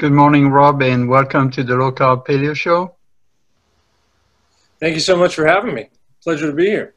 Good 0.00 0.12
morning, 0.12 0.48
Rob, 0.48 0.80
and 0.80 1.10
welcome 1.10 1.50
to 1.50 1.62
the 1.62 1.76
Low 1.76 1.92
Carb 1.92 2.24
Paleo 2.24 2.54
Show. 2.54 2.94
Thank 4.80 4.94
you 4.94 5.00
so 5.00 5.14
much 5.14 5.34
for 5.34 5.46
having 5.46 5.74
me. 5.74 5.90
Pleasure 6.22 6.46
to 6.46 6.54
be 6.54 6.68
here. 6.68 6.94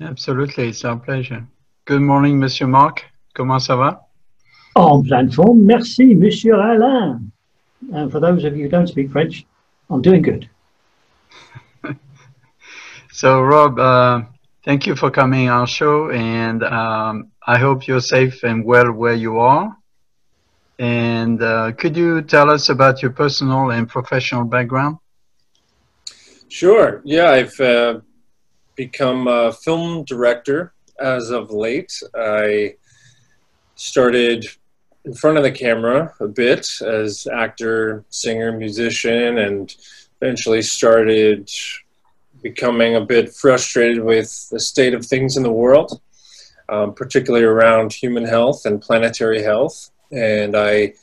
Absolutely, 0.00 0.68
it's 0.68 0.84
our 0.84 0.96
pleasure. 0.96 1.44
Good 1.84 2.02
morning, 2.02 2.38
Monsieur 2.38 2.68
Mark. 2.68 3.06
Comment 3.34 3.58
ça 3.58 3.76
va? 3.76 4.02
En 4.76 5.02
pleine 5.02 5.32
forme. 5.32 5.66
Merci, 5.66 6.14
Monsieur 6.14 6.54
Alain. 6.54 7.32
And 7.92 8.12
for 8.12 8.20
those 8.20 8.44
of 8.44 8.56
you 8.56 8.66
who 8.66 8.68
don't 8.68 8.86
speak 8.86 9.10
French, 9.10 9.44
I'm 9.90 10.00
doing 10.00 10.22
good. 10.22 10.48
so, 13.10 13.42
Rob, 13.42 13.80
uh, 13.80 14.22
thank 14.64 14.86
you 14.86 14.94
for 14.94 15.10
coming 15.10 15.48
on 15.48 15.62
our 15.62 15.66
show, 15.66 16.12
and 16.12 16.62
um, 16.62 17.32
I 17.44 17.58
hope 17.58 17.88
you're 17.88 18.00
safe 18.00 18.44
and 18.44 18.64
well 18.64 18.92
where 18.92 19.14
you 19.14 19.40
are. 19.40 19.76
And 20.78 21.42
uh, 21.42 21.72
could 21.72 21.96
you 21.96 22.22
tell 22.22 22.50
us 22.50 22.68
about 22.68 23.02
your 23.02 23.12
personal 23.12 23.70
and 23.70 23.88
professional 23.88 24.44
background? 24.44 24.98
Sure. 26.48 27.00
Yeah, 27.04 27.30
I've 27.30 27.60
uh, 27.60 28.00
become 28.74 29.28
a 29.28 29.52
film 29.52 30.04
director 30.04 30.72
as 31.00 31.30
of 31.30 31.50
late. 31.50 31.92
I 32.14 32.74
started 33.76 34.46
in 35.04 35.14
front 35.14 35.36
of 35.36 35.42
the 35.42 35.52
camera 35.52 36.14
a 36.20 36.28
bit 36.28 36.66
as 36.80 37.26
actor, 37.32 38.04
singer, 38.08 38.52
musician, 38.52 39.38
and 39.38 39.74
eventually 40.20 40.62
started 40.62 41.50
becoming 42.42 42.96
a 42.96 43.00
bit 43.00 43.34
frustrated 43.34 44.02
with 44.02 44.48
the 44.50 44.60
state 44.60 44.94
of 44.94 45.04
things 45.04 45.36
in 45.36 45.42
the 45.42 45.52
world, 45.52 46.00
um, 46.68 46.94
particularly 46.94 47.44
around 47.44 47.92
human 47.92 48.24
health 48.24 48.64
and 48.64 48.80
planetary 48.80 49.42
health. 49.42 49.90
And 50.14 50.56
I 50.56 50.94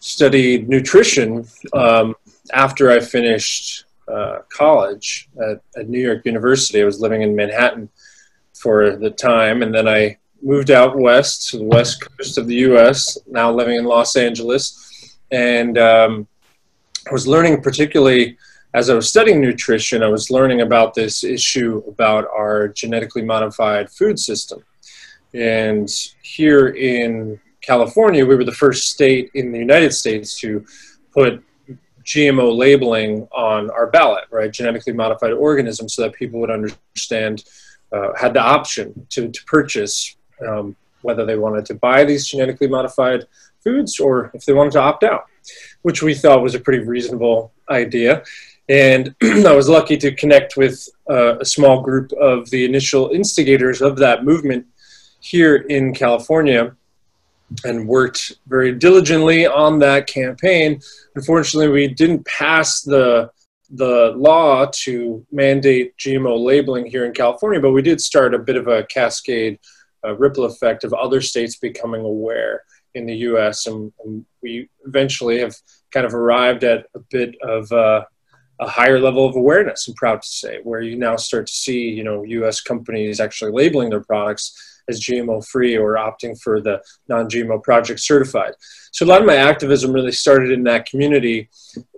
studied 0.00 0.68
nutrition 0.68 1.46
um, 1.72 2.14
after 2.52 2.90
I 2.90 3.00
finished 3.00 3.84
uh, 4.08 4.38
college 4.48 5.28
at, 5.40 5.60
at 5.76 5.88
New 5.88 6.00
York 6.00 6.24
University. 6.24 6.82
I 6.82 6.84
was 6.84 7.00
living 7.00 7.22
in 7.22 7.36
Manhattan 7.36 7.88
for 8.54 8.96
the 8.96 9.10
time, 9.10 9.62
and 9.62 9.74
then 9.74 9.86
I 9.86 10.18
moved 10.42 10.70
out 10.70 10.96
west 10.96 11.50
to 11.50 11.58
the 11.58 11.64
west 11.64 12.04
coast 12.04 12.36
of 12.38 12.46
the 12.46 12.56
U.S. 12.56 13.16
Now 13.28 13.52
living 13.52 13.76
in 13.76 13.84
Los 13.84 14.16
Angeles, 14.16 15.16
and 15.30 15.78
um, 15.78 16.26
I 17.08 17.12
was 17.12 17.26
learning 17.26 17.62
particularly 17.62 18.36
as 18.74 18.90
I 18.90 18.94
was 18.94 19.08
studying 19.08 19.40
nutrition. 19.40 20.02
I 20.02 20.08
was 20.08 20.30
learning 20.30 20.62
about 20.62 20.94
this 20.94 21.22
issue 21.22 21.82
about 21.86 22.26
our 22.36 22.68
genetically 22.68 23.22
modified 23.22 23.90
food 23.90 24.18
system, 24.18 24.64
and 25.32 25.88
here 26.22 26.68
in 26.68 27.40
California, 27.62 28.26
we 28.26 28.36
were 28.36 28.44
the 28.44 28.52
first 28.52 28.90
state 28.90 29.30
in 29.34 29.52
the 29.52 29.58
United 29.58 29.94
States 29.94 30.38
to 30.40 30.64
put 31.12 31.42
GMO 32.04 32.56
labeling 32.56 33.28
on 33.32 33.70
our 33.70 33.86
ballot, 33.86 34.24
right? 34.30 34.52
Genetically 34.52 34.92
modified 34.92 35.32
organisms, 35.32 35.94
so 35.94 36.02
that 36.02 36.12
people 36.12 36.40
would 36.40 36.50
understand, 36.50 37.44
uh, 37.92 38.08
had 38.16 38.34
the 38.34 38.40
option 38.40 39.06
to, 39.10 39.28
to 39.28 39.44
purchase 39.44 40.16
um, 40.46 40.76
whether 41.02 41.24
they 41.24 41.36
wanted 41.36 41.64
to 41.66 41.74
buy 41.74 42.04
these 42.04 42.26
genetically 42.26 42.68
modified 42.68 43.26
foods 43.62 44.00
or 44.00 44.30
if 44.34 44.44
they 44.44 44.52
wanted 44.52 44.72
to 44.72 44.80
opt 44.80 45.04
out, 45.04 45.26
which 45.82 46.02
we 46.02 46.14
thought 46.14 46.42
was 46.42 46.54
a 46.54 46.60
pretty 46.60 46.84
reasonable 46.84 47.52
idea. 47.70 48.22
And 48.68 49.14
I 49.22 49.54
was 49.54 49.68
lucky 49.68 49.96
to 49.98 50.14
connect 50.14 50.56
with 50.56 50.88
uh, 51.08 51.38
a 51.38 51.44
small 51.44 51.82
group 51.82 52.12
of 52.12 52.50
the 52.50 52.64
initial 52.64 53.10
instigators 53.10 53.80
of 53.80 53.96
that 53.98 54.24
movement 54.24 54.66
here 55.20 55.56
in 55.56 55.94
California 55.94 56.74
and 57.64 57.86
worked 57.86 58.32
very 58.46 58.72
diligently 58.72 59.46
on 59.46 59.78
that 59.80 60.06
campaign. 60.06 60.80
Unfortunately, 61.14 61.68
we 61.68 61.88
didn't 61.88 62.24
pass 62.26 62.82
the 62.82 63.30
the 63.74 64.12
law 64.16 64.66
to 64.70 65.24
mandate 65.32 65.96
GMO 65.96 66.38
labeling 66.44 66.84
here 66.84 67.06
in 67.06 67.12
California, 67.12 67.58
but 67.58 67.72
we 67.72 67.80
did 67.80 68.02
start 68.02 68.34
a 68.34 68.38
bit 68.38 68.56
of 68.56 68.68
a 68.68 68.84
cascade 68.84 69.58
uh, 70.04 70.14
ripple 70.16 70.44
effect 70.44 70.84
of 70.84 70.92
other 70.92 71.22
states 71.22 71.56
becoming 71.56 72.02
aware 72.02 72.64
in 72.94 73.06
the 73.06 73.16
U.S. 73.16 73.66
And, 73.66 73.90
and, 74.04 74.26
we 74.42 74.68
eventually 74.84 75.38
have 75.38 75.54
kind 75.92 76.04
of 76.04 76.14
arrived 76.14 76.64
at 76.64 76.86
a 76.96 76.98
bit 77.10 77.36
of 77.42 77.70
uh, 77.70 78.02
a 78.60 78.68
higher 78.68 78.98
level 78.98 79.24
of 79.24 79.36
awareness. 79.36 79.86
I'm 79.86 79.94
proud 79.94 80.20
to 80.20 80.28
say, 80.28 80.58
where 80.64 80.80
you 80.80 80.96
now 80.96 81.14
start 81.14 81.46
to 81.46 81.52
see, 81.52 81.88
you 81.88 82.02
know, 82.02 82.24
U.S. 82.24 82.60
companies 82.60 83.20
actually 83.20 83.52
labeling 83.52 83.90
their 83.90 84.02
products 84.02 84.71
as 84.88 85.00
GMO 85.00 85.46
free 85.46 85.76
or 85.76 85.94
opting 85.94 86.40
for 86.40 86.60
the 86.60 86.82
non 87.08 87.28
GMO 87.28 87.62
project 87.62 88.00
certified. 88.00 88.52
So 88.92 89.04
a 89.04 89.08
lot 89.08 89.20
of 89.20 89.26
my 89.26 89.36
activism 89.36 89.92
really 89.92 90.12
started 90.12 90.50
in 90.50 90.62
that 90.64 90.86
community. 90.86 91.48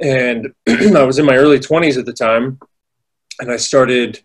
And 0.00 0.52
I 0.68 1.02
was 1.02 1.18
in 1.18 1.26
my 1.26 1.36
early 1.36 1.58
20s 1.58 1.98
at 1.98 2.06
the 2.06 2.12
time. 2.12 2.58
And 3.40 3.50
I 3.50 3.56
started 3.56 4.20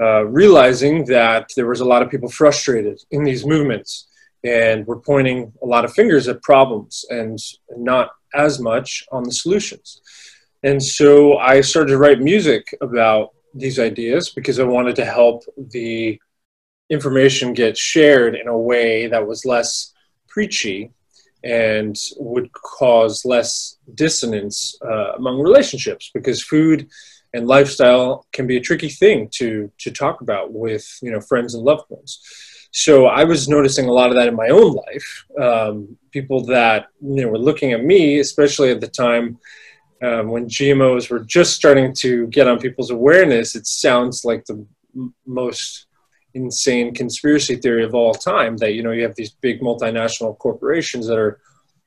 uh, 0.00 0.24
realizing 0.26 1.04
that 1.06 1.50
there 1.56 1.66
was 1.66 1.80
a 1.80 1.84
lot 1.84 2.02
of 2.02 2.10
people 2.10 2.28
frustrated 2.28 3.00
in 3.10 3.24
these 3.24 3.44
movements. 3.44 4.08
And 4.44 4.86
we're 4.86 5.00
pointing 5.00 5.52
a 5.62 5.66
lot 5.66 5.84
of 5.84 5.92
fingers 5.92 6.28
at 6.28 6.42
problems 6.42 7.04
and 7.10 7.38
not 7.76 8.10
as 8.34 8.60
much 8.60 9.04
on 9.10 9.24
the 9.24 9.32
solutions. 9.32 10.00
And 10.62 10.82
so 10.82 11.38
I 11.38 11.60
started 11.60 11.90
to 11.90 11.98
write 11.98 12.20
music 12.20 12.66
about 12.80 13.30
these 13.54 13.78
ideas 13.78 14.30
because 14.30 14.58
I 14.58 14.64
wanted 14.64 14.96
to 14.96 15.04
help 15.04 15.44
the 15.56 16.20
information 16.90 17.52
gets 17.52 17.80
shared 17.80 18.34
in 18.34 18.48
a 18.48 18.58
way 18.58 19.06
that 19.06 19.26
was 19.26 19.44
less 19.44 19.92
preachy 20.28 20.92
and 21.44 21.96
would 22.18 22.52
cause 22.52 23.24
less 23.24 23.78
dissonance 23.94 24.76
uh, 24.84 25.12
among 25.16 25.40
relationships 25.40 26.10
because 26.12 26.42
food 26.42 26.88
and 27.34 27.46
lifestyle 27.46 28.26
can 28.32 28.46
be 28.46 28.56
a 28.56 28.60
tricky 28.60 28.88
thing 28.88 29.28
to 29.30 29.70
to 29.78 29.90
talk 29.90 30.20
about 30.20 30.52
with 30.52 30.86
you 31.02 31.10
know 31.10 31.20
friends 31.20 31.54
and 31.54 31.64
loved 31.64 31.88
ones. 31.88 32.20
So 32.72 33.06
i 33.06 33.24
was 33.24 33.48
noticing 33.48 33.86
a 33.88 33.92
lot 33.92 34.10
of 34.10 34.16
that 34.16 34.28
in 34.28 34.36
my 34.36 34.48
own 34.48 34.72
life 34.86 35.24
um, 35.40 35.96
people 36.10 36.44
that 36.46 36.86
you 37.00 37.22
know 37.22 37.28
were 37.28 37.46
looking 37.48 37.72
at 37.72 37.84
me 37.84 38.18
especially 38.18 38.70
at 38.70 38.80
the 38.80 38.88
time 38.88 39.38
um, 40.02 40.28
when 40.28 40.46
gmos 40.46 41.10
were 41.10 41.20
just 41.20 41.54
starting 41.54 41.94
to 41.94 42.26
get 42.28 42.48
on 42.48 42.58
people's 42.58 42.90
awareness 42.90 43.54
it 43.56 43.66
sounds 43.66 44.24
like 44.24 44.44
the 44.44 44.66
m- 44.94 45.14
most 45.26 45.85
insane 46.36 46.94
conspiracy 46.94 47.56
theory 47.56 47.82
of 47.82 47.94
all 47.94 48.12
time 48.14 48.56
that 48.58 48.74
you 48.74 48.82
know 48.82 48.92
you 48.92 49.02
have 49.02 49.16
these 49.16 49.30
big 49.40 49.60
multinational 49.60 50.38
corporations 50.38 51.06
that 51.06 51.18
are 51.18 51.40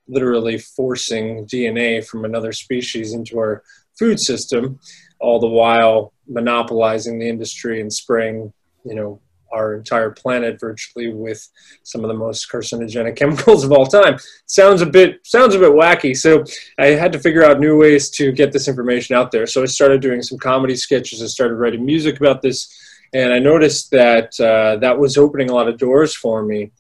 literally 0.07 0.57
forcing 0.57 1.45
DNA 1.45 2.05
from 2.05 2.25
another 2.25 2.51
species 2.51 3.13
into 3.13 3.38
our 3.38 3.63
food 3.97 4.19
system, 4.19 4.79
all 5.19 5.39
the 5.39 5.47
while 5.47 6.13
monopolizing 6.27 7.19
the 7.19 7.29
industry 7.29 7.79
and 7.79 7.93
spraying, 7.93 8.51
you 8.85 8.95
know, 8.95 9.21
our 9.51 9.75
entire 9.75 10.11
planet 10.11 10.59
virtually 10.59 11.13
with 11.13 11.47
some 11.83 12.03
of 12.03 12.07
the 12.07 12.13
most 12.13 12.51
carcinogenic 12.51 13.15
chemicals 13.21 13.63
of 13.63 13.71
all 13.71 13.85
time. 13.85 14.17
Sounds 14.47 14.81
a 14.81 14.85
bit 14.85 15.19
sounds 15.25 15.53
a 15.53 15.59
bit 15.59 15.71
wacky. 15.71 16.15
So 16.15 16.43
I 16.79 16.88
had 16.88 17.11
to 17.13 17.19
figure 17.19 17.44
out 17.44 17.59
new 17.59 17.77
ways 17.77 18.09
to 18.12 18.31
get 18.31 18.51
this 18.51 18.68
information 18.68 19.15
out 19.15 19.31
there. 19.31 19.45
So 19.45 19.62
I 19.62 19.65
started 19.65 20.01
doing 20.01 20.21
some 20.21 20.39
comedy 20.39 20.75
sketches. 20.75 21.21
I 21.21 21.27
started 21.27 21.56
writing 21.56 21.85
music 21.85 22.19
about 22.19 22.41
this 22.41 22.68
and 23.13 23.33
I 23.33 23.39
noticed 23.39 23.91
that 23.91 24.39
uh, 24.39 24.77
that 24.77 24.97
was 24.97 25.17
opening 25.17 25.50
a 25.50 25.53
lot 25.53 25.67
of 25.67 25.77
doors 25.77 26.15
for 26.15 26.44
me, 26.44 26.71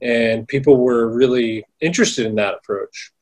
and 0.00 0.46
people 0.46 0.76
were 0.78 1.08
really 1.08 1.64
interested 1.80 2.26
in 2.26 2.36
that 2.36 2.54
approach. 2.54 3.12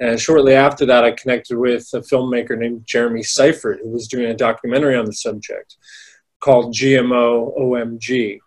And 0.00 0.20
shortly 0.20 0.54
after 0.54 0.84
that, 0.86 1.04
I 1.04 1.12
connected 1.12 1.56
with 1.56 1.88
a 1.94 2.00
filmmaker 2.00 2.58
named 2.58 2.84
Jeremy 2.86 3.22
Seifert, 3.22 3.80
who 3.82 3.90
was 3.90 4.08
doing 4.08 4.26
a 4.26 4.34
documentary 4.34 4.96
on 4.96 5.04
the 5.04 5.12
subject 5.12 5.76
called 6.40 6.74
GMO 6.74 7.56
OMG. 7.58 8.40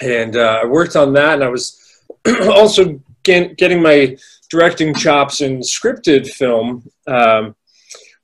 And 0.00 0.36
uh, 0.36 0.60
I 0.62 0.66
worked 0.66 0.96
on 0.96 1.12
that, 1.12 1.34
and 1.34 1.44
I 1.44 1.48
was 1.48 1.78
also 2.48 3.00
get, 3.22 3.58
getting 3.58 3.82
my 3.82 4.16
directing 4.50 4.94
chops 4.94 5.42
in 5.42 5.60
scripted 5.60 6.26
film, 6.28 6.88
um, 7.06 7.54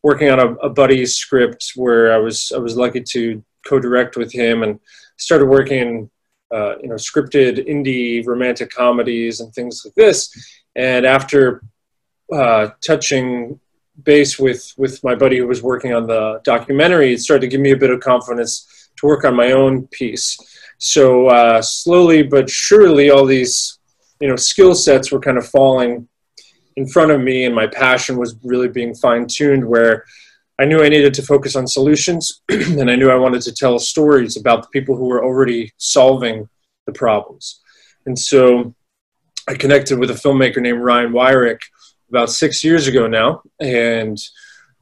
working 0.02 0.30
on 0.30 0.40
a, 0.40 0.54
a 0.54 0.70
buddy's 0.70 1.14
script 1.14 1.72
where 1.76 2.12
I 2.14 2.18
was 2.18 2.52
I 2.54 2.58
was 2.58 2.76
lucky 2.76 3.02
to 3.02 3.44
co-direct 3.66 4.16
with 4.16 4.32
him 4.32 4.62
and 4.62 4.78
started 5.16 5.46
working 5.46 6.10
uh, 6.54 6.78
you 6.78 6.88
know 6.88 6.94
scripted 6.94 7.66
indie 7.68 8.24
romantic 8.26 8.70
comedies 8.70 9.40
and 9.40 9.52
things 9.52 9.82
like 9.84 9.94
this. 9.94 10.30
And 10.76 11.04
after 11.06 11.62
uh, 12.32 12.68
touching 12.80 13.58
base 14.02 14.38
with 14.38 14.72
with 14.76 15.02
my 15.02 15.14
buddy 15.14 15.38
who 15.38 15.46
was 15.46 15.62
working 15.62 15.94
on 15.94 16.06
the 16.06 16.40
documentary 16.44 17.14
it 17.14 17.20
started 17.20 17.40
to 17.40 17.48
give 17.48 17.60
me 17.60 17.72
a 17.72 17.76
bit 17.76 17.90
of 17.90 18.00
confidence 18.00 18.90
to 18.96 19.06
work 19.06 19.24
on 19.24 19.34
my 19.34 19.52
own 19.52 19.86
piece. 19.88 20.36
So 20.78 21.28
uh, 21.28 21.62
slowly 21.62 22.22
but 22.22 22.48
surely 22.50 23.10
all 23.10 23.24
these 23.24 23.78
you 24.20 24.28
know 24.28 24.36
skill 24.36 24.74
sets 24.74 25.10
were 25.10 25.20
kind 25.20 25.38
of 25.38 25.48
falling 25.48 26.08
in 26.76 26.86
front 26.86 27.10
of 27.10 27.20
me 27.20 27.44
and 27.44 27.54
my 27.54 27.66
passion 27.66 28.18
was 28.18 28.36
really 28.44 28.68
being 28.68 28.94
fine-tuned 28.94 29.64
where 29.64 30.04
I 30.58 30.64
knew 30.64 30.82
I 30.82 30.88
needed 30.88 31.12
to 31.14 31.22
focus 31.22 31.54
on 31.54 31.66
solutions, 31.66 32.40
and 32.48 32.90
I 32.90 32.96
knew 32.96 33.10
I 33.10 33.16
wanted 33.16 33.42
to 33.42 33.52
tell 33.52 33.78
stories 33.78 34.36
about 34.36 34.62
the 34.62 34.68
people 34.68 34.96
who 34.96 35.06
were 35.06 35.24
already 35.24 35.72
solving 35.76 36.48
the 36.86 36.92
problems. 36.92 37.60
And 38.06 38.18
so 38.18 38.74
I 39.48 39.54
connected 39.54 39.98
with 39.98 40.10
a 40.10 40.14
filmmaker 40.14 40.62
named 40.62 40.82
Ryan 40.82 41.12
Wirick, 41.12 41.60
about 42.08 42.30
six 42.30 42.62
years 42.62 42.86
ago 42.86 43.06
now, 43.06 43.42
and 43.60 44.18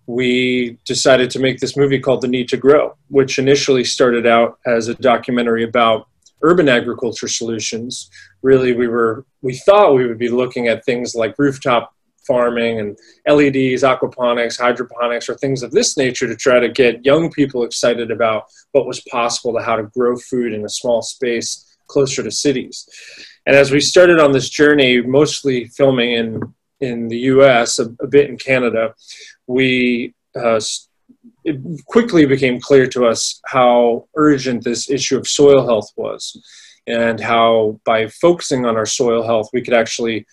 we 0.06 0.79
decided 0.85 1.31
to 1.31 1.38
make 1.38 1.59
this 1.59 1.76
movie 1.76 1.99
called 1.99 2.21
The 2.21 2.29
Need 2.29 2.49
to 2.50 2.56
Grow, 2.56 2.97
which 3.09 3.38
initially 3.38 3.85
started 3.85 4.26
out 4.26 4.59
as 4.67 4.88
a 4.88 4.94
documentary 4.94 5.65
about 5.65 6.09
urban 6.43 6.69
agriculture 6.69 7.29
solutions. 7.29 8.11
Really, 8.43 8.73
we 8.73 8.88
were 8.88 9.25
we 9.41 9.56
thought 9.56 9.94
we 9.94 10.06
would 10.06 10.19
be 10.19 10.29
looking 10.29 10.69
at 10.69 10.85
things 10.85 11.15
like 11.15 11.38
rooftop 11.38 11.94
farming 12.26 12.81
and 12.81 12.99
LEDs, 13.26 13.82
aquaponics, 13.82 14.61
hydroponics, 14.61 15.29
or 15.29 15.35
things 15.37 15.62
of 15.62 15.71
this 15.71 15.97
nature 15.97 16.26
to 16.26 16.37
try 16.37 16.59
to 16.59 16.69
get 16.69 17.05
young 17.05 17.31
people 17.31 17.65
excited 17.65 18.11
about 18.11 18.44
what 18.73 18.87
was 18.87 19.00
possible 19.11 19.53
to 19.55 19.62
how 19.62 19.76
to 19.76 19.85
grow 19.97 20.17
food 20.17 20.53
in 20.53 20.65
a 20.65 20.69
small 20.69 21.03
space 21.03 21.76
closer 21.87 22.23
to 22.23 22.31
cities. 22.31 22.88
And 23.47 23.55
as 23.55 23.71
we 23.71 23.81
started 23.81 24.19
on 24.21 24.32
this 24.32 24.49
journey, 24.49 25.00
mostly 25.00 25.67
filming 25.67 26.12
in 26.12 26.55
in 26.81 27.09
the 27.09 27.19
U.S., 27.35 27.79
a, 27.79 27.87
a 28.00 28.06
bit 28.06 28.29
in 28.29 28.37
Canada, 28.37 28.94
we 29.47 30.15
uh, 30.37 30.61
it 31.44 31.56
quickly 31.87 32.26
became 32.26 32.61
clear 32.61 32.87
to 32.88 33.06
us 33.06 33.41
how 33.47 34.09
urgent 34.17 34.65
this 34.65 34.91
issue 34.91 35.17
of 35.19 35.29
soil 35.29 35.65
health 35.65 35.91
was, 35.97 36.23
and 36.87 37.21
how 37.21 37.81
by 37.85 38.09
focusing 38.09 38.67
on 38.67 38.76
our 38.76 38.87
soil 38.87 39.23
health, 39.23 39.49
we 39.53 39.62
could 39.62 39.75
actually 39.75 40.26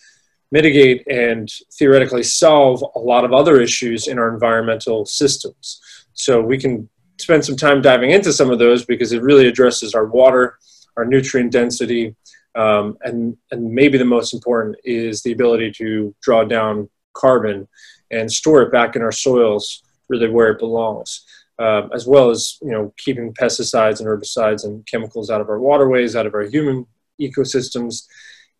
mitigate 0.52 1.04
and 1.08 1.48
theoretically 1.72 2.22
solve 2.22 2.84
a 2.94 2.98
lot 2.98 3.24
of 3.24 3.32
other 3.32 3.60
issues 3.60 4.06
in 4.06 4.18
our 4.18 4.32
environmental 4.32 5.04
systems. 5.04 5.80
So 6.12 6.40
we 6.40 6.58
can 6.58 6.88
spend 7.18 7.44
some 7.44 7.56
time 7.56 7.82
diving 7.82 8.10
into 8.10 8.32
some 8.32 8.50
of 8.50 8.58
those 8.58 8.84
because 8.84 9.12
it 9.12 9.22
really 9.22 9.48
addresses 9.48 9.94
our 9.94 10.06
water, 10.06 10.58
our 10.96 11.04
nutrient 11.04 11.50
density, 11.52 12.14
um, 12.54 12.98
and, 13.02 13.36
and 13.50 13.72
maybe 13.72 13.96
the 13.96 14.04
most 14.04 14.34
important 14.34 14.76
is 14.84 15.22
the 15.22 15.32
ability 15.32 15.72
to 15.72 16.14
draw 16.22 16.44
down 16.44 16.88
carbon 17.14 17.66
and 18.10 18.30
store 18.30 18.62
it 18.62 18.70
back 18.70 18.94
in 18.94 19.02
our 19.02 19.12
soils 19.12 19.82
really 20.08 20.28
where 20.28 20.50
it 20.50 20.58
belongs. 20.58 21.24
Uh, 21.58 21.86
as 21.94 22.06
well 22.06 22.30
as 22.30 22.58
you 22.62 22.70
know 22.70 22.92
keeping 22.96 23.32
pesticides 23.34 24.00
and 24.00 24.08
herbicides 24.08 24.64
and 24.64 24.84
chemicals 24.86 25.30
out 25.30 25.40
of 25.40 25.48
our 25.48 25.60
waterways, 25.60 26.16
out 26.16 26.26
of 26.26 26.34
our 26.34 26.42
human 26.42 26.86
ecosystems, 27.20 28.06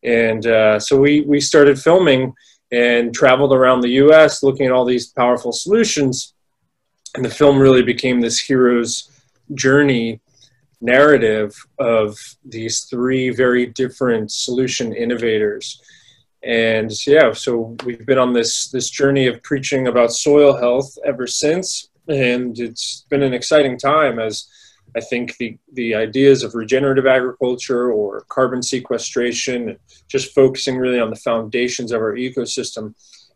and 0.03 0.47
uh, 0.47 0.81
so 0.81 1.01
we 1.01 1.23
we 1.23 1.41
started 1.41 1.81
filming 1.81 2.35
and 2.71 3.15
traveled 3.15 3.53
around 3.53 3.81
the 3.81 3.91
U.S. 4.05 4.43
looking 4.43 4.67
at 4.67 4.73
all 4.73 4.85
these 4.85 5.09
powerful 5.09 5.53
solutions, 5.53 6.35
and 7.15 7.25
the 7.25 7.31
film 7.31 7.59
really 7.59 7.83
became 7.83 8.21
this 8.21 8.39
hero's 8.39 9.11
journey 9.55 10.21
narrative 10.81 11.55
of 11.79 12.19
these 12.45 12.81
three 12.81 13.31
very 13.31 13.67
different 13.67 14.33
solution 14.33 14.93
innovators 14.93 15.81
and 16.43 16.91
yeah 17.07 17.33
so 17.33 17.77
we've 17.85 18.05
been 18.05 18.19
on 18.19 18.33
this 18.33 18.69
this 18.71 18.91
journey 18.91 19.29
of 19.29 19.41
preaching 19.45 19.87
about 19.87 20.13
soil 20.13 20.57
health 20.57 20.99
ever 21.07 21.27
since 21.27 21.89
and 22.09 22.59
it's 22.59 23.07
been 23.09 23.23
an 23.23 23.33
exciting 23.33 23.79
time 23.79 24.19
as 24.19 24.49
i 24.97 25.01
think 25.01 25.37
the 25.39 25.57
the 25.75 25.95
ideas 25.95 26.43
of 26.43 26.55
regenerative 26.55 27.07
agriculture 27.07 27.93
or 27.93 28.23
carbon 28.29 28.63
sequestration 28.63 29.77
just 30.09 30.35
focusing 30.35 30.77
really 30.77 31.01
on 31.01 31.11
the 31.11 31.17
foundations 31.17 31.93
of 31.93 32.01
our 32.01 32.15
ecosystem 32.15 32.95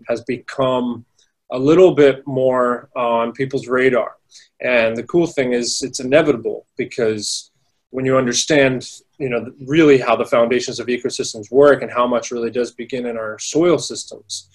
has 0.09 0.23
become 0.25 1.05
a 1.53 1.59
little 1.59 1.95
bit 1.95 2.27
more 2.27 2.89
on 2.97 3.33
people's 3.33 3.69
radar 3.69 4.17
and 4.61 4.97
the 4.97 5.03
cool 5.05 5.27
thing 5.27 5.53
is 5.53 5.83
it's 5.83 6.01
inevitable 6.01 6.67
because 6.77 7.51
when 7.91 8.05
you 8.05 8.17
understand, 8.17 8.87
you 9.19 9.29
know, 9.29 9.51
really 9.67 9.99
how 9.99 10.17
the 10.17 10.25
foundations 10.25 10.81
of 10.81 10.87
ecosystems 10.89 11.51
work 11.51 11.83
and 11.83 11.91
how 11.91 12.07
much 12.07 12.31
really 12.31 12.51
does 12.51 12.73
begin 12.73 13.07
in 13.07 13.17
our 13.17 13.39
soil 13.39 13.79
systems, 13.79 14.49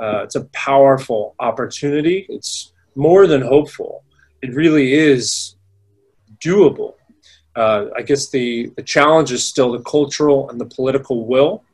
uh, 0.00 0.22
it's 0.24 0.36
a 0.36 0.44
powerful 0.46 1.34
opportunity. 1.38 2.26
It's 2.28 2.72
more 2.94 3.26
than 3.26 3.42
hopeful. 3.42 4.04
It 4.42 4.54
really 4.54 4.94
is 4.94 5.56
doable. 6.40 6.94
Uh, 7.56 7.86
I 7.96 8.02
guess 8.02 8.28
the, 8.28 8.70
the 8.76 8.82
challenge 8.82 9.32
is 9.32 9.44
still 9.44 9.72
the 9.72 9.82
cultural 9.82 10.48
and 10.50 10.60
the 10.60 10.66
political 10.66 11.26
will. 11.26 11.64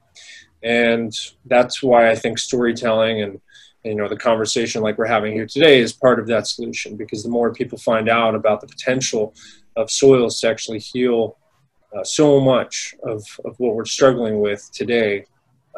And 0.63 1.13
that's 1.45 1.83
why 1.83 2.11
I 2.11 2.15
think 2.15 2.39
storytelling 2.39 3.23
and 3.23 3.41
you 3.85 3.95
know 3.95 4.09
the 4.09 4.17
conversation 4.17 4.83
like 4.83 4.97
we're 4.97 5.07
having 5.07 5.35
here 5.35 5.47
today 5.47 5.79
is 5.79 5.93
part 5.93 6.19
of 6.19 6.27
that 6.27 6.47
solution 6.47 6.97
because 6.97 7.23
the 7.23 7.29
more 7.29 7.53
people 7.53 7.79
find 7.79 8.09
out 8.09 8.35
about 8.35 8.61
the 8.61 8.67
potential 8.67 9.35
of 9.77 9.91
soils 9.91 10.41
to 10.41 10.49
actually 10.49 10.79
heal 10.79 11.37
uh, 11.95 12.03
so 12.03 12.41
much 12.41 12.95
of, 13.05 13.23
of 13.45 13.55
what 13.59 13.75
we're 13.75 13.85
struggling 13.85 14.41
with 14.41 14.69
today 14.73 15.27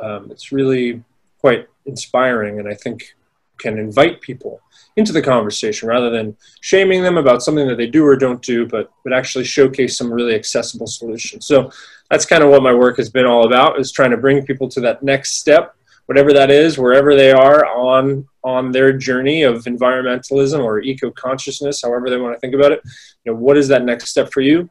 um, 0.00 0.30
it's 0.30 0.52
really 0.52 1.02
quite 1.40 1.66
inspiring 1.84 2.60
and 2.60 2.68
i 2.68 2.74
think 2.74 3.15
can 3.58 3.78
invite 3.78 4.20
people 4.20 4.60
into 4.96 5.12
the 5.12 5.22
conversation 5.22 5.88
rather 5.88 6.10
than 6.10 6.36
shaming 6.60 7.02
them 7.02 7.18
about 7.18 7.42
something 7.42 7.68
that 7.68 7.76
they 7.76 7.86
do 7.86 8.04
or 8.04 8.16
don't 8.16 8.42
do 8.42 8.66
but 8.66 8.90
but 9.04 9.12
actually 9.12 9.44
showcase 9.44 9.96
some 9.96 10.12
really 10.12 10.34
accessible 10.34 10.86
solutions 10.86 11.46
so 11.46 11.70
that's 12.10 12.26
kind 12.26 12.42
of 12.42 12.50
what 12.50 12.62
my 12.62 12.72
work 12.72 12.96
has 12.96 13.10
been 13.10 13.26
all 13.26 13.46
about 13.46 13.78
is 13.78 13.92
trying 13.92 14.10
to 14.10 14.16
bring 14.16 14.44
people 14.44 14.68
to 14.68 14.80
that 14.80 15.02
next 15.02 15.34
step 15.34 15.76
whatever 16.06 16.32
that 16.32 16.50
is, 16.50 16.78
wherever 16.78 17.14
they 17.14 17.30
are 17.30 17.66
on 17.66 18.26
on 18.42 18.72
their 18.72 18.92
journey 18.92 19.42
of 19.42 19.64
environmentalism 19.64 20.62
or 20.62 20.80
eco 20.80 21.10
consciousness, 21.10 21.82
however 21.82 22.08
they 22.08 22.16
want 22.16 22.34
to 22.34 22.40
think 22.40 22.54
about 22.54 22.72
it. 22.72 22.80
You 23.24 23.32
know, 23.32 23.38
what 23.38 23.56
is 23.56 23.68
that 23.68 23.84
next 23.84 24.08
step 24.08 24.32
for 24.32 24.40
you? 24.40 24.70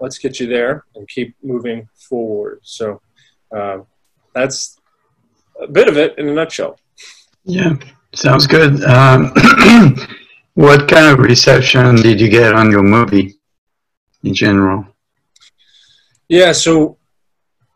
Let's 0.00 0.18
get 0.18 0.40
you 0.40 0.46
there 0.46 0.84
and 0.94 1.06
keep 1.06 1.36
moving 1.42 1.88
forward. 1.94 2.60
So 2.62 3.00
uh, 3.54 3.80
that's 4.34 4.78
a 5.60 5.66
bit 5.66 5.88
of 5.88 5.98
it 5.98 6.18
in 6.18 6.28
a 6.28 6.32
nutshell. 6.32 6.78
Yeah, 7.44 7.74
sounds 8.12 8.46
good. 8.46 8.82
Um, 8.84 9.32
what 10.54 10.88
kind 10.88 11.06
of 11.06 11.18
reception 11.18 11.96
did 11.96 12.20
you 12.20 12.28
get 12.28 12.54
on 12.54 12.70
your 12.70 12.82
movie 12.82 13.38
in 14.22 14.34
general? 14.34 14.86
Yeah, 16.28 16.52
so 16.52 16.98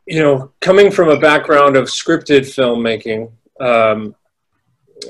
you 0.06 0.20
know, 0.20 0.52
coming 0.60 0.90
from 0.90 1.08
a 1.08 1.18
background 1.18 1.76
of 1.76 1.86
scripted 1.86 2.42
filmmaking, 2.42 3.32
um, 3.60 4.14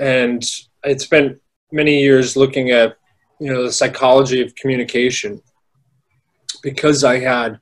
and 0.00 0.44
I 0.84 0.96
spent 0.96 1.40
many 1.72 2.00
years 2.00 2.36
looking 2.36 2.70
at, 2.70 2.96
you 3.40 3.52
know, 3.52 3.64
the 3.64 3.72
psychology 3.72 4.40
of 4.40 4.54
communication. 4.54 5.42
Because 6.62 7.04
I 7.04 7.18
had 7.18 7.60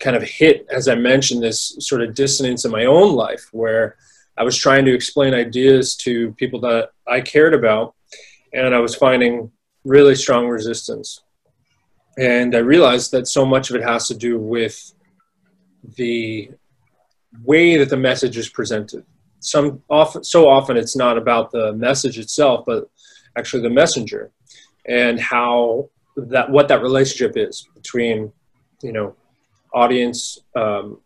kind 0.00 0.16
of 0.16 0.22
hit, 0.22 0.66
as 0.70 0.88
I 0.88 0.94
mentioned, 0.94 1.42
this 1.42 1.76
sort 1.78 2.02
of 2.02 2.14
dissonance 2.14 2.64
in 2.64 2.70
my 2.70 2.86
own 2.86 3.14
life 3.14 3.48
where 3.52 3.96
I 4.36 4.42
was 4.42 4.56
trying 4.56 4.84
to 4.86 4.94
explain 4.94 5.34
ideas 5.34 5.94
to 5.96 6.32
people 6.32 6.60
that 6.60 6.90
I 7.10 7.20
cared 7.20 7.54
about, 7.54 7.94
and 8.52 8.74
I 8.74 8.78
was 8.78 8.94
finding 8.94 9.50
really 9.84 10.14
strong 10.14 10.46
resistance. 10.46 11.22
And 12.18 12.54
I 12.54 12.58
realized 12.58 13.12
that 13.12 13.26
so 13.26 13.44
much 13.44 13.70
of 13.70 13.76
it 13.76 13.82
has 13.82 14.08
to 14.08 14.14
do 14.14 14.38
with 14.38 14.92
the 15.96 16.50
way 17.44 17.76
that 17.76 17.88
the 17.88 17.96
message 17.96 18.36
is 18.36 18.48
presented. 18.48 19.04
Some 19.40 19.82
often, 19.88 20.22
so 20.22 20.48
often, 20.48 20.76
it's 20.76 20.96
not 20.96 21.16
about 21.16 21.50
the 21.50 21.72
message 21.72 22.18
itself, 22.18 22.64
but 22.66 22.90
actually 23.36 23.62
the 23.62 23.70
messenger 23.70 24.30
and 24.86 25.20
how 25.20 25.88
that 26.16 26.50
what 26.50 26.68
that 26.68 26.82
relationship 26.82 27.36
is 27.36 27.66
between 27.74 28.32
you 28.82 28.92
know 28.92 29.14
audience 29.72 30.40
um, 30.56 31.00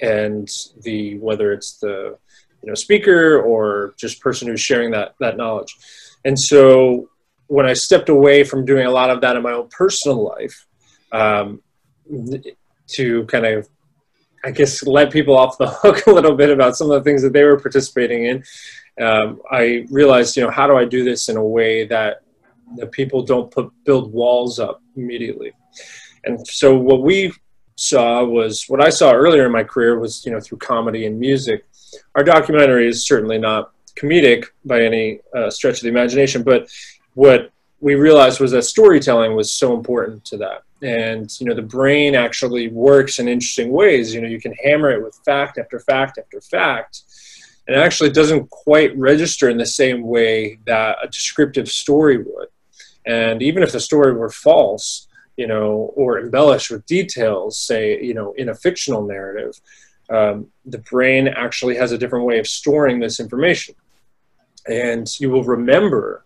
and 0.00 0.48
the 0.82 1.18
whether 1.18 1.52
it's 1.52 1.78
the 1.78 2.16
you 2.62 2.68
know 2.68 2.74
speaker 2.74 3.40
or 3.40 3.94
just 3.98 4.20
person 4.20 4.48
who's 4.48 4.60
sharing 4.60 4.90
that 4.90 5.14
that 5.20 5.36
knowledge 5.36 5.76
and 6.24 6.38
so 6.38 7.08
when 7.46 7.66
i 7.66 7.72
stepped 7.72 8.08
away 8.08 8.44
from 8.44 8.64
doing 8.64 8.86
a 8.86 8.90
lot 8.90 9.10
of 9.10 9.20
that 9.20 9.36
in 9.36 9.42
my 9.42 9.52
own 9.52 9.68
personal 9.68 10.24
life 10.24 10.66
um, 11.12 11.60
to 12.86 13.24
kind 13.26 13.46
of 13.46 13.68
I 14.44 14.50
guess 14.50 14.82
let 14.82 15.12
people 15.12 15.36
off 15.36 15.58
the 15.58 15.66
hook 15.82 16.06
a 16.06 16.10
little 16.10 16.34
bit 16.34 16.50
about 16.50 16.76
some 16.76 16.90
of 16.90 17.02
the 17.02 17.08
things 17.08 17.22
that 17.22 17.32
they 17.32 17.44
were 17.44 17.58
participating 17.58 18.24
in. 18.24 18.44
Um, 19.00 19.40
I 19.50 19.86
realized, 19.90 20.36
you 20.36 20.42
know, 20.42 20.50
how 20.50 20.66
do 20.66 20.76
I 20.76 20.84
do 20.84 21.04
this 21.04 21.28
in 21.28 21.36
a 21.36 21.44
way 21.44 21.86
that 21.86 22.22
the 22.76 22.86
people 22.86 23.22
don't 23.22 23.50
put 23.50 23.70
build 23.84 24.12
walls 24.12 24.58
up 24.58 24.82
immediately? 24.96 25.52
And 26.24 26.46
so 26.46 26.76
what 26.76 27.02
we 27.02 27.32
saw 27.76 28.24
was 28.24 28.64
what 28.68 28.80
I 28.80 28.90
saw 28.90 29.12
earlier 29.12 29.46
in 29.46 29.52
my 29.52 29.64
career 29.64 29.98
was, 29.98 30.24
you 30.26 30.32
know, 30.32 30.40
through 30.40 30.58
comedy 30.58 31.06
and 31.06 31.18
music. 31.18 31.64
Our 32.14 32.24
documentary 32.24 32.88
is 32.88 33.06
certainly 33.06 33.38
not 33.38 33.72
comedic 33.96 34.46
by 34.64 34.82
any 34.82 35.20
uh, 35.34 35.50
stretch 35.50 35.76
of 35.76 35.82
the 35.82 35.88
imagination, 35.88 36.42
but 36.42 36.68
what 37.14 37.50
we 37.80 37.94
realized 37.94 38.40
was 38.40 38.52
that 38.52 38.62
storytelling 38.62 39.34
was 39.34 39.52
so 39.52 39.74
important 39.74 40.24
to 40.26 40.36
that. 40.38 40.62
And 40.82 41.30
you 41.40 41.46
know 41.46 41.54
the 41.54 41.62
brain 41.62 42.14
actually 42.14 42.68
works 42.68 43.18
in 43.18 43.28
interesting 43.28 43.70
ways. 43.70 44.12
You 44.12 44.20
know 44.20 44.28
you 44.28 44.40
can 44.40 44.52
hammer 44.54 44.90
it 44.90 45.02
with 45.02 45.14
fact 45.24 45.58
after 45.58 45.78
fact 45.78 46.18
after 46.18 46.40
fact. 46.40 47.02
And 47.66 47.76
it 47.76 47.78
actually 47.78 48.10
doesn't 48.10 48.50
quite 48.50 48.96
register 48.98 49.48
in 49.48 49.56
the 49.56 49.66
same 49.66 50.02
way 50.02 50.58
that 50.66 50.98
a 51.00 51.06
descriptive 51.06 51.68
story 51.68 52.18
would. 52.18 52.48
And 53.06 53.40
even 53.42 53.62
if 53.62 53.70
the 53.70 53.78
story 53.78 54.12
were 54.12 54.30
false 54.30 55.06
you 55.36 55.46
know 55.46 55.92
or 55.96 56.20
embellished 56.20 56.70
with 56.70 56.84
details 56.86 57.58
say 57.58 58.02
you 58.02 58.14
know 58.14 58.32
in 58.32 58.50
a 58.50 58.54
fictional 58.54 59.02
narrative 59.06 59.60
um, 60.12 60.46
the 60.66 60.78
brain 60.78 61.28
actually 61.28 61.76
has 61.76 61.92
a 61.92 61.98
different 61.98 62.24
way 62.24 62.38
of 62.38 62.46
storing 62.46 63.00
this 63.00 63.18
information 63.20 63.74
and 64.66 65.08
you 65.20 65.30
will 65.30 65.44
remember 65.44 66.24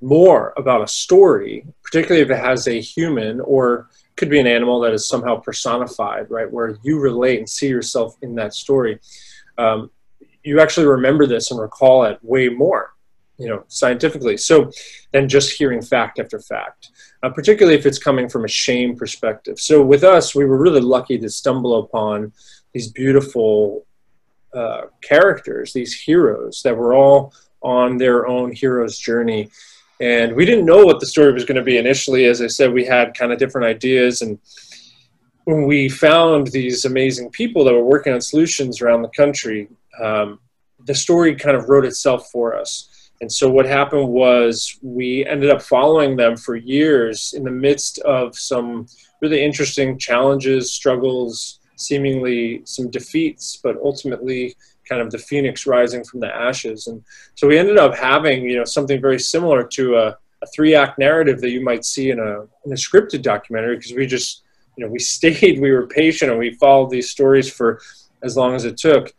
more 0.00 0.52
about 0.56 0.82
a 0.82 0.88
story, 0.88 1.66
particularly 1.82 2.22
if 2.22 2.30
it 2.30 2.42
has 2.42 2.68
a 2.68 2.80
human 2.80 3.40
or 3.40 3.88
could 4.16 4.30
be 4.30 4.40
an 4.40 4.46
animal 4.46 4.80
that 4.80 4.92
is 4.92 5.08
somehow 5.08 5.36
personified, 5.36 6.30
right, 6.30 6.50
where 6.50 6.78
you 6.82 6.98
relate 6.98 7.38
and 7.38 7.48
see 7.48 7.68
yourself 7.68 8.16
in 8.22 8.34
that 8.34 8.54
story. 8.54 8.98
Um, 9.58 9.90
you 10.42 10.60
actually 10.60 10.86
remember 10.86 11.26
this 11.26 11.50
and 11.50 11.60
recall 11.60 12.04
it 12.04 12.18
way 12.22 12.48
more, 12.48 12.94
you 13.38 13.48
know, 13.48 13.64
scientifically. 13.68 14.36
So 14.36 14.70
than 15.12 15.28
just 15.28 15.56
hearing 15.56 15.82
fact 15.82 16.18
after 16.18 16.38
fact, 16.40 16.90
uh, 17.22 17.30
particularly 17.30 17.78
if 17.78 17.84
it's 17.84 17.98
coming 17.98 18.28
from 18.28 18.44
a 18.44 18.48
shame 18.48 18.96
perspective. 18.96 19.58
So 19.58 19.82
with 19.82 20.04
us, 20.04 20.34
we 20.34 20.44
were 20.44 20.58
really 20.58 20.80
lucky 20.80 21.18
to 21.18 21.28
stumble 21.28 21.78
upon 21.80 22.32
these 22.76 22.92
beautiful 22.92 23.86
uh, 24.52 24.82
characters, 25.02 25.72
these 25.72 25.98
heroes 25.98 26.60
that 26.62 26.76
were 26.76 26.94
all 26.94 27.32
on 27.62 27.96
their 27.96 28.26
own 28.26 28.52
hero's 28.52 28.98
journey 28.98 29.48
and 30.00 30.34
we 30.36 30.44
didn't 30.44 30.66
know 30.66 30.84
what 30.84 31.00
the 31.00 31.06
story 31.06 31.32
was 31.32 31.44
going 31.44 31.56
to 31.56 31.62
be 31.62 31.78
initially. 31.78 32.26
As 32.26 32.42
I 32.42 32.48
said, 32.48 32.72
we 32.72 32.84
had 32.84 33.16
kind 33.16 33.32
of 33.32 33.38
different 33.38 33.66
ideas. 33.66 34.20
And 34.20 34.38
when 35.44 35.64
we 35.64 35.88
found 35.88 36.48
these 36.48 36.84
amazing 36.84 37.30
people 37.30 37.64
that 37.64 37.72
were 37.72 37.84
working 37.84 38.12
on 38.12 38.20
solutions 38.20 38.82
around 38.82 39.02
the 39.02 39.08
country, 39.08 39.68
um, 40.02 40.38
the 40.84 40.94
story 40.94 41.34
kind 41.34 41.56
of 41.56 41.68
wrote 41.68 41.86
itself 41.86 42.28
for 42.30 42.54
us. 42.54 43.10
And 43.22 43.32
so 43.32 43.50
what 43.50 43.64
happened 43.64 44.08
was 44.08 44.78
we 44.82 45.24
ended 45.24 45.48
up 45.48 45.62
following 45.62 46.16
them 46.16 46.36
for 46.36 46.56
years 46.56 47.32
in 47.34 47.44
the 47.44 47.50
midst 47.50 47.98
of 48.00 48.36
some 48.36 48.86
really 49.22 49.42
interesting 49.42 49.98
challenges, 49.98 50.74
struggles, 50.74 51.60
seemingly 51.76 52.62
some 52.64 52.90
defeats, 52.90 53.58
but 53.62 53.76
ultimately 53.82 54.56
kind 54.88 55.02
of 55.02 55.10
the 55.10 55.18
phoenix 55.18 55.66
rising 55.66 56.04
from 56.04 56.20
the 56.20 56.34
ashes. 56.34 56.86
And 56.86 57.04
so 57.34 57.46
we 57.46 57.58
ended 57.58 57.78
up 57.78 57.96
having, 57.96 58.44
you 58.44 58.56
know, 58.56 58.64
something 58.64 59.00
very 59.00 59.18
similar 59.18 59.64
to 59.64 59.96
a, 59.96 60.18
a 60.42 60.46
three 60.54 60.74
act 60.74 60.98
narrative 60.98 61.40
that 61.40 61.50
you 61.50 61.62
might 61.62 61.84
see 61.84 62.10
in 62.10 62.18
a, 62.18 62.42
in 62.64 62.72
a 62.72 62.76
scripted 62.76 63.22
documentary 63.22 63.76
because 63.76 63.92
we 63.92 64.06
just, 64.06 64.42
you 64.76 64.84
know, 64.84 64.90
we 64.90 64.98
stayed, 65.14 65.60
we 65.60 65.72
were 65.72 65.86
patient, 65.86 66.30
and 66.30 66.40
we 66.40 66.54
followed 66.54 66.90
these 66.90 67.10
stories 67.10 67.50
for 67.52 67.80
as 68.22 68.36
long 68.36 68.54
as 68.54 68.64
it 68.64 68.76
took. 68.76 69.12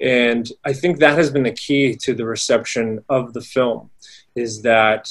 And 0.00 0.50
I 0.64 0.72
think 0.72 0.98
that 0.98 1.16
has 1.16 1.30
been 1.30 1.44
the 1.44 1.52
key 1.52 1.96
to 2.02 2.14
the 2.14 2.26
reception 2.26 3.04
of 3.08 3.32
the 3.32 3.40
film 3.40 3.90
is 4.34 4.62
that 4.62 5.08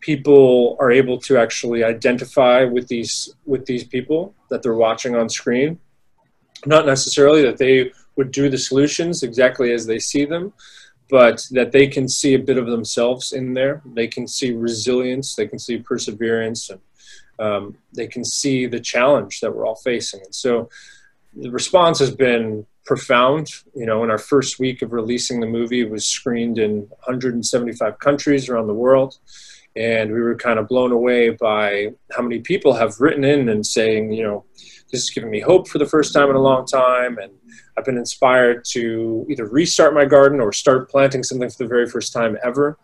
people 0.00 0.76
are 0.80 0.90
able 0.90 1.18
to 1.18 1.38
actually 1.38 1.84
identify 1.84 2.64
with 2.64 2.88
these 2.88 3.34
with 3.46 3.64
these 3.66 3.84
people 3.84 4.34
that 4.50 4.62
they're 4.62 4.74
watching 4.74 5.14
on 5.14 5.28
screen 5.28 5.78
not 6.66 6.86
necessarily 6.86 7.42
that 7.42 7.58
they 7.58 7.92
would 8.16 8.30
do 8.30 8.48
the 8.48 8.58
solutions 8.58 9.22
exactly 9.22 9.72
as 9.72 9.86
they 9.86 9.98
see 9.98 10.24
them, 10.24 10.52
but 11.10 11.46
that 11.50 11.72
they 11.72 11.86
can 11.86 12.08
see 12.08 12.34
a 12.34 12.38
bit 12.38 12.58
of 12.58 12.66
themselves 12.66 13.32
in 13.32 13.54
there. 13.54 13.82
They 13.84 14.08
can 14.08 14.26
see 14.26 14.52
resilience, 14.52 15.34
they 15.34 15.46
can 15.46 15.58
see 15.58 15.78
perseverance, 15.78 16.70
and 16.70 16.80
um, 17.38 17.76
they 17.92 18.06
can 18.06 18.24
see 18.24 18.66
the 18.66 18.80
challenge 18.80 19.40
that 19.40 19.54
we're 19.54 19.66
all 19.66 19.76
facing. 19.76 20.20
And 20.24 20.34
so 20.34 20.68
the 21.34 21.50
response 21.50 21.98
has 21.98 22.14
been 22.14 22.66
profound. 22.84 23.48
You 23.74 23.86
know, 23.86 24.04
in 24.04 24.10
our 24.10 24.18
first 24.18 24.58
week 24.58 24.82
of 24.82 24.92
releasing 24.92 25.40
the 25.40 25.46
movie, 25.46 25.80
it 25.80 25.90
was 25.90 26.06
screened 26.06 26.58
in 26.58 26.80
175 27.06 27.98
countries 27.98 28.48
around 28.48 28.66
the 28.66 28.74
world. 28.74 29.18
And 29.76 30.12
we 30.12 30.20
were 30.20 30.36
kind 30.36 30.58
of 30.58 30.68
blown 30.68 30.92
away 30.92 31.30
by 31.30 31.92
how 32.12 32.22
many 32.22 32.38
people 32.38 32.74
have 32.74 33.00
written 33.00 33.24
in 33.24 33.48
and 33.48 33.66
saying, 33.66 34.12
you 34.12 34.22
know, 34.22 34.44
this 34.90 35.02
has 35.02 35.10
given 35.10 35.30
me 35.30 35.40
hope 35.40 35.68
for 35.68 35.78
the 35.78 35.86
first 35.86 36.12
time 36.12 36.30
in 36.30 36.36
a 36.36 36.40
long 36.40 36.66
time. 36.66 37.18
And 37.18 37.32
I've 37.76 37.84
been 37.84 37.98
inspired 37.98 38.64
to 38.66 39.26
either 39.28 39.46
restart 39.46 39.94
my 39.94 40.04
garden 40.04 40.40
or 40.40 40.52
start 40.52 40.90
planting 40.90 41.22
something 41.22 41.50
for 41.50 41.64
the 41.64 41.68
very 41.68 41.88
first 41.88 42.12
time 42.12 42.36
ever. 42.44 42.78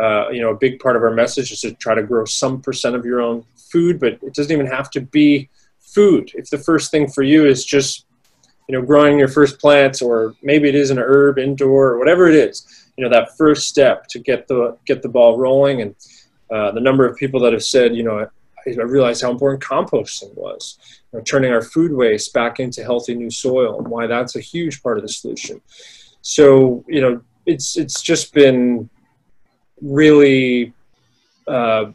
Uh, 0.00 0.28
you 0.30 0.40
know, 0.40 0.50
a 0.50 0.56
big 0.56 0.80
part 0.80 0.96
of 0.96 1.02
our 1.02 1.12
message 1.12 1.52
is 1.52 1.60
to 1.60 1.72
try 1.74 1.94
to 1.94 2.02
grow 2.02 2.24
some 2.24 2.60
percent 2.60 2.96
of 2.96 3.04
your 3.04 3.20
own 3.20 3.44
food, 3.70 4.00
but 4.00 4.14
it 4.22 4.34
doesn't 4.34 4.52
even 4.52 4.66
have 4.66 4.90
to 4.90 5.00
be 5.00 5.48
food. 5.80 6.30
If 6.34 6.50
the 6.50 6.58
first 6.58 6.90
thing 6.90 7.08
for 7.08 7.22
you 7.22 7.46
is 7.46 7.64
just, 7.64 8.06
you 8.68 8.76
know, 8.76 8.84
growing 8.84 9.18
your 9.18 9.28
first 9.28 9.60
plants, 9.60 10.00
or 10.00 10.34
maybe 10.42 10.68
it 10.68 10.74
is 10.74 10.90
an 10.90 10.98
herb 10.98 11.38
indoor, 11.38 11.90
or 11.90 11.98
whatever 11.98 12.28
it 12.28 12.34
is, 12.34 12.90
you 12.96 13.04
know, 13.04 13.10
that 13.10 13.36
first 13.36 13.68
step 13.68 14.06
to 14.08 14.18
get 14.18 14.48
the 14.48 14.76
get 14.86 15.02
the 15.02 15.08
ball 15.08 15.38
rolling. 15.38 15.82
And 15.82 15.94
uh, 16.50 16.72
the 16.72 16.80
number 16.80 17.06
of 17.06 17.16
people 17.16 17.40
that 17.40 17.52
have 17.52 17.64
said, 17.64 17.94
you 17.94 18.02
know, 18.02 18.28
I 18.66 18.82
realized 18.82 19.22
how 19.22 19.30
important 19.30 19.62
composting 19.62 20.34
was, 20.34 20.78
you 21.12 21.18
know, 21.18 21.24
turning 21.24 21.52
our 21.52 21.62
food 21.62 21.92
waste 21.92 22.32
back 22.32 22.60
into 22.60 22.82
healthy 22.82 23.14
new 23.14 23.30
soil, 23.30 23.78
and 23.78 23.88
why 23.88 24.06
that's 24.06 24.36
a 24.36 24.40
huge 24.40 24.82
part 24.82 24.98
of 24.98 25.02
the 25.02 25.08
solution. 25.08 25.60
So, 26.22 26.84
you 26.88 27.00
know, 27.00 27.20
it's 27.46 27.76
it's 27.76 28.00
just 28.00 28.32
been 28.32 28.88
really, 29.80 30.72
uh, 31.46 31.86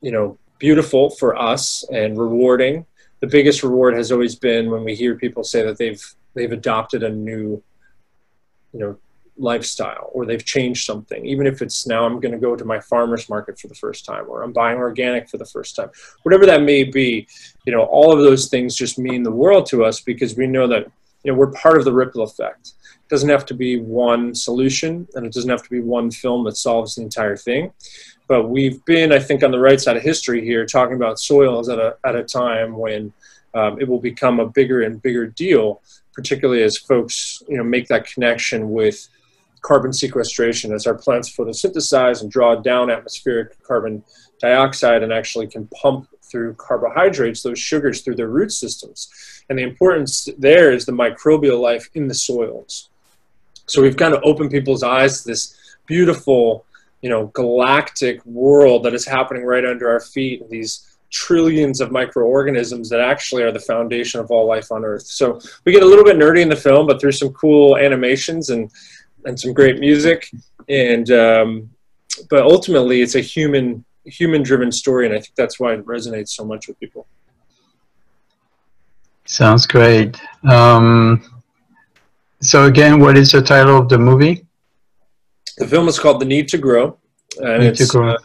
you 0.00 0.12
know, 0.12 0.38
beautiful 0.58 1.10
for 1.10 1.36
us 1.36 1.84
and 1.90 2.18
rewarding. 2.18 2.86
The 3.20 3.26
biggest 3.26 3.62
reward 3.62 3.94
has 3.94 4.12
always 4.12 4.34
been 4.34 4.70
when 4.70 4.84
we 4.84 4.94
hear 4.94 5.14
people 5.16 5.44
say 5.44 5.62
that 5.64 5.78
they've 5.78 6.04
they've 6.34 6.52
adopted 6.52 7.02
a 7.02 7.10
new, 7.10 7.62
you 8.72 8.80
know, 8.80 8.98
lifestyle 9.38 10.10
or 10.12 10.26
they've 10.26 10.44
changed 10.44 10.84
something 10.84 11.24
even 11.24 11.46
if 11.46 11.62
it's 11.62 11.86
now 11.86 12.04
i'm 12.04 12.20
going 12.20 12.32
to 12.32 12.38
go 12.38 12.54
to 12.54 12.66
my 12.66 12.78
farmers 12.78 13.30
market 13.30 13.58
for 13.58 13.66
the 13.66 13.74
first 13.74 14.04
time 14.04 14.24
or 14.28 14.42
i'm 14.42 14.52
buying 14.52 14.76
organic 14.76 15.28
for 15.28 15.38
the 15.38 15.44
first 15.44 15.74
time. 15.74 15.90
Whatever 16.22 16.46
that 16.46 16.62
may 16.62 16.84
be 16.84 17.26
you 17.64 17.72
know 17.72 17.82
all 17.84 18.12
of 18.12 18.20
those 18.20 18.48
things 18.48 18.74
just 18.74 18.98
mean 18.98 19.22
the 19.22 19.30
world 19.30 19.66
to 19.66 19.84
us 19.84 20.00
because 20.00 20.36
we 20.36 20.46
know 20.46 20.66
that 20.68 20.90
you 21.24 21.32
know 21.32 21.38
we're 21.38 21.52
part 21.52 21.78
of 21.78 21.84
the 21.84 21.92
ripple 21.92 22.22
effect. 22.22 22.74
It 22.84 23.08
doesn't 23.08 23.28
have 23.28 23.46
to 23.46 23.54
be 23.54 23.80
one 23.80 24.34
solution 24.34 25.08
and 25.14 25.26
it 25.26 25.32
doesn't 25.32 25.50
have 25.50 25.62
to 25.62 25.70
be 25.70 25.80
one 25.80 26.10
film 26.10 26.44
that 26.44 26.56
solves 26.56 26.94
the 26.94 27.02
entire 27.02 27.36
thing. 27.36 27.72
But 28.28 28.48
we've 28.48 28.84
been 28.84 29.12
i 29.12 29.18
think 29.18 29.42
on 29.42 29.50
the 29.50 29.58
right 29.58 29.80
side 29.80 29.96
of 29.96 30.02
history 30.02 30.44
here 30.44 30.64
talking 30.64 30.96
about 30.96 31.18
soils 31.18 31.68
at 31.68 31.78
a, 31.78 31.96
at 32.04 32.16
a 32.16 32.24
time 32.24 32.76
when 32.76 33.12
um, 33.54 33.78
it 33.80 33.88
will 33.88 34.00
become 34.00 34.40
a 34.40 34.48
bigger 34.48 34.82
and 34.82 35.02
bigger 35.02 35.26
deal 35.26 35.82
particularly 36.14 36.62
as 36.62 36.76
folks 36.76 37.42
you 37.48 37.56
know 37.56 37.64
make 37.64 37.88
that 37.88 38.06
connection 38.06 38.70
with 38.70 39.08
carbon 39.62 39.92
sequestration 39.92 40.72
as 40.72 40.86
our 40.86 40.94
plants 40.94 41.34
photosynthesize 41.34 42.20
and 42.20 42.30
draw 42.30 42.54
down 42.56 42.90
atmospheric 42.90 43.60
carbon 43.62 44.04
dioxide 44.40 45.02
and 45.02 45.12
actually 45.12 45.46
can 45.46 45.66
pump 45.68 46.08
through 46.22 46.54
carbohydrates, 46.54 47.42
those 47.42 47.58
sugars 47.58 48.00
through 48.00 48.16
their 48.16 48.28
root 48.28 48.52
systems. 48.52 49.08
And 49.48 49.58
the 49.58 49.62
importance 49.62 50.28
there 50.38 50.72
is 50.72 50.84
the 50.84 50.92
microbial 50.92 51.60
life 51.60 51.88
in 51.94 52.08
the 52.08 52.14
soils. 52.14 52.88
So 53.66 53.80
we've 53.80 53.96
kind 53.96 54.14
of 54.14 54.20
opened 54.24 54.50
people's 54.50 54.82
eyes 54.82 55.22
to 55.22 55.28
this 55.28 55.76
beautiful, 55.86 56.64
you 57.00 57.10
know, 57.10 57.26
galactic 57.28 58.24
world 58.26 58.82
that 58.84 58.94
is 58.94 59.04
happening 59.04 59.44
right 59.44 59.64
under 59.64 59.90
our 59.90 60.00
feet. 60.00 60.48
These 60.48 60.88
trillions 61.10 61.80
of 61.80 61.92
microorganisms 61.92 62.88
that 62.88 63.00
actually 63.00 63.42
are 63.42 63.52
the 63.52 63.60
foundation 63.60 64.18
of 64.18 64.30
all 64.30 64.46
life 64.46 64.72
on 64.72 64.84
Earth. 64.84 65.02
So 65.02 65.38
we 65.64 65.72
get 65.72 65.82
a 65.82 65.86
little 65.86 66.04
bit 66.04 66.16
nerdy 66.16 66.40
in 66.40 66.48
the 66.48 66.56
film, 66.56 66.86
but 66.86 67.00
through 67.00 67.12
some 67.12 67.32
cool 67.34 67.76
animations 67.76 68.48
and 68.48 68.70
and 69.24 69.38
some 69.38 69.52
great 69.52 69.78
music. 69.78 70.28
And 70.68 71.10
um, 71.10 71.70
but 72.30 72.42
ultimately, 72.42 73.02
it's 73.02 73.14
a 73.14 73.20
human 73.20 73.84
human 74.04 74.42
driven 74.42 74.72
story, 74.72 75.06
and 75.06 75.14
I 75.14 75.18
think 75.18 75.34
that's 75.36 75.58
why 75.60 75.74
it 75.74 75.86
resonates 75.86 76.30
so 76.30 76.44
much 76.44 76.68
with 76.68 76.78
people. 76.80 77.06
Sounds 79.24 79.66
great. 79.66 80.20
Um, 80.48 81.22
so 82.40 82.66
again, 82.66 83.00
what 83.00 83.16
is 83.16 83.32
the 83.32 83.40
title 83.40 83.78
of 83.78 83.88
the 83.88 83.98
movie? 83.98 84.44
The 85.58 85.66
film 85.66 85.88
is 85.88 85.98
called 85.98 86.20
The 86.20 86.24
Need 86.24 86.48
to 86.48 86.58
Grow, 86.58 86.98
and 87.40 87.62
Need 87.62 87.80
it's 87.80 87.90
grow. 87.90 88.10
Uh, 88.10 88.18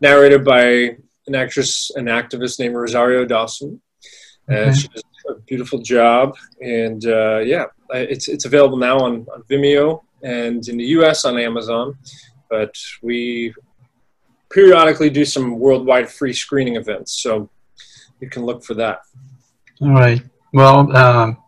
narrated 0.00 0.44
by 0.44 0.96
an 1.26 1.34
actress 1.34 1.90
and 1.96 2.08
activist 2.08 2.58
named 2.58 2.74
Rosario 2.74 3.24
Dawson. 3.24 3.80
Okay. 4.50 4.72
she 4.74 4.88
does 4.88 5.02
a 5.30 5.34
beautiful 5.46 5.78
job, 5.78 6.36
and 6.60 7.06
uh, 7.06 7.38
yeah, 7.38 7.64
it's 7.90 8.28
it's 8.28 8.44
available 8.44 8.76
now 8.76 8.98
on, 8.98 9.26
on 9.34 9.42
Vimeo 9.50 10.03
and 10.24 10.66
in 10.68 10.76
the 10.76 10.86
US 10.98 11.24
on 11.24 11.38
Amazon. 11.38 11.96
But 12.50 12.74
we 13.02 13.54
periodically 14.50 15.10
do 15.10 15.24
some 15.24 15.58
worldwide 15.58 16.10
free 16.10 16.32
screening 16.32 16.76
events, 16.76 17.22
so 17.22 17.48
you 18.20 18.28
can 18.28 18.44
look 18.44 18.64
for 18.64 18.74
that. 18.74 19.00
All 19.80 19.92
right. 19.92 20.22
Well, 20.52 20.96
um, 20.96 21.38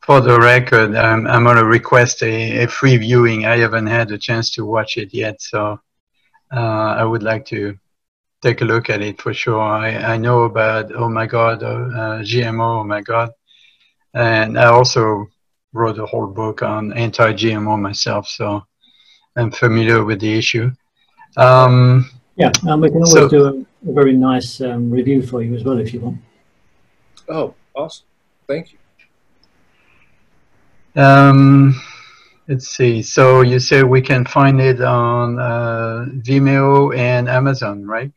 for 0.00 0.20
the 0.20 0.40
record, 0.40 0.96
I'm, 0.96 1.26
I'm 1.26 1.44
going 1.44 1.56
to 1.56 1.66
request 1.66 2.22
a, 2.22 2.64
a, 2.64 2.66
free 2.66 2.96
viewing. 2.96 3.44
I 3.44 3.58
haven't 3.58 3.86
had 3.86 4.10
a 4.10 4.18
chance 4.18 4.50
to 4.54 4.64
watch 4.64 4.96
it 4.96 5.12
yet, 5.12 5.42
so 5.42 5.78
uh, 6.52 6.94
I 7.00 7.04
would 7.04 7.22
like 7.22 7.44
to 7.46 7.78
take 8.42 8.62
a 8.62 8.64
look 8.64 8.88
at 8.88 9.02
it 9.02 9.20
for 9.20 9.34
sure. 9.34 9.60
I, 9.60 10.14
I 10.14 10.16
know 10.16 10.44
about, 10.44 10.92
oh 10.94 11.08
my 11.08 11.26
God, 11.26 11.62
uh, 11.62 12.22
GMO, 12.22 12.80
oh 12.80 12.84
my 12.84 13.02
God. 13.02 13.30
And 14.14 14.58
I 14.58 14.66
also 14.66 15.28
wrote 15.72 15.98
a 15.98 16.06
whole 16.06 16.26
book 16.26 16.62
on 16.62 16.92
anti-GMO 16.92 17.80
myself, 17.80 18.28
so 18.28 18.64
I'm 19.36 19.50
familiar 19.50 20.04
with 20.04 20.20
the 20.20 20.36
issue. 20.36 20.70
Um, 21.36 22.10
yeah, 22.36 22.50
and 22.64 22.82
we 22.82 22.88
can 22.88 23.02
always 23.02 23.12
so, 23.12 23.28
do 23.28 23.46
a, 23.46 23.90
a, 23.90 23.92
very 23.92 24.12
nice 24.12 24.60
um, 24.60 24.90
review 24.90 25.22
for 25.22 25.42
you 25.42 25.54
as 25.54 25.64
well 25.64 25.78
if 25.78 25.94
you 25.94 26.00
want. 26.00 26.18
Oh, 27.28 27.54
awesome! 27.74 28.06
Thank 28.48 28.72
you. 28.72 28.78
Um, 31.00 31.80
Let's 32.50 32.66
see. 32.66 33.00
So 33.00 33.42
you 33.42 33.60
said 33.60 33.84
we 33.84 34.02
can 34.02 34.24
find 34.24 34.60
it 34.60 34.80
on 34.80 35.38
uh, 35.38 36.06
Vimeo 36.16 36.92
and 36.96 37.28
Amazon, 37.28 37.86
right? 37.86 38.10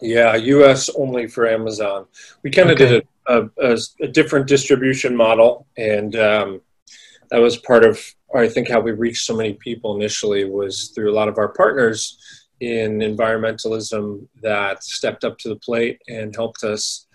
Yeah, 0.00 0.36
U.S. 0.36 0.88
only 0.96 1.26
for 1.26 1.46
Amazon. 1.46 2.06
We 2.42 2.50
kind 2.50 2.70
of 2.70 2.80
Okay. 2.80 2.88
did 2.88 3.08
a, 3.28 3.48
a, 3.58 3.78
a 4.00 4.08
different 4.08 4.46
distribution 4.46 5.14
model, 5.14 5.66
and 5.76 6.16
um, 6.16 6.60
that 7.30 7.38
was 7.38 7.56
part 7.58 7.84
of, 7.84 8.00
I 8.34 8.48
think, 8.48 8.68
how 8.68 8.80
we 8.80 8.92
reached 8.92 9.24
so 9.24 9.36
many 9.36 9.54
people 9.54 9.96
initially 9.96 10.44
was 10.44 10.92
through 10.94 11.12
a 11.12 11.14
lot 11.14 11.28
of 11.28 11.38
our 11.38 11.48
partners 11.48 12.18
in 12.60 12.98
environmentalism 12.98 14.26
that 14.42 14.82
stepped 14.82 15.24
up 15.24 15.38
to 15.38 15.48
the 15.48 15.56
plate 15.56 16.00
and 16.08 16.34
helped 16.34 16.64
us 16.64 17.06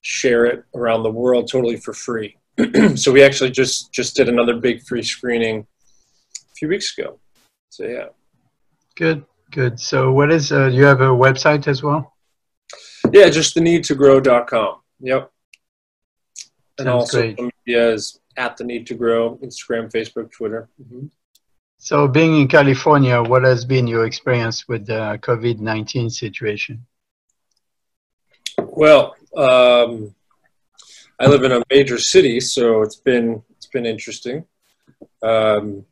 share 0.00 0.46
it 0.46 0.64
around 0.74 1.02
the 1.02 1.10
world 1.10 1.48
totally 1.50 1.76
for 1.76 1.92
free. 1.92 2.36
so 2.96 3.12
we 3.12 3.22
actually 3.22 3.50
just 3.50 3.92
just 3.92 4.16
did 4.16 4.28
another 4.28 4.56
big 4.56 4.82
free 4.82 5.02
screening 5.02 5.66
a 6.36 6.54
few 6.56 6.68
weeks 6.68 6.96
ago. 6.96 7.18
So 7.68 7.84
yeah. 7.84 8.06
Good, 8.96 9.24
good. 9.52 9.78
So 9.78 10.12
what 10.12 10.32
is, 10.32 10.50
uh, 10.50 10.66
you 10.66 10.84
have 10.84 11.00
a 11.00 11.10
website 11.10 11.68
as 11.68 11.82
well? 11.82 12.16
Yeah, 13.12 13.28
just 13.28 13.54
the 13.54 13.60
need 13.60 13.84
to 13.84 13.94
grow.com. 13.94 14.80
Yep. 15.00 15.30
And 16.78 16.86
Sounds 16.86 16.88
also 16.88 17.18
great. 17.20 17.36
social 17.38 17.50
media 17.66 17.92
is 17.92 18.20
at 18.36 18.56
the 18.56 18.64
need 18.64 18.86
to 18.86 18.94
grow, 18.94 19.36
Instagram, 19.42 19.90
Facebook, 19.90 20.30
Twitter. 20.30 20.68
hmm 20.88 21.06
So 21.78 22.08
being 22.08 22.40
in 22.40 22.48
California, 22.48 23.22
what 23.22 23.44
has 23.44 23.64
been 23.64 23.86
your 23.86 24.04
experience 24.06 24.66
with 24.68 24.86
the 24.86 25.18
COVID-19 25.22 26.10
situation? 26.10 26.86
Well, 28.58 29.16
um, 29.36 30.14
I 31.20 31.26
live 31.26 31.42
in 31.44 31.52
a 31.52 31.62
major 31.70 31.98
city, 31.98 32.40
so 32.40 32.82
it's 32.82 32.96
been 32.96 33.42
it's 33.56 33.66
been 33.66 33.86
interesting. 33.86 34.44
Um, 35.22 35.84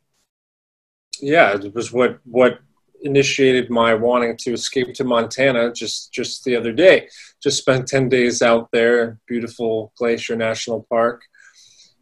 yeah, 1.21 1.55
it 1.55 1.73
was 1.73 1.91
what 1.91 2.19
what 2.23 2.59
initiated 3.03 3.69
my 3.69 3.93
wanting 3.93 4.37
to 4.37 4.53
escape 4.53 4.93
to 4.95 5.03
Montana 5.03 5.71
just 5.73 6.11
just 6.11 6.43
the 6.43 6.55
other 6.55 6.73
day. 6.73 7.07
Just 7.41 7.57
spent 7.59 7.87
ten 7.87 8.09
days 8.09 8.41
out 8.41 8.69
there, 8.71 9.19
beautiful 9.27 9.93
Glacier 9.97 10.35
National 10.35 10.85
Park, 10.89 11.21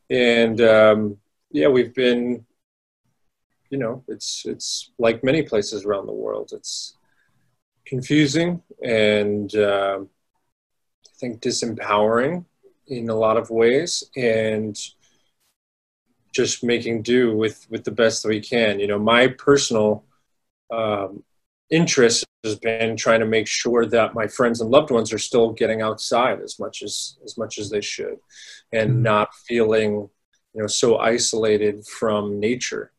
and 0.10 0.62
um, 0.62 1.18
yeah, 1.52 1.68
we've 1.68 1.94
been. 1.94 2.46
You 3.72 3.80
know, 3.80 4.04
it's 4.08 4.44
it's 4.46 4.92
like 5.00 5.24
many 5.24 5.42
places 5.42 5.86
around 5.86 6.06
the 6.06 6.14
world. 6.14 6.52
It's 6.54 6.96
confusing 7.86 8.62
and. 8.84 9.54
um 9.56 10.10
I 11.16 11.18
think 11.18 11.42
disempowering 11.42 12.46
in 12.88 13.10
a 13.10 13.16
lot 13.16 13.38
of 13.38 13.50
ways 13.50 14.04
and 14.18 14.78
just 16.34 16.64
making 16.64 17.04
do 17.04 17.36
with 17.36 17.66
with 17.70 17.86
the 17.86 17.92
best 17.92 18.22
that 18.22 18.30
we 18.30 18.42
can 18.42 18.80
you 18.82 18.88
know 18.88 19.00
my 19.00 19.28
personal 19.28 20.04
um, 20.72 21.24
interest 21.70 22.26
has 22.44 22.56
been 22.56 22.96
trying 22.96 23.20
to 23.20 23.26
make 23.26 23.48
sure 23.48 23.86
that 23.88 24.14
my 24.14 24.28
friends 24.28 24.62
and 24.62 24.70
loved 24.70 24.92
ones 24.92 25.12
are 25.12 25.18
still 25.18 25.52
getting 25.52 25.82
outside 25.82 26.40
as 26.42 26.60
much 26.60 26.84
as 26.84 27.18
as 27.24 27.38
much 27.38 27.58
as 27.58 27.70
they 27.70 27.82
should 27.82 28.18
and 28.72 28.92
Mhm. 28.92 29.02
not 29.02 29.34
feeling 29.48 30.10
you 30.54 30.62
know 30.62 30.68
so 30.68 30.98
isolated 30.98 31.86
from 31.88 32.40
nature 32.40 32.92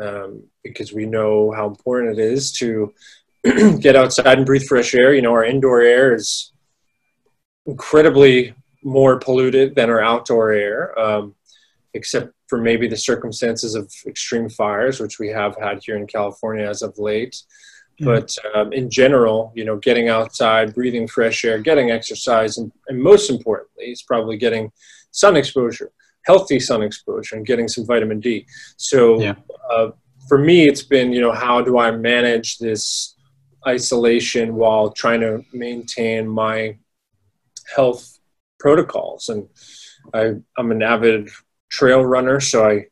um, 0.00 0.42
because 0.64 0.92
we 0.92 1.06
know 1.06 1.52
how 1.52 1.66
important 1.66 2.18
it 2.18 2.22
is 2.22 2.52
to 2.52 2.92
get 3.80 3.96
outside 3.96 4.36
and 4.38 4.46
breathe 4.46 4.64
fresh 4.64 4.94
air 4.94 5.14
you 5.14 5.22
know 5.22 5.32
our 5.32 5.44
indoor 5.44 5.80
air 5.80 6.14
is 6.14 6.52
incredibly 7.66 8.54
more 8.82 9.18
polluted 9.18 9.74
than 9.74 9.90
our 9.90 10.00
outdoor 10.00 10.52
air, 10.52 10.98
um, 10.98 11.34
except 11.94 12.32
for 12.48 12.58
maybe 12.58 12.86
the 12.88 12.96
circumstances 12.96 13.74
of 13.74 13.92
extreme 14.06 14.48
fires, 14.48 15.00
which 15.00 15.18
we 15.18 15.28
have 15.28 15.56
had 15.56 15.80
here 15.84 15.96
in 15.96 16.06
California 16.06 16.66
as 16.66 16.82
of 16.82 16.98
late. 16.98 17.42
Mhm. 18.00 18.04
But 18.04 18.36
um, 18.54 18.72
in 18.72 18.88
general, 18.90 19.52
you 19.54 19.64
know, 19.64 19.76
getting 19.76 20.08
outside, 20.08 20.74
breathing 20.74 21.06
fresh 21.08 21.44
air, 21.44 21.58
getting 21.58 21.90
exercise, 21.90 22.58
and, 22.58 22.72
and 22.88 23.02
most 23.02 23.30
importantly, 23.30 23.86
is 23.86 24.02
probably 24.02 24.36
getting 24.36 24.70
sun 25.10 25.36
exposure, 25.36 25.90
healthy 26.26 26.60
sun 26.60 26.82
exposure, 26.82 27.36
and 27.36 27.46
getting 27.46 27.68
some 27.68 27.84
vitamin 27.86 28.20
D. 28.20 28.46
So 28.76 29.20
Yeah. 29.20 29.34
uh, 29.70 29.90
for 30.28 30.38
me, 30.38 30.68
it's 30.68 30.82
been, 30.82 31.12
you 31.12 31.20
know, 31.20 31.32
how 31.32 31.60
do 31.60 31.78
I 31.78 31.90
manage 31.90 32.58
this 32.58 33.16
isolation 33.66 34.54
while 34.54 34.90
trying 34.90 35.20
to 35.20 35.44
maintain 35.52 36.26
my 36.26 36.78
health 37.74 38.18
protocols 38.58 39.28
and 39.28 39.48
I, 40.14 40.34
i'm 40.58 40.70
an 40.70 40.82
avid 40.82 41.30
trail 41.70 42.04
runner 42.04 42.40
so 42.40 42.66
i 42.66 42.84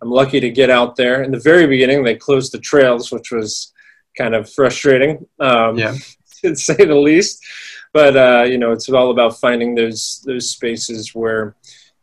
i'm 0.00 0.10
lucky 0.10 0.40
to 0.40 0.50
get 0.50 0.70
out 0.70 0.96
there. 0.96 1.22
In 1.22 1.30
the 1.30 1.38
very 1.38 1.66
beginning 1.66 2.02
they 2.02 2.16
closed 2.16 2.52
the 2.52 2.58
trails 2.58 3.12
which 3.12 3.30
was 3.30 3.72
kind 4.18 4.34
of 4.34 4.50
frustrating 4.52 5.26
um, 5.40 5.78
Yeah. 5.78 5.94
to 6.42 6.56
say 6.56 6.74
the 6.84 6.96
least. 6.96 7.44
But 7.92 8.16
uh, 8.16 8.44
you 8.44 8.58
know 8.58 8.72
it's 8.72 8.88
all 8.88 9.10
about 9.10 9.38
finding 9.38 9.74
those 9.74 10.22
those 10.26 10.50
spaces 10.50 11.14
where 11.14 11.54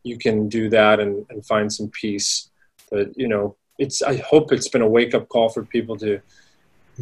you 0.04 0.18
can 0.18 0.48
do 0.48 0.70
that 0.70 1.00
and, 1.00 1.26
and 1.30 1.46
find 1.46 1.72
some 1.72 1.90
peace. 1.90 2.50
But 2.92 3.18
you 3.18 3.28
know 3.28 3.56
it's 3.80 4.02
i 4.02 4.18
hope 4.18 4.52
it's 4.52 4.68
been 4.68 4.82
a 4.82 4.88
wake-up 4.88 5.30
call 5.30 5.48
for 5.50 5.64
people 5.64 5.96
to 5.98 6.20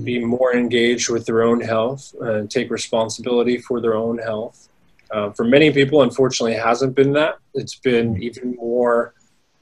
be 0.04 0.24
more 0.24 0.56
engaged 0.56 1.10
with 1.10 1.26
their 1.26 1.42
own 1.42 1.60
health 1.60 2.14
and 2.22 2.52
take 2.52 2.70
responsibility 2.70 3.58
for 3.58 3.82
their 3.82 3.96
own 3.96 4.18
health. 4.20 4.70
Uh, 5.10 5.32
for 5.32 5.44
many 5.44 5.72
people, 5.72 6.04
unfortunately, 6.04 6.54
it 6.54 6.64
hasn't 6.64 6.94
been 6.96 7.14
that. 7.14 7.38
It's 7.56 7.80
been 7.80 8.22
even 8.22 8.56
more 8.56 9.14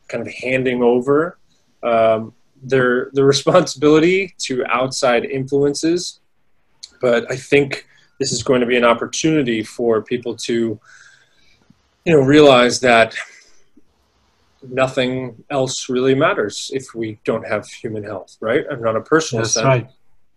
kind 0.07 0.25
of 0.25 0.33
handing 0.33 0.81
over 0.83 1.37
um, 1.83 2.33
their 2.61 3.09
their 3.13 3.25
responsibility 3.35 4.35
to 4.39 4.65
outside 4.65 5.25
influences. 5.25 6.19
But 7.01 7.29
I 7.31 7.35
think 7.35 7.87
this 8.19 8.31
is 8.31 8.43
going 8.43 8.61
to 8.61 8.67
be 8.67 8.77
an 8.77 8.85
opportunity 8.85 9.63
for 9.63 10.01
people 10.01 10.35
to, 10.37 10.79
you 12.05 12.13
know, 12.13 12.21
realize 12.21 12.79
that 12.79 13.15
nothing 14.69 15.43
else 15.49 15.89
really 15.89 16.15
matters 16.15 16.71
if 16.73 16.93
we 16.95 17.19
don't 17.23 17.47
have 17.47 17.67
human 17.67 18.03
health, 18.03 18.37
right? 18.39 18.65
And 18.69 18.87
on 18.87 18.95
a 18.95 19.01
personal 19.01 19.43
That's 19.43 19.53
sense, 19.53 19.65
right. 19.65 19.89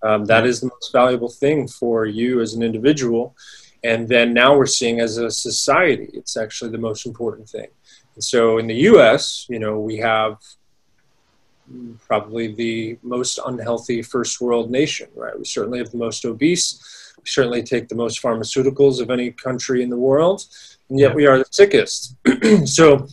um, 0.02 0.24
that 0.26 0.46
is 0.46 0.60
the 0.60 0.66
most 0.66 0.92
valuable 0.92 1.28
thing 1.28 1.68
for 1.68 2.06
you 2.06 2.40
as 2.40 2.54
an 2.54 2.62
individual. 2.62 3.34
And 3.84 4.08
then 4.08 4.34
now 4.34 4.56
we're 4.56 4.66
seeing 4.66 5.00
as 5.00 5.18
a 5.18 5.30
society, 5.30 6.10
it's 6.12 6.36
actually 6.36 6.72
the 6.72 6.78
most 6.78 7.06
important 7.06 7.48
thing. 7.48 7.68
And 8.18 8.24
so 8.24 8.58
in 8.58 8.66
the 8.66 8.74
US, 8.90 9.46
you 9.48 9.60
know, 9.60 9.78
we 9.78 9.98
have 9.98 10.38
probably 12.08 12.52
the 12.52 12.98
most 13.04 13.38
unhealthy 13.46 14.02
first 14.02 14.40
world 14.40 14.72
nation, 14.72 15.08
right? 15.14 15.38
We 15.38 15.44
certainly 15.44 15.78
have 15.78 15.92
the 15.92 15.98
most 15.98 16.24
obese. 16.24 17.14
We 17.16 17.22
certainly 17.26 17.62
take 17.62 17.86
the 17.86 17.94
most 17.94 18.20
pharmaceuticals 18.20 19.00
of 19.00 19.10
any 19.10 19.30
country 19.30 19.84
in 19.84 19.88
the 19.88 19.96
world. 19.96 20.42
And 20.88 20.98
yet 20.98 21.14
we 21.14 21.28
are 21.28 21.38
the 21.38 21.46
sickest. 21.52 22.16
so 22.64 23.06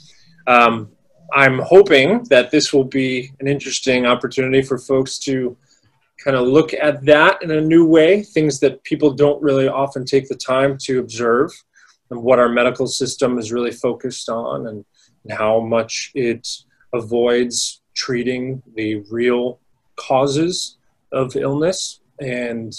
um, 0.47 0.89
I'm 1.33 1.59
hoping 1.59 2.23
that 2.31 2.49
this 2.49 2.73
will 2.73 2.85
be 2.85 3.31
an 3.39 3.47
interesting 3.47 4.07
opportunity 4.07 4.63
for 4.63 4.79
folks 4.79 5.19
to 5.19 5.55
kind 6.23 6.35
of 6.35 6.47
look 6.47 6.73
at 6.73 7.05
that 7.05 7.43
in 7.43 7.51
a 7.51 7.61
new 7.61 7.85
way, 7.85 8.23
things 8.23 8.59
that 8.61 8.83
people 8.83 9.11
don't 9.11 9.39
really 9.43 9.67
often 9.67 10.03
take 10.03 10.27
the 10.29 10.35
time 10.35 10.79
to 10.79 10.97
observe, 10.97 11.51
and 12.09 12.23
what 12.23 12.39
our 12.39 12.49
medical 12.49 12.87
system 12.87 13.37
is 13.37 13.51
really 13.51 13.71
focused 13.71 14.29
on, 14.29 14.65
and, 14.65 14.83
and 15.25 15.37
how 15.37 15.59
much 15.59 16.11
it 16.15 16.47
avoids 16.93 17.81
treating 17.93 18.61
the 18.75 18.95
real 19.09 19.59
causes 19.95 20.77
of 21.11 21.35
illness. 21.35 21.99
And 22.19 22.73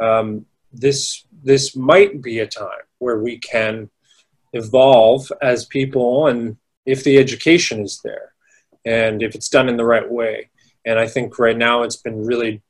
um, 0.00 0.46
this 0.72 1.24
this 1.42 1.74
might 1.74 2.22
be 2.22 2.40
a 2.40 2.46
time 2.46 2.84
where 2.98 3.18
we 3.18 3.38
can 3.38 3.90
evolve 4.52 5.30
as 5.42 5.64
people, 5.64 6.26
and 6.26 6.56
if 6.86 7.04
the 7.04 7.18
education 7.18 7.80
is 7.80 8.00
there, 8.04 8.32
and 8.84 9.22
if 9.22 9.34
it's 9.34 9.48
done 9.48 9.68
in 9.68 9.76
the 9.76 9.84
right 9.84 10.10
way. 10.10 10.50
And 10.84 10.98
I 10.98 11.06
think 11.06 11.38
right 11.38 11.56
now 11.56 11.82
it's 11.82 11.96
been 11.96 12.24
really 12.24 12.62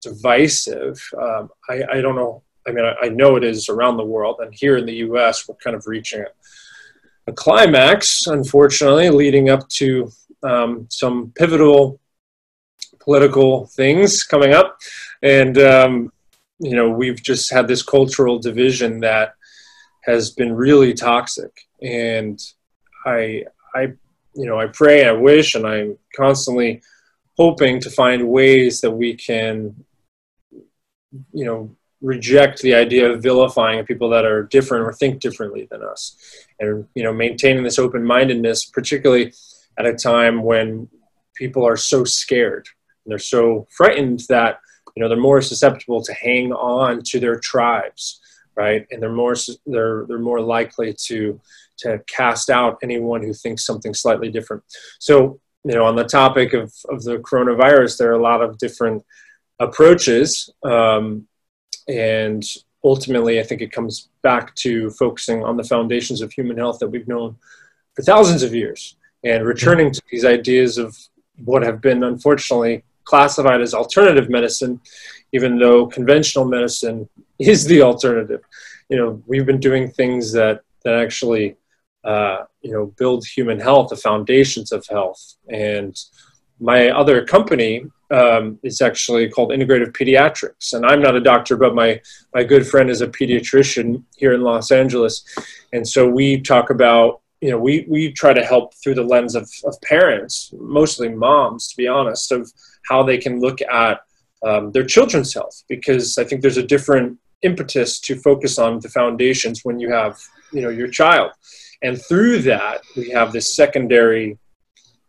divisive. 0.00 1.02
Um, 1.20 1.50
I, 1.68 1.82
I 1.92 2.00
don't 2.00 2.16
know. 2.16 2.42
I 2.66 2.70
mean, 2.70 2.84
I, 2.84 3.06
I 3.06 3.08
know 3.08 3.36
it 3.36 3.44
is 3.44 3.68
around 3.68 3.96
the 3.96 4.04
world, 4.04 4.36
and 4.40 4.54
here 4.54 4.76
in 4.76 4.86
the 4.86 4.96
U.S., 4.96 5.48
we're 5.48 5.56
kind 5.56 5.76
of 5.76 5.86
reaching 5.86 6.24
a, 7.28 7.32
climax, 7.32 8.26
unfortunately, 8.26 9.10
leading 9.10 9.50
up 9.50 9.68
to 9.68 10.10
um, 10.42 10.86
some 10.90 11.32
pivotal 11.36 12.00
political 13.00 13.66
things 13.66 14.24
coming 14.24 14.52
up, 14.52 14.78
and 15.22 15.58
um, 15.58 16.12
you 16.58 16.74
know, 16.74 16.90
we've 16.90 17.22
just 17.22 17.50
had 17.52 17.68
this 17.68 17.82
cultural 17.82 18.38
division 18.38 19.00
that 19.00 19.34
has 20.04 20.30
been 20.30 20.52
really 20.52 20.94
toxic, 20.94 21.52
and 21.82 22.40
I, 23.06 23.44
I, 23.74 23.92
you 24.34 24.46
know, 24.46 24.58
I 24.58 24.66
pray, 24.66 25.06
I 25.06 25.12
wish, 25.12 25.54
and 25.54 25.66
I'm 25.66 25.98
constantly 26.16 26.82
hoping 27.36 27.80
to 27.80 27.90
find 27.90 28.28
ways 28.28 28.80
that 28.80 28.90
we 28.90 29.14
can 29.14 29.84
you 31.32 31.44
know 31.44 31.74
reject 32.00 32.62
the 32.62 32.74
idea 32.74 33.10
of 33.10 33.22
vilifying 33.22 33.84
people 33.84 34.08
that 34.08 34.24
are 34.24 34.44
different 34.44 34.86
or 34.86 34.92
think 34.92 35.20
differently 35.20 35.66
than 35.70 35.82
us. 35.82 36.16
And 36.60 36.86
you 36.94 37.02
know 37.02 37.12
maintaining 37.12 37.64
this 37.64 37.78
open-mindedness 37.78 38.66
particularly 38.66 39.32
at 39.78 39.86
a 39.86 39.94
time 39.94 40.42
when 40.42 40.88
people 41.34 41.66
are 41.66 41.76
so 41.76 42.04
scared 42.04 42.68
and 43.04 43.12
they're 43.12 43.18
so 43.18 43.66
frightened 43.70 44.22
that 44.28 44.60
you 44.94 45.02
know 45.02 45.08
they're 45.08 45.18
more 45.18 45.42
susceptible 45.42 46.02
to 46.02 46.12
hang 46.14 46.52
on 46.52 47.02
to 47.04 47.20
their 47.20 47.38
tribes 47.38 48.20
right? 48.58 48.86
And 48.90 49.00
they're 49.00 49.12
more 49.12 49.36
they're 49.66 50.04
they're 50.06 50.18
more 50.18 50.40
likely 50.40 50.94
to 51.06 51.40
to 51.78 52.00
cast 52.08 52.50
out 52.50 52.78
anyone 52.82 53.22
who 53.22 53.32
thinks 53.32 53.64
something 53.64 53.94
slightly 53.94 54.30
different. 54.30 54.64
So 54.98 55.40
you 55.64 55.74
know 55.74 55.84
on 55.86 55.96
the 55.96 56.04
topic 56.04 56.52
of 56.52 56.74
of 56.88 57.04
the 57.04 57.18
coronavirus 57.18 57.98
there 57.98 58.10
are 58.10 58.20
a 58.20 58.22
lot 58.22 58.42
of 58.42 58.58
different 58.58 59.04
approaches 59.60 60.50
um, 60.64 61.26
and 61.88 62.44
ultimately 62.84 63.40
i 63.40 63.42
think 63.42 63.60
it 63.60 63.72
comes 63.72 64.08
back 64.22 64.54
to 64.54 64.90
focusing 64.90 65.42
on 65.42 65.56
the 65.56 65.64
foundations 65.64 66.20
of 66.20 66.32
human 66.32 66.56
health 66.56 66.78
that 66.78 66.88
we've 66.88 67.08
known 67.08 67.36
for 67.94 68.02
thousands 68.02 68.42
of 68.42 68.54
years 68.54 68.96
and 69.24 69.44
returning 69.44 69.90
to 69.90 70.02
these 70.10 70.24
ideas 70.24 70.78
of 70.78 70.96
what 71.44 71.62
have 71.62 71.80
been 71.80 72.04
unfortunately 72.04 72.84
classified 73.04 73.60
as 73.60 73.74
alternative 73.74 74.28
medicine, 74.28 74.80
even 75.32 75.58
though 75.58 75.86
conventional 75.86 76.44
medicine 76.44 77.08
is 77.38 77.64
the 77.64 77.82
alternative. 77.82 78.42
You 78.88 78.96
know, 78.98 79.22
we've 79.26 79.46
been 79.46 79.60
doing 79.60 79.90
things 79.90 80.32
that 80.32 80.60
that 80.84 80.94
actually, 80.94 81.56
uh, 82.04 82.44
you 82.62 82.72
know, 82.72 82.86
build 82.98 83.26
human 83.26 83.58
health, 83.58 83.90
the 83.90 83.96
foundations 83.96 84.72
of 84.72 84.86
health. 84.86 85.34
And 85.48 85.98
my 86.60 86.90
other 86.90 87.24
company 87.24 87.84
um, 88.10 88.58
is 88.62 88.80
actually 88.80 89.28
called 89.28 89.50
Integrative 89.50 89.92
Pediatrics, 89.92 90.72
and 90.72 90.86
I'm 90.86 91.02
not 91.02 91.16
a 91.16 91.20
doctor, 91.20 91.56
but 91.56 91.74
my 91.74 92.00
my 92.34 92.44
good 92.44 92.66
friend 92.66 92.90
is 92.90 93.02
a 93.02 93.08
pediatrician 93.08 94.02
here 94.16 94.32
in 94.32 94.42
Los 94.42 94.70
Angeles, 94.70 95.24
and 95.72 95.86
so 95.86 96.08
we 96.08 96.40
talk 96.40 96.70
about 96.70 97.20
you 97.40 97.50
know, 97.50 97.58
we, 97.58 97.86
we 97.88 98.12
try 98.12 98.32
to 98.32 98.44
help 98.44 98.74
through 98.74 98.94
the 98.94 99.02
lens 99.02 99.34
of, 99.34 99.48
of 99.64 99.80
parents, 99.82 100.52
mostly 100.58 101.08
moms, 101.08 101.68
to 101.68 101.76
be 101.76 101.86
honest, 101.86 102.32
of 102.32 102.52
how 102.88 103.02
they 103.02 103.18
can 103.18 103.40
look 103.40 103.60
at 103.62 104.00
um, 104.44 104.72
their 104.72 104.84
children's 104.84 105.34
health, 105.34 105.62
because 105.68 106.18
I 106.18 106.24
think 106.24 106.42
there's 106.42 106.56
a 106.56 106.66
different 106.66 107.18
impetus 107.42 108.00
to 108.00 108.16
focus 108.16 108.58
on 108.58 108.80
the 108.80 108.88
foundations 108.88 109.64
when 109.64 109.78
you 109.78 109.92
have, 109.92 110.18
you 110.52 110.62
know, 110.62 110.68
your 110.68 110.88
child. 110.88 111.32
And 111.82 112.00
through 112.02 112.42
that, 112.42 112.80
we 112.96 113.10
have 113.10 113.32
this 113.32 113.54
secondary 113.54 114.38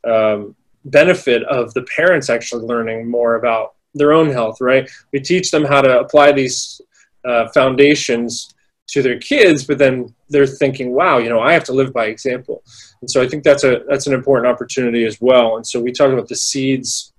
um, 0.03 0.55
benefit 0.85 1.43
of 1.43 1.73
the 1.73 1.83
parents 1.83 2.29
actually 2.29 2.65
learning 2.65 3.09
more 3.09 3.35
about 3.35 3.75
their 3.93 4.13
own 4.13 4.29
health, 4.29 4.61
right? 4.61 4.89
We 5.11 5.19
teach 5.19 5.51
them 5.51 5.65
how 5.65 5.81
to 5.81 5.99
apply 5.99 6.31
these 6.31 6.81
uh, 7.25 7.49
foundations 7.49 8.53
to 8.87 9.01
their 9.01 9.19
kids, 9.19 9.63
but 9.63 9.77
then 9.77 10.13
they're 10.29 10.47
thinking, 10.47 10.91
wow, 10.91 11.17
you 11.17 11.29
know, 11.29 11.39
I 11.39 11.53
have 11.53 11.63
to 11.65 11.73
live 11.73 11.93
by 11.93 12.05
example. 12.05 12.63
And 13.01 13.09
so 13.09 13.21
I 13.21 13.27
think 13.27 13.43
that's 13.43 13.63
a 13.63 13.83
that's 13.87 14.07
an 14.07 14.13
important 14.13 14.47
opportunity 14.47 15.05
as 15.05 15.19
well. 15.21 15.57
And 15.57 15.65
so 15.65 15.79
we 15.79 15.91
talk 15.91 16.11
about 16.11 16.27
the 16.27 16.35
seeds 16.35 17.13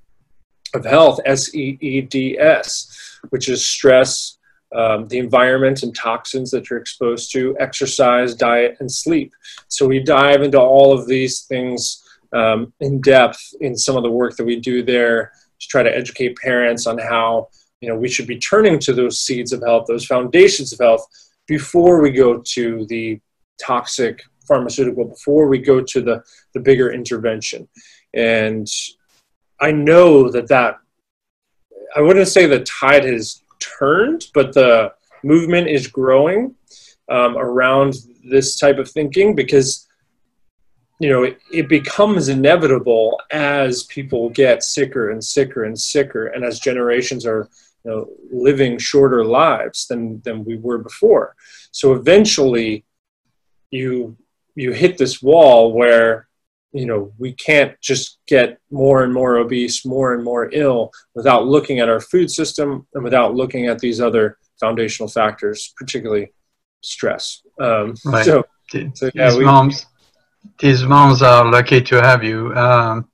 of 0.75 0.85
health, 0.85 1.21
S 1.25 1.55
E 1.55 1.79
E 1.81 2.01
D 2.01 2.39
S, 2.39 3.19
which 3.31 3.49
is 3.49 3.65
stress, 3.65 4.39
um, 4.75 5.09
the 5.09 5.19
environment 5.19 5.83
and 5.83 5.95
toxins 5.95 6.51
that 6.51 6.71
you're 6.71 6.79
exposed 6.79 7.33
to, 7.33 7.57
exercise, 7.59 8.35
diet, 8.35 8.77
and 8.81 8.91
sleep. 8.91 9.33
So 9.69 9.87
we 9.87 10.01
dive 10.01 10.43
into 10.43 10.61
all 10.61 10.93
of 10.93 11.07
these 11.07 11.43
things 11.43 12.00
um, 12.33 12.73
in 12.81 13.01
depth 13.01 13.55
in 13.61 13.77
some 13.77 13.97
of 13.97 14.03
the 14.03 14.11
work 14.11 14.37
that 14.37 14.45
we 14.45 14.59
do 14.61 14.83
there 14.83 15.33
to 15.61 15.69
try 15.69 15.83
to 15.83 15.95
educate 15.95 16.37
parents 16.37 16.87
on 16.87 16.99
how 16.99 17.49
you 17.81 17.89
know 17.89 17.97
we 17.97 18.09
should 18.09 18.27
be 18.27 18.39
turning 18.39 18.79
to 18.79 18.93
those 18.93 19.21
seeds 19.21 19.53
of 19.53 19.63
health, 19.63 19.87
those 19.87 20.07
foundations 20.07 20.73
of 20.73 20.79
health 20.79 21.07
before 21.47 22.01
we 22.01 22.11
go 22.11 22.39
to 22.39 22.87
the 22.87 23.21
toxic 23.61 24.23
pharmaceutical, 24.47 25.05
before 25.05 25.49
we 25.49 25.59
go 25.59 25.81
to 25.81 26.01
the, 26.01 26.23
the 26.55 26.61
bigger 26.61 26.93
intervention. 26.93 27.69
And 28.15 28.69
I 29.61 29.73
know 29.73 30.31
that 30.31 30.49
that, 30.49 30.79
I 31.97 32.01
wouldn't 32.01 32.29
say 32.29 32.47
the 32.47 32.65
tide 32.65 33.05
has 33.05 33.43
turned, 33.59 34.27
but 34.35 34.53
the 34.53 34.93
movement 35.23 35.69
is 35.69 35.87
growing 35.87 36.55
um, 37.09 37.37
around 37.37 37.95
this 38.25 38.59
type 38.59 38.79
of 38.79 38.89
thinking 38.91 39.35
because 39.35 39.87
you 41.01 41.09
know 41.09 41.25
it, 41.25 41.39
it, 41.53 41.69
becomes 41.69 42.29
inevitable 42.29 43.21
as 43.33 43.85
people 43.85 44.31
get 44.31 44.63
sicker 44.63 45.11
and 45.11 45.25
sicker 45.25 45.65
and 45.65 45.79
sicker 45.79 46.27
and 46.27 46.45
as 46.45 46.61
generations 46.61 47.27
are 47.27 47.49
you 47.85 47.91
know, 47.91 48.09
living 48.31 48.79
shorter 48.79 49.25
lives 49.25 49.87
than 49.87 50.21
than 50.23 50.45
we 50.45 50.57
were 50.57 50.79
before. 50.79 51.35
So 51.73 51.95
eventually, 51.95 52.85
you 53.71 54.17
you 54.55 54.73
hit 54.73 54.99
this 54.99 55.23
wall 55.23 55.73
where 55.73 56.29
you 56.73 56.87
know 56.87 57.13
we 57.19 57.33
can't 57.33 57.81
just 57.81 58.19
get 58.27 58.59
more 58.71 59.03
and 59.03 59.13
more 59.13 59.39
obese, 59.39 59.87
more 59.87 60.15
and 60.15 60.23
more 60.23 60.51
ill 60.53 60.91
without 61.15 61.47
looking 61.47 61.81
at 61.81 61.89
our 61.89 62.01
food 62.01 62.31
system 62.31 62.87
and 62.95 63.03
without 63.05 63.35
looking 63.35 63.67
at 63.67 63.79
these 63.79 64.01
other 64.01 64.37
foundational 64.59 65.09
factors, 65.09 65.73
particularly 65.77 66.33
stress. 66.83 67.43
Um, 67.59 67.95
right. 68.05 68.25
So, 68.25 68.45
so 68.95 69.11
yeah, 69.15 69.37
we, 69.37 69.45
moms, 69.45 69.87
these 70.59 70.85
moms 70.85 71.23
are 71.23 71.51
lucky 71.51 71.81
to 71.83 72.03
have 72.03 72.23
you. 72.23 72.55
Um, 72.55 73.09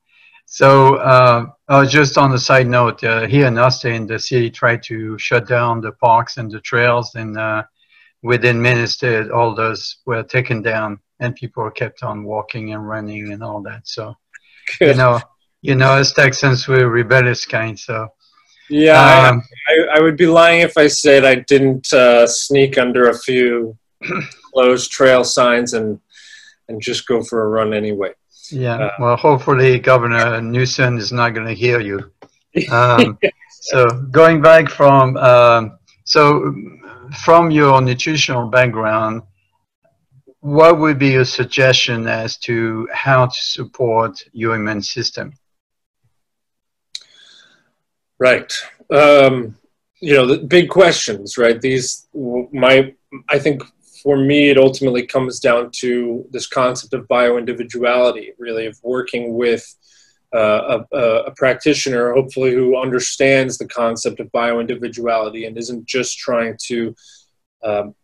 so, 0.47 0.97
uh, 0.97 1.47
uh, 1.69 1.85
just 1.85 2.17
on 2.17 2.31
the 2.31 2.39
side 2.39 2.69
note, 2.69 3.03
uh, 3.03 3.27
here 3.27 3.47
in 3.47 3.59
Austin, 3.59 4.07
the 4.07 4.19
city 4.19 4.51
tried 4.51 4.83
to 4.85 5.19
shut 5.19 5.49
down 5.49 5.81
the 5.81 5.93
parks 5.93 6.37
and 6.37 6.51
the 6.51 6.61
trails, 6.61 7.15
and 7.17 7.37
uh, 7.37 7.65
within 8.23 8.63
minutes, 8.63 9.03
all 9.35 9.55
those 9.55 9.99
were 10.07 10.23
taken 10.23 10.63
down, 10.63 11.01
and 11.19 11.35
people 11.35 11.69
kept 11.71 12.03
on 12.03 12.25
walking 12.25 12.73
and 12.73 12.87
running 12.87 13.33
and 13.33 13.43
all 13.43 13.61
that. 13.63 13.89
So, 13.89 14.15
Good. 14.79 14.91
you 14.91 14.95
know, 14.95 15.21
you 15.63 15.75
know, 15.75 15.95
as 15.95 16.13
Texans, 16.13 16.69
we're 16.69 16.89
rebellious 16.89 17.45
kind. 17.45 17.79
So, 17.79 18.09
yeah, 18.71 19.29
um, 19.31 19.43
I, 19.69 19.99
I, 19.99 20.01
would 20.01 20.17
be 20.17 20.27
lying 20.27 20.61
if 20.61 20.77
I 20.77 20.87
said 20.87 21.25
I 21.25 21.37
didn't 21.37 21.93
uh, 21.93 22.27
sneak 22.27 22.79
under 22.79 23.09
a 23.11 23.19
few 23.19 23.77
closed 24.53 24.91
trail 24.91 25.25
signs 25.25 25.75
and 25.75 26.01
and 26.69 26.81
just 26.81 27.07
go 27.07 27.23
for 27.23 27.45
a 27.45 27.49
run 27.49 27.73
anyway. 27.73 28.13
Yeah, 28.51 28.77
uh, 28.77 28.91
well, 29.01 29.17
hopefully 29.17 29.79
Governor 29.79 30.41
Newsom 30.41 30.99
is 30.99 31.13
not 31.13 31.35
going 31.35 31.47
to 31.47 31.55
hear 31.55 31.81
you. 31.81 32.11
Um, 32.71 33.19
so 33.51 33.89
going 34.11 34.41
back 34.41 34.69
from 34.69 35.17
um, 35.17 35.79
so 36.05 36.55
from 37.25 37.51
your 37.51 37.81
nutritional 37.81 38.49
background, 38.49 39.23
what 40.41 40.79
would 40.79 40.99
be 40.99 41.09
your 41.09 41.25
suggestion 41.25 42.07
as 42.07 42.37
to 42.39 42.89
how 42.93 43.27
to 43.27 43.37
support 43.37 44.23
your 44.33 44.55
immune 44.55 44.83
system? 44.83 45.33
Right. 48.19 48.53
Um, 48.91 49.57
you 50.01 50.15
know, 50.15 50.27
the 50.27 50.39
big 50.39 50.69
questions, 50.69 51.37
right? 51.37 51.61
These, 51.61 52.07
my, 52.15 52.95
I 53.29 53.39
think 53.39 53.63
for 54.07 54.17
me, 54.17 54.51
it 54.51 54.57
ultimately 54.57 55.05
comes 55.05 55.41
down 55.41 55.69
to 55.73 56.25
this 56.31 56.47
concept 56.47 56.95
of 56.95 57.09
bioindividuality, 57.09 58.29
really, 58.39 58.67
of 58.67 58.79
working 58.85 59.35
with 59.35 59.67
uh, 60.33 60.85
a, 60.93 60.97
a, 60.99 61.35
practitioner, 61.35 62.15
hopefully, 62.15 62.55
who 62.55 62.81
understands 62.81 63.59
the 63.59 63.67
concept 63.67 64.21
of 64.21 64.31
bioindividuality 64.31 65.49
and 65.49 65.59
isn't 65.59 65.87
just 65.87 66.19
trying 66.19 66.57
to 66.67 66.95
um, 67.65 67.97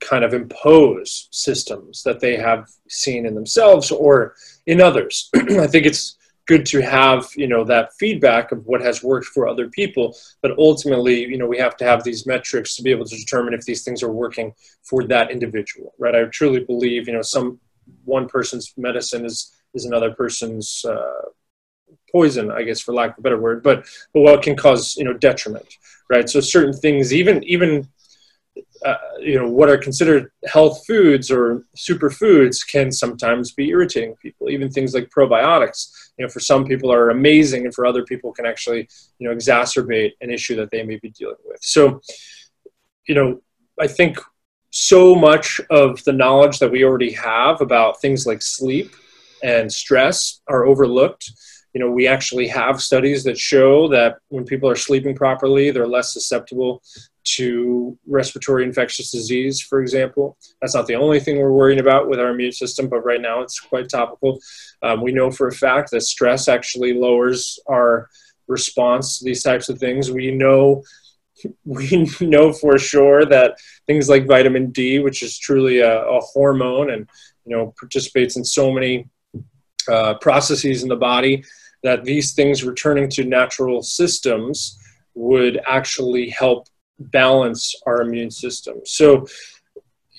kind 0.00 0.24
of 0.24 0.34
impose 0.34 1.28
systems 1.30 2.02
that 2.02 2.18
they 2.18 2.34
have 2.34 2.66
seen 2.88 3.24
in 3.24 3.36
themselves 3.36 3.92
or 3.92 4.34
in 4.66 4.80
others. 4.80 5.30
I 5.36 5.68
think 5.68 5.86
it's 5.86 6.17
good 6.48 6.64
to 6.64 6.80
have 6.80 7.28
you 7.36 7.46
know 7.46 7.62
that 7.62 7.92
feedback 8.00 8.50
of 8.50 8.66
what 8.66 8.80
has 8.80 9.02
worked 9.02 9.26
for 9.26 9.46
other 9.46 9.68
people. 9.68 10.16
But 10.42 10.58
ultimately 10.58 11.20
you 11.20 11.38
know 11.38 11.46
we 11.46 11.58
have 11.58 11.76
to 11.76 11.84
have 11.84 12.02
these 12.02 12.26
metrics 12.26 12.74
to 12.76 12.82
be 12.82 12.90
able 12.90 13.04
to 13.04 13.16
determine 13.16 13.54
if 13.54 13.64
these 13.64 13.84
things 13.84 14.02
are 14.02 14.12
working 14.12 14.52
for 14.82 15.04
that 15.04 15.30
individual 15.30 15.94
right? 15.98 16.14
I 16.14 16.24
truly 16.24 16.60
believe 16.60 17.06
you 17.06 17.14
know 17.14 17.22
some 17.22 17.60
one 18.04 18.26
person's 18.28 18.74
medicine 18.76 19.24
is 19.24 19.54
is 19.74 19.84
another 19.84 20.12
person's 20.12 20.84
uh, 20.84 21.26
poison 22.10 22.50
i 22.50 22.62
guess 22.62 22.80
for 22.80 22.94
lack 22.94 23.10
of 23.12 23.18
a 23.18 23.22
better 23.22 23.40
word. 23.40 23.62
But 23.62 23.86
but 24.12 24.20
what 24.20 24.42
can 24.42 24.56
cause 24.56 24.96
you 24.96 25.04
know 25.04 25.12
detriment 25.12 25.68
right? 26.10 26.28
So 26.28 26.40
certain 26.40 26.72
things 26.72 27.12
even 27.12 27.42
even 27.44 27.88
uh, 28.84 28.96
you 29.20 29.38
know 29.38 29.48
what 29.48 29.68
are 29.68 29.76
considered 29.76 30.30
health 30.46 30.86
foods 30.86 31.30
or 31.30 31.64
superfoods 31.76 32.66
can 32.66 32.92
sometimes 32.92 33.52
be 33.52 33.68
irritating 33.70 34.14
people 34.22 34.48
even 34.50 34.70
things 34.70 34.94
like 34.94 35.10
probiotics. 35.10 36.10
You 36.16 36.24
know 36.24 36.30
for 36.30 36.40
some 36.40 36.64
people 36.64 36.92
are 36.92 37.10
amazing 37.10 37.64
and 37.64 37.74
for 37.74 37.86
other 37.86 38.04
people 38.04 38.32
can 38.32 38.46
actually 38.46 38.88
you 39.18 39.28
know 39.28 39.34
exacerbate 39.34 40.12
an 40.20 40.30
issue 40.30 40.56
that 40.56 40.70
they 40.70 40.82
may 40.82 40.96
be 40.96 41.10
dealing 41.10 41.36
with. 41.44 41.58
So 41.62 42.00
you 43.06 43.14
know 43.14 43.40
i 43.80 43.86
think 43.86 44.18
so 44.70 45.14
much 45.14 45.60
of 45.70 46.02
the 46.04 46.12
knowledge 46.12 46.58
that 46.58 46.70
we 46.70 46.84
already 46.84 47.12
have 47.12 47.60
about 47.60 48.00
things 48.00 48.26
like 48.26 48.42
sleep 48.42 48.94
and 49.42 49.72
stress 49.72 50.40
are 50.46 50.66
overlooked. 50.66 51.32
You 51.74 51.80
know 51.80 51.90
we 51.90 52.06
actually 52.06 52.48
have 52.48 52.80
studies 52.80 53.24
that 53.24 53.38
show 53.38 53.88
that 53.88 54.16
when 54.28 54.44
people 54.44 54.68
are 54.68 54.76
sleeping 54.76 55.14
properly 55.14 55.70
they're 55.70 55.86
less 55.86 56.12
susceptible 56.12 56.82
to 57.36 57.98
respiratory 58.06 58.64
infectious 58.64 59.10
disease, 59.10 59.60
for 59.60 59.80
example. 59.80 60.36
That's 60.60 60.74
not 60.74 60.86
the 60.86 60.94
only 60.94 61.20
thing 61.20 61.38
we're 61.38 61.52
worrying 61.52 61.80
about 61.80 62.08
with 62.08 62.20
our 62.20 62.30
immune 62.30 62.52
system, 62.52 62.88
but 62.88 63.04
right 63.04 63.20
now 63.20 63.40
it's 63.42 63.60
quite 63.60 63.88
topical. 63.88 64.38
Um, 64.82 65.02
we 65.02 65.12
know 65.12 65.30
for 65.30 65.48
a 65.48 65.52
fact 65.52 65.90
that 65.90 66.02
stress 66.02 66.48
actually 66.48 66.94
lowers 66.94 67.58
our 67.68 68.08
response 68.46 69.18
to 69.18 69.24
these 69.24 69.42
types 69.42 69.68
of 69.68 69.78
things. 69.78 70.10
We 70.10 70.30
know 70.30 70.82
we 71.64 72.08
know 72.20 72.52
for 72.52 72.78
sure 72.78 73.24
that 73.26 73.56
things 73.86 74.08
like 74.08 74.26
vitamin 74.26 74.70
D, 74.70 74.98
which 74.98 75.22
is 75.22 75.38
truly 75.38 75.80
a, 75.80 76.02
a 76.04 76.20
hormone 76.20 76.90
and 76.90 77.08
you 77.44 77.56
know 77.56 77.74
participates 77.78 78.36
in 78.36 78.44
so 78.44 78.72
many 78.72 79.08
uh, 79.88 80.14
processes 80.14 80.82
in 80.82 80.88
the 80.88 80.96
body, 80.96 81.44
that 81.82 82.04
these 82.04 82.34
things 82.34 82.64
returning 82.64 83.08
to 83.10 83.24
natural 83.24 83.82
systems 83.82 84.78
would 85.14 85.60
actually 85.66 86.28
help 86.30 86.66
balance 86.98 87.74
our 87.86 88.02
immune 88.02 88.30
system. 88.30 88.80
So 88.84 89.26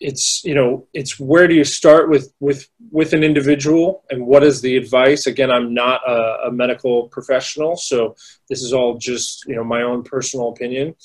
it's 0.02 0.44
you 0.46 0.56
know 0.56 0.88
it's 0.94 1.20
where 1.20 1.48
do 1.48 1.54
you 1.54 1.64
start 1.64 2.10
with 2.10 2.34
with 2.40 2.70
with 2.90 3.12
an 3.12 3.22
individual 3.24 4.06
and 4.10 4.26
what 4.26 4.44
is 4.44 4.62
the 4.62 4.78
advice? 4.78 5.28
Again 5.28 5.52
i'm 5.52 5.74
not 5.74 6.02
a, 6.08 6.48
a, 6.48 6.52
medical 6.52 7.10
professional 7.10 7.76
so 7.76 8.16
this 8.48 8.64
is 8.64 8.72
all 8.72 8.98
just 8.98 9.46
you 9.46 9.56
know 9.56 9.64
my 9.64 9.82
own 9.82 10.04
personal 10.04 10.50
opinion. 10.50 10.96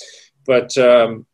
But 0.47 0.77
um, 0.79 1.27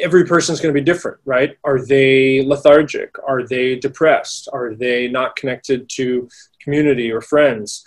every 0.00 0.26
person 0.26 0.52
is 0.52 0.60
going 0.60 0.74
to 0.74 0.80
be 0.80 0.84
different 0.84 1.18
right? 1.24 1.56
Are 1.64 1.84
they 1.84 2.44
lethargic? 2.44 3.16
Are 3.26 3.46
they 3.46 3.76
depressed? 3.76 4.48
Are 4.52 4.74
they 4.74 5.08
not 5.08 5.36
connected 5.36 5.88
to 5.96 6.28
community 6.60 7.10
or 7.10 7.20
friends 7.20 7.84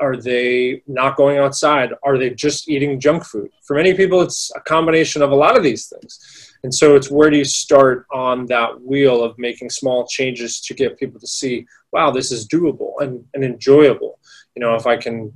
are 0.00 0.16
they 0.16 0.82
not 0.86 1.16
going 1.16 1.38
outside? 1.38 1.92
Are 2.02 2.18
they 2.18 2.30
just 2.30 2.68
eating 2.68 3.00
junk 3.00 3.24
food? 3.24 3.50
For 3.62 3.76
many 3.76 3.94
people, 3.94 4.20
it's 4.20 4.50
a 4.54 4.60
combination 4.60 5.22
of 5.22 5.30
a 5.30 5.36
lot 5.36 5.56
of 5.56 5.62
these 5.62 5.86
things. 5.86 6.54
And 6.64 6.74
so 6.74 6.94
it's 6.94 7.10
where 7.10 7.30
do 7.30 7.36
you 7.36 7.44
start 7.44 8.06
on 8.12 8.46
that 8.46 8.80
wheel 8.80 9.22
of 9.22 9.38
making 9.38 9.70
small 9.70 10.06
changes 10.06 10.60
to 10.62 10.74
get 10.74 10.98
people 10.98 11.18
to 11.20 11.26
see, 11.26 11.66
wow, 11.92 12.10
this 12.10 12.30
is 12.30 12.46
doable 12.46 12.92
and, 13.00 13.24
and 13.34 13.44
enjoyable. 13.44 14.18
You 14.54 14.60
know, 14.60 14.74
if 14.74 14.86
I 14.86 14.96
can 14.96 15.32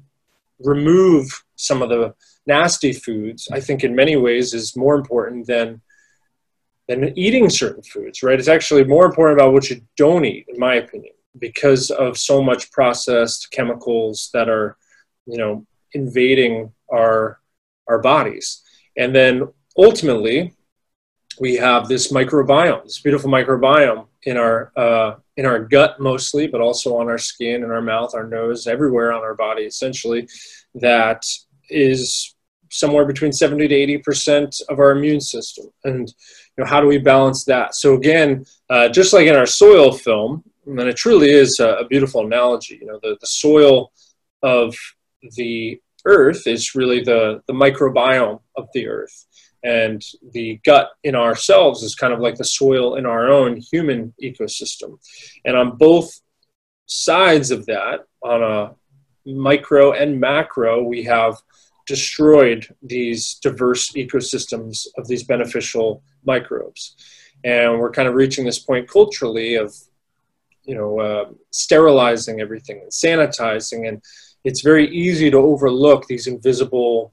remove 0.60 1.26
some 1.56 1.82
of 1.82 1.88
the 1.88 2.14
nasty 2.46 2.92
foods, 2.92 3.48
I 3.52 3.60
think 3.60 3.82
in 3.82 3.94
many 3.94 4.16
ways 4.16 4.54
is 4.54 4.76
more 4.76 4.94
important 4.94 5.46
than 5.46 5.80
than 6.88 7.18
eating 7.18 7.50
certain 7.50 7.82
foods, 7.82 8.22
right? 8.22 8.38
It's 8.38 8.46
actually 8.46 8.84
more 8.84 9.06
important 9.06 9.40
about 9.40 9.52
what 9.52 9.68
you 9.68 9.80
don't 9.96 10.24
eat, 10.24 10.46
in 10.48 10.56
my 10.56 10.76
opinion 10.76 11.15
because 11.38 11.90
of 11.90 12.18
so 12.18 12.42
much 12.42 12.70
processed 12.70 13.50
chemicals 13.50 14.30
that 14.32 14.48
are, 14.48 14.76
you 15.26 15.38
know, 15.38 15.66
invading 15.92 16.72
our 16.92 17.40
our 17.88 18.00
bodies. 18.00 18.62
And 18.96 19.14
then 19.14 19.48
ultimately, 19.76 20.52
we 21.38 21.56
have 21.56 21.88
this 21.88 22.12
microbiome, 22.12 22.84
this 22.84 23.00
beautiful 23.00 23.30
microbiome 23.30 24.06
in 24.22 24.36
our 24.36 24.72
uh, 24.76 25.14
in 25.36 25.46
our 25.46 25.60
gut 25.60 26.00
mostly, 26.00 26.46
but 26.46 26.60
also 26.60 26.96
on 26.96 27.08
our 27.08 27.18
skin, 27.18 27.62
in 27.62 27.70
our 27.70 27.82
mouth, 27.82 28.14
our 28.14 28.26
nose, 28.26 28.66
everywhere 28.66 29.12
on 29.12 29.22
our 29.22 29.34
body, 29.34 29.64
essentially, 29.64 30.28
that 30.74 31.22
is 31.68 32.34
somewhere 32.70 33.04
between 33.04 33.32
70 33.32 33.68
to 33.68 33.74
80 33.74 33.98
percent 33.98 34.56
of 34.68 34.78
our 34.78 34.92
immune 34.92 35.20
system. 35.20 35.66
And 35.84 36.08
you 36.08 36.64
know, 36.64 36.70
how 36.70 36.80
do 36.80 36.86
we 36.86 36.98
balance 36.98 37.44
that? 37.44 37.74
So 37.74 37.94
again, 37.94 38.44
uh, 38.70 38.88
just 38.88 39.12
like 39.12 39.26
in 39.26 39.36
our 39.36 39.46
soil 39.46 39.92
film, 39.92 40.42
and 40.66 40.80
it 40.80 40.96
truly 40.96 41.30
is 41.30 41.60
a, 41.60 41.68
a 41.76 41.86
beautiful 41.86 42.24
analogy. 42.26 42.78
You 42.80 42.88
know, 42.88 43.00
the, 43.02 43.16
the 43.20 43.26
soil 43.26 43.92
of 44.42 44.74
the 45.36 45.80
earth 46.04 46.46
is 46.46 46.74
really 46.74 47.02
the, 47.02 47.42
the 47.46 47.52
microbiome 47.52 48.40
of 48.56 48.68
the 48.74 48.88
earth. 48.88 49.26
And 49.62 50.02
the 50.32 50.60
gut 50.64 50.90
in 51.02 51.16
ourselves 51.16 51.82
is 51.82 51.94
kind 51.94 52.12
of 52.12 52.20
like 52.20 52.36
the 52.36 52.44
soil 52.44 52.96
in 52.96 53.06
our 53.06 53.28
own 53.28 53.56
human 53.56 54.14
ecosystem. 54.22 54.98
And 55.44 55.56
on 55.56 55.76
both 55.76 56.20
sides 56.86 57.50
of 57.50 57.66
that, 57.66 58.06
on 58.22 58.42
a 58.42 58.74
micro 59.28 59.92
and 59.92 60.20
macro, 60.20 60.82
we 60.84 61.02
have 61.04 61.36
destroyed 61.86 62.66
these 62.82 63.34
diverse 63.42 63.92
ecosystems 63.92 64.86
of 64.98 65.06
these 65.08 65.24
beneficial 65.24 66.02
microbes. 66.24 66.96
And 67.44 67.78
we're 67.78 67.92
kind 67.92 68.08
of 68.08 68.14
reaching 68.14 68.44
this 68.44 68.58
point 68.58 68.88
culturally 68.88 69.54
of 69.54 69.74
you 70.66 70.74
know 70.74 71.00
uh, 71.00 71.24
sterilizing 71.50 72.40
everything 72.40 72.80
and 72.82 72.90
sanitizing 72.90 73.88
and 73.88 74.02
it's 74.44 74.60
very 74.60 74.88
easy 74.94 75.30
to 75.30 75.38
overlook 75.38 76.06
these 76.06 76.28
invisible 76.28 77.12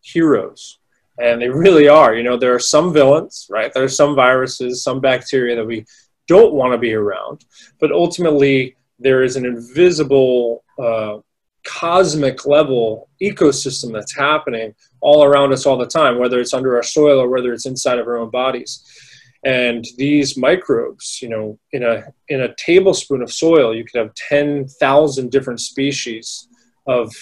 heroes. 0.00 0.78
And 1.20 1.40
they 1.40 1.48
really 1.48 1.88
are 1.88 2.14
you 2.14 2.22
know 2.22 2.36
there 2.36 2.54
are 2.54 2.58
some 2.74 2.92
villains 2.92 3.46
right? 3.50 3.72
There 3.72 3.84
are 3.84 3.88
some 3.88 4.14
viruses 4.14 4.82
some 4.82 5.00
bacteria 5.00 5.56
that 5.56 5.66
we 5.66 5.84
don't 6.28 6.54
want 6.54 6.72
to 6.72 6.78
be 6.78 6.94
around 6.94 7.44
but 7.80 7.92
ultimately 7.92 8.76
there 8.98 9.22
is 9.22 9.36
an 9.36 9.44
invisible 9.44 10.64
uh, 10.78 11.18
cosmic 11.64 12.46
level 12.46 13.08
ecosystem 13.20 13.92
that's 13.92 14.16
happening 14.16 14.74
all 15.00 15.24
around 15.24 15.52
us 15.52 15.66
all 15.66 15.76
the 15.76 15.86
time 15.86 16.18
whether 16.18 16.40
it's 16.40 16.54
under 16.54 16.76
our 16.76 16.82
soil 16.82 17.20
or 17.20 17.28
whether 17.28 17.52
it's 17.52 17.66
inside 17.66 17.98
of 17.98 18.06
our 18.06 18.16
own 18.16 18.30
bodies 18.30 19.11
and 19.44 19.84
these 19.96 20.36
microbes 20.36 21.20
you 21.20 21.28
know 21.28 21.58
in 21.72 21.82
a 21.82 22.04
in 22.28 22.42
a 22.42 22.54
tablespoon 22.54 23.22
of 23.22 23.32
soil 23.32 23.74
you 23.74 23.84
could 23.84 23.98
have 23.98 24.14
10,000 24.14 25.30
different 25.30 25.60
species 25.60 26.48
of 26.86 27.12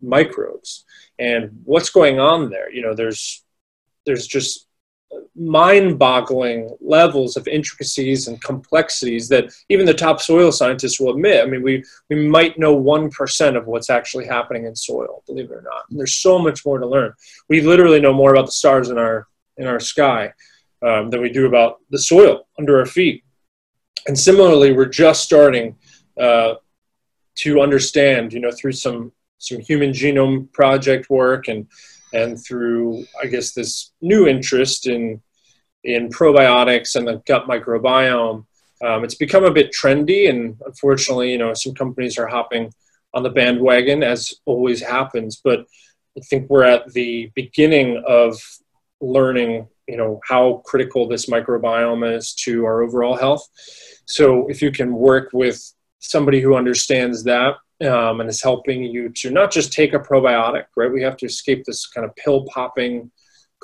microbes. 0.00 0.84
And 1.18 1.62
what's 1.64 1.90
going 1.90 2.20
on 2.20 2.50
there? 2.50 2.72
You 2.72 2.82
know 2.82 2.94
there's 2.94 3.44
there's 4.04 4.26
just 4.26 4.66
mind-boggling 5.36 6.76
levels 6.80 7.36
of 7.36 7.46
intricacies 7.46 8.28
and 8.28 8.42
complexities 8.42 9.28
that 9.28 9.52
even 9.68 9.86
the 9.86 9.94
top 9.94 10.20
soil 10.20 10.50
scientists 10.52 11.00
will 11.00 11.10
admit. 11.10 11.44
I 11.44 11.48
mean 11.48 11.62
we 11.62 11.84
we 12.10 12.28
might 12.28 12.58
know 12.58 12.76
1% 12.76 13.56
of 13.56 13.66
what's 13.66 13.90
actually 13.90 14.26
happening 14.26 14.66
in 14.66 14.74
soil 14.76 15.22
believe 15.26 15.50
it 15.50 15.54
or 15.54 15.62
not. 15.62 15.84
And 15.88 15.98
there's 15.98 16.16
so 16.16 16.38
much 16.38 16.66
more 16.66 16.78
to 16.78 16.86
learn. 16.86 17.12
We 17.48 17.60
literally 17.60 18.00
know 18.00 18.12
more 18.12 18.32
about 18.32 18.46
the 18.46 18.52
stars 18.52 18.90
in 18.90 18.98
our 18.98 19.26
in 19.56 19.66
our 19.66 19.80
sky 19.80 20.32
um, 20.82 21.10
than 21.10 21.20
we 21.20 21.30
do 21.30 21.46
about 21.46 21.80
the 21.90 21.98
soil 21.98 22.46
under 22.58 22.78
our 22.78 22.86
feet. 22.86 23.24
And 24.06 24.18
similarly, 24.18 24.72
we're 24.72 24.86
just 24.86 25.22
starting 25.22 25.76
uh, 26.20 26.54
to 27.36 27.60
understand, 27.60 28.32
you 28.32 28.40
know, 28.40 28.52
through 28.52 28.72
some 28.72 29.12
some 29.38 29.60
human 29.60 29.90
genome 29.90 30.50
project 30.52 31.10
work 31.10 31.48
and 31.48 31.66
and 32.12 32.42
through, 32.42 33.04
I 33.22 33.26
guess, 33.26 33.52
this 33.52 33.92
new 34.00 34.26
interest 34.26 34.86
in 34.86 35.20
in 35.84 36.08
probiotics 36.08 36.96
and 36.96 37.06
the 37.06 37.22
gut 37.26 37.46
microbiome. 37.46 38.44
Um, 38.84 39.04
it's 39.04 39.14
become 39.14 39.44
a 39.44 39.50
bit 39.50 39.72
trendy, 39.72 40.28
and 40.28 40.56
unfortunately, 40.66 41.32
you 41.32 41.38
know, 41.38 41.54
some 41.54 41.74
companies 41.74 42.18
are 42.18 42.26
hopping 42.26 42.72
on 43.14 43.22
the 43.22 43.30
bandwagon, 43.30 44.02
as 44.02 44.34
always 44.44 44.82
happens. 44.82 45.40
But 45.42 45.66
I 46.16 46.20
think 46.20 46.50
we're 46.50 46.64
at 46.64 46.92
the 46.92 47.30
beginning 47.34 48.02
of 48.06 48.38
learning 49.00 49.68
you 49.88 49.96
know 49.96 50.20
how 50.28 50.62
critical 50.64 51.08
this 51.08 51.26
microbiome 51.26 52.16
is 52.16 52.32
to 52.44 52.64
our 52.64 52.82
overall 52.82 53.16
health. 53.16 53.46
So 54.06 54.46
if 54.48 54.62
you 54.62 54.70
can 54.70 54.94
work 54.94 55.30
with 55.32 55.60
somebody 56.00 56.40
who 56.40 56.54
understands 56.54 57.24
that 57.24 57.54
um, 57.84 58.20
and 58.20 58.30
is 58.30 58.42
helping 58.42 58.84
you 58.84 59.08
to 59.10 59.30
not 59.30 59.50
just 59.50 59.72
take 59.72 59.92
a 59.92 59.98
probiotic, 59.98 60.64
right? 60.76 60.92
We 60.92 61.02
have 61.02 61.16
to 61.18 61.26
escape 61.26 61.64
this 61.64 61.86
kind 61.86 62.04
of 62.04 62.14
pill 62.16 62.46
popping 62.46 63.10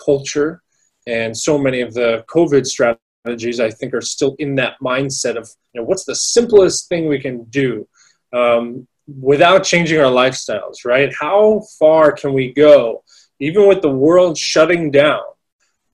culture, 0.02 0.62
and 1.06 1.36
so 1.36 1.58
many 1.58 1.80
of 1.80 1.94
the 1.94 2.24
COVID 2.28 2.66
strategies 2.66 3.60
I 3.60 3.70
think 3.70 3.94
are 3.94 4.00
still 4.00 4.34
in 4.38 4.54
that 4.56 4.74
mindset 4.82 5.36
of 5.36 5.48
you 5.72 5.80
know 5.80 5.86
what's 5.86 6.04
the 6.04 6.16
simplest 6.16 6.88
thing 6.88 7.08
we 7.08 7.20
can 7.20 7.44
do. 7.44 7.88
Um, 8.32 8.86
without 9.20 9.64
changing 9.64 10.00
our 10.00 10.10
lifestyles, 10.10 10.84
right? 10.84 11.12
How 11.18 11.62
far 11.78 12.12
can 12.12 12.32
we 12.32 12.52
go, 12.52 13.02
even 13.40 13.68
with 13.68 13.82
the 13.82 13.90
world 13.90 14.38
shutting 14.38 14.90
down? 14.90 15.22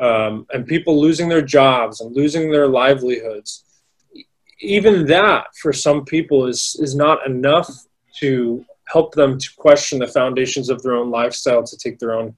Um, 0.00 0.46
and 0.52 0.66
people 0.66 1.00
losing 1.00 1.28
their 1.28 1.42
jobs 1.42 2.00
and 2.00 2.14
losing 2.14 2.50
their 2.50 2.68
livelihoods, 2.68 3.64
even 4.60 5.06
that 5.06 5.46
for 5.60 5.72
some 5.72 6.04
people 6.04 6.46
is 6.46 6.76
is 6.80 6.94
not 6.94 7.26
enough 7.26 7.70
to 8.20 8.64
help 8.88 9.14
them 9.14 9.38
to 9.38 9.48
question 9.56 9.98
the 9.98 10.06
foundations 10.06 10.70
of 10.70 10.82
their 10.82 10.94
own 10.94 11.10
lifestyle 11.10 11.62
to 11.62 11.76
take 11.76 11.98
their 11.98 12.14
own 12.14 12.34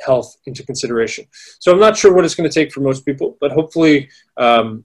health 0.00 0.36
into 0.46 0.64
consideration. 0.64 1.26
So 1.60 1.72
I'm 1.72 1.80
not 1.80 1.96
sure 1.96 2.14
what 2.14 2.24
it's 2.24 2.34
going 2.34 2.48
to 2.48 2.54
take 2.54 2.72
for 2.72 2.80
most 2.80 3.04
people, 3.04 3.36
but 3.40 3.52
hopefully, 3.52 4.08
um, 4.36 4.84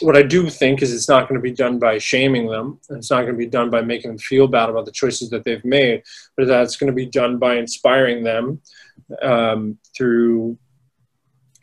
what 0.00 0.16
I 0.16 0.22
do 0.22 0.50
think 0.50 0.82
is 0.82 0.92
it's 0.92 1.08
not 1.08 1.28
going 1.28 1.38
to 1.38 1.42
be 1.42 1.52
done 1.52 1.78
by 1.78 1.98
shaming 1.98 2.48
them. 2.48 2.80
and 2.88 2.98
It's 2.98 3.10
not 3.10 3.22
going 3.22 3.34
to 3.34 3.38
be 3.38 3.46
done 3.46 3.70
by 3.70 3.80
making 3.80 4.10
them 4.10 4.18
feel 4.18 4.48
bad 4.48 4.68
about 4.68 4.86
the 4.86 4.92
choices 4.92 5.30
that 5.30 5.44
they've 5.44 5.64
made, 5.64 6.02
but 6.36 6.48
that 6.48 6.62
it's 6.62 6.76
going 6.76 6.88
to 6.88 6.96
be 6.96 7.06
done 7.06 7.38
by 7.38 7.56
inspiring 7.56 8.24
them 8.24 8.60
um, 9.22 9.78
through 9.96 10.58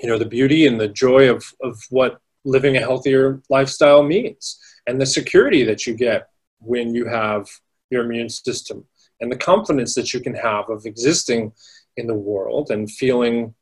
you 0.01 0.09
know 0.09 0.17
the 0.17 0.25
beauty 0.25 0.67
and 0.67 0.79
the 0.79 0.87
joy 0.87 1.29
of 1.29 1.43
of 1.61 1.79
what 1.89 2.19
living 2.43 2.75
a 2.77 2.79
healthier 2.79 3.41
lifestyle 3.49 4.01
means 4.01 4.59
and 4.87 4.99
the 4.99 5.05
security 5.05 5.63
that 5.63 5.85
you 5.85 5.93
get 5.93 6.27
when 6.59 6.95
you 6.95 7.05
have 7.05 7.47
your 7.89 8.03
immune 8.05 8.29
system 8.29 8.85
and 9.19 9.31
the 9.31 9.37
confidence 9.37 9.93
that 9.93 10.13
you 10.13 10.19
can 10.19 10.33
have 10.33 10.69
of 10.69 10.85
existing 10.85 11.51
in 11.97 12.07
the 12.07 12.15
world 12.15 12.71
and 12.71 12.89
feeling 12.89 13.53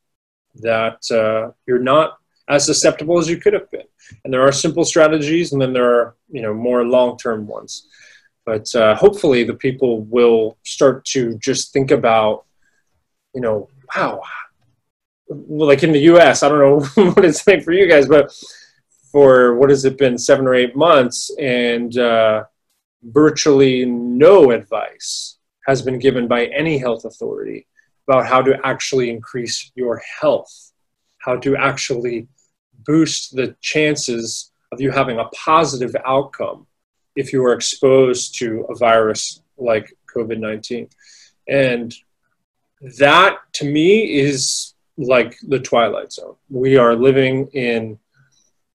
that 0.56 1.00
uh, 1.12 1.52
you're 1.68 1.80
not 1.80 2.18
as 2.48 2.66
susceptible 2.66 3.20
as 3.20 3.30
you 3.30 3.38
could 3.38 3.54
have 3.54 3.70
been. 3.70 3.86
And 4.24 4.34
there 4.34 4.42
are 4.42 4.52
simple 4.52 4.84
strategies, 4.84 5.54
and 5.54 5.62
then 5.62 5.74
there 5.74 5.94
are 5.94 6.16
you 6.30 6.42
know 6.42 6.54
more 6.54 6.84
long-term 6.84 7.48
ones. 7.48 7.88
But 8.46 8.74
uh, 8.74 8.96
hopefully, 8.96 9.44
the 9.44 9.54
people 9.54 10.02
will 10.02 10.58
start 10.64 11.06
to 11.06 11.38
just 11.38 11.72
think 11.72 11.92
about, 11.92 12.46
you 13.36 13.42
know, 13.42 13.70
wow, 13.96 14.24
like 15.30 15.84
in 15.84 15.92
the 15.92 16.02
U.S. 16.02 16.44
I 16.44 16.50
don't 16.50 16.60
know 16.60 17.12
what 17.12 17.26
it's 17.26 17.46
like 17.46 17.64
for 17.64 17.72
you 17.72 17.88
guys, 17.88 18.08
but 18.08 18.34
for 19.12 19.56
what 19.56 19.70
has 19.70 19.86
it 19.86 19.98
been 19.98 20.18
seven 20.18 20.48
or 20.48 20.54
eight 20.54 20.76
months, 20.76 21.32
and 21.40 21.98
uh, 21.98 22.44
virtually 23.04 23.86
no 23.86 24.52
advice 24.52 25.38
has 25.66 25.82
been 25.82 26.00
given 26.00 26.28
by 26.28 26.46
any 26.48 26.78
health 26.78 27.06
authority 27.06 27.68
about 28.08 28.26
how 28.26 28.42
to 28.42 28.60
actually 28.66 29.10
increase 29.10 29.72
your 29.76 30.02
health, 30.20 30.72
how 31.20 31.36
to 31.38 31.56
actually 31.56 32.28
boost 32.86 33.36
the 33.36 33.56
chances 33.62 34.52
of 34.72 34.82
you 34.82 34.92
having 34.92 35.20
a 35.20 35.26
positive 35.26 35.96
outcome 36.06 36.66
if 37.16 37.34
you 37.34 37.44
are 37.44 37.54
exposed 37.54 38.38
to 38.40 38.66
a 38.70 38.76
virus 38.76 39.42
like 39.58 39.94
COVID 40.16 40.40
19. 40.40 40.90
And 41.48 41.94
that 42.98 43.38
to 43.54 43.66
me 43.66 44.20
is 44.20 44.74
like 45.00 45.38
the 45.48 45.60
twilight 45.60 46.12
zone. 46.12 46.36
We 46.50 46.78
are 46.78 46.96
living 46.96 47.48
in 47.48 47.98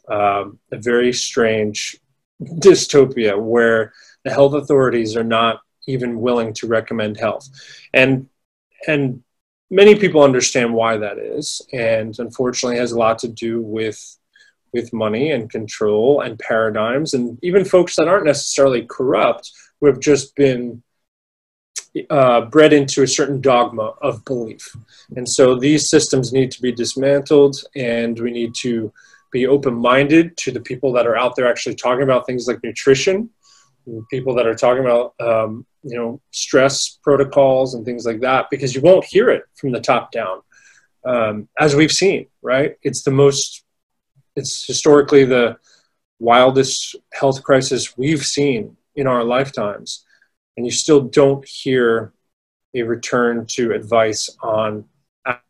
um, 0.08 0.58
a 0.72 0.78
very 0.78 1.12
strange 1.12 1.96
dystopia 2.42 3.38
where 3.40 3.92
the 4.24 4.30
health 4.30 4.54
authorities 4.54 5.16
are 5.16 5.24
not 5.24 5.60
even 5.86 6.20
willing 6.20 6.54
to 6.54 6.66
recommend 6.66 7.18
health. 7.18 7.48
And 7.92 8.28
and 8.86 9.22
many 9.70 9.96
people 9.96 10.22
understand 10.22 10.72
why 10.72 10.96
that 10.96 11.18
is, 11.18 11.60
and 11.72 12.14
unfortunately 12.18 12.78
has 12.78 12.92
a 12.92 12.98
lot 12.98 13.18
to 13.20 13.28
do 13.28 13.60
with 13.60 14.18
with 14.72 14.92
money 14.92 15.30
and 15.30 15.50
control 15.50 16.20
and 16.22 16.38
paradigms, 16.38 17.14
and 17.14 17.38
even 17.42 17.64
folks 17.64 17.96
that 17.96 18.08
aren't 18.08 18.26
necessarily 18.26 18.86
corrupt 18.86 19.52
who 19.80 19.86
have 19.86 20.00
just 20.00 20.34
been 20.36 20.82
uh, 22.10 22.42
bred 22.42 22.72
into 22.72 23.02
a 23.02 23.08
certain 23.08 23.40
dogma 23.40 23.94
of 24.02 24.24
belief. 24.24 24.76
And 25.16 25.28
so 25.28 25.58
these 25.58 25.88
systems 25.88 26.32
need 26.32 26.50
to 26.52 26.62
be 26.62 26.72
dismantled, 26.72 27.56
and 27.76 28.18
we 28.18 28.30
need 28.30 28.54
to 28.56 28.92
be 29.32 29.46
open 29.46 29.74
minded 29.74 30.36
to 30.38 30.52
the 30.52 30.60
people 30.60 30.92
that 30.92 31.06
are 31.06 31.16
out 31.16 31.36
there 31.36 31.48
actually 31.48 31.74
talking 31.74 32.04
about 32.04 32.26
things 32.26 32.46
like 32.46 32.62
nutrition, 32.62 33.30
people 34.10 34.34
that 34.34 34.46
are 34.46 34.54
talking 34.54 34.84
about 34.84 35.14
um, 35.20 35.66
you 35.84 35.96
know 35.96 36.20
stress 36.30 36.98
protocols 37.02 37.74
and 37.74 37.84
things 37.84 38.06
like 38.06 38.20
that 38.20 38.46
because 38.50 38.74
you 38.74 38.80
won't 38.80 39.04
hear 39.04 39.30
it 39.30 39.44
from 39.54 39.70
the 39.70 39.80
top 39.80 40.10
down 40.10 40.40
um, 41.04 41.48
as 41.58 41.76
we've 41.76 41.92
seen 41.92 42.26
right 42.42 42.76
it's 42.82 43.02
the 43.02 43.10
most 43.10 43.64
it's 44.34 44.66
historically 44.66 45.24
the 45.24 45.56
wildest 46.18 46.96
health 47.12 47.42
crisis 47.42 47.96
we've 47.96 48.24
seen 48.24 48.76
in 48.96 49.06
our 49.06 49.22
lifetimes 49.22 50.03
and 50.56 50.66
you 50.66 50.72
still 50.72 51.00
don't 51.00 51.46
hear 51.46 52.12
a 52.74 52.82
return 52.82 53.46
to 53.46 53.72
advice 53.72 54.30
on 54.42 54.84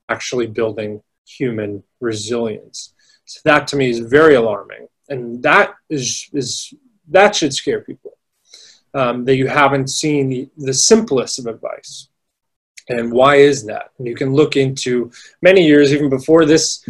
actually 0.09 0.47
building 0.47 1.03
human 1.27 1.83
resilience 2.01 2.93
so 3.25 3.41
that 3.45 3.67
to 3.67 3.77
me 3.77 3.89
is 3.89 4.01
very 4.01 4.35
alarming 4.35 4.87
and 5.09 5.43
that 5.43 5.75
is 5.89 6.29
is 6.33 6.75
that 7.09 7.35
should 7.35 7.55
scare 7.55 7.81
people 7.81 8.15
um, 8.95 9.25
that 9.25 9.37
you 9.37 9.49
haven't 9.49 9.89
seen 9.89 10.29
the, 10.29 10.49
the 10.57 10.73
simplest 10.73 11.39
of 11.39 11.47
advice. 11.47 12.09
And 12.89 13.13
why 13.13 13.37
is 13.37 13.65
that? 13.67 13.91
And 13.99 14.07
you 14.07 14.15
can 14.15 14.33
look 14.33 14.57
into 14.57 15.11
many 15.43 15.67
years, 15.67 15.93
even 15.93 16.09
before 16.09 16.45
this 16.45 16.87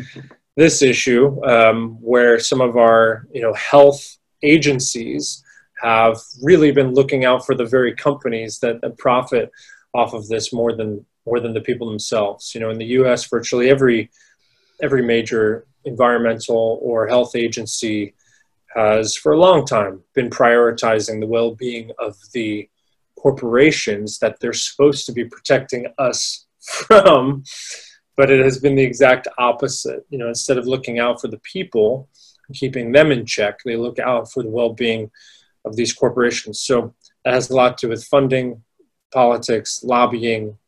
this 0.57 0.83
issue, 0.83 1.45
um, 1.45 1.97
where 2.01 2.39
some 2.39 2.61
of 2.61 2.77
our 2.77 3.27
you 3.33 3.41
know 3.41 3.55
health 3.55 4.19
agencies 4.43 5.44
have 5.85 6.19
really 6.43 6.73
been 6.73 6.95
looking 6.95 7.25
out 7.25 7.45
for 7.45 7.55
the 7.55 7.65
very 7.65 7.95
companies 7.95 8.59
that, 8.61 8.81
that 8.81 8.99
profit 8.99 9.51
off 9.93 10.15
of 10.15 10.27
this 10.29 10.53
more 10.53 10.73
than 10.73 11.05
more 11.27 11.41
than 11.41 11.55
the 11.55 11.61
people 11.61 11.89
themselves. 11.89 12.55
You 12.55 12.61
know, 12.61 12.71
in 12.71 12.79
the 12.79 12.95
U.S., 12.99 13.29
virtually 13.29 13.71
every 13.71 14.11
every 14.83 15.03
major 15.03 15.67
environmental 15.85 16.79
or 16.83 17.07
health 17.07 17.37
agency 17.37 18.15
has 18.75 19.15
for 19.17 19.33
a 19.33 19.39
long 19.39 19.65
time 19.65 20.03
been 20.15 20.31
prioritizing 20.31 21.21
the 21.21 21.27
well 21.27 21.55
being 21.55 21.91
of 21.99 22.17
the 22.33 22.69
corporations 23.17 24.19
that 24.19 24.41
they're 24.41 24.53
supposed 24.53 25.07
to 25.07 25.13
be 25.13 25.25
protecting 25.25 25.87
us 25.99 26.47
from. 26.61 27.45
But 28.17 28.31
it 28.31 28.45
has 28.45 28.59
been 28.59 28.77
the 28.77 28.83
exact 28.83 29.29
opposite. 29.39 30.07
You 30.09 30.19
know, 30.19 30.29
instead 30.29 30.57
of 30.57 30.67
looking 30.67 30.99
out 30.99 31.21
for 31.21 31.29
the 31.29 31.41
people, 31.53 32.09
and 32.49 32.57
keeping 32.57 32.93
them 32.93 33.11
in 33.11 33.27
check, 33.27 33.59
they 33.65 33.77
look 33.77 33.99
out 33.99 34.31
for 34.31 34.43
the 34.43 34.51
well 34.51 34.73
being 34.73 35.11
of 35.65 35.77
these 35.77 35.93
corporations. 35.93 36.61
So 36.61 36.95
that 37.25 37.35
has 37.35 37.51
a 37.51 37.57
lot 37.57 37.79
to 37.79 37.87
do 37.87 37.91
with 37.91 38.05
funding, 38.05 38.63
politics, 39.13 39.83
lobbying, 39.83 40.59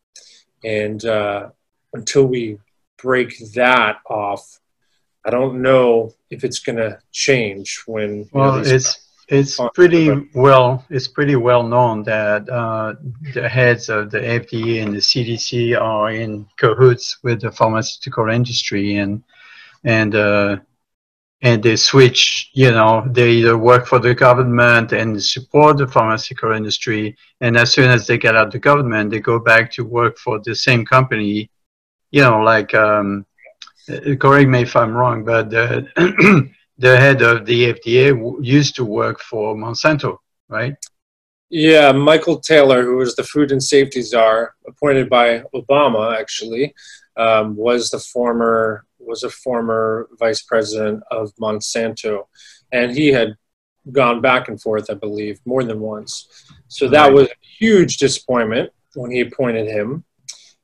and 0.64 1.04
uh, 1.04 1.50
until 1.92 2.26
we 2.26 2.59
break 2.96 3.38
that 3.54 3.98
off, 4.09 4.59
I 5.24 5.30
don't 5.30 5.61
know 5.61 6.12
if 6.30 6.44
it's 6.44 6.61
going 6.61 6.76
to 6.76 6.98
change 7.12 7.82
when. 7.87 8.28
Well, 8.32 8.56
know, 8.56 8.62
it's 8.62 9.06
it's 9.28 9.59
pretty 9.74 10.28
well 10.35 10.85
it's 10.88 11.09
pretty 11.09 11.35
well 11.35 11.64
known 11.64 12.04
that 12.04 12.48
uh, 12.48 12.94
the 13.35 13.48
heads 13.48 13.88
of 13.88 14.11
the 14.11 14.20
FDA 14.20 14.82
and 14.82 14.94
the 14.94 15.00
CDC 15.00 15.80
are 15.80 16.11
in 16.11 16.46
cahoots 16.56 17.18
with 17.24 17.40
the 17.40 17.50
pharmaceutical 17.50 18.28
industry 18.30 18.96
and 18.98 19.24
and 19.82 20.14
uh, 20.14 20.56
and 21.42 21.62
they 21.62 21.77
switch. 21.77 22.51
You 22.55 22.70
know, 22.70 23.05
they 23.11 23.31
either 23.33 23.57
work 23.59 23.87
for 23.87 23.99
the 23.99 24.14
government 24.14 24.92
and 24.92 25.22
support 25.22 25.79
the 25.79 25.87
pharmaceutical 25.87 26.53
industry, 26.53 27.16
and 27.40 27.57
as 27.57 27.72
soon 27.72 27.90
as 27.90 28.07
they 28.07 28.18
get 28.18 28.37
out 28.37 28.46
of 28.46 28.53
the 28.53 28.59
government, 28.59 29.11
they 29.11 29.20
go 29.20 29.38
back 29.38 29.70
to 29.72 29.85
work 29.85 30.18
for 30.18 30.40
the 30.44 30.55
same 30.55 30.85
company. 30.85 31.51
You 32.11 32.22
know, 32.22 32.40
like. 32.40 32.75
Um, 32.75 33.27
correct 34.18 34.49
me 34.49 34.62
if 34.62 34.75
I'm 34.77 34.94
wrong, 34.94 35.25
but 35.25 35.51
the, 35.51 35.87
the 36.79 36.96
head 36.96 37.22
of 37.22 37.46
the 37.46 37.72
FDA 37.75 38.44
used 38.44 38.77
to 38.77 38.85
work 38.85 39.20
for 39.20 39.55
Monsanto, 39.55 40.18
right? 40.49 40.75
Yeah, 41.49 41.92
Michael 41.92 42.40
Taylor, 42.40 42.83
who 42.83 42.96
was 42.96 43.14
the 43.14 43.22
food 43.22 43.53
and 43.53 43.62
safety 43.62 44.03
czar, 44.03 44.55
appointed 44.66 45.09
by 45.09 45.42
Obama, 45.55 46.18
actually, 46.18 46.75
um, 47.16 47.55
was 47.55 47.90
the 47.90 48.01
former 48.01 48.85
was 49.06 49.22
a 49.22 49.30
former 49.30 50.08
vice 50.18 50.42
president 50.42 51.02
of 51.10 51.34
Monsanto, 51.36 52.26
and 52.72 52.92
he 52.92 53.08
had 53.08 53.36
gone 53.92 54.20
back 54.20 54.48
and 54.48 54.60
forth, 54.60 54.90
I 54.90 54.94
believe, 54.94 55.40
more 55.44 55.62
than 55.62 55.80
once. 55.80 56.46
So 56.68 56.88
that 56.88 57.12
was 57.12 57.28
a 57.28 57.46
huge 57.58 57.98
disappointment 57.98 58.72
when 58.94 59.10
he 59.10 59.20
appointed 59.20 59.68
him, 59.68 60.04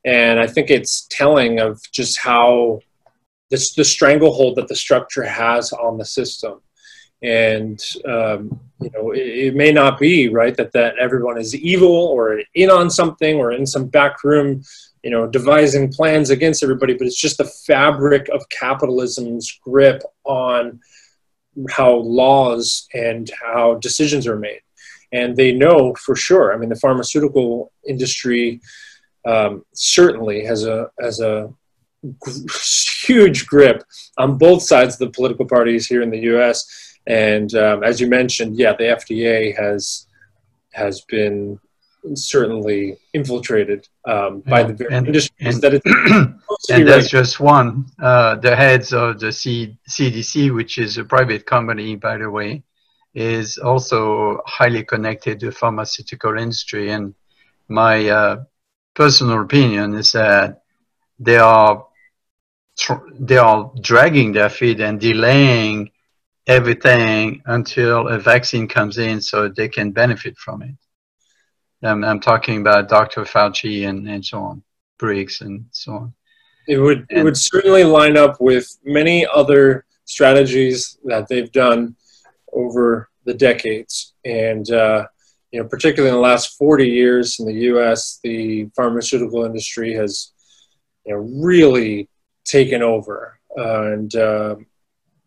and 0.05 0.41
I 0.41 0.47
think 0.47 0.71
it's 0.71 1.07
telling 1.11 1.61
of 1.61 1.81
just 1.93 2.19
how 2.19 2.81
this 3.51 3.75
the 3.75 3.85
stranglehold 3.85 4.57
that 4.57 4.69
the 4.69 4.75
structure 4.75 5.25
has 5.25 5.73
on 5.73 5.99
the 5.99 6.05
system. 6.05 6.61
And 7.23 7.81
um, 8.05 8.59
you 8.81 8.91
know 8.91 9.13
it, 9.13 9.21
it, 9.21 9.55
may 9.55 9.73
not 9.73 9.99
be 9.99 10.29
right 10.29 10.57
that 10.57 10.73
that 10.73 10.99
everyone 10.99 11.39
is 11.39 11.55
evil 11.55 11.95
or 11.95 12.41
in 12.55 12.71
on 12.71 12.91
something 12.91 13.37
or 13.37 13.53
in 13.53 13.67
some 13.67 13.87
back 13.87 14.25
room 14.25 14.63
you 15.03 15.11
know 15.11 15.27
devising 15.27 15.93
plans 15.93 16.31
against 16.31 16.63
everybody 16.63 16.95
but 16.95 17.07
it's 17.07 17.21
just 17.21 17.39
the 17.39 17.53
fabric 17.67 18.29
of 18.29 18.49
capitalism's 18.49 19.59
grip 19.63 20.03
on 20.25 20.81
how 21.71 21.95
laws 21.95 22.87
and 22.95 23.31
how 23.43 23.75
decisions 23.75 24.27
are 24.27 24.39
made 24.39 24.61
and 25.13 25.37
they 25.37 25.53
know 25.53 25.95
for 25.95 26.17
sure 26.17 26.55
i 26.55 26.57
mean 26.57 26.69
the 26.69 26.77
pharmaceutical 26.77 27.73
industry 27.87 28.61
um, 29.25 29.65
certainly 29.73 30.45
has 30.45 30.65
a 30.65 30.91
has 31.01 31.21
a 31.21 31.53
huge 33.07 33.47
grip 33.47 33.85
on 34.19 34.39
both 34.39 34.63
sides 34.63 34.95
of 34.95 34.99
the 34.99 35.11
political 35.11 35.47
parties 35.47 35.87
here 35.87 36.03
in 36.03 36.11
the 36.11 36.21
U.S. 36.21 36.99
And 37.07 37.55
um, 37.55 37.85
as 37.85 38.01
you 38.01 38.09
mentioned, 38.09 38.57
yeah, 38.57 38.75
the 38.77 38.85
FDA 38.85 39.57
has 39.57 40.07
has 40.73 41.03
been 41.03 41.61
certainly 42.15 42.97
infiltrated 43.13 43.89
um, 44.07 44.41
by 44.41 44.61
yeah, 44.61 44.67
the 44.67 44.75
very 44.75 44.95
and, 44.95 45.07
industries 45.07 45.55
and, 45.55 45.63
that 45.63 45.75
it's 45.75 45.87
and 46.71 46.89
that's 46.89 47.09
just 47.09 47.41
one. 47.41 47.87
Uh, 48.01 48.37
the 48.37 48.55
heads 48.55 48.93
of 48.93 49.21
the 49.21 49.33
C- 49.33 49.77
CDC, 49.89 50.55
which 50.55 50.79
is 50.79 50.99
a 50.99 51.05
private 51.05 51.47
company, 51.47 51.97
by 51.97 52.17
the 52.17 52.31
way, 52.31 52.63
is 53.15 53.59
also 53.59 54.41
highly 54.47 54.85
connected 54.85 55.41
to 55.41 55.47
the 55.47 55.53
pharmaceutical 55.53 56.39
industry. 56.39 56.91
And 56.91 57.15
my 57.69 58.09
uh, 58.09 58.45
personal 58.95 59.41
opinion 59.43 59.95
is 59.95 60.13
that 60.13 60.63
they 61.19 61.37
are 61.37 61.87
they 63.21 63.37
are 63.37 63.71
dragging 63.81 64.33
their 64.33 64.49
feet 64.49 64.81
and 64.81 64.99
delaying 64.99 65.91
everything 66.47 67.43
until 67.47 68.09
a 68.09 68.19
vaccine 68.19 68.67
comes 68.67 68.99
in 68.99 69.21
so 69.21 69.49
they 69.49 69.69
can 69.69 69.93
benefit 69.93 70.37
from 70.37 70.63
it. 70.63 70.75
I'm 71.83 72.21
talking 72.21 72.61
about 72.61 72.89
Dr. 72.89 73.23
Fauci 73.23 73.89
and, 73.89 74.09
and 74.09 74.25
so 74.25 74.39
on, 74.41 74.63
Birx 74.99 75.41
and 75.41 75.67
so 75.73 75.93
on. 75.93 76.15
It 76.69 76.79
would 76.79 77.07
And- 77.11 77.21
it 77.21 77.25
would 77.25 77.37
certainly 77.37 77.85
line 77.85 78.17
up 78.17 78.41
with 78.41 78.79
many 78.85 79.27
other 79.27 79.85
strategies 80.05 80.99
that 81.05 81.29
they've 81.29 81.51
done 81.51 81.97
over 82.53 83.09
the 83.25 83.35
decades, 83.35 84.15
and 84.25 84.71
uh, 84.71 85.07
you 85.51 85.61
know, 85.61 85.69
particularly 85.69 86.11
in 86.11 86.15
the 86.15 86.29
last 86.29 86.57
40 86.59 86.89
years 86.89 87.39
in 87.41 87.47
the 87.47 87.61
U.S., 87.73 88.19
the 88.23 88.69
pharmaceutical 88.77 89.45
industry 89.45 89.95
has 89.95 90.33
you 91.05 91.15
know 91.15 91.21
really 91.21 92.09
taken 92.45 92.83
over, 92.83 93.39
uh, 93.59 93.83
and 93.93 94.15
uh, 94.15 94.57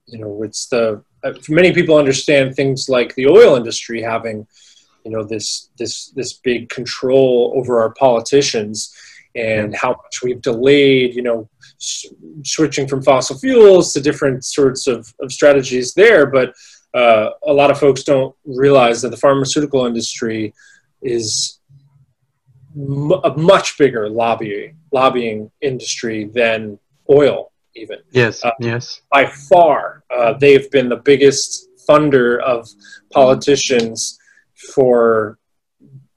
you 0.08 0.20
know, 0.20 0.44
it's 0.44 0.68
the 0.68 1.04
uh, 1.24 1.34
many 1.50 1.74
people 1.74 1.98
understand 1.98 2.56
things 2.56 2.88
like 2.90 3.16
the 3.16 3.28
oil 3.28 3.56
industry 3.56 4.02
having 4.02 4.48
you 5.06 5.12
know 5.12 5.24
this 5.24 5.70
this 5.78 6.10
this 6.16 6.34
big 6.34 6.68
control 6.70 7.54
over 7.56 7.80
our 7.80 7.92
politicians 7.94 8.94
and 9.36 9.76
how 9.76 9.90
much 9.90 10.24
we've 10.24 10.42
delayed 10.42 11.14
you 11.16 11.22
know 11.22 11.48
s- 11.80 12.06
switching 12.44 12.88
from 12.88 13.02
fossil 13.04 13.38
fuels 13.38 13.94
to 13.94 14.02
different 14.02 14.44
sorts 14.44 14.88
of, 14.88 15.14
of 15.22 15.32
strategies 15.32 15.94
there. 15.94 16.26
But 16.26 16.54
uh, 16.94 17.30
a 17.46 17.54
lot 17.54 17.70
of 17.72 17.78
folks 17.80 18.04
don't 18.04 18.34
realize 18.46 19.02
that 19.02 19.10
the 19.10 19.18
pharmaceutical 19.18 19.86
industry 19.86 20.54
is 21.02 21.60
m- 22.76 23.12
a 23.24 23.34
much 23.38 23.78
bigger 23.78 24.10
lobbying 24.10 24.78
lobbying 24.92 25.52
industry 25.62 26.26
than 26.34 26.80
oil 27.10 27.52
even. 27.76 28.00
Yes, 28.12 28.44
Uh, 28.44 28.52
yes, 28.60 29.02
by 29.12 29.26
far, 29.26 30.04
uh, 30.16 30.34
they've 30.34 30.72
been 30.72 30.88
the 30.90 30.96
biggest 31.12 31.68
funder 31.88 32.42
of 32.42 32.68
politicians 33.12 34.18
for 34.74 35.38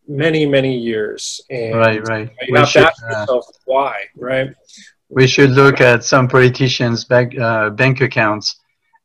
many, 0.07 0.46
many 0.46 0.76
years. 0.76 1.40
And 1.51 1.76
right, 1.76 2.07
right. 2.09 2.30
you 2.42 2.53
We 2.53 2.59
have 2.59 2.68
should, 2.68 2.80
to 2.80 2.86
ask 2.86 3.03
uh, 3.03 3.20
yourself 3.20 3.46
why, 3.64 4.05
right? 4.16 4.55
we 5.09 5.26
should 5.26 5.51
look 5.51 5.80
at 5.80 6.05
some 6.05 6.28
politicians' 6.28 7.05
bank 7.05 7.38
uh, 7.38 7.70
bank 7.70 8.01
accounts, 8.01 8.57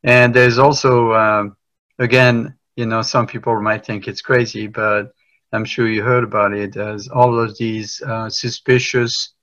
and 0.04 0.34
there's 0.34 0.60
also, 0.60 1.14
um, 1.14 1.56
again, 2.00 2.56
you 2.76 2.86
know, 2.86 3.02
some 3.02 3.26
people 3.28 3.62
might 3.62 3.86
think 3.86 4.08
it's 4.08 4.22
crazy, 4.22 4.68
but 4.68 5.14
I'm 5.54 5.66
sure 5.66 5.88
you 5.88 6.04
heard 6.04 6.24
about 6.24 6.54
it. 6.54 6.76
As 6.76 7.08
all 7.08 7.40
of 7.40 7.58
these 7.58 8.02
uh, 8.02 8.30
suspicious 8.30 9.34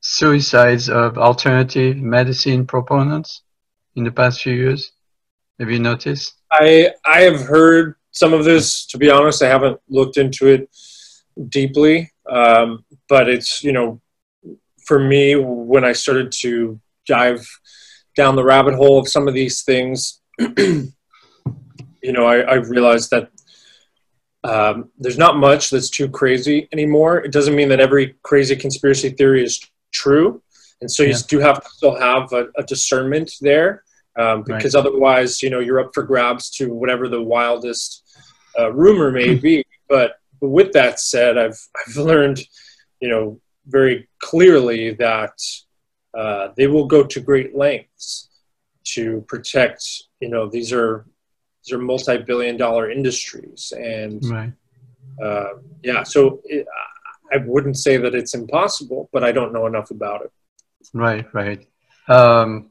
suicides 0.00 0.88
of 0.88 1.18
alternative 1.18 1.96
medicine 1.96 2.66
proponents 2.66 3.42
in 3.96 4.04
the 4.04 4.10
past 4.10 4.42
few 4.42 4.54
years. 4.54 4.92
Have 5.58 5.70
you 5.70 5.78
noticed? 5.78 6.34
I 6.50 6.90
I 7.04 7.22
have 7.22 7.40
heard 7.40 7.96
some 8.16 8.32
of 8.32 8.44
this. 8.44 8.86
To 8.86 8.98
be 8.98 9.10
honest, 9.10 9.42
I 9.42 9.48
haven't 9.48 9.78
looked 9.88 10.16
into 10.16 10.48
it 10.48 10.68
deeply, 11.48 12.10
um, 12.28 12.84
but 13.08 13.28
it's 13.28 13.62
you 13.62 13.72
know, 13.72 14.00
for 14.86 14.98
me 14.98 15.36
when 15.36 15.84
I 15.84 15.92
started 15.92 16.32
to 16.40 16.80
dive 17.06 17.46
down 18.16 18.34
the 18.34 18.44
rabbit 18.44 18.74
hole 18.74 18.98
of 18.98 19.08
some 19.08 19.28
of 19.28 19.34
these 19.34 19.62
things, 19.62 20.20
you 20.38 20.92
know, 22.02 22.24
I, 22.26 22.38
I 22.40 22.54
realized 22.54 23.10
that 23.10 23.30
um, 24.44 24.90
there's 24.98 25.18
not 25.18 25.36
much 25.36 25.70
that's 25.70 25.90
too 25.90 26.08
crazy 26.08 26.68
anymore. 26.72 27.18
It 27.18 27.32
doesn't 27.32 27.54
mean 27.54 27.68
that 27.70 27.80
every 27.80 28.14
crazy 28.22 28.56
conspiracy 28.56 29.10
theory 29.10 29.44
is 29.44 29.60
true, 29.92 30.42
and 30.80 30.90
so 30.90 31.02
you 31.02 31.10
Yeah. 31.10 31.16
do 31.28 31.38
have 31.40 31.62
to 31.62 31.68
still 31.68 31.96
have 31.96 32.32
a, 32.32 32.46
a 32.56 32.62
discernment 32.62 33.32
there, 33.40 33.82
um, 34.18 34.42
because 34.44 34.74
otherwise, 34.74 35.42
you 35.42 35.50
know, 35.50 35.58
you're 35.60 35.80
up 35.80 35.90
for 35.92 36.02
grabs 36.04 36.48
to 36.50 36.72
whatever 36.72 37.08
the 37.08 37.22
wildest 37.22 38.04
uh, 38.58 38.72
rumor 38.72 39.10
may 39.10 39.34
be. 39.46 39.64
But, 39.88 40.16
but 40.40 40.48
with 40.48 40.72
that 40.72 41.00
said, 41.00 41.38
I've 41.38 41.58
I've 41.86 41.96
learned, 41.96 42.40
you 43.00 43.08
know, 43.08 43.40
very 43.66 44.08
clearly 44.20 44.92
that 44.94 45.38
uh, 46.16 46.48
they 46.56 46.66
will 46.66 46.86
go 46.86 47.04
to 47.04 47.20
great 47.20 47.56
lengths 47.56 48.30
to 48.94 49.24
protect. 49.28 49.84
You 50.20 50.28
know, 50.28 50.48
these 50.48 50.72
are 50.72 51.06
these 51.64 51.72
are 51.74 51.78
multi-billion-dollar 51.78 52.90
industries, 52.90 53.72
and 53.76 54.24
Right. 54.24 54.52
uh, 55.22 55.54
yeah, 55.82 56.04
so 56.04 56.40
it, 56.44 56.66
I 57.32 57.38
wouldn't 57.38 57.76
say 57.76 57.96
that 57.96 58.14
it's 58.14 58.34
impossible, 58.34 59.08
but 59.12 59.24
I 59.24 59.32
don't 59.32 59.52
know 59.52 59.66
enough 59.66 59.90
about 59.90 60.22
it. 60.22 60.30
Right, 60.94 61.26
right. 61.34 61.66
Um, 62.08 62.70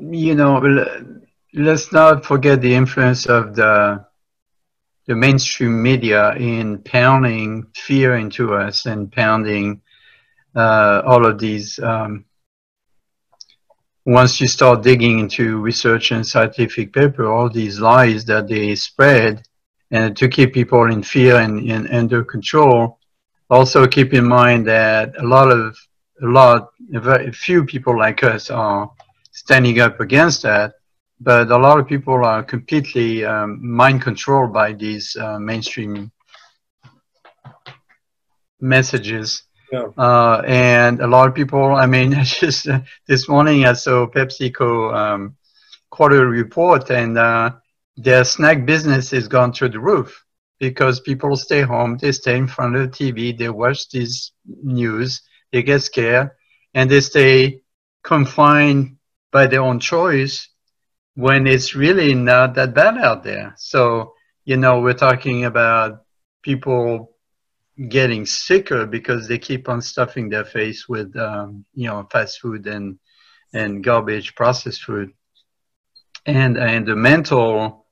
you 0.00 0.34
know, 0.34 1.15
let's 1.56 1.90
not 1.90 2.24
forget 2.24 2.60
the 2.60 2.74
influence 2.74 3.26
of 3.26 3.56
the 3.56 4.04
the 5.06 5.14
mainstream 5.14 5.82
media 5.82 6.34
in 6.34 6.78
pounding 6.78 7.64
fear 7.74 8.16
into 8.16 8.54
us 8.54 8.86
and 8.86 9.10
pounding 9.12 9.80
uh, 10.54 11.00
all 11.06 11.24
of 11.24 11.38
these. 11.38 11.78
Um, 11.78 12.24
once 14.04 14.40
you 14.40 14.48
start 14.48 14.82
digging 14.82 15.20
into 15.20 15.60
research 15.60 16.10
and 16.10 16.26
scientific 16.26 16.92
paper, 16.92 17.26
all 17.26 17.48
these 17.48 17.80
lies 17.80 18.24
that 18.24 18.48
they 18.48 18.74
spread, 18.74 19.42
and 19.92 20.16
to 20.16 20.28
keep 20.28 20.52
people 20.52 20.90
in 20.90 21.02
fear 21.02 21.36
and, 21.36 21.70
and 21.70 21.88
under 21.90 22.24
control, 22.24 22.98
also 23.48 23.86
keep 23.86 24.12
in 24.12 24.26
mind 24.26 24.66
that 24.66 25.14
a 25.18 25.24
lot 25.24 25.50
of 25.50 25.76
a 26.22 26.26
lot 26.26 26.68
very 26.90 27.30
few 27.30 27.64
people 27.64 27.96
like 27.96 28.24
us 28.24 28.50
are 28.50 28.90
standing 29.32 29.80
up 29.80 30.00
against 30.00 30.42
that 30.42 30.75
but 31.20 31.50
a 31.50 31.56
lot 31.58 31.78
of 31.78 31.86
people 31.86 32.24
are 32.24 32.42
completely 32.42 33.24
um, 33.24 33.58
mind 33.62 34.02
controlled 34.02 34.52
by 34.52 34.72
these 34.72 35.16
uh, 35.20 35.38
mainstream 35.38 36.10
messages 38.60 39.42
Yeah. 39.72 39.88
uh, 39.98 40.42
and 40.46 41.00
a 41.00 41.06
lot 41.06 41.28
of 41.28 41.34
people 41.34 41.74
i 41.76 41.86
mean 41.86 42.12
just 42.22 42.68
uh, 42.68 42.80
this 43.08 43.28
morning 43.28 43.64
i 43.66 43.72
saw 43.72 44.06
pepsico 44.06 44.92
um, 44.94 45.34
quarterly 45.90 46.24
report 46.42 46.90
and 46.90 47.18
uh, 47.18 47.50
their 47.96 48.24
snack 48.24 48.64
business 48.66 49.10
has 49.10 49.28
gone 49.28 49.52
through 49.52 49.70
the 49.70 49.80
roof 49.80 50.24
because 50.58 51.00
people 51.00 51.36
stay 51.36 51.62
home, 51.62 51.96
they 52.00 52.12
stay 52.12 52.36
in 52.36 52.46
front 52.46 52.76
of 52.76 52.82
the 52.82 52.88
TV, 52.88 53.32
they 53.32 53.48
watch 53.48 53.88
these 53.90 54.32
news, 54.62 55.20
they 55.52 55.62
get 55.62 55.82
scared, 55.82 56.30
and 56.74 56.90
they 56.90 57.00
stay 57.00 57.60
confined 58.02 58.96
by 59.32 59.46
their 59.46 59.60
own 59.62 59.78
choice 59.80 60.48
when 61.16 61.46
it's 61.46 61.74
really 61.74 62.14
not 62.14 62.54
that 62.54 62.74
bad 62.74 62.98
out 62.98 63.24
there. 63.24 63.54
So, 63.56 64.12
you 64.44 64.58
know, 64.58 64.80
we're 64.80 64.92
talking 64.92 65.46
about 65.46 66.04
people 66.42 67.16
getting 67.88 68.26
sicker 68.26 68.86
because 68.86 69.26
they 69.26 69.38
keep 69.38 69.68
on 69.68 69.80
stuffing 69.80 70.28
their 70.28 70.44
face 70.44 70.86
with, 70.88 71.16
um, 71.16 71.64
you 71.74 71.88
know, 71.88 72.06
fast 72.12 72.40
food 72.40 72.66
and, 72.66 72.98
and 73.54 73.82
garbage 73.82 74.34
processed 74.34 74.82
food. 74.82 75.10
And, 76.26 76.58
and 76.58 76.86
the 76.86 76.96
mental, 76.96 77.86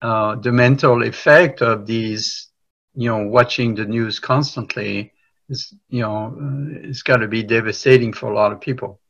uh, 0.00 0.36
the 0.36 0.52
mental 0.52 1.02
effect 1.02 1.60
of 1.60 1.86
these, 1.86 2.48
you 2.94 3.10
know, 3.10 3.26
watching 3.26 3.74
the 3.74 3.84
news 3.84 4.20
constantly 4.20 5.12
is, 5.50 5.74
you 5.90 6.00
know, 6.00 6.34
uh, 6.34 6.88
it's 6.88 7.02
got 7.02 7.18
to 7.18 7.28
be 7.28 7.42
devastating 7.42 8.14
for 8.14 8.32
a 8.32 8.34
lot 8.34 8.52
of 8.52 8.60
people. 8.60 9.00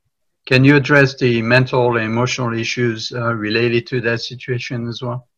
Can 0.48 0.64
you 0.64 0.76
address 0.76 1.14
the 1.14 1.42
mental 1.42 1.98
and 1.98 2.06
emotional 2.06 2.58
issues 2.58 3.12
uh, 3.12 3.34
related 3.34 3.86
to 3.88 4.00
that 4.00 4.22
situation 4.22 4.88
as 4.88 5.02
well? 5.02 5.28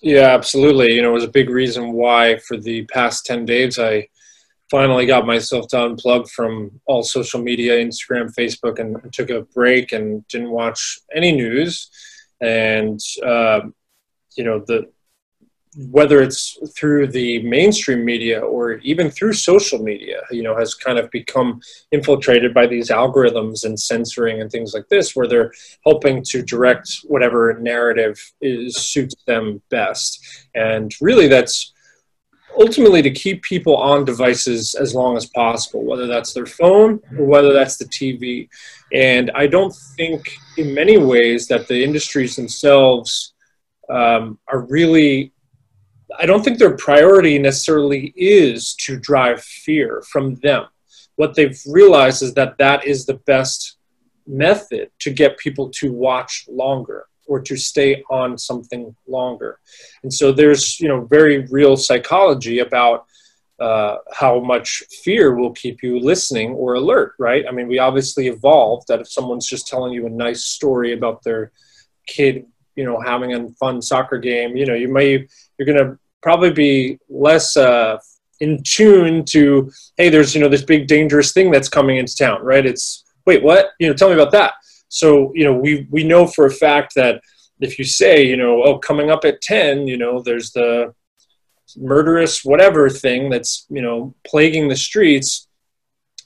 Yeah, 0.00 0.28
absolutely. 0.28 0.94
You 0.94 1.02
know, 1.02 1.10
it 1.10 1.20
was 1.20 1.24
a 1.24 1.28
big 1.40 1.50
reason 1.50 1.92
why 1.92 2.38
for 2.48 2.56
the 2.56 2.86
past 2.86 3.26
10 3.26 3.44
days 3.44 3.78
I 3.78 4.08
finally 4.70 5.04
got 5.04 5.26
myself 5.26 5.68
to 5.68 5.76
unplug 5.76 6.30
from 6.30 6.80
all 6.86 7.02
social 7.02 7.42
media, 7.42 7.84
Instagram, 7.84 8.34
Facebook, 8.34 8.78
and 8.78 8.96
took 9.12 9.28
a 9.28 9.42
break 9.54 9.92
and 9.92 10.26
didn't 10.28 10.52
watch 10.52 11.00
any 11.14 11.32
news. 11.32 11.90
And, 12.40 12.98
uh, 13.22 13.60
you 14.38 14.44
know, 14.44 14.64
the 14.66 14.90
whether 15.78 16.20
it's 16.20 16.58
through 16.76 17.06
the 17.06 17.40
mainstream 17.42 18.04
media 18.04 18.40
or 18.40 18.78
even 18.78 19.08
through 19.08 19.32
social 19.32 19.78
media, 19.78 20.20
you 20.32 20.42
know, 20.42 20.56
has 20.56 20.74
kind 20.74 20.98
of 20.98 21.08
become 21.12 21.60
infiltrated 21.92 22.52
by 22.52 22.66
these 22.66 22.90
algorithms 22.90 23.64
and 23.64 23.78
censoring 23.78 24.40
and 24.40 24.50
things 24.50 24.74
like 24.74 24.88
this, 24.88 25.14
where 25.14 25.28
they're 25.28 25.52
helping 25.84 26.20
to 26.24 26.42
direct 26.42 26.98
whatever 27.04 27.56
narrative 27.60 28.18
is, 28.40 28.76
suits 28.76 29.14
them 29.28 29.62
best. 29.70 30.48
And 30.56 30.92
really, 31.00 31.28
that's 31.28 31.72
ultimately 32.58 33.02
to 33.02 33.10
keep 33.10 33.42
people 33.42 33.76
on 33.76 34.04
devices 34.04 34.74
as 34.74 34.96
long 34.96 35.16
as 35.16 35.26
possible, 35.26 35.84
whether 35.84 36.08
that's 36.08 36.32
their 36.32 36.46
phone 36.46 37.00
or 37.16 37.24
whether 37.24 37.52
that's 37.52 37.76
the 37.76 37.84
TV. 37.84 38.48
And 38.92 39.30
I 39.36 39.46
don't 39.46 39.74
think, 39.96 40.28
in 40.56 40.74
many 40.74 40.98
ways, 40.98 41.46
that 41.46 41.68
the 41.68 41.84
industries 41.84 42.34
themselves 42.34 43.32
um, 43.88 44.40
are 44.48 44.66
really 44.66 45.32
I 46.16 46.26
don't 46.26 46.44
think 46.44 46.58
their 46.58 46.76
priority 46.76 47.38
necessarily 47.38 48.12
is 48.16 48.74
to 48.86 48.96
drive 48.98 49.42
fear 49.42 50.02
from 50.10 50.36
them. 50.36 50.66
What 51.16 51.34
they've 51.34 51.58
realized 51.66 52.22
is 52.22 52.34
that 52.34 52.58
that 52.58 52.86
is 52.86 53.04
the 53.04 53.14
best 53.26 53.76
method 54.26 54.90
to 55.00 55.10
get 55.10 55.38
people 55.38 55.70
to 55.70 55.92
watch 55.92 56.46
longer 56.48 57.06
or 57.26 57.40
to 57.40 57.56
stay 57.56 58.02
on 58.10 58.38
something 58.38 58.94
longer. 59.06 59.58
And 60.02 60.12
so 60.12 60.32
there's, 60.32 60.80
you 60.80 60.88
know, 60.88 61.04
very 61.04 61.46
real 61.46 61.76
psychology 61.76 62.60
about 62.60 63.06
uh, 63.60 63.96
how 64.12 64.38
much 64.40 64.82
fear 65.02 65.34
will 65.34 65.52
keep 65.52 65.82
you 65.82 65.98
listening 65.98 66.52
or 66.52 66.74
alert, 66.74 67.14
right? 67.18 67.44
I 67.46 67.50
mean, 67.50 67.68
we 67.68 67.78
obviously 67.78 68.28
evolved 68.28 68.86
that 68.88 69.00
if 69.00 69.10
someone's 69.10 69.46
just 69.46 69.66
telling 69.66 69.92
you 69.92 70.06
a 70.06 70.10
nice 70.10 70.44
story 70.44 70.92
about 70.92 71.22
their 71.22 71.52
kid, 72.06 72.46
you 72.76 72.84
know, 72.84 73.00
having 73.00 73.34
a 73.34 73.48
fun 73.50 73.82
soccer 73.82 74.18
game, 74.18 74.56
you 74.56 74.64
know, 74.64 74.74
you 74.74 74.88
may, 74.88 75.26
you're 75.58 75.66
going 75.66 75.78
to 75.78 75.98
probably 76.22 76.52
be 76.52 76.98
less 77.08 77.56
uh, 77.56 77.98
in 78.40 78.62
tune 78.62 79.24
to, 79.26 79.70
hey, 79.96 80.08
there's, 80.08 80.34
you 80.34 80.40
know, 80.40 80.48
this 80.48 80.62
big 80.62 80.86
dangerous 80.86 81.32
thing 81.32 81.50
that's 81.50 81.68
coming 81.68 81.96
into 81.96 82.16
town, 82.16 82.42
right? 82.42 82.64
It's, 82.64 83.04
wait, 83.26 83.42
what? 83.42 83.70
You 83.78 83.88
know, 83.88 83.94
tell 83.94 84.08
me 84.08 84.14
about 84.14 84.32
that. 84.32 84.54
So, 84.88 85.32
you 85.34 85.44
know, 85.44 85.52
we, 85.52 85.86
we 85.90 86.04
know 86.04 86.26
for 86.26 86.46
a 86.46 86.50
fact 86.50 86.94
that 86.94 87.20
if 87.60 87.78
you 87.78 87.84
say, 87.84 88.24
you 88.24 88.36
know, 88.36 88.62
oh, 88.62 88.78
coming 88.78 89.10
up 89.10 89.24
at 89.24 89.42
10, 89.42 89.86
you 89.86 89.98
know, 89.98 90.22
there's 90.22 90.52
the, 90.52 90.94
murderous 91.76 92.44
whatever 92.44 92.88
thing 92.88 93.28
that's 93.28 93.66
you 93.68 93.82
know 93.82 94.14
plaguing 94.26 94.68
the 94.68 94.76
streets 94.76 95.48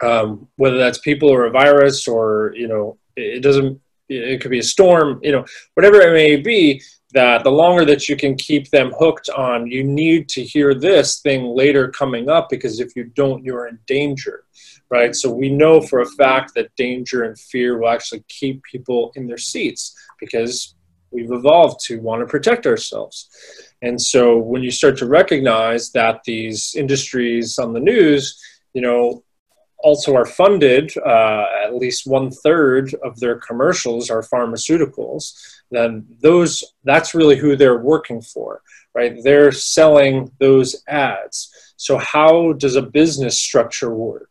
um, 0.03 0.49
whether 0.57 0.79
that's 0.79 0.99
people 0.99 1.31
or 1.31 1.45
a 1.45 1.51
virus 1.51 2.07
or 2.07 2.53
you 2.57 2.69
know 2.69 2.99
it 3.17 3.43
doesn't 3.43 3.81
it 4.09 4.41
could 4.41 4.51
be 4.51 4.59
a 4.59 4.63
storm 4.63 5.19
you 5.23 5.33
know 5.33 5.45
whatever 5.75 6.01
it 6.01 6.13
may 6.13 6.37
be 6.37 6.83
that 7.13 7.45
the 7.45 7.51
longer 7.51 7.85
that 7.85 8.09
you 8.09 8.17
can 8.17 8.35
keep 8.37 8.71
them 8.71 8.93
hooked 8.99 9.29
on 9.31 9.67
you 9.67 9.85
need 9.85 10.29
to 10.29 10.43
hear 10.43 10.75
this 10.75 11.21
thing 11.21 11.45
later 11.45 11.89
coming 11.89 12.29
up 12.29 12.49
because 12.49 12.81
if 12.81 12.95
you 12.97 13.05
don't 13.05 13.45
you're 13.45 13.67
in 13.69 13.79
danger 13.87 14.45
right? 14.93 15.17
So 15.17 15.33
we 15.33 15.49
know 15.49 15.81
for 15.81 16.01
a 16.01 16.07
fact 16.07 16.55
that 16.55 16.77
danger 16.77 17.25
and 17.25 17.39
fear 17.39 17.79
will 17.79 17.89
actually 17.89 18.25
keep 18.29 18.63
people 18.63 19.11
in 19.17 19.27
their 19.27 19.39
seats 19.39 19.97
because 20.21 20.75
we've 21.11 21.33
evolved 21.33 21.81
to 21.87 21.99
want 22.01 22.21
to 22.21 22.27
protect 22.27 22.67
ourselves. 22.67 23.29
And 23.81 24.01
so 24.01 24.37
when 24.37 24.63
you 24.63 24.71
start 24.71 24.99
to 24.99 25.07
recognize 25.07 25.93
that 25.93 26.21
these 26.25 26.75
industries 26.77 27.59
on 27.59 27.73
the 27.73 27.81
news, 27.81 28.39
you 28.75 28.83
know, 28.83 29.25
also 29.83 30.15
are 30.15 30.27
funded, 30.27 30.93
uh, 30.99 31.45
at 31.65 31.75
least 31.75 32.07
one 32.07 32.31
third 32.31 32.95
of 33.05 33.19
their 33.21 33.37
commercials 33.37 34.11
are 34.11 34.23
pharmaceuticals, 34.23 35.35
then 35.71 36.07
those 36.21 36.65
that's 36.85 37.15
really 37.15 37.37
who 37.37 37.57
they're 37.57 37.79
working 37.79 38.21
for, 38.21 38.63
right? 38.95 39.17
They're 39.23 39.53
selling 39.53 40.31
those 40.39 40.83
ads. 40.89 41.75
So 41.77 41.99
how 41.99 42.53
does 42.55 42.77
a 42.77 42.83
business 42.83 43.39
structure 43.39 43.95
work? 43.95 44.29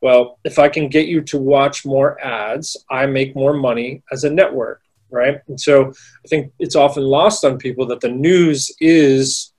Well, 0.00 0.38
if 0.44 0.58
I 0.58 0.68
can 0.68 0.88
get 0.88 1.06
you 1.06 1.20
to 1.22 1.38
watch 1.38 1.84
more 1.84 2.20
ads, 2.24 2.76
I 2.90 3.06
make 3.06 3.36
more 3.36 3.54
money 3.54 4.02
as 4.10 4.24
a 4.24 4.30
network 4.30 4.82
right? 5.12 5.40
And 5.46 5.60
so 5.60 5.90
I 5.90 6.28
think 6.28 6.52
it's 6.58 6.74
often 6.74 7.04
lost 7.04 7.44
on 7.44 7.58
people 7.58 7.86
that 7.86 8.00
the 8.00 8.08
news 8.08 8.74
is 8.80 9.52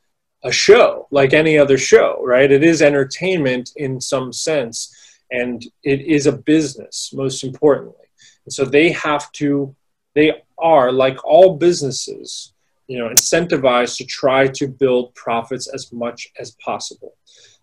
a 0.43 0.51
show 0.51 1.07
like 1.11 1.33
any 1.33 1.57
other 1.57 1.77
show, 1.77 2.21
right? 2.23 2.51
It 2.51 2.63
is 2.63 2.81
entertainment 2.81 3.71
in 3.77 4.01
some 4.01 4.33
sense, 4.33 4.93
and 5.33 5.65
it 5.83 6.01
is 6.01 6.27
a 6.27 6.31
business, 6.31 7.11
most 7.13 7.43
importantly. 7.43 8.05
And 8.45 8.53
so 8.53 8.63
they 8.63 8.91
have 8.91 9.31
to, 9.33 9.75
they 10.13 10.43
are 10.57 10.91
like 10.91 11.17
all 11.25 11.57
businesses, 11.57 12.53
you 12.87 12.99
know, 12.99 13.09
incentivized 13.09 13.97
to 13.97 14.05
try 14.05 14.47
to 14.47 14.67
build 14.67 15.15
profits 15.15 15.67
as 15.73 15.91
much 15.91 16.29
as 16.39 16.51
possible. 16.63 17.15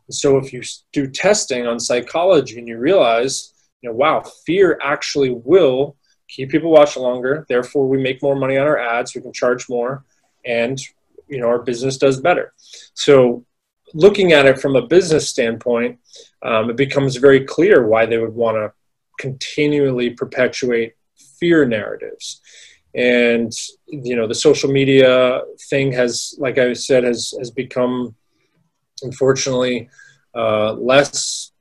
And 0.09 0.15
so 0.15 0.37
if 0.37 0.53
you 0.53 0.63
do 0.93 1.07
testing 1.07 1.67
on 1.67 1.79
psychology 1.79 2.59
and 2.59 2.67
you 2.67 2.79
realize, 2.79 3.55
you 3.81 3.89
know, 3.89 3.95
wow, 3.95 4.25
fear 4.45 4.79
actually 4.83 5.31
will 5.31 5.97
keep 6.31 6.51
people 6.51 6.71
watching 6.71 7.03
longer. 7.03 7.47
Therefore, 7.49 7.89
we 7.89 7.99
make 7.99 8.23
more 8.23 8.37
money 8.37 8.57
on 8.57 8.67
our 8.67 8.79
ads. 8.79 9.15
We 9.15 9.21
can 9.21 9.33
charge 9.33 9.69
more, 9.69 10.05
and 10.45 10.81
you 11.29 11.41
know 11.41 11.49
our 11.49 11.63
business 11.63 11.99
does 11.99 12.21
better. 12.21 12.53
So, 12.95 13.45
looking 13.93 14.33
at 14.33 14.47
it 14.47 14.61
from 14.61 14.77
a 14.77 14.87
business 14.87 15.29
standpoint, 15.29 15.99
um, 16.43 16.71
it 16.71 16.77
becomes 16.77 17.17
very 17.17 17.45
clear 17.45 17.87
why 17.87 18.07
they 18.07 18.19
would 18.19 18.35
want 18.35 18.57
to 18.57 18.73
continually 19.19 20.11
perpetuate 20.11 20.95
fear 21.39 21.65
narratives. 21.67 22.41
And 22.95 23.53
you 23.87 24.17
know 24.17 24.27
the 24.27 24.35
social 24.35 24.71
media 24.71 25.43
thing 25.69 25.93
has, 25.93 26.35
like 26.39 26.59
I 26.59 26.73
said, 26.73 27.05
has 27.05 27.35
has 27.39 27.51
become 27.51 28.17
unfortunately 29.03 29.89
uh, 30.35 30.73
less 30.73 31.53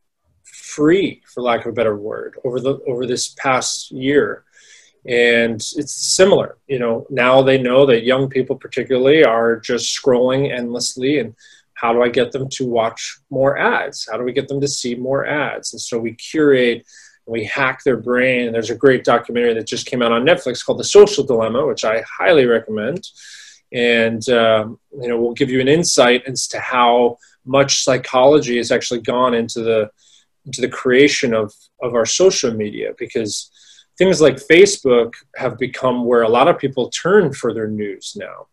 free, 0.44 1.22
for 1.32 1.44
lack 1.44 1.62
of 1.66 1.72
a 1.72 1.74
better 1.74 1.96
word, 1.96 2.36
over 2.44 2.60
the 2.60 2.80
over 2.88 3.06
this 3.06 3.30
past 3.38 3.92
year 3.92 4.44
and 5.06 5.56
it's 5.78 5.94
similar 5.94 6.58
you 6.68 6.78
know 6.78 7.06
now 7.10 7.42
they 7.42 7.58
know 7.58 7.86
that 7.86 8.04
young 8.04 8.30
people 8.30 8.56
particularly 8.56 9.24
are 9.24 9.58
just 9.60 9.98
scrolling 9.98 10.52
endlessly 10.52 11.20
and 11.20 11.34
how 11.80 11.94
do 11.94 12.02
i 12.02 12.10
get 12.10 12.32
them 12.32 12.48
to 12.50 12.68
watch 12.68 13.20
more 13.30 13.58
ads? 13.58 14.08
How 14.10 14.18
do 14.18 14.24
we 14.24 14.34
get 14.34 14.48
them 14.48 14.62
to 14.62 14.68
see 14.68 14.96
more 14.96 15.26
ads? 15.26 15.74
And 15.74 15.82
so 15.82 15.98
we 15.98 16.14
curate 16.14 16.86
and 17.26 17.34
we 17.34 17.46
hack 17.46 17.84
their 17.84 17.98
brain. 17.98 18.46
And 18.46 18.56
there's 18.56 18.70
a 18.70 18.76
great 18.76 19.04
documentary 19.04 19.54
that 19.54 19.68
just 19.68 19.86
came 19.86 20.02
out 20.02 20.12
on 20.12 20.26
netflix 20.26 20.66
called 20.66 20.80
the 20.80 20.84
social 20.84 21.24
dilemma 21.24 21.66
which 21.66 21.86
i 21.86 22.02
highly 22.02 22.46
recommend. 22.46 23.08
And 23.72 24.28
um, 24.30 24.80
you 25.02 25.08
know 25.08 25.20
we'll 25.20 25.34
give 25.34 25.50
you 25.50 25.62
an 25.62 25.68
insight 25.68 26.24
as 26.26 26.48
to 26.50 26.60
how 26.60 27.18
much 27.46 27.84
psychology 27.84 28.58
has 28.58 28.72
actually 28.72 29.02
gone 29.02 29.34
into 29.34 29.62
the 29.62 29.90
into 30.46 30.62
the 30.62 30.70
creation 30.70 31.34
of 31.34 31.54
of 31.82 31.94
our 31.96 32.06
social 32.06 32.52
media. 32.54 32.94
Because 32.98 33.52
things 34.00 34.22
like 34.22 34.38
Facebook 34.38 35.14
have 35.36 35.60
become 35.60 36.06
where 36.06 36.24
a 36.24 36.30
lot 36.30 36.48
of 36.48 36.58
people 36.58 36.90
turn 36.90 37.34
for 37.34 37.54
their 37.54 37.68
news 37.68 38.16
now. 38.16 38.48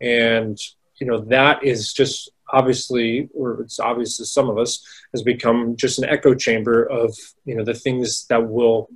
And, 0.00 0.58
you 0.98 1.06
know, 1.06 1.20
that 1.26 1.62
is 1.62 1.92
just 1.92 2.30
obviously, 2.52 3.28
or 3.34 3.60
it's 3.60 3.80
obvious 3.80 4.16
to 4.16 4.24
some 4.24 4.48
of 4.48 4.58
us, 4.58 4.84
has 5.12 5.22
become 5.22 5.76
just 5.76 5.98
an 5.98 6.04
echo 6.04 6.34
chamber 6.34 6.84
of, 6.84 7.16
you 7.44 7.54
know, 7.54 7.64
the 7.64 7.74
things 7.74 8.26
that 8.28 8.48
will 8.48 8.88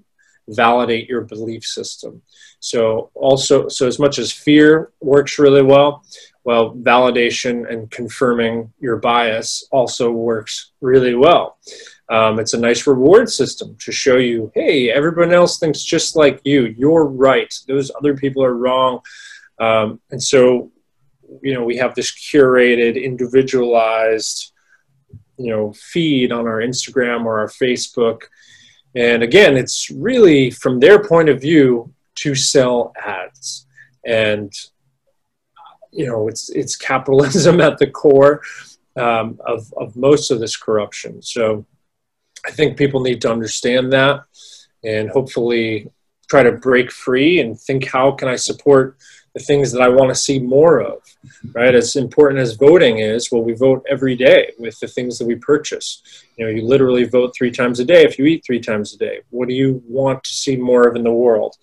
validate 0.48 1.08
your 1.08 1.22
belief 1.22 1.64
system. 1.64 2.22
So 2.58 3.10
also, 3.14 3.68
so 3.68 3.86
as 3.86 3.98
much 3.98 4.18
as 4.18 4.32
fear 4.32 4.92
works 5.00 5.38
really 5.38 5.62
well, 5.62 6.04
well, 6.44 6.74
validation 6.74 7.70
and 7.70 7.90
confirming 7.90 8.72
your 8.80 8.96
bias 8.96 9.66
also 9.70 10.10
works 10.10 10.72
really 10.80 11.14
well. 11.14 11.58
Um, 12.08 12.40
it's 12.40 12.54
a 12.54 12.58
nice 12.58 12.86
reward 12.86 13.30
system 13.30 13.76
to 13.80 13.92
show 13.92 14.16
you, 14.16 14.50
hey, 14.54 14.90
everyone 14.90 15.32
else 15.32 15.58
thinks 15.58 15.82
just 15.82 16.16
like 16.16 16.40
you. 16.44 16.74
You're 16.76 17.04
right. 17.04 17.52
Those 17.68 17.92
other 17.96 18.16
people 18.16 18.42
are 18.42 18.56
wrong. 18.56 19.00
Um, 19.60 20.00
and 20.10 20.20
so, 20.20 20.72
you 21.42 21.54
know, 21.54 21.64
we 21.64 21.76
have 21.76 21.94
this 21.94 22.12
curated, 22.12 23.02
individualized, 23.02 24.52
you 25.36 25.50
know, 25.50 25.72
feed 25.72 26.32
on 26.32 26.46
our 26.46 26.58
Instagram 26.58 27.24
or 27.24 27.38
our 27.38 27.48
Facebook. 27.48 28.22
And 28.94 29.22
again, 29.22 29.56
it's 29.56 29.90
really 29.90 30.50
from 30.50 30.80
their 30.80 31.02
point 31.02 31.28
of 31.28 31.40
view 31.40 31.92
to 32.16 32.34
sell 32.34 32.92
ads. 33.04 33.66
And 34.04 34.52
you 35.92 36.06
know, 36.06 36.28
it's 36.28 36.50
it's 36.50 36.76
capitalism 36.76 37.60
at 37.68 37.78
the 37.78 37.90
core 37.90 38.42
um, 38.96 39.38
of 39.46 39.72
of 39.76 39.96
most 39.96 40.30
of 40.30 40.40
this 40.40 40.56
corruption. 40.56 41.22
So 41.22 41.66
I 42.46 42.50
think 42.50 42.76
people 42.76 43.00
need 43.00 43.20
to 43.22 43.32
understand 43.32 43.92
that 43.92 44.24
and 44.82 45.10
hopefully 45.10 45.90
try 46.28 46.42
to 46.42 46.52
break 46.52 46.90
free 46.90 47.40
and 47.40 47.58
think 47.58 47.86
how 47.86 48.12
can 48.12 48.28
I 48.28 48.36
support 48.36 48.96
the 49.34 49.40
things 49.40 49.70
that 49.72 49.82
I 49.82 49.88
want 49.88 50.08
to 50.08 50.14
see 50.14 50.38
more 50.38 50.80
of, 50.80 51.02
right? 51.52 51.74
As 51.74 51.94
important 51.96 52.40
as 52.40 52.54
voting 52.54 52.98
is, 52.98 53.30
well, 53.30 53.42
we 53.42 53.52
vote 53.52 53.84
every 53.88 54.16
day 54.16 54.52
with 54.58 54.78
the 54.80 54.88
things 54.88 55.18
that 55.18 55.26
we 55.26 55.36
purchase. 55.36 56.02
You 56.36 56.44
know, 56.44 56.50
you 56.50 56.62
literally 56.62 57.04
vote 57.04 57.32
three 57.36 57.50
times 57.50 57.78
a 57.78 57.84
day 57.84 58.02
if 58.04 58.18
you 58.18 58.24
eat 58.24 58.44
three 58.44 58.60
times 58.60 58.94
a 58.94 58.98
day. 58.98 59.20
What 59.30 59.48
do 59.48 59.54
you 59.54 59.82
want 59.86 60.24
to 60.24 60.30
see 60.30 60.56
more 60.56 60.88
of 60.88 60.96
in 60.96 61.04
the 61.04 61.12
world? 61.12 61.56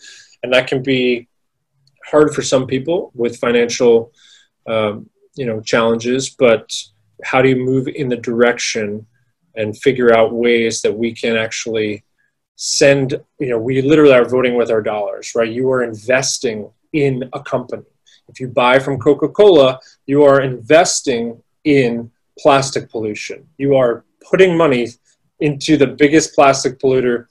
And 0.43 0.53
that 0.53 0.67
can 0.67 0.81
be 0.81 1.27
hard 2.05 2.33
for 2.33 2.41
some 2.41 2.67
people 2.67 3.11
with 3.13 3.37
financial, 3.37 4.13
um, 4.67 5.09
you 5.35 5.45
know, 5.45 5.59
challenges, 5.59 6.29
but 6.29 6.71
how 7.23 7.41
do 7.41 7.49
you 7.49 7.57
move 7.57 7.87
in 7.87 8.07
the 8.07 8.15
direction 8.15 9.05
and 9.55 9.77
figure 9.77 10.15
out 10.15 10.33
ways 10.33 10.81
that 10.81 10.93
we 10.95 11.13
can 11.13 11.35
actually 11.35 12.03
send 12.57 13.19
you 13.39 13.49
know 13.49 13.59
we 13.59 13.83
literally 13.83 14.13
are 14.13 14.27
voting 14.27 14.55
with 14.55 14.71
our 14.71 14.81
dollars 14.81 15.33
right 15.35 15.51
you 15.51 15.69
are 15.71 15.83
investing 15.83 16.67
in 16.93 17.29
a 17.33 17.41
company. 17.41 17.83
If 18.29 18.39
you 18.39 18.47
buy 18.49 18.79
from 18.79 18.99
coca-cola 18.99 19.79
you 20.05 20.23
are 20.23 20.41
investing 20.41 21.41
in 21.63 22.11
plastic 22.39 22.89
pollution. 22.89 23.47
You 23.57 23.75
are 23.75 24.05
putting 24.29 24.57
money 24.57 24.87
into 25.39 25.77
the 25.77 25.87
biggest 25.87 26.33
plastic 26.33 26.79
polluter 26.79 27.25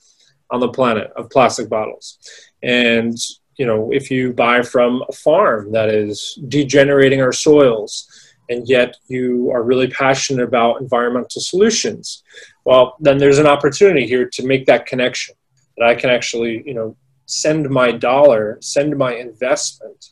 on 0.50 0.60
the 0.60 0.68
planet 0.68 1.10
of 1.16 1.30
plastic 1.30 1.68
bottles. 1.68 2.18
And 2.62 3.16
you 3.56 3.66
know 3.66 3.90
if 3.92 4.10
you 4.10 4.32
buy 4.32 4.62
from 4.62 5.02
a 5.08 5.12
farm 5.12 5.72
that 5.72 5.88
is 5.88 6.38
degenerating 6.48 7.20
our 7.22 7.32
soils 7.32 8.06
and 8.48 8.68
yet 8.68 8.96
you 9.08 9.50
are 9.50 9.62
really 9.62 9.88
passionate 9.88 10.44
about 10.44 10.80
environmental 10.80 11.40
solutions, 11.40 12.22
well, 12.64 12.96
then 13.00 13.18
there's 13.18 13.38
an 13.38 13.46
opportunity 13.46 14.06
here 14.06 14.28
to 14.28 14.46
make 14.46 14.66
that 14.66 14.86
connection 14.86 15.34
that 15.76 15.86
I 15.88 15.94
can 15.94 16.10
actually, 16.10 16.62
you 16.64 16.74
know, 16.74 16.96
send 17.26 17.68
my 17.68 17.92
dollar, 17.92 18.58
send 18.60 18.96
my 18.96 19.14
investment, 19.14 20.06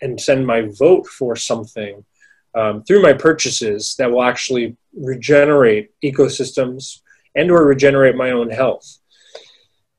and 0.00 0.20
send 0.20 0.46
my 0.46 0.68
vote 0.78 1.06
for 1.06 1.34
something 1.36 2.04
um, 2.54 2.82
through 2.84 3.02
my 3.02 3.12
purchases 3.12 3.94
that 3.98 4.10
will 4.10 4.22
actually 4.22 4.76
regenerate 4.94 5.90
ecosystems 6.02 7.00
and 7.34 7.50
or 7.50 7.64
regenerate 7.64 8.16
my 8.16 8.30
own 8.30 8.50
health. 8.50 8.98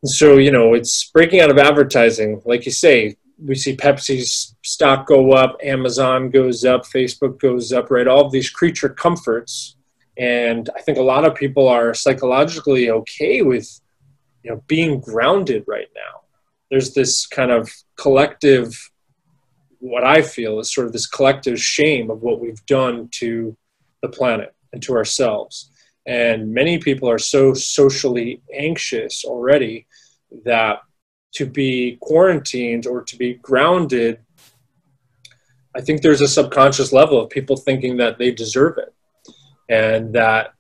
And 0.04 0.10
so, 0.10 0.38
you 0.38 0.52
know, 0.52 0.74
it's 0.74 1.10
breaking 1.12 1.40
out 1.40 1.50
of 1.50 1.58
advertising. 1.58 2.42
Like 2.46 2.66
you 2.66 2.72
say, 2.72 3.16
we 3.44 3.56
see 3.56 3.76
Pepsi's 3.76 4.56
stock 4.64 5.08
go 5.08 5.34
up, 5.34 5.58
Amazon 5.64 6.30
goes 6.30 6.66
up, 6.66 6.84
Facebook 6.84 7.40
goes 7.40 7.72
up, 7.72 7.92
right? 7.92 8.08
All 8.08 8.30
these 8.30 8.50
creature 8.50 8.90
comforts. 8.90 9.76
And 10.18 10.70
I 10.76 10.82
think 10.82 10.98
a 10.98 11.04
lot 11.04 11.26
of 11.26 11.36
people 11.36 11.68
are 11.68 11.94
psychologically 11.94 12.90
okay 12.90 13.44
with, 13.44 13.80
you 14.44 14.52
know, 14.52 14.64
being 14.68 15.00
grounded 15.00 15.64
right 15.68 15.90
now. 15.94 16.17
There's 16.70 16.94
this 16.94 17.26
kind 17.26 17.52
of 17.52 17.72
collective, 17.96 18.92
what 19.80 20.04
I 20.04 20.22
feel 20.22 20.60
is 20.60 20.74
sort 20.74 20.88
of 20.88 20.94
this 20.94 21.08
collective 21.08 21.60
shame 21.60 22.10
of 22.10 22.22
what 22.22 22.40
we've 22.40 22.66
done 22.66 23.10
to 23.14 23.56
the 24.02 24.10
planet 24.10 24.54
and 24.74 24.82
to 24.84 24.94
ourselves. 24.94 25.72
And 26.06 26.54
many 26.54 26.78
people 26.78 27.10
are 27.10 27.20
so 27.20 27.54
socially 27.54 28.42
anxious 28.54 29.26
already 29.26 29.88
that 30.46 30.82
to 31.34 31.46
be 31.46 31.98
quarantined 32.02 32.88
or 32.88 33.04
to 33.04 33.18
be 33.18 33.36
grounded, 33.36 34.20
I 35.76 35.82
think 35.82 36.02
there's 36.02 36.22
a 36.22 36.28
subconscious 36.28 36.92
level 36.92 37.22
of 37.22 37.30
people 37.30 37.58
thinking 37.58 37.98
that 37.98 38.18
they 38.18 38.32
deserve 38.32 38.78
it 38.78 38.94
and 39.70 40.14
that 40.14 40.54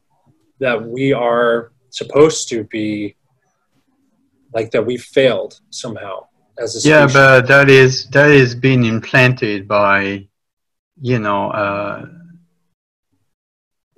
that 0.60 0.84
we 0.84 1.14
are 1.14 1.72
supposed 1.89 2.49
to 2.49 2.64
be 2.66 3.16
like 4.58 4.70
that 4.72 4.86
we 4.86 4.97
failed 4.97 5.53
somehow 5.70 6.16
as 6.64 6.76
a 6.76 6.80
species. 6.80 6.91
yeah 6.91 7.08
but 7.20 7.47
that 7.53 7.68
is 7.70 7.93
that 8.16 8.30
is 8.30 8.55
being 8.68 8.84
implanted 8.95 9.68
by 9.68 10.28
you 11.10 11.20
know 11.20 11.43
uh, 11.51 12.05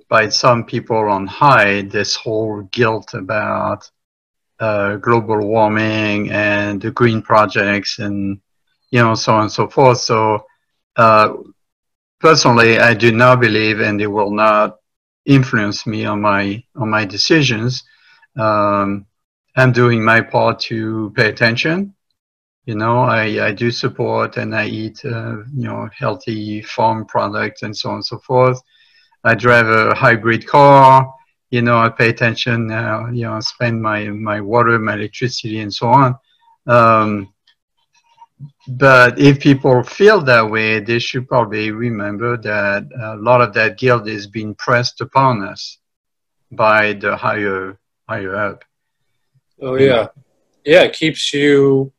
by 0.08 0.28
some 0.28 0.60
people 0.64 1.02
on 1.16 1.26
high 1.26 1.82
this 1.82 2.14
whole 2.22 2.62
guilt 2.72 3.08
about 3.14 3.80
uh, 4.60 4.96
global 4.96 5.38
warming 5.54 6.30
and 6.30 6.82
the 6.82 6.90
green 6.90 7.22
projects 7.22 7.98
and 7.98 8.40
you 8.90 9.00
know 9.00 9.14
so 9.14 9.32
on 9.34 9.42
and 9.42 9.52
so 9.52 9.68
forth. 9.68 9.98
So 9.98 10.44
uh, 10.96 11.34
personally, 12.20 12.78
I 12.78 12.92
do 12.94 13.12
not 13.12 13.40
believe, 13.40 13.80
and 13.80 14.00
it 14.00 14.06
will 14.06 14.30
not 14.30 14.78
influence 15.24 15.86
me 15.86 16.04
on 16.04 16.20
my 16.20 16.62
on 16.76 16.90
my 16.90 17.04
decisions. 17.04 17.82
Um, 18.38 19.06
I'm 19.56 19.72
doing 19.72 20.04
my 20.04 20.20
part 20.20 20.60
to 20.60 21.12
pay 21.16 21.28
attention. 21.28 21.94
You 22.66 22.76
know, 22.76 23.00
I, 23.00 23.46
I 23.46 23.52
do 23.52 23.70
support 23.70 24.36
and 24.36 24.54
I 24.54 24.66
eat, 24.66 25.04
uh, 25.04 25.38
you 25.54 25.64
know, 25.64 25.88
healthy 25.96 26.62
farm 26.62 27.04
products 27.06 27.62
and 27.62 27.76
so 27.76 27.88
on 27.88 27.96
and 27.96 28.04
so 28.04 28.18
forth. 28.18 28.60
I 29.24 29.34
drive 29.34 29.66
a 29.66 29.94
hybrid 29.94 30.46
car. 30.46 31.12
You 31.50 31.62
know, 31.62 31.78
I 31.78 31.88
pay 31.88 32.10
attention. 32.10 32.70
Uh, 32.70 33.08
you 33.12 33.24
know, 33.24 33.40
spend 33.40 33.82
my 33.82 34.04
my 34.08 34.40
water, 34.40 34.78
my 34.78 34.94
electricity, 34.94 35.60
and 35.60 35.74
so 35.74 35.88
on. 35.88 36.14
Um, 36.66 37.34
but 38.68 39.18
if 39.18 39.40
people 39.40 39.82
feel 39.82 40.22
that 40.22 40.48
way, 40.48 40.80
they 40.80 40.98
should 41.00 41.26
probably 41.28 41.72
remember 41.72 42.36
that 42.36 42.88
a 43.02 43.16
lot 43.16 43.40
of 43.40 43.52
that 43.54 43.78
guilt 43.78 44.06
is 44.06 44.26
being 44.26 44.54
pressed 44.54 45.00
upon 45.00 45.42
us 45.42 45.78
by 46.52 46.92
the 46.92 47.16
higher 47.16 47.78
higher 48.08 48.36
up. 48.36 48.64
Oh 49.62 49.76
yeah, 49.76 50.08
yeah. 50.64 50.82
It 50.82 50.94
keeps 50.94 51.32
you 51.34 51.92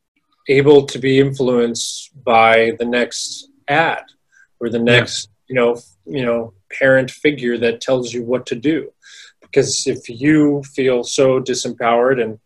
able 0.47 0.85
to 0.85 0.99
be 0.99 1.19
influenced 1.19 2.11
by 2.23 2.71
the 2.79 2.85
next 2.85 3.49
ad 3.67 4.03
or 4.59 4.69
the 4.69 4.79
next, 4.79 5.29
yeah. 5.29 5.31
you 5.47 5.55
know, 5.55 5.81
you 6.05 6.25
know, 6.25 6.53
parent 6.79 7.11
figure 7.11 7.57
that 7.57 7.81
tells 7.81 8.13
you 8.13 8.23
what 8.23 8.45
to 8.47 8.55
do. 8.55 8.91
Because 9.41 9.85
if 9.85 10.09
you 10.09 10.63
feel 10.75 11.03
so 11.03 11.39
disempowered 11.39 12.21
and 12.21 12.39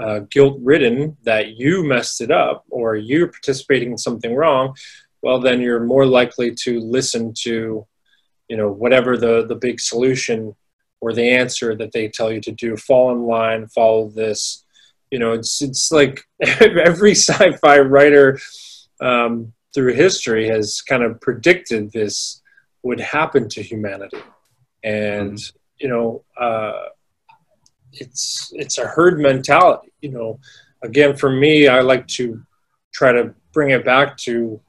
uh, 0.00 0.20
guilt 0.30 0.58
ridden 0.62 1.16
that 1.24 1.56
you 1.56 1.84
messed 1.84 2.20
it 2.20 2.30
up 2.30 2.64
or 2.70 2.96
you're 2.96 3.28
participating 3.28 3.92
in 3.92 3.98
something 3.98 4.34
wrong, 4.34 4.74
well, 5.22 5.40
then 5.40 5.60
you're 5.60 5.84
more 5.84 6.06
likely 6.06 6.54
to 6.54 6.80
listen 6.80 7.34
to, 7.42 7.86
you 8.48 8.56
know, 8.56 8.70
whatever 8.70 9.16
the, 9.16 9.46
the 9.46 9.56
big 9.56 9.80
solution 9.80 10.54
or 11.00 11.12
the 11.12 11.30
answer 11.30 11.74
that 11.76 11.92
they 11.92 12.08
tell 12.08 12.32
you 12.32 12.40
to 12.40 12.52
do. 12.52 12.76
Fall 12.76 13.12
in 13.12 13.22
line, 13.22 13.68
follow 13.68 14.08
this. 14.08 14.64
You 15.10 15.18
know, 15.18 15.32
it's 15.32 15.62
it's 15.62 15.90
like 15.90 16.22
every 16.60 17.12
sci-fi 17.12 17.78
writer 17.80 18.38
um, 19.00 19.52
through 19.74 19.94
history 19.94 20.48
has 20.48 20.82
kind 20.82 21.02
of 21.02 21.20
predicted 21.20 21.92
this 21.92 22.42
would 22.82 23.00
happen 23.00 23.48
to 23.50 23.62
humanity, 23.62 24.22
and 24.84 25.34
mm-hmm. 25.34 25.56
you 25.78 25.88
know, 25.88 26.24
uh, 26.38 26.88
it's 27.92 28.50
it's 28.54 28.78
a 28.78 28.86
herd 28.86 29.18
mentality. 29.18 29.92
You 30.00 30.10
know, 30.10 30.40
again, 30.82 31.16
for 31.16 31.30
me, 31.30 31.68
I 31.68 31.80
like 31.80 32.06
to 32.08 32.42
try 32.92 33.12
to 33.12 33.34
bring 33.52 33.70
it 33.70 33.84
back 33.84 34.16
to 34.18 34.60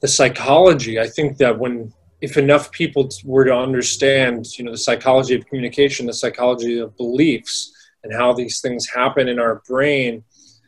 the 0.00 0.08
psychology. 0.08 1.00
I 1.00 1.08
think 1.08 1.38
that 1.38 1.58
when 1.58 1.92
if 2.20 2.36
enough 2.36 2.70
people 2.72 3.08
were 3.24 3.44
to 3.44 3.54
understand, 3.54 4.46
you 4.58 4.64
know, 4.64 4.70
the 4.70 4.78
psychology 4.78 5.34
of 5.34 5.46
communication, 5.46 6.06
the 6.06 6.14
psychology 6.14 6.78
of 6.78 6.96
beliefs, 6.96 7.72
and 8.02 8.12
how 8.12 8.32
these 8.32 8.60
things 8.60 8.88
happen 8.88 9.28
in 9.28 9.38
our 9.38 9.62
brain, 9.68 10.22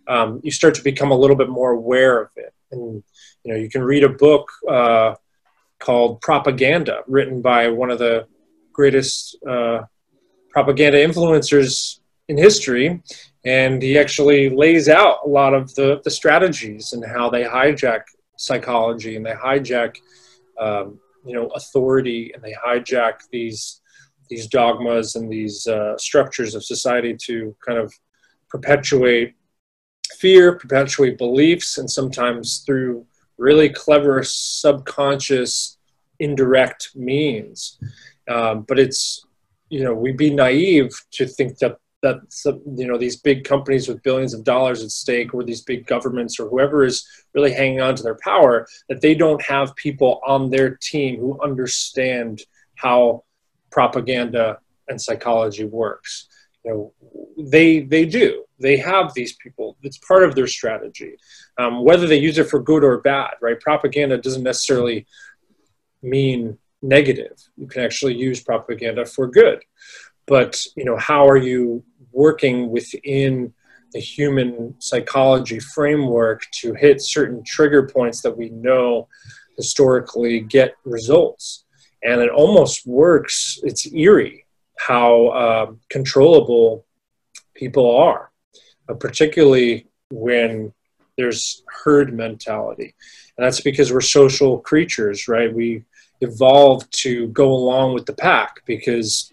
um, 0.09 0.41
you 0.43 0.51
start 0.51 0.75
to 0.75 0.83
become 0.83 1.11
a 1.11 1.17
little 1.17 1.37
bit 1.37 1.49
more 1.49 1.73
aware 1.73 2.21
of 2.21 2.31
it. 2.37 2.53
And 2.73 3.03
you 3.45 3.53
know, 3.53 3.57
you 3.57 3.71
can 3.71 3.83
read 3.83 4.05
a 4.05 4.09
book 4.09 4.51
uh, 4.69 5.15
called 5.79 6.21
Propaganda, 6.21 7.03
written 7.07 7.41
by 7.41 7.69
one 7.69 7.91
of 7.91 7.99
the 7.99 8.27
greatest 8.73 9.37
uh, 9.47 9.83
propaganda 10.51 10.99
influencers 10.99 12.01
in 12.29 12.37
history, 12.37 13.03
and 13.45 13.81
he 13.81 13.99
actually 13.99 14.51
lays 14.51 14.89
out 14.89 15.21
a 15.25 15.29
lot 15.29 15.55
of 15.55 15.75
the, 15.75 16.01
the 16.05 16.11
strategies 16.11 16.93
and 16.93 17.05
how 17.05 17.31
they 17.31 17.45
hijack 17.45 18.03
psychology 18.37 19.17
and 19.17 19.25
they 19.25 19.33
hijack 19.33 19.97
um, 20.61 20.99
you 21.29 21.35
know 21.35 21.49
authority 21.49 22.33
and 22.35 22.43
they 22.43 22.55
hijack 22.67 23.21
these 23.31 23.81
these 24.29 24.47
dogmas 24.47 25.15
and 25.17 25.31
these 25.31 25.67
uh, 25.67 25.97
structures 25.97 26.55
of 26.55 26.65
society 26.65 27.17
to 27.17 27.57
kind 27.67 27.79
of 27.79 27.93
perpetuate 28.51 29.35
fear, 30.19 30.55
perpetuate 30.55 31.19
beliefs, 31.19 31.79
and 31.79 31.91
sometimes 31.91 32.63
through 32.67 33.07
really 33.37 33.69
clever 33.69 34.23
subconscious 34.23 35.79
indirect 36.19 36.91
means. 36.95 37.79
Um, 38.29 38.63
but 38.63 38.79
it's 38.79 39.25
you 39.71 39.85
know 39.85 39.95
we'd 39.95 40.17
be 40.17 40.31
naive 40.31 40.91
to 41.13 41.27
think 41.27 41.59
that 41.59 41.79
that 42.03 42.21
you 42.77 42.87
know 42.87 42.97
these 42.97 43.17
big 43.17 43.45
companies 43.45 43.89
with 43.89 44.03
billions 44.03 44.33
of 44.35 44.45
dollars 44.45 44.83
at 44.83 44.91
stake 44.91 45.35
or 45.35 45.43
these 45.43 45.63
big 45.63 45.87
governments 45.87 46.39
or 46.39 46.49
whoever 46.49 46.85
is 46.85 47.07
really 47.35 47.53
hanging 47.53 47.81
on 47.81 47.95
to 47.95 48.03
their 48.03 48.19
power 48.23 48.67
that 48.89 49.01
they 49.01 49.15
don't 49.15 49.43
have 49.43 49.75
people 49.77 50.21
on 50.27 50.51
their 50.51 50.77
team 50.77 51.19
who 51.19 51.41
understand 51.43 52.43
how 52.77 53.25
propaganda 53.71 54.59
and 54.89 55.01
psychology 55.01 55.65
works. 55.65 56.29
You 56.65 56.71
know 56.71 56.93
they 57.39 57.81
they 57.81 58.05
do. 58.05 58.45
They 58.61 58.77
have 58.77 59.15
these 59.15 59.35
people. 59.35 59.77
It's 59.83 59.99
part 59.99 60.25
of 60.25 60.35
their 60.35 60.49
strategy. 60.49 61.17
Um, 61.59 61.85
whether 61.85 62.07
they 62.07 62.19
use 62.19 62.39
it 62.39 62.49
for 62.49 62.61
good 62.61 62.85
or 62.85 62.99
bad 62.99 63.35
right? 63.41 63.59
Propaganda 63.61 64.19
doesn't 64.19 64.43
necessarily 64.43 65.07
mean 66.03 66.59
negative. 66.81 67.37
You 67.57 67.67
can 67.67 67.83
actually 67.83 68.15
use 68.15 68.41
propaganda 68.41 69.05
for 69.05 69.27
good 69.27 69.61
but 70.29 70.63
you 70.77 70.85
know 70.85 70.97
how 70.97 71.27
are 71.27 71.37
you 71.37 71.83
working 72.13 72.71
within 72.71 73.53
the 73.93 74.01
human 74.01 74.75
psychology 74.81 75.59
framework 75.59 76.43
to 76.53 76.75
hit 76.75 77.01
certain 77.01 77.43
trigger 77.45 77.89
points 77.89 78.21
that 78.21 78.37
we 78.37 78.51
know 78.51 79.09
historically 79.57 80.41
get 80.41 80.75
results? 80.85 81.65
And 82.05 82.21
it 82.21 82.31
almost 82.31 82.87
works 82.87 83.59
it's 83.63 83.93
eerie 83.93 84.45
how 84.79 85.27
uh, 85.29 85.73
controllable 85.89 86.85
people 87.55 87.97
are 87.97 88.31
uh, 88.89 88.95
particularly 88.95 89.87
when 90.11 90.73
there's 91.17 91.63
herd 91.85 92.15
mentality. 92.15 92.95
And 93.37 93.45
that's 93.45 93.61
because 93.61 93.93
we're 93.93 94.01
social 94.01 94.59
creatures 94.59 95.29
right? 95.29 95.53
We 95.53 95.85
evolved 96.21 96.87
to 97.03 97.29
go 97.29 97.53
along 97.53 97.95
with 97.95 98.07
the 98.07 98.13
pack 98.13 98.63
because 98.67 99.33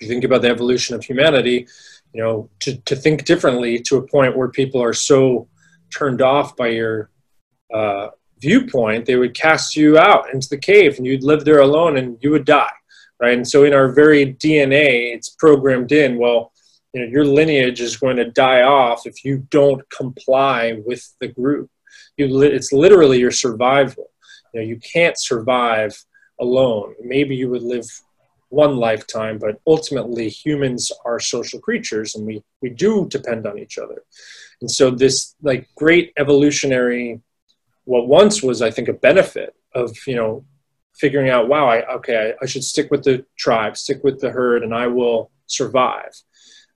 you 0.00 0.08
think 0.08 0.24
about 0.24 0.42
the 0.42 0.48
evolution 0.48 0.94
of 0.94 1.04
humanity, 1.04 1.66
you 2.12 2.22
know, 2.22 2.50
to, 2.60 2.76
to 2.82 2.96
think 2.96 3.24
differently 3.24 3.78
to 3.78 3.96
a 3.96 4.06
point 4.06 4.36
where 4.36 4.48
people 4.48 4.82
are 4.82 4.92
so 4.92 5.48
turned 5.90 6.22
off 6.22 6.56
by 6.56 6.68
your 6.68 7.10
uh, 7.72 8.08
viewpoint, 8.40 9.06
they 9.06 9.16
would 9.16 9.34
cast 9.34 9.76
you 9.76 9.98
out 9.98 10.32
into 10.32 10.48
the 10.48 10.58
cave 10.58 10.96
and 10.96 11.06
you'd 11.06 11.24
live 11.24 11.44
there 11.44 11.60
alone 11.60 11.96
and 11.96 12.18
you 12.20 12.30
would 12.30 12.44
die, 12.44 12.72
right? 13.20 13.36
And 13.36 13.46
so 13.46 13.64
in 13.64 13.74
our 13.74 13.92
very 13.92 14.34
DNA, 14.34 15.14
it's 15.14 15.30
programmed 15.30 15.92
in, 15.92 16.18
well, 16.18 16.52
you 16.92 17.02
know, 17.02 17.06
your 17.06 17.24
lineage 17.24 17.80
is 17.80 17.96
going 17.96 18.16
to 18.16 18.30
die 18.30 18.62
off 18.62 19.06
if 19.06 19.24
you 19.24 19.46
don't 19.50 19.88
comply 19.90 20.80
with 20.84 21.14
the 21.20 21.28
group. 21.28 21.70
You, 22.16 22.42
it's 22.42 22.72
literally 22.72 23.18
your 23.18 23.30
survival. 23.30 24.10
You 24.52 24.60
know, 24.60 24.66
you 24.66 24.80
can't 24.80 25.18
survive 25.18 25.96
alone. 26.40 26.94
Maybe 27.02 27.36
you 27.36 27.48
would 27.50 27.62
live 27.62 27.86
one 28.50 28.76
lifetime, 28.76 29.38
but 29.38 29.60
ultimately 29.66 30.28
humans 30.28 30.92
are 31.04 31.18
social 31.18 31.60
creatures 31.60 32.14
and 32.14 32.26
we, 32.26 32.42
we 32.60 32.68
do 32.68 33.06
depend 33.08 33.46
on 33.46 33.58
each 33.58 33.78
other. 33.78 34.02
And 34.60 34.70
so 34.70 34.90
this 34.90 35.34
like 35.40 35.68
great 35.76 36.12
evolutionary, 36.18 37.20
what 37.84 38.08
once 38.08 38.42
was, 38.42 38.60
I 38.60 38.70
think, 38.70 38.88
a 38.88 38.92
benefit 38.92 39.54
of, 39.74 39.96
you 40.06 40.16
know, 40.16 40.44
figuring 40.94 41.30
out, 41.30 41.48
wow, 41.48 41.66
I, 41.66 41.94
okay, 41.94 42.34
I, 42.40 42.44
I 42.44 42.46
should 42.46 42.64
stick 42.64 42.90
with 42.90 43.04
the 43.04 43.24
tribe, 43.38 43.76
stick 43.76 44.04
with 44.04 44.20
the 44.20 44.30
herd, 44.30 44.62
and 44.62 44.74
I 44.74 44.88
will 44.88 45.30
survive, 45.46 46.12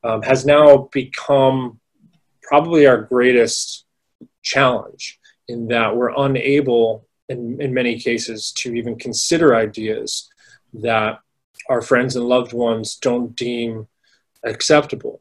um, 0.03 0.23
has 0.23 0.47
now 0.47 0.89
become 0.93 1.81
probably 2.43 2.87
our 2.87 3.03
greatest 3.03 3.85
challenge 4.43 5.19
in 5.49 5.69
that 5.69 5.97
we're 5.97 6.13
unable 6.17 7.07
in, 7.29 7.61
in 7.61 7.75
many 7.75 7.99
cases 7.99 8.53
to 8.59 8.75
even 8.75 8.97
consider 8.97 9.55
ideas 9.55 10.29
that 10.73 11.19
our 11.69 11.83
friends 11.83 12.17
and 12.17 12.27
loved 12.27 12.53
ones 12.53 12.97
don't 12.97 13.35
deem 13.37 13.87
acceptable. 14.43 15.21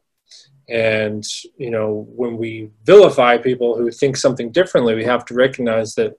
And 0.68 1.24
you 1.58 1.70
know 1.70 2.06
when 2.08 2.38
we 2.38 2.70
vilify 2.84 3.36
people 3.36 3.76
who 3.76 3.90
think 3.90 4.16
something 4.16 4.50
differently 4.50 4.94
we 4.94 5.04
have 5.04 5.24
to 5.26 5.34
recognize 5.34 5.94
that 5.96 6.14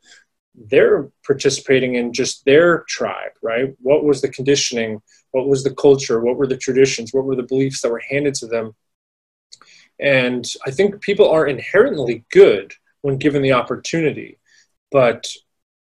they're 0.53 1.09
participating 1.25 1.95
in 1.95 2.13
just 2.13 2.45
their 2.45 2.83
tribe 2.87 3.31
right? 3.41 3.75
What 3.81 4.03
was 4.03 4.21
the 4.21 4.29
conditioning? 4.29 5.01
What 5.31 5.47
was 5.47 5.63
the 5.63 5.73
culture? 5.73 6.21
What 6.21 6.37
were 6.37 6.47
the 6.47 6.57
traditions? 6.57 7.11
What 7.11 7.25
were 7.25 7.35
the 7.35 7.43
beliefs 7.43 7.81
that 7.81 7.91
were 7.91 8.03
handed 8.07 8.35
to 8.35 8.47
them? 8.47 8.75
And 9.99 10.45
i 10.65 10.71
think 10.71 11.01
people 11.01 11.29
are 11.29 11.47
inherently 11.47 12.25
good 12.31 12.73
when 13.01 13.17
given 13.17 13.41
the 13.41 13.53
opportunity 13.53 14.37
but 14.91 15.27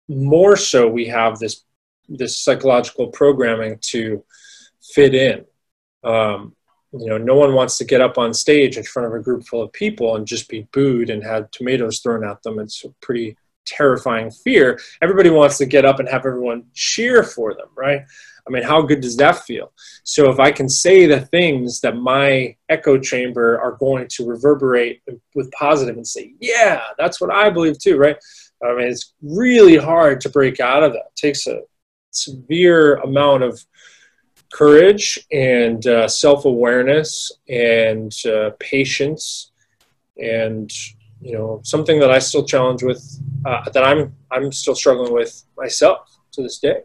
more 0.09 0.57
so 0.57 0.89
we 0.89 1.07
have 1.07 1.39
this 1.39 1.65
this 2.11 2.39
psychological 2.39 3.09
programming 3.09 3.79
to 3.81 4.25
fit 4.95 5.15
in. 5.15 5.45
Um, 6.05 6.55
you 6.93 7.07
know, 7.07 7.19
no 7.19 7.37
one 7.37 7.55
wants 7.55 7.79
to 7.79 7.85
get 7.85 8.01
up 8.01 8.19
on 8.19 8.35
stage 8.35 8.77
in 8.77 8.83
front 8.83 9.07
of 9.07 9.15
a 9.15 9.23
group 9.23 9.47
full 9.47 9.63
of 9.63 9.73
people 9.73 10.17
and 10.17 10.27
just 10.27 10.49
be 10.49 10.67
booed 10.73 11.09
and 11.09 11.23
have 11.23 11.51
tomatoes 11.53 12.01
thrown 12.01 12.25
at 12.25 12.43
them. 12.43 12.59
It's 12.59 12.85
a 12.85 12.89
pretty 13.01 13.37
terrifying 13.65 14.31
fear. 14.31 14.81
Everybody 15.01 15.31
wants 15.31 15.59
to 15.59 15.67
get 15.67 15.85
up 15.85 16.01
and 16.01 16.09
have 16.09 16.27
everyone 16.27 16.65
cheer 16.75 17.23
for 17.23 17.55
them, 17.55 17.69
right? 17.77 18.03
I 18.47 18.51
mean, 18.51 18.65
how 18.65 18.83
good 18.83 19.01
does 19.01 19.17
that 19.19 19.45
feel? 19.45 19.73
So 20.03 20.31
if 20.31 20.41
I 20.41 20.51
can 20.51 20.69
say 20.69 21.07
the 21.07 21.21
things 21.21 21.81
that 21.83 21.97
my 21.97 22.57
echo 22.69 22.99
chamber 22.99 23.61
are 23.61 23.73
going 23.73 24.09
to 24.09 24.27
reverberate 24.27 25.03
with 25.35 25.51
positive 25.53 25.97
and 25.97 26.07
say, 26.07 26.35
yeah, 26.41 26.81
that's 26.99 27.21
what 27.21 27.33
I 27.33 27.51
believe 27.51 27.79
too, 27.79 27.97
right? 27.97 28.17
I 28.65 28.75
mean, 28.75 28.89
it's 28.89 29.15
really 29.23 29.77
hard 29.77 30.21
to 30.23 30.29
break 30.29 30.59
out 30.59 30.83
of 30.83 30.93
that. 30.93 30.99
It 30.99 31.17
takes 31.17 31.47
a 31.47 31.61
severe 32.11 32.97
amount 32.97 33.43
of 33.43 33.65
courage 34.53 35.19
and 35.33 35.87
uh, 35.87 36.09
self 36.09 36.45
awareness 36.45 37.33
and 37.49 38.13
uh, 38.27 38.51
patience, 38.59 39.53
and 40.21 40.71
you 41.21 41.33
know 41.33 41.61
something 41.63 42.01
that 42.01 42.11
I 42.11 42.19
still 42.19 42.45
challenge 42.45 42.83
with 42.83 43.03
uh, 43.45 43.69
that 43.71 43.85
I'm 43.85 44.15
I'm 44.31 44.53
still 44.53 44.75
struggling 44.75 45.13
with 45.13 45.45
myself 45.57 46.19
to 46.33 46.43
this 46.43 46.59
day. 46.59 46.83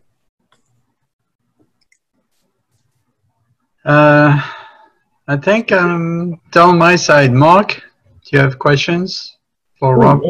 Uh, 3.84 4.42
I 5.28 5.38
think 5.38 5.72
I'm 5.72 6.40
down 6.52 6.78
my 6.78 6.96
side. 6.96 7.32
Mark, 7.32 7.84
do 8.24 8.30
you 8.32 8.40
have 8.40 8.58
questions 8.58 9.38
for 9.80 9.96
oh, 9.96 10.00
Rob? 10.00 10.22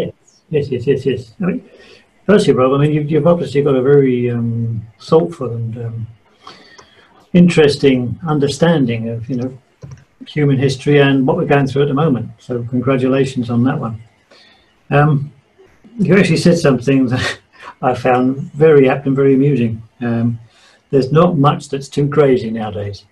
Yes, 0.50 0.70
yes, 0.70 0.88
yes, 0.88 1.06
yes. 1.06 1.34
yes. 1.40 1.60
Firstly, 2.26 2.54
Rob, 2.54 2.74
I 2.74 2.78
mean, 2.80 2.92
you've, 2.92 3.12
you've 3.12 3.28
obviously 3.28 3.62
got 3.62 3.76
a 3.76 3.82
very 3.82 4.32
um, 4.32 4.86
thoughtful 5.00 5.52
and 5.52 5.78
um, 5.78 6.08
interesting 7.34 8.20
understanding 8.28 9.10
of 9.10 9.30
you 9.30 9.36
know 9.36 9.58
human 10.28 10.58
history 10.58 11.00
and 11.00 11.28
what 11.28 11.38
we're 11.38 11.46
going 11.46 11.68
through 11.68 11.84
at 11.84 11.88
the 11.88 11.94
moment. 11.94 12.32
So 12.40 12.64
congratulations 12.64 13.50
on 13.50 13.64
that 13.66 13.80
one. 13.80 14.02
Um, 14.90 15.32
you 16.00 16.18
actually 16.18 16.38
said 16.38 16.58
something 16.58 17.08
that 17.08 17.40
I 17.82 17.94
found 17.94 18.52
very 18.54 18.90
apt 18.90 19.06
and 19.06 19.16
very 19.16 19.36
amusing. 19.36 19.84
Um, 20.02 20.40
there's 20.90 21.12
not 21.12 21.38
much 21.38 21.70
that's 21.70 21.90
too 21.90 22.08
crazy 22.10 22.50
nowadays. 22.50 23.06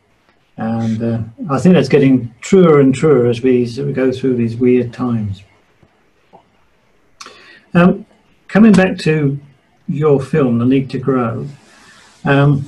And 0.58 1.04
uh, 1.04 1.20
I 1.54 1.60
think 1.60 1.76
that's 1.76 1.90
getting 1.90 2.34
truer 2.42 2.80
and 2.80 2.94
truer 2.94 3.28
as 3.28 3.42
we, 3.42 3.64
as 3.64 3.80
we 3.80 3.92
go 3.92 4.12
through 4.12 4.36
these 4.36 4.56
weird 4.56 4.94
times. 4.94 5.44
Um, 7.74 8.06
coming 8.54 8.72
back 8.72 9.00
to 9.00 9.40
your 9.88 10.22
film, 10.22 10.60
The 10.60 10.66
Need 10.66 10.92
to 10.92 11.00
Grow, 11.00 11.48
um, 12.24 12.68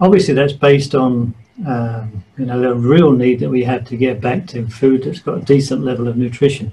obviously 0.00 0.32
that's 0.32 0.52
based 0.52 0.94
on 0.94 1.34
um, 1.66 2.24
you 2.38 2.46
know 2.46 2.70
a 2.70 2.74
real 2.74 3.10
need 3.10 3.40
that 3.40 3.50
we 3.50 3.64
have 3.64 3.84
to 3.86 3.96
get 3.96 4.20
back 4.20 4.46
to 4.48 4.66
food 4.68 5.02
that's 5.02 5.18
got 5.18 5.38
a 5.38 5.40
decent 5.40 5.82
level 5.82 6.06
of 6.06 6.16
nutrition. 6.16 6.72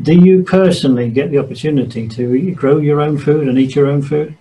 Do 0.00 0.14
you 0.14 0.42
personally 0.42 1.10
get 1.10 1.30
the 1.30 1.38
opportunity 1.38 2.08
to 2.08 2.52
grow 2.52 2.78
your 2.78 3.02
own 3.02 3.18
food 3.18 3.46
and 3.46 3.58
eat 3.58 3.74
your 3.74 3.86
own 3.86 4.00
food? 4.00 4.36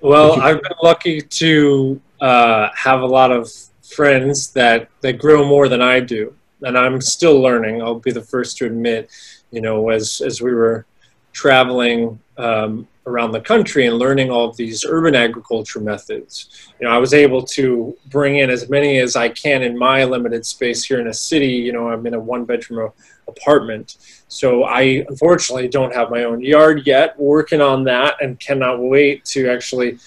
Well, 0.00 0.40
I've 0.40 0.62
been 0.62 0.78
lucky 0.82 1.20
to 1.20 2.00
uh, 2.22 2.70
have 2.74 3.02
a 3.02 3.06
lot 3.06 3.30
of 3.30 3.52
friends 3.82 4.50
that 4.52 4.88
that 5.02 5.18
grow 5.18 5.44
more 5.46 5.68
than 5.68 5.82
I 5.82 6.00
do, 6.00 6.34
and 6.62 6.78
I'm 6.78 7.02
still 7.02 7.38
learning. 7.38 7.82
I'll 7.82 8.00
be 8.00 8.12
the 8.12 8.22
first 8.22 8.56
to 8.58 8.66
admit, 8.66 9.10
you 9.54 9.60
know, 9.60 9.90
as 9.90 10.20
as 10.20 10.40
we 10.40 10.52
were 10.52 10.86
traveling 11.32 12.18
um, 12.38 12.86
around 13.06 13.32
the 13.32 13.40
country 13.40 13.86
and 13.86 13.98
learning 13.98 14.30
all 14.30 14.48
of 14.48 14.56
these 14.56 14.84
urban 14.88 15.14
agriculture 15.14 15.80
methods. 15.80 16.70
You 16.80 16.86
know, 16.86 16.94
I 16.94 16.98
was 16.98 17.12
able 17.12 17.42
to 17.42 17.96
bring 18.06 18.38
in 18.38 18.50
as 18.50 18.70
many 18.70 18.98
as 18.98 19.14
I 19.14 19.28
can 19.28 19.62
in 19.62 19.76
my 19.76 20.04
limited 20.04 20.46
space 20.46 20.84
here 20.84 21.00
in 21.00 21.08
a 21.08 21.14
city. 21.14 21.52
You 21.52 21.72
know, 21.72 21.88
I'm 21.88 22.06
in 22.06 22.14
a 22.14 22.20
one 22.20 22.44
bedroom 22.44 22.92
apartment. 23.28 23.96
So 24.28 24.64
I 24.64 25.04
unfortunately 25.08 25.68
don't 25.68 25.94
have 25.94 26.10
my 26.10 26.24
own 26.24 26.40
yard 26.40 26.86
yet, 26.86 27.18
working 27.18 27.60
on 27.60 27.84
that 27.84 28.16
and 28.22 28.40
cannot 28.40 28.80
wait 28.80 29.24
to 29.26 29.50
actually 29.50 29.98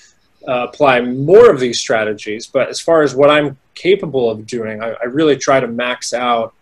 uh, 0.48 0.68
apply 0.68 1.02
more 1.02 1.52
of 1.52 1.60
these 1.60 1.80
strategies. 1.80 2.48
But 2.48 2.70
as 2.70 2.80
far 2.80 3.04
as 3.04 3.16
what 3.16 3.30
I'm 3.30 3.58
capable 3.76 4.30
of 4.30 4.48
doing, 4.48 4.82
I, 4.82 4.94
I 4.94 5.06
really 5.06 5.38
try 5.38 5.60
to 5.60 5.68
max 5.68 6.14
out, 6.14 6.54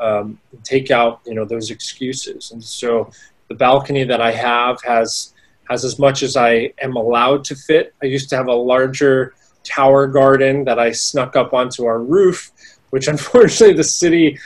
um, 0.00 0.38
take 0.64 0.90
out, 0.90 1.20
you 1.26 1.34
know, 1.34 1.44
those 1.44 1.70
excuses. 1.70 2.50
And 2.50 2.62
so 2.62 3.10
the 3.48 3.54
balcony 3.54 4.04
that 4.04 4.20
I 4.20 4.32
have 4.32 4.82
has 4.82 5.34
has 5.68 5.84
as 5.84 6.00
much 6.00 6.24
as 6.24 6.36
I 6.36 6.72
am 6.82 6.96
allowed 6.96 7.44
to 7.44 7.54
fit. 7.54 7.94
I 8.02 8.06
used 8.06 8.28
to 8.30 8.36
have 8.36 8.48
a 8.48 8.52
larger 8.52 9.34
tower 9.62 10.08
garden 10.08 10.64
that 10.64 10.80
I 10.80 10.90
snuck 10.90 11.36
up 11.36 11.54
onto 11.54 11.84
our 11.84 12.00
roof, 12.00 12.50
which 12.90 13.06
unfortunately 13.14 13.76
the 13.76 13.84
city 13.84 14.38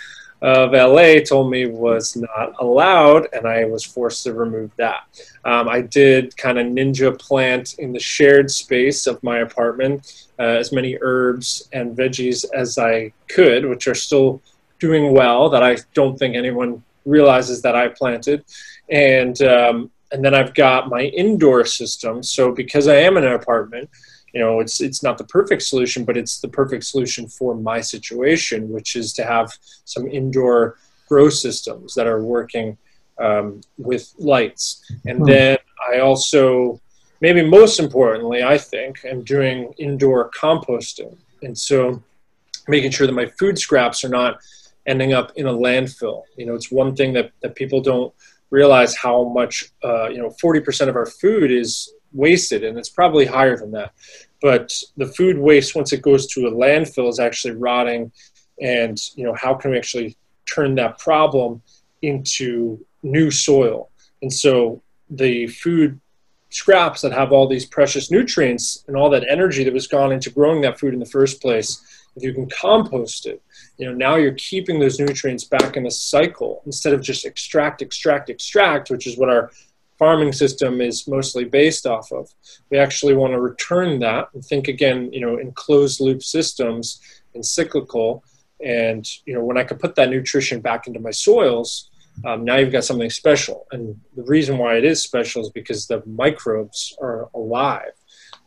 of 0.42 0.72
LA 0.72 1.20
told 1.20 1.50
me 1.50 1.64
was 1.64 2.16
not 2.16 2.52
allowed, 2.58 3.28
and 3.32 3.46
I 3.46 3.64
was 3.64 3.82
forced 3.82 4.24
to 4.24 4.34
remove 4.34 4.70
that. 4.76 5.04
Um, 5.46 5.70
I 5.70 5.80
did 5.80 6.36
kind 6.36 6.58
of 6.58 6.66
ninja 6.66 7.18
plant 7.18 7.78
in 7.78 7.94
the 7.94 8.00
shared 8.00 8.50
space 8.50 9.06
of 9.06 9.22
my 9.22 9.38
apartment 9.38 10.26
uh, 10.38 10.42
as 10.42 10.70
many 10.70 10.98
herbs 11.00 11.66
and 11.72 11.96
veggies 11.96 12.44
as 12.52 12.76
I 12.76 13.14
could, 13.28 13.64
which 13.64 13.88
are 13.88 13.94
still 13.94 14.42
doing 14.86 15.04
well, 15.20 15.42
that 15.52 15.62
I 15.70 15.72
don't 15.98 16.16
think 16.18 16.32
anyone 16.34 16.82
realizes 17.16 17.62
that 17.62 17.74
I 17.82 17.88
planted. 18.00 18.44
And 18.90 19.36
um, 19.42 19.76
and 20.12 20.20
then 20.24 20.34
I've 20.38 20.54
got 20.54 20.88
my 20.96 21.02
indoor 21.24 21.64
system. 21.64 22.22
So 22.22 22.42
because 22.62 22.86
I 22.94 22.96
am 23.06 23.16
in 23.16 23.24
an 23.24 23.32
apartment, 23.32 23.86
you 24.32 24.40
know, 24.40 24.60
it's 24.62 24.80
it's 24.80 25.02
not 25.06 25.16
the 25.18 25.30
perfect 25.38 25.62
solution, 25.62 26.04
but 26.04 26.16
it's 26.16 26.36
the 26.44 26.52
perfect 26.60 26.84
solution 26.84 27.28
for 27.28 27.50
my 27.70 27.80
situation, 27.94 28.58
which 28.76 28.90
is 29.00 29.12
to 29.14 29.24
have 29.24 29.48
some 29.94 30.06
indoor 30.20 30.76
grow 31.08 31.28
systems 31.30 31.94
that 31.94 32.06
are 32.06 32.22
working 32.36 32.76
um, 33.26 33.60
with 33.78 34.04
lights. 34.18 34.66
And 35.08 35.18
hmm. 35.18 35.30
then 35.32 35.58
I 35.90 36.00
also, 36.08 36.80
maybe 37.20 37.42
most 37.58 37.78
importantly, 37.78 38.40
I 38.42 38.58
think, 38.58 38.92
am 39.04 39.22
doing 39.22 39.72
indoor 39.78 40.30
composting. 40.42 41.16
And 41.42 41.56
so 41.56 42.02
making 42.68 42.92
sure 42.92 43.06
that 43.06 43.20
my 43.22 43.28
food 43.38 43.58
scraps 43.58 44.04
are 44.04 44.14
not 44.20 44.32
ending 44.86 45.12
up 45.12 45.32
in 45.36 45.46
a 45.46 45.52
landfill. 45.52 46.22
You 46.36 46.46
know, 46.46 46.54
it's 46.54 46.70
one 46.70 46.94
thing 46.94 47.12
that, 47.14 47.32
that 47.42 47.54
people 47.54 47.80
don't 47.80 48.12
realize 48.50 48.96
how 48.96 49.24
much 49.24 49.72
uh, 49.82 50.08
you 50.08 50.18
know 50.18 50.30
40% 50.42 50.88
of 50.88 50.96
our 50.96 51.06
food 51.06 51.50
is 51.50 51.92
wasted 52.12 52.62
and 52.62 52.78
it's 52.78 52.88
probably 52.88 53.26
higher 53.26 53.56
than 53.56 53.72
that 53.72 53.90
but 54.40 54.72
the 54.96 55.06
food 55.06 55.36
waste 55.36 55.74
once 55.74 55.92
it 55.92 56.00
goes 56.00 56.28
to 56.28 56.46
a 56.46 56.52
landfill 56.52 57.08
is 57.08 57.18
actually 57.18 57.54
rotting 57.54 58.12
and 58.60 58.96
you 59.16 59.24
know 59.24 59.34
how 59.34 59.52
can 59.52 59.72
we 59.72 59.76
actually 59.76 60.16
turn 60.46 60.76
that 60.76 60.96
problem 60.98 61.60
into 62.02 62.78
new 63.02 63.32
soil 63.32 63.90
and 64.22 64.32
so 64.32 64.80
the 65.10 65.48
food 65.48 66.00
scraps 66.50 67.00
that 67.00 67.10
have 67.10 67.32
all 67.32 67.48
these 67.48 67.66
precious 67.66 68.12
nutrients 68.12 68.84
and 68.86 68.96
all 68.96 69.10
that 69.10 69.26
energy 69.28 69.64
that 69.64 69.74
was 69.74 69.88
gone 69.88 70.12
into 70.12 70.30
growing 70.30 70.60
that 70.60 70.78
food 70.78 70.94
in 70.94 71.00
the 71.00 71.14
first 71.18 71.42
place 71.42 72.03
if 72.16 72.22
you 72.22 72.32
can 72.32 72.48
compost 72.48 73.26
it 73.26 73.42
you 73.78 73.86
know 73.86 73.94
now 73.94 74.16
you're 74.16 74.34
keeping 74.34 74.78
those 74.78 74.98
nutrients 74.98 75.44
back 75.44 75.76
in 75.76 75.86
a 75.86 75.90
cycle 75.90 76.62
instead 76.66 76.92
of 76.92 77.00
just 77.00 77.24
extract 77.24 77.82
extract 77.82 78.30
extract 78.30 78.90
which 78.90 79.06
is 79.06 79.16
what 79.18 79.28
our 79.28 79.50
farming 79.98 80.32
system 80.32 80.80
is 80.80 81.06
mostly 81.06 81.44
based 81.44 81.86
off 81.86 82.12
of. 82.12 82.28
We 82.70 82.78
actually 82.78 83.14
want 83.14 83.32
to 83.32 83.40
return 83.40 84.00
that 84.00 84.28
and 84.34 84.44
think 84.44 84.68
again, 84.68 85.12
you 85.12 85.20
know, 85.20 85.38
in 85.38 85.52
closed 85.52 86.00
loop 86.00 86.22
systems 86.22 87.00
and 87.34 87.44
cyclical. 87.44 88.24
And 88.64 89.06
you 89.26 89.34
know, 89.34 89.44
when 89.44 89.58
I 89.58 89.64
can 89.64 89.78
put 89.78 89.94
that 89.96 90.10
nutrition 90.10 90.60
back 90.60 90.86
into 90.86 91.00
my 91.00 91.10
soils, 91.10 91.90
um, 92.24 92.44
now 92.44 92.56
you've 92.56 92.72
got 92.72 92.84
something 92.84 93.10
special. 93.10 93.66
And 93.72 93.98
the 94.16 94.22
reason 94.22 94.58
why 94.58 94.76
it 94.76 94.84
is 94.84 95.02
special 95.02 95.42
is 95.42 95.50
because 95.50 95.86
the 95.86 96.02
microbes 96.06 96.96
are 97.00 97.28
alive, 97.34 97.92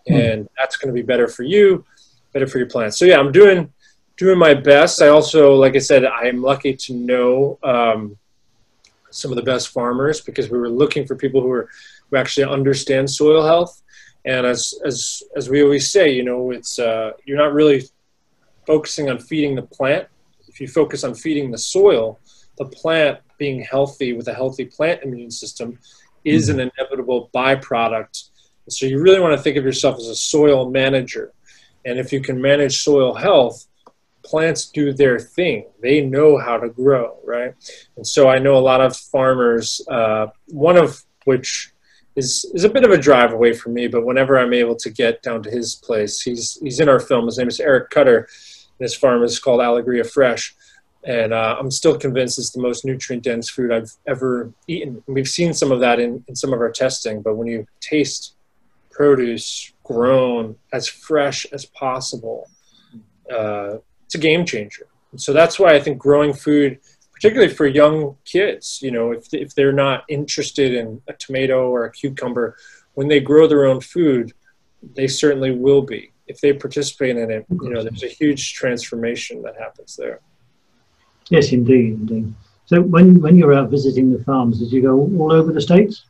hmm. 0.07 0.13
and 0.15 0.49
that's 0.57 0.77
going 0.77 0.87
to 0.87 0.93
be 0.93 1.05
better 1.05 1.27
for 1.27 1.43
you, 1.43 1.85
better 2.33 2.47
for 2.47 2.57
your 2.57 2.67
plants. 2.67 2.97
So 2.97 3.05
yeah, 3.05 3.19
I'm 3.19 3.31
doing 3.31 3.71
doing 4.17 4.37
my 4.37 4.53
best. 4.53 5.01
I 5.01 5.09
also, 5.09 5.53
like 5.55 5.75
I 5.75 5.79
said, 5.79 6.05
I 6.05 6.27
am 6.27 6.41
lucky 6.41 6.75
to 6.75 6.93
know. 6.93 7.59
Um, 7.63 8.17
some 9.09 9.31
of 9.31 9.35
the 9.35 9.43
best 9.43 9.69
farmers 9.69 10.21
because 10.21 10.49
we 10.49 10.57
were 10.57 10.69
looking 10.69 11.05
for 11.05 11.15
people 11.15 11.41
who 11.41 11.51
are 11.51 11.69
who 12.09 12.17
actually 12.17 12.45
understand 12.45 13.09
soil 13.09 13.45
health. 13.45 13.81
And 14.25 14.45
as 14.45 14.73
as 14.85 15.23
as 15.35 15.49
we 15.49 15.63
always 15.63 15.91
say, 15.91 16.09
you 16.09 16.23
know, 16.23 16.51
it's 16.51 16.79
uh, 16.79 17.11
you're 17.25 17.37
not 17.37 17.53
really 17.53 17.83
focusing 18.65 19.09
on 19.09 19.19
feeding 19.19 19.55
the 19.55 19.61
plant. 19.61 20.07
If 20.47 20.59
you 20.59 20.67
focus 20.67 21.03
on 21.03 21.15
feeding 21.15 21.51
the 21.51 21.57
soil, 21.57 22.19
the 22.57 22.65
plant 22.65 23.19
being 23.37 23.61
healthy 23.61 24.13
with 24.13 24.27
a 24.27 24.33
healthy 24.33 24.65
plant 24.65 25.03
immune 25.03 25.31
system 25.31 25.79
is 26.25 26.49
an 26.49 26.59
inevitable 26.59 27.29
byproduct. 27.33 28.29
So 28.69 28.85
you 28.85 28.99
really 28.99 29.21
want 29.21 29.33
to 29.37 29.41
think 29.41 29.55
of 29.55 29.63
yourself 29.63 29.97
as 29.97 30.07
a 30.07 30.15
soil 30.15 30.69
manager. 30.69 31.31
And 31.87 31.97
if 31.99 32.11
you 32.11 32.19
can 32.19 32.41
manage 32.41 32.81
soil 32.83 33.13
health, 33.13 33.65
plants 34.21 34.65
do 34.65 34.91
their 34.91 35.17
thing. 35.17 35.67
They 35.81 36.01
know 36.01 36.37
how 36.37 36.57
to 36.57 36.67
grow, 36.67 37.17
right? 37.23 37.53
And 37.95 38.05
so 38.05 38.27
I 38.27 38.39
know 38.39 38.57
a 38.57 38.59
lot 38.59 38.81
of 38.81 38.95
farmers, 38.95 39.79
uh, 39.89 40.27
one 40.47 40.75
of 40.75 41.01
which 41.23 41.71
is, 42.17 42.45
is 42.53 42.65
a 42.65 42.69
bit 42.69 42.83
of 42.83 42.91
a 42.91 42.97
drive 42.97 43.31
away 43.31 43.53
from 43.53 43.73
me, 43.73 43.87
but 43.87 44.05
whenever 44.05 44.37
I'm 44.37 44.53
able 44.53 44.75
to 44.75 44.89
get 44.89 45.23
down 45.23 45.43
to 45.43 45.49
his 45.49 45.75
place, 45.75 46.21
he's, 46.21 46.59
he's 46.61 46.81
in 46.81 46.89
our 46.89 46.99
film. 46.99 47.25
His 47.25 47.37
name 47.37 47.47
is 47.47 47.61
Eric 47.61 47.89
Cutter. 47.89 48.17
and 48.17 48.85
His 48.85 48.93
farm 48.93 49.23
is 49.23 49.39
called 49.39 49.61
Alegria 49.61 50.03
Fresh. 50.03 50.57
And 51.05 51.31
uh, 51.31 51.55
I'm 51.57 51.71
still 51.71 51.97
convinced 51.97 52.37
it's 52.37 52.51
the 52.51 52.61
most 52.61 52.83
nutrient 52.83 53.23
dense 53.23 53.49
food 53.49 53.71
I've 53.71 53.93
ever 54.05 54.51
eaten. 54.67 55.01
We've 55.07 55.29
seen 55.29 55.53
some 55.53 55.71
of 55.71 55.79
that 55.79 56.01
in, 56.01 56.25
in 56.27 56.35
some 56.35 56.51
of 56.51 56.59
our 56.59 56.71
testing, 56.71 57.21
but 57.21 57.37
when 57.37 57.47
you 57.47 57.65
taste 57.79 58.33
produce 58.97 59.71
grown 59.83 60.55
as 60.73 60.87
fresh 60.87 61.45
as 61.53 61.65
possible, 61.65 62.49
uh, 63.31 63.77
it's 64.05 64.15
a 64.15 64.17
game 64.17 64.43
changer. 64.45 64.87
And 65.11 65.21
so 65.21 65.31
that's 65.33 65.59
why 65.59 65.75
I 65.75 65.79
think 65.79 65.99
growing 65.99 66.33
food, 66.33 66.79
particularly 67.13 67.53
for 67.53 67.67
young 67.67 68.17
kids, 68.25 68.79
you 68.81 68.91
know, 68.91 69.11
if, 69.11 69.31
if 69.31 69.53
they're 69.53 69.79
not 69.87 70.03
interested 70.09 70.73
in 70.73 71.01
a 71.07 71.13
tomato 71.13 71.69
or 71.69 71.85
a 71.85 71.91
cucumber, 71.91 72.57
when 72.95 73.07
they 73.07 73.19
grow 73.19 73.47
their 73.47 73.65
own 73.65 73.79
food, 73.79 74.33
they 74.95 75.07
certainly 75.07 75.51
will 75.51 75.83
be. 75.83 76.11
If 76.25 76.41
they 76.41 76.53
participate 76.53 77.15
in 77.15 77.29
it, 77.31 77.45
you 77.61 77.69
know, 77.69 77.83
there's 77.83 78.03
a 78.03 78.07
huge 78.07 78.53
transformation 78.53 79.43
that 79.43 79.55
happens 79.57 79.95
there. 79.95 80.19
Yes, 81.29 81.51
indeed, 81.51 81.93
indeed. 81.93 82.33
So 82.65 82.81
when, 82.81 83.21
when 83.21 83.37
you're 83.37 83.53
out 83.53 83.69
visiting 83.69 84.11
the 84.11 84.23
farms, 84.23 84.59
did 84.59 84.71
you 84.71 84.81
go 84.81 84.93
all 85.19 85.31
over 85.31 85.53
the 85.53 85.61
states? 85.61 86.05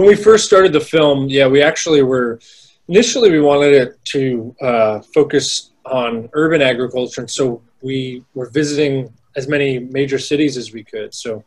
When 0.00 0.08
we 0.08 0.16
first 0.16 0.46
started 0.46 0.72
the 0.72 0.80
film, 0.80 1.28
yeah, 1.28 1.46
we 1.46 1.60
actually 1.60 2.02
were 2.02 2.40
initially 2.88 3.30
we 3.30 3.42
wanted 3.42 3.74
it 3.74 4.02
to 4.06 4.56
uh, 4.62 5.00
focus 5.00 5.72
on 5.84 6.30
urban 6.32 6.62
agriculture, 6.62 7.20
and 7.20 7.30
so 7.30 7.60
we 7.82 8.24
were 8.32 8.48
visiting 8.48 9.12
as 9.36 9.46
many 9.46 9.78
major 9.78 10.18
cities 10.18 10.56
as 10.56 10.72
we 10.72 10.84
could. 10.84 11.12
So, 11.12 11.44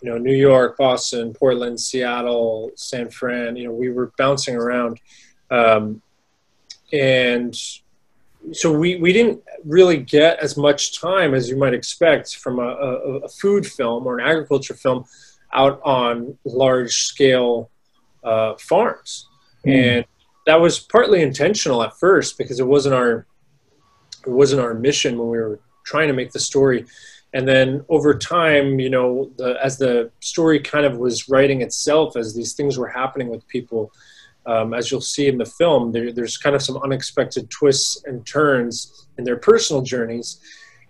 you 0.00 0.08
know, 0.08 0.16
New 0.16 0.36
York, 0.36 0.76
Boston, 0.76 1.34
Portland, 1.34 1.80
Seattle, 1.80 2.70
San 2.76 3.10
Fran. 3.10 3.56
You 3.56 3.64
know, 3.64 3.74
we 3.74 3.90
were 3.90 4.12
bouncing 4.16 4.54
around, 4.54 5.00
um, 5.50 6.00
and 6.92 7.52
so 8.52 8.70
we 8.70 8.94
we 8.94 9.12
didn't 9.12 9.42
really 9.64 9.96
get 9.96 10.38
as 10.38 10.56
much 10.56 11.00
time 11.00 11.34
as 11.34 11.48
you 11.48 11.56
might 11.56 11.74
expect 11.74 12.36
from 12.36 12.60
a, 12.60 12.68
a, 12.68 12.92
a 13.22 13.28
food 13.28 13.66
film 13.66 14.06
or 14.06 14.20
an 14.20 14.24
agriculture 14.24 14.74
film 14.74 15.04
out 15.52 15.80
on 15.82 16.38
large 16.44 16.94
scale 16.94 17.68
uh, 18.24 18.54
farms, 18.58 19.28
mm. 19.66 19.72
and 19.72 20.04
that 20.46 20.60
was 20.60 20.78
partly 20.78 21.22
intentional 21.22 21.82
at 21.82 21.98
first 21.98 22.38
because 22.38 22.60
it 22.60 22.66
wasn't 22.66 22.94
our 22.94 23.26
it 24.26 24.30
wasn't 24.30 24.60
our 24.60 24.74
mission 24.74 25.18
when 25.18 25.28
we 25.28 25.38
were 25.38 25.60
trying 25.84 26.08
to 26.08 26.14
make 26.14 26.32
the 26.32 26.40
story. 26.40 26.84
And 27.34 27.46
then 27.46 27.84
over 27.90 28.16
time 28.16 28.80
you 28.80 28.90
know 28.90 29.30
the, 29.36 29.58
as 29.62 29.78
the 29.78 30.10
story 30.20 30.60
kind 30.60 30.86
of 30.86 30.96
was 30.96 31.28
writing 31.28 31.60
itself 31.60 32.16
as 32.16 32.34
these 32.34 32.54
things 32.54 32.78
were 32.78 32.88
happening 32.88 33.28
with 33.28 33.46
people 33.48 33.92
um, 34.48 34.72
as 34.72 34.90
you'll 34.90 35.02
see 35.02 35.28
in 35.28 35.36
the 35.36 35.44
film 35.44 35.92
there, 35.92 36.10
there's 36.10 36.38
kind 36.38 36.56
of 36.56 36.62
some 36.62 36.78
unexpected 36.78 37.50
twists 37.50 38.02
and 38.06 38.26
turns 38.26 39.06
in 39.18 39.24
their 39.24 39.36
personal 39.36 39.82
journeys. 39.82 40.40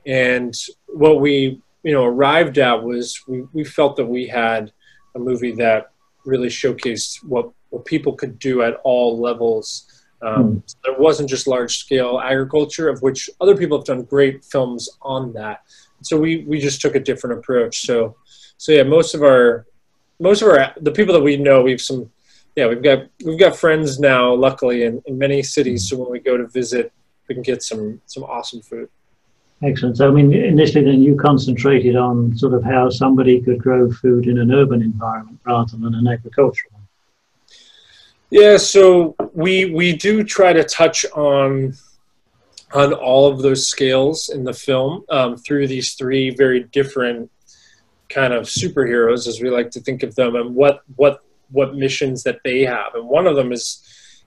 And 0.06 0.54
what 0.86 1.20
we 1.20 1.60
you 1.82 1.92
know 1.92 2.04
arrived 2.04 2.58
at 2.58 2.82
was 2.82 3.20
we, 3.26 3.42
we 3.52 3.64
felt 3.64 3.96
that 3.96 4.06
we 4.06 4.28
had 4.28 4.72
a 5.16 5.18
movie 5.18 5.52
that 5.56 5.90
really 6.28 6.48
showcased 6.48 7.24
what, 7.24 7.50
what 7.70 7.84
people 7.84 8.12
could 8.12 8.38
do 8.38 8.62
at 8.62 8.74
all 8.84 9.18
levels 9.18 9.98
um, 10.22 10.56
mm. 10.56 10.62
so 10.66 10.76
there 10.84 10.98
wasn't 10.98 11.28
just 11.28 11.46
large 11.46 11.78
scale 11.78 12.20
agriculture, 12.20 12.88
of 12.88 13.02
which 13.02 13.30
other 13.40 13.56
people 13.56 13.78
have 13.78 13.86
done 13.86 14.02
great 14.02 14.44
films 14.44 14.88
on 15.02 15.32
that. 15.34 15.62
So 16.02 16.18
we 16.18 16.44
we 16.44 16.58
just 16.58 16.80
took 16.80 16.94
a 16.94 17.00
different 17.00 17.38
approach. 17.38 17.82
So 17.82 18.16
so 18.56 18.72
yeah, 18.72 18.82
most 18.82 19.14
of 19.14 19.22
our 19.22 19.66
most 20.18 20.42
of 20.42 20.48
our 20.48 20.72
the 20.80 20.92
people 20.92 21.14
that 21.14 21.22
we 21.22 21.36
know, 21.36 21.62
we've 21.62 21.80
some 21.80 22.10
yeah 22.56 22.66
we've 22.66 22.82
got 22.82 23.06
we've 23.24 23.38
got 23.38 23.56
friends 23.56 24.00
now, 24.00 24.34
luckily 24.34 24.84
in, 24.84 25.02
in 25.06 25.18
many 25.18 25.42
cities. 25.42 25.88
So 25.88 25.96
when 25.96 26.10
we 26.10 26.18
go 26.18 26.36
to 26.36 26.46
visit, 26.46 26.92
we 27.28 27.34
can 27.34 27.42
get 27.42 27.62
some 27.62 28.00
some 28.06 28.24
awesome 28.24 28.62
food. 28.62 28.88
Excellent. 29.62 29.96
So, 29.96 30.06
I 30.06 30.12
mean, 30.12 30.32
initially, 30.32 30.84
then 30.84 31.02
you 31.02 31.16
concentrated 31.16 31.96
on 31.96 32.36
sort 32.36 32.54
of 32.54 32.62
how 32.62 32.90
somebody 32.90 33.40
could 33.40 33.58
grow 33.58 33.90
food 33.90 34.28
in 34.28 34.38
an 34.38 34.52
urban 34.52 34.82
environment 34.82 35.40
rather 35.44 35.76
than 35.76 35.94
an 35.94 36.06
agricultural. 36.06 36.72
One. 36.72 36.82
Yeah, 38.30 38.56
so 38.56 39.16
we 39.34 39.72
we 39.72 39.96
do 39.96 40.22
try 40.22 40.52
to 40.52 40.62
touch 40.62 41.04
on 41.06 41.74
on 42.72 42.92
all 42.92 43.26
of 43.26 43.40
those 43.40 43.66
scales 43.66 44.28
in 44.28 44.44
the 44.44 44.52
film 44.52 45.04
um, 45.08 45.36
through 45.36 45.66
these 45.66 45.94
three 45.94 46.30
very 46.30 46.64
different 46.64 47.30
kind 48.10 48.32
of 48.32 48.44
superheroes, 48.44 49.26
as 49.26 49.40
we 49.40 49.50
like 49.50 49.70
to 49.72 49.80
think 49.80 50.02
of 50.02 50.14
them, 50.14 50.36
and 50.36 50.54
what 50.54 50.82
what 50.94 51.24
what 51.50 51.74
missions 51.74 52.22
that 52.22 52.40
they 52.44 52.60
have. 52.64 52.94
And 52.94 53.08
one 53.08 53.26
of 53.26 53.34
them 53.34 53.50
is 53.50 53.82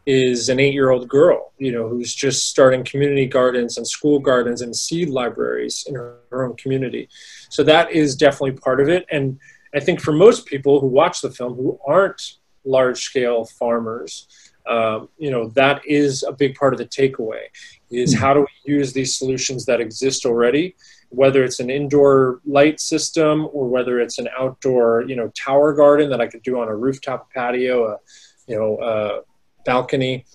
is 0.05 0.49
an 0.49 0.59
eight 0.59 0.73
year 0.73 0.89
old 0.89 1.07
girl, 1.07 1.51
you 1.57 1.71
know, 1.71 1.87
who's 1.87 2.13
just 2.13 2.47
starting 2.47 2.83
community 2.83 3.25
gardens 3.25 3.77
and 3.77 3.87
school 3.87 4.19
gardens 4.19 4.61
and 4.61 4.75
seed 4.75 5.09
libraries 5.09 5.85
in 5.87 5.95
her, 5.95 6.17
her 6.31 6.43
own 6.45 6.55
community. 6.55 7.07
So 7.49 7.63
that 7.63 7.91
is 7.91 8.15
definitely 8.15 8.53
part 8.53 8.81
of 8.81 8.89
it. 8.89 9.05
And 9.11 9.39
I 9.75 9.79
think 9.79 10.01
for 10.01 10.11
most 10.11 10.45
people 10.45 10.79
who 10.79 10.87
watch 10.87 11.21
the 11.21 11.31
film 11.31 11.55
who 11.55 11.79
aren't 11.85 12.37
large 12.65 13.01
scale 13.01 13.45
farmers. 13.45 14.27
Um, 14.67 15.09
you 15.17 15.31
know 15.31 15.47
that 15.55 15.81
is 15.87 16.21
a 16.21 16.31
big 16.31 16.53
part 16.53 16.71
of 16.73 16.77
the 16.77 16.85
takeaway 16.85 17.45
is 17.89 18.13
how 18.13 18.31
do 18.31 18.41
we 18.41 18.73
use 18.73 18.93
these 18.93 19.15
solutions 19.15 19.65
that 19.65 19.81
exist 19.81 20.23
already 20.23 20.75
whether 21.09 21.43
it's 21.43 21.59
an 21.59 21.71
indoor 21.71 22.41
light 22.45 22.79
system 22.79 23.49
or 23.53 23.67
whether 23.67 23.99
it's 23.99 24.19
an 24.19 24.29
outdoor 24.37 25.03
you 25.07 25.15
know 25.15 25.29
tower 25.29 25.73
garden 25.73 26.11
that 26.11 26.21
i 26.21 26.27
could 26.27 26.43
do 26.43 26.59
on 26.59 26.67
a 26.67 26.75
rooftop 26.75 27.33
patio 27.33 27.87
a 27.87 27.97
you 28.45 28.55
know 28.55 29.23
balcony 29.65 30.25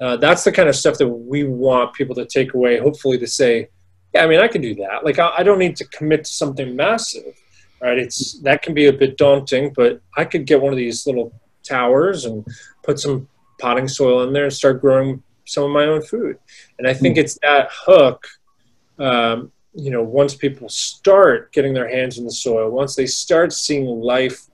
uh, 0.00 0.16
that's 0.16 0.44
the 0.44 0.52
kind 0.52 0.68
of 0.68 0.76
stuff 0.76 0.98
that 0.98 1.08
we 1.08 1.44
want 1.44 1.94
people 1.94 2.14
to 2.14 2.26
take 2.26 2.54
away 2.54 2.78
hopefully 2.78 3.18
to 3.18 3.26
say 3.26 3.68
yeah 4.14 4.22
i 4.22 4.26
mean 4.26 4.40
i 4.40 4.48
can 4.48 4.60
do 4.60 4.74
that 4.74 5.04
like 5.04 5.18
i, 5.18 5.32
I 5.38 5.42
don't 5.42 5.58
need 5.58 5.76
to 5.76 5.84
commit 5.86 6.24
to 6.24 6.30
something 6.30 6.76
massive 6.76 7.34
right 7.80 7.98
it's 7.98 8.40
that 8.40 8.62
can 8.62 8.74
be 8.74 8.86
a 8.86 8.92
bit 8.92 9.16
daunting 9.16 9.72
but 9.74 10.00
i 10.16 10.24
could 10.24 10.46
get 10.46 10.60
one 10.60 10.72
of 10.72 10.78
these 10.78 11.06
little 11.06 11.32
towers 11.62 12.24
and 12.24 12.46
put 12.82 12.98
some 12.98 13.28
potting 13.60 13.88
soil 13.88 14.22
in 14.22 14.32
there 14.32 14.44
and 14.44 14.52
start 14.52 14.80
growing 14.80 15.22
some 15.46 15.64
of 15.64 15.70
my 15.70 15.84
own 15.84 16.02
food. 16.02 16.38
And 16.78 16.86
I 16.86 16.94
think 16.94 17.16
mm. 17.16 17.20
it's 17.20 17.38
that 17.42 17.68
hook. 17.72 18.26
Um, 18.98 19.52
you 19.74 19.90
know, 19.90 20.02
once 20.02 20.34
people 20.34 20.68
start 20.68 21.52
getting 21.52 21.74
their 21.74 21.88
hands 21.88 22.18
in 22.18 22.24
the 22.24 22.32
soil, 22.32 22.70
once 22.70 22.94
they 22.94 23.06
start 23.06 23.52
seeing 23.52 23.86
life 23.86 24.46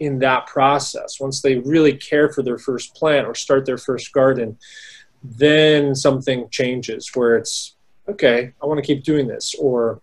in 0.00 0.18
that 0.20 0.46
process, 0.46 1.20
once 1.20 1.40
they 1.40 1.58
really 1.58 1.96
care 1.96 2.30
for 2.32 2.42
their 2.42 2.58
first 2.58 2.94
plant 2.94 3.26
or 3.26 3.34
start 3.34 3.66
their 3.66 3.78
first 3.78 4.12
garden, 4.12 4.58
then 5.22 5.94
something 5.94 6.48
changes 6.50 7.10
where 7.14 7.36
it's 7.36 7.74
okay, 8.08 8.52
I 8.62 8.66
want 8.66 8.78
to 8.78 8.86
keep 8.86 9.02
doing 9.04 9.26
this, 9.26 9.54
or 9.58 10.00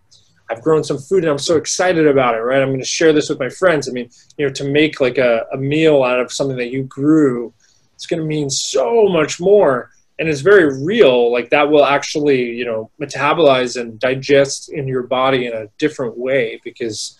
I've 0.50 0.62
grown 0.62 0.84
some 0.84 0.98
food 0.98 1.24
and 1.24 1.32
I'm 1.32 1.40
so 1.40 1.56
excited 1.56 2.06
about 2.06 2.36
it, 2.36 2.40
right? 2.40 2.62
I'm 2.62 2.70
going 2.70 2.80
to 2.80 2.86
share 2.86 3.14
this 3.14 3.30
with 3.30 3.40
my 3.40 3.50
friends. 3.50 3.88
I 3.88 3.92
mean, 3.92 4.10
you 4.38 4.46
know, 4.46 4.54
to 4.54 4.66
make 4.66 5.00
like 5.00 5.18
a, 5.18 5.46
a 5.54 5.58
meal 5.58 6.04
out 6.04 6.20
of 6.20 6.32
something 6.32 6.58
that 6.58 6.72
you 6.72 6.84
grew, 6.84 7.54
it's 7.96 8.06
going 8.06 8.22
to 8.22 8.26
mean 8.26 8.50
so 8.50 9.08
much 9.08 9.40
more. 9.40 9.90
And 10.20 10.30
it's 10.30 10.42
very 10.42 10.84
real. 10.84 11.32
Like 11.32 11.50
that 11.50 11.70
will 11.70 11.86
actually, 11.86 12.52
you 12.52 12.66
know, 12.66 12.92
metabolize 13.02 13.80
and 13.80 14.00
digest 14.00 14.72
in 14.72 14.88
your 14.88 15.04
body 15.04 15.48
in 15.48 15.54
a 15.54 15.68
different 15.80 16.18
way 16.18 16.60
because 16.64 17.18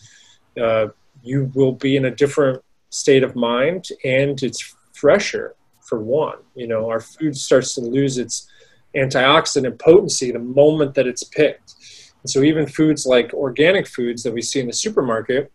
uh, 0.62 0.88
you 1.24 1.52
will 1.56 1.72
be 1.72 1.96
in 1.96 2.06
a 2.06 2.12
different 2.12 2.62
state 2.90 3.24
of 3.24 3.36
mind 3.36 3.88
and 4.04 4.44
it's 4.44 4.76
fresher 4.94 5.56
for 5.82 6.00
one. 6.00 6.38
You 6.56 6.68
know, 6.68 6.90
our 6.90 7.00
food 7.00 7.36
starts 7.36 7.74
to 7.76 7.82
lose 7.82 8.18
its 8.18 8.48
antioxidant 8.96 9.80
potency 9.80 10.32
the 10.32 10.40
moment 10.40 10.94
that 10.96 11.08
it's 11.08 11.24
picked. 11.24 11.76
And 12.22 12.30
so 12.30 12.44
even 12.44 12.68
foods 12.68 13.06
like 13.06 13.34
organic 13.34 13.88
foods 13.88 14.22
that 14.24 14.34
we 14.34 14.42
see 14.42 14.60
in 14.60 14.68
the 14.68 14.74
supermarket, 14.74 15.52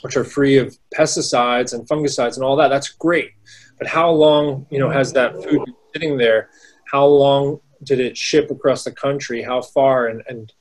which 0.00 0.16
are 0.16 0.24
free 0.24 0.58
of 0.58 0.76
pesticides 0.94 1.72
and 1.74 1.86
fungicides 1.86 2.34
and 2.34 2.44
all 2.44 2.56
that, 2.56 2.68
that's 2.68 2.88
great. 2.88 3.30
But 3.78 3.86
how 3.86 4.10
long, 4.10 4.66
you 4.70 4.78
know, 4.78 4.90
has 4.90 5.12
that 5.12 5.34
food 5.34 5.64
been 5.64 5.74
sitting 5.94 6.16
there? 6.16 6.50
How 6.90 7.06
long 7.06 7.60
did 7.84 8.00
it 8.00 8.16
ship 8.16 8.50
across 8.50 8.84
the 8.84 8.92
country? 8.92 9.42
How 9.42 9.62
far? 9.62 10.08
And, 10.08 10.22
and 10.28 10.52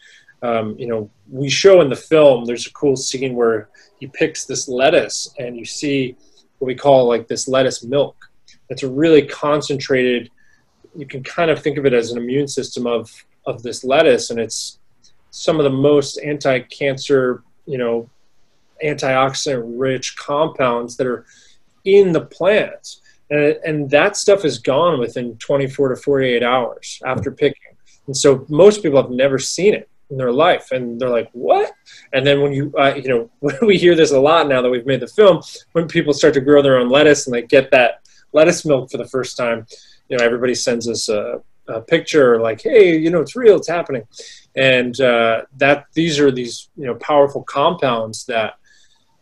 um, 0.42 0.76
you 0.78 0.88
know, 0.88 1.10
we 1.30 1.50
show 1.50 1.82
in 1.82 1.90
the 1.90 1.96
film, 1.96 2.46
there's 2.46 2.68
a 2.68 2.74
cool 2.74 2.96
scene 2.96 3.36
where 3.36 3.70
he 4.00 4.08
picks 4.08 4.46
this 4.46 4.68
lettuce 4.68 5.34
and 5.38 5.56
you 5.56 5.66
see 5.66 6.16
what 6.58 6.68
we 6.68 6.76
call 6.76 7.08
like 7.08 7.28
this 7.28 7.48
lettuce 7.48 7.84
milk. 7.84 8.30
It's 8.70 8.84
a 8.84 8.90
really 8.90 9.26
concentrated, 9.26 10.32
you 10.96 11.06
can 11.06 11.24
kind 11.24 11.52
of 11.52 11.62
think 11.62 11.78
of 11.78 11.86
it 11.86 11.94
as 11.94 12.12
an 12.12 12.18
immune 12.18 12.48
system 12.48 12.88
of, 12.88 13.12
of 13.46 13.62
this 13.62 13.84
lettuce. 13.84 14.30
And 14.32 14.40
it's 14.40 14.80
some 15.30 15.60
of 15.60 15.64
the 15.64 15.70
most 15.70 16.18
anti-cancer, 16.18 17.44
you 17.66 17.78
know, 17.78 18.10
antioxidant 18.84 19.64
rich 19.78 20.18
compounds 20.18 20.98
that 20.98 21.06
are 21.06 21.26
in 21.86 22.14
the 22.14 22.22
plants. 22.22 23.02
And, 23.30 23.58
and 23.64 23.90
that 23.92 24.18
stuff 24.18 24.44
is 24.44 24.58
gone 24.58 25.00
within 25.00 25.38
24 25.38 25.90
to 25.90 25.96
48 25.96 26.42
hours 26.42 27.00
after 27.06 27.32
picking. 27.32 27.62
And 28.08 28.18
so 28.18 28.46
most 28.50 28.82
people 28.82 29.00
have 29.00 29.12
never 29.12 29.38
seen 29.38 29.76
it 29.76 29.88
in 30.12 30.18
their 30.18 30.32
life. 30.32 30.72
And 30.72 31.00
they're 31.00 31.10
like 31.10 31.30
what? 31.32 31.72
And 32.14 32.28
then 32.28 32.42
when 32.42 32.52
you 32.52 32.72
uh, 32.78 32.94
you 32.96 33.10
know 33.10 33.30
when 33.40 33.58
we 33.62 33.78
hear 33.78 33.96
this 33.96 34.12
a 34.12 34.20
lot 34.20 34.48
now 34.48 34.62
that 34.62 34.70
we've 34.70 34.86
made 34.86 35.00
the 35.00 35.08
film 35.08 35.42
when 35.72 35.88
people 35.88 36.14
start 36.14 36.36
to 36.36 36.42
grow 36.42 36.62
their 36.62 36.78
own 36.78 36.90
lettuce 36.90 37.26
and 37.26 37.34
they 37.34 37.42
get 37.42 37.72
that 37.72 38.02
lettuce 38.34 38.66
milk 38.66 38.92
for 38.92 38.98
the 38.98 39.08
first 39.08 39.36
time 39.36 39.66
you 40.08 40.18
know 40.18 40.24
everybody 40.24 40.56
sends 40.56 40.88
us 40.88 41.10
a, 41.10 41.42
a 41.68 41.82
picture 41.82 42.40
like 42.40 42.62
hey 42.62 42.98
you 42.98 43.10
know 43.10 43.22
it's 43.22 43.36
real 43.36 43.56
it's 43.56 43.70
happening. 43.70 44.04
And 44.54 45.00
uh, 45.00 45.44
that 45.58 45.86
these 45.94 46.20
are 46.20 46.30
these 46.30 46.70
you 46.76 46.86
know 46.86 46.96
powerful 46.96 47.44
compounds 47.44 48.26
that 48.26 48.56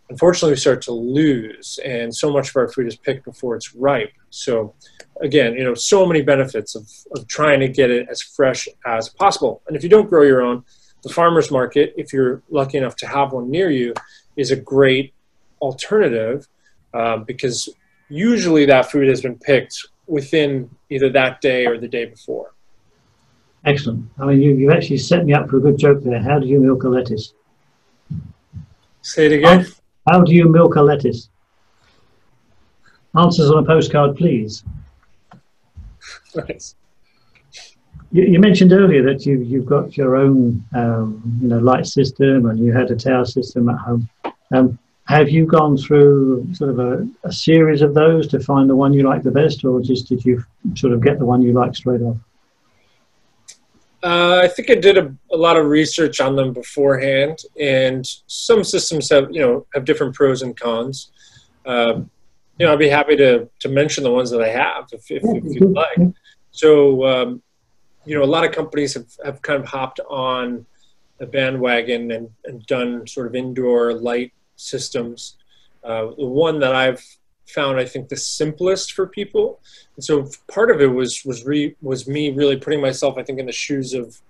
unfortunately 0.09 0.53
we 0.53 0.57
start 0.57 0.81
to 0.81 0.91
lose 0.91 1.79
and 1.85 2.13
so 2.13 2.31
much 2.33 2.49
of 2.49 2.55
our 2.55 2.67
food 2.67 2.87
is 2.87 2.95
picked 2.95 3.25
before 3.25 3.55
it's 3.55 3.75
ripe. 3.75 4.11
So 4.31 4.73
again 5.21 5.53
you 5.53 5.63
know 5.63 5.75
so 5.75 6.05
many 6.05 6.23
benefits 6.23 6.73
of, 6.75 6.89
of 7.15 7.27
trying 7.27 7.59
to 7.59 7.67
get 7.67 7.91
it 7.91 8.07
as 8.09 8.21
fresh 8.23 8.67
as 8.87 9.07
possible. 9.07 9.61
And 9.67 9.77
if 9.77 9.83
you 9.83 9.89
don't 9.89 10.09
grow 10.09 10.23
your 10.23 10.41
own 10.41 10.63
the 11.03 11.09
farmers 11.09 11.51
market 11.51 11.93
if 11.97 12.11
you're 12.13 12.41
lucky 12.49 12.77
enough 12.77 12.95
to 12.95 13.07
have 13.07 13.31
one 13.31 13.49
near 13.49 13.69
you 13.69 13.93
is 14.35 14.51
a 14.51 14.55
great 14.55 15.13
alternative 15.61 16.47
um, 16.93 17.23
because 17.23 17.69
usually 18.09 18.65
that 18.65 18.91
food 18.91 19.07
has 19.07 19.21
been 19.21 19.37
picked 19.37 19.87
within 20.07 20.69
either 20.89 21.09
that 21.09 21.41
day 21.41 21.65
or 21.65 21.77
the 21.77 21.87
day 21.87 22.05
before 22.05 22.53
excellent 23.65 24.09
i 24.19 24.25
mean 24.25 24.41
you, 24.41 24.55
you 24.55 24.71
actually 24.71 24.97
set 24.97 25.25
me 25.25 25.33
up 25.33 25.49
for 25.49 25.57
a 25.57 25.61
good 25.61 25.77
joke 25.77 26.01
there 26.03 26.21
how 26.21 26.39
do 26.39 26.47
you 26.47 26.59
milk 26.59 26.83
a 26.83 26.89
lettuce 26.89 27.33
say 29.01 29.25
it 29.25 29.33
again 29.33 29.65
how 30.09 30.21
do 30.21 30.33
you 30.33 30.49
milk 30.49 30.75
a 30.75 30.81
lettuce? 30.81 31.29
Answers 33.15 33.51
on 33.51 33.63
a 33.63 33.65
postcard, 33.65 34.17
please. 34.17 34.63
Nice. 36.35 36.75
You, 38.11 38.23
you, 38.23 38.39
mentioned 38.39 38.73
earlier 38.73 39.03
that 39.03 39.25
you, 39.25 39.39
you've 39.39 39.65
got 39.65 39.95
your 39.95 40.15
own 40.15 40.63
um, 40.75 41.21
you 41.41 41.47
know, 41.47 41.59
light 41.59 41.85
system 41.85 42.47
and 42.47 42.59
you 42.59 42.73
had 42.73 42.89
a 42.89 42.95
tower 42.95 43.25
system 43.25 43.69
at 43.69 43.77
home. 43.77 44.09
Um, 44.51 44.79
have 45.05 45.29
you 45.29 45.45
gone 45.45 45.75
through 45.75 46.47
sort 46.53 46.69
of 46.69 46.79
a, 46.79 47.07
a, 47.23 47.31
series 47.31 47.81
of 47.81 47.95
those 47.95 48.27
to 48.27 48.39
find 48.39 48.69
the 48.69 48.75
one 48.75 48.93
you 48.93 49.01
like 49.01 49.23
the 49.23 49.31
best, 49.31 49.65
or 49.65 49.81
just 49.81 50.07
did 50.07 50.23
you 50.23 50.43
sort 50.75 50.93
of 50.93 51.01
get 51.01 51.17
the 51.17 51.25
one 51.25 51.41
you 51.41 51.51
like 51.51 51.75
straight 51.75 52.01
off? 52.01 52.17
Uh, 54.03 54.41
I 54.43 54.47
think 54.47 54.69
I 54.69 54.75
did 54.75 54.97
a, 54.99 55.13
a, 55.31 55.35
lot 55.35 55.57
of 55.57 55.65
research 55.65 56.21
on 56.21 56.35
them 56.35 56.53
beforehand, 56.53 57.39
and 57.59 58.07
some 58.27 58.63
systems 58.63 59.09
have 59.09 59.29
you 59.31 59.41
know 59.41 59.65
have 59.73 59.83
different 59.83 60.13
pros 60.13 60.43
and 60.43 60.55
cons. 60.55 61.11
Uh, 61.65 62.01
you 62.59 62.65
know, 62.65 62.73
I'd 62.73 62.79
be 62.79 62.89
happy 62.89 63.15
to 63.17 63.49
to 63.61 63.69
mention 63.69 64.03
the 64.03 64.11
ones 64.11 64.29
that 64.29 64.41
I 64.41 64.49
have 64.49 64.89
if, 64.91 65.09
if, 65.09 65.23
if 65.23 65.43
you'd 65.43 65.71
like. 65.71 66.13
So, 66.51 67.05
um, 67.05 67.41
you 68.05 68.15
know, 68.15 68.23
a 68.23 68.25
lot 68.25 68.45
of 68.45 68.51
companies 68.51 68.93
have, 68.93 69.07
have 69.23 69.41
kind 69.41 69.61
of 69.61 69.67
hopped 69.67 69.99
on 70.09 70.65
the 71.17 71.25
bandwagon 71.25 72.11
and, 72.11 72.29
and 72.45 72.65
done 72.65 73.05
sort 73.05 73.27
of 73.27 73.35
indoor 73.35 73.93
light 73.93 74.31
systems. 74.55 75.37
Uh, 75.83 76.07
the 76.17 76.25
one 76.25 76.59
that 76.59 76.73
I've 76.73 77.03
found 77.47 77.79
I 77.79 77.85
think 77.85 78.09
the 78.09 78.17
simplest 78.17 78.93
for 78.93 79.07
people. 79.07 79.59
And 79.95 80.03
so 80.03 80.29
part 80.47 80.71
of 80.71 80.81
it 80.81 80.87
was 80.87 81.23
was 81.25 81.45
re, 81.45 81.75
was 81.81 82.07
me 82.07 82.31
really 82.31 82.57
putting 82.57 82.81
myself 82.81 83.17
I 83.17 83.23
think 83.23 83.39
in 83.39 83.45
the 83.45 83.51
shoes 83.51 83.93
of 83.93 84.21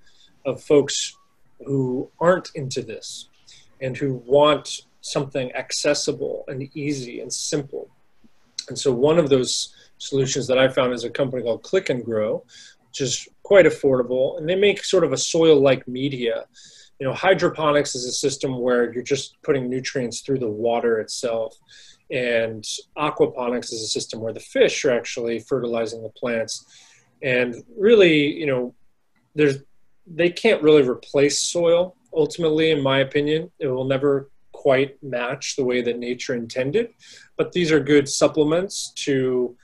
of 0.46 0.64
folks 0.64 1.16
who 1.66 2.10
aren't 2.20 2.50
into 2.56 2.82
this 2.82 3.28
and 3.82 3.96
who 3.98 4.24
want 4.26 4.82
something 5.02 5.54
accessible 5.54 6.46
and 6.48 6.70
easy 6.76 7.20
and 7.20 7.32
simple. 7.32 7.90
And 8.68 8.78
so 8.78 8.92
one 8.92 9.18
of 9.18 9.30
those 9.30 9.74
solutions 9.98 10.48
that 10.48 10.58
I 10.58 10.68
found 10.70 10.94
is 10.94 11.04
a 11.04 11.10
company 11.10 11.44
called 11.44 11.64
Click 11.64 11.90
and 11.90 12.04
Grow, 12.04 12.44
which 12.88 13.02
is 13.02 13.28
quite 13.50 13.66
affordable 13.66 14.38
and 14.38 14.48
they 14.48 14.56
make 14.56 14.84
sort 14.84 15.04
of 15.04 15.12
a 15.12 15.18
soil 15.18 15.60
like 15.60 15.88
media. 15.88 16.46
You 17.00 17.08
know, 17.08 17.14
hydroponics 17.16 17.96
is 17.96 18.06
a 18.06 18.12
system 18.12 18.60
where 18.60 18.94
you're 18.94 19.12
just 19.16 19.42
putting 19.42 19.68
nutrients 19.68 20.22
through 20.22 20.38
the 20.38 20.54
water 20.66 21.00
itself 21.00 21.58
and 22.12 22.64
aquaponics 22.96 23.74
is 23.74 23.82
a 23.82 23.88
system 23.88 24.20
where 24.20 24.34
the 24.34 24.40
fish 24.40 24.86
are 24.86 24.92
actually 24.92 25.40
fertilizing 25.40 26.04
the 26.04 26.10
plants. 26.10 26.64
And 27.24 27.56
really 27.76 28.16
you 28.42 28.46
know 28.46 28.76
there's 29.34 29.58
they 30.06 30.30
can't 30.30 30.62
really 30.62 30.88
replace 30.88 31.42
soil. 31.42 31.96
Ultimately 32.14 32.70
in 32.70 32.82
my 32.84 33.00
opinion 33.00 33.52
it 33.58 33.68
will 33.68 33.90
never 33.96 34.30
quite 34.52 35.02
match 35.02 35.56
the 35.56 35.66
way 35.66 35.82
that 35.82 35.98
nature 35.98 36.36
intended. 36.36 36.90
But 37.36 37.52
these 37.52 37.72
are 37.72 37.80
good 37.80 38.08
supplements 38.08 38.92
to 39.06 39.56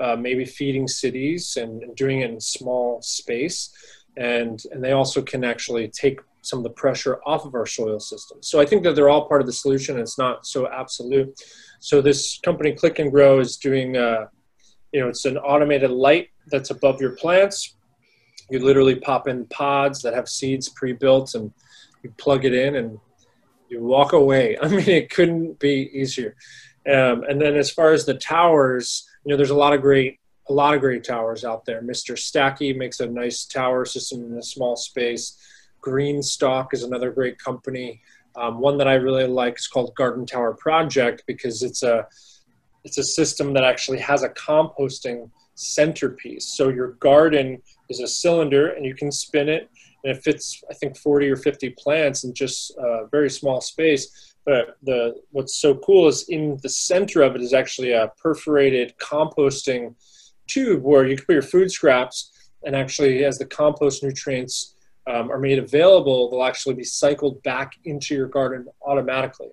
uh, 0.00 0.16
maybe 0.16 0.44
feeding 0.44 0.88
cities 0.88 1.56
and, 1.56 1.82
doing 1.96 2.20
it 2.20 2.30
in 2.30 2.40
small 2.40 3.00
space 3.02 3.70
and 4.16 4.62
and 4.70 4.82
they 4.82 4.92
also 4.92 5.22
can 5.22 5.44
actually 5.44 5.88
take 5.88 6.20
some 6.42 6.58
of 6.58 6.62
the 6.62 6.70
pressure 6.70 7.20
off 7.24 7.46
of 7.46 7.54
our 7.54 7.66
soil 7.66 7.98
system. 7.98 8.38
So 8.42 8.60
I 8.60 8.66
think 8.66 8.82
that 8.84 8.94
they're 8.94 9.08
all 9.08 9.26
part 9.26 9.40
of 9.40 9.46
the 9.46 9.52
solution. 9.52 9.98
It's 9.98 10.18
not 10.18 10.46
so 10.46 10.68
absolute. 10.70 11.40
So 11.80 12.02
this 12.02 12.38
company, 12.40 12.72
Click 12.72 12.98
and 12.98 13.10
Grow, 13.10 13.40
is 13.40 13.56
doing, 13.56 13.96
uh, 13.96 14.26
you 14.92 15.00
know, 15.00 15.08
it's 15.08 15.24
an 15.24 15.38
automated 15.38 15.90
light 15.90 16.28
that's 16.48 16.70
above 16.70 17.00
your 17.00 17.12
plants. 17.12 17.76
You 18.50 18.58
literally 18.58 18.96
pop 18.96 19.26
in 19.26 19.46
pods 19.46 20.02
that 20.02 20.12
have 20.12 20.28
seeds 20.28 20.68
pre-built, 20.68 21.34
and 21.34 21.50
you 22.02 22.12
plug 22.18 22.44
it 22.44 22.52
in, 22.52 22.76
and 22.76 22.98
you 23.70 23.82
walk 23.82 24.12
away. 24.12 24.58
I 24.62 24.68
mean, 24.68 24.88
it 24.88 25.08
couldn't 25.10 25.58
be 25.58 25.90
easier. 25.94 26.36
Um, 26.86 27.24
and 27.24 27.40
then 27.40 27.56
as 27.56 27.70
far 27.70 27.92
as 27.92 28.04
the 28.04 28.14
towers, 28.14 29.08
you 29.24 29.30
know, 29.30 29.36
there's 29.36 29.50
a 29.50 29.54
lot 29.54 29.72
of 29.72 29.80
great 29.80 30.18
a 30.48 30.52
lot 30.52 30.74
of 30.74 30.80
great 30.80 31.04
towers 31.04 31.44
out 31.44 31.64
there. 31.64 31.80
Mr. 31.80 32.14
Stacky 32.14 32.76
makes 32.76 33.00
a 33.00 33.06
nice 33.06 33.46
tower 33.46 33.86
system 33.86 34.24
in 34.24 34.36
a 34.36 34.42
small 34.42 34.76
space. 34.76 35.38
GreenStalk 35.82 36.68
is 36.72 36.82
another 36.82 37.10
great 37.10 37.38
company. 37.38 38.02
Um, 38.36 38.58
one 38.58 38.76
that 38.78 38.88
I 38.88 38.94
really 38.94 39.26
like 39.26 39.58
is 39.58 39.66
called 39.66 39.94
Garden 39.94 40.26
Tower 40.26 40.54
Project 40.54 41.22
because 41.26 41.62
it's 41.62 41.82
a 41.82 42.06
it's 42.84 42.98
a 42.98 43.04
system 43.04 43.54
that 43.54 43.64
actually 43.64 43.98
has 44.00 44.22
a 44.22 44.28
composting 44.30 45.30
centerpiece. 45.54 46.54
So 46.56 46.68
your 46.68 46.92
garden 46.94 47.62
is 47.88 48.00
a 48.00 48.08
cylinder 48.08 48.72
and 48.72 48.84
you 48.84 48.94
can 48.94 49.10
spin 49.10 49.48
it 49.48 49.70
and 50.02 50.14
it 50.14 50.22
fits 50.22 50.62
I 50.70 50.74
think 50.74 50.98
40 50.98 51.30
or 51.30 51.36
50 51.36 51.70
plants 51.78 52.24
in 52.24 52.34
just 52.34 52.76
a 52.76 53.06
very 53.10 53.30
small 53.30 53.60
space. 53.60 54.33
But 54.44 54.76
the 54.82 55.16
what's 55.30 55.60
so 55.60 55.74
cool 55.76 56.06
is 56.08 56.28
in 56.28 56.58
the 56.62 56.68
center 56.68 57.22
of 57.22 57.34
it 57.34 57.40
is 57.40 57.54
actually 57.54 57.92
a 57.92 58.12
perforated 58.18 58.94
composting 58.98 59.94
tube 60.46 60.82
where 60.82 61.06
you 61.06 61.16
can 61.16 61.24
put 61.24 61.32
your 61.32 61.42
food 61.42 61.70
scraps 61.70 62.30
and 62.64 62.74
actually 62.76 63.24
as 63.24 63.38
the 63.38 63.46
compost 63.46 64.02
nutrients 64.02 64.74
um, 65.06 65.30
are 65.30 65.38
made 65.38 65.58
available, 65.58 66.30
they'll 66.30 66.44
actually 66.44 66.74
be 66.74 66.84
cycled 66.84 67.42
back 67.42 67.74
into 67.84 68.14
your 68.14 68.26
garden 68.26 68.66
automatically. 68.86 69.50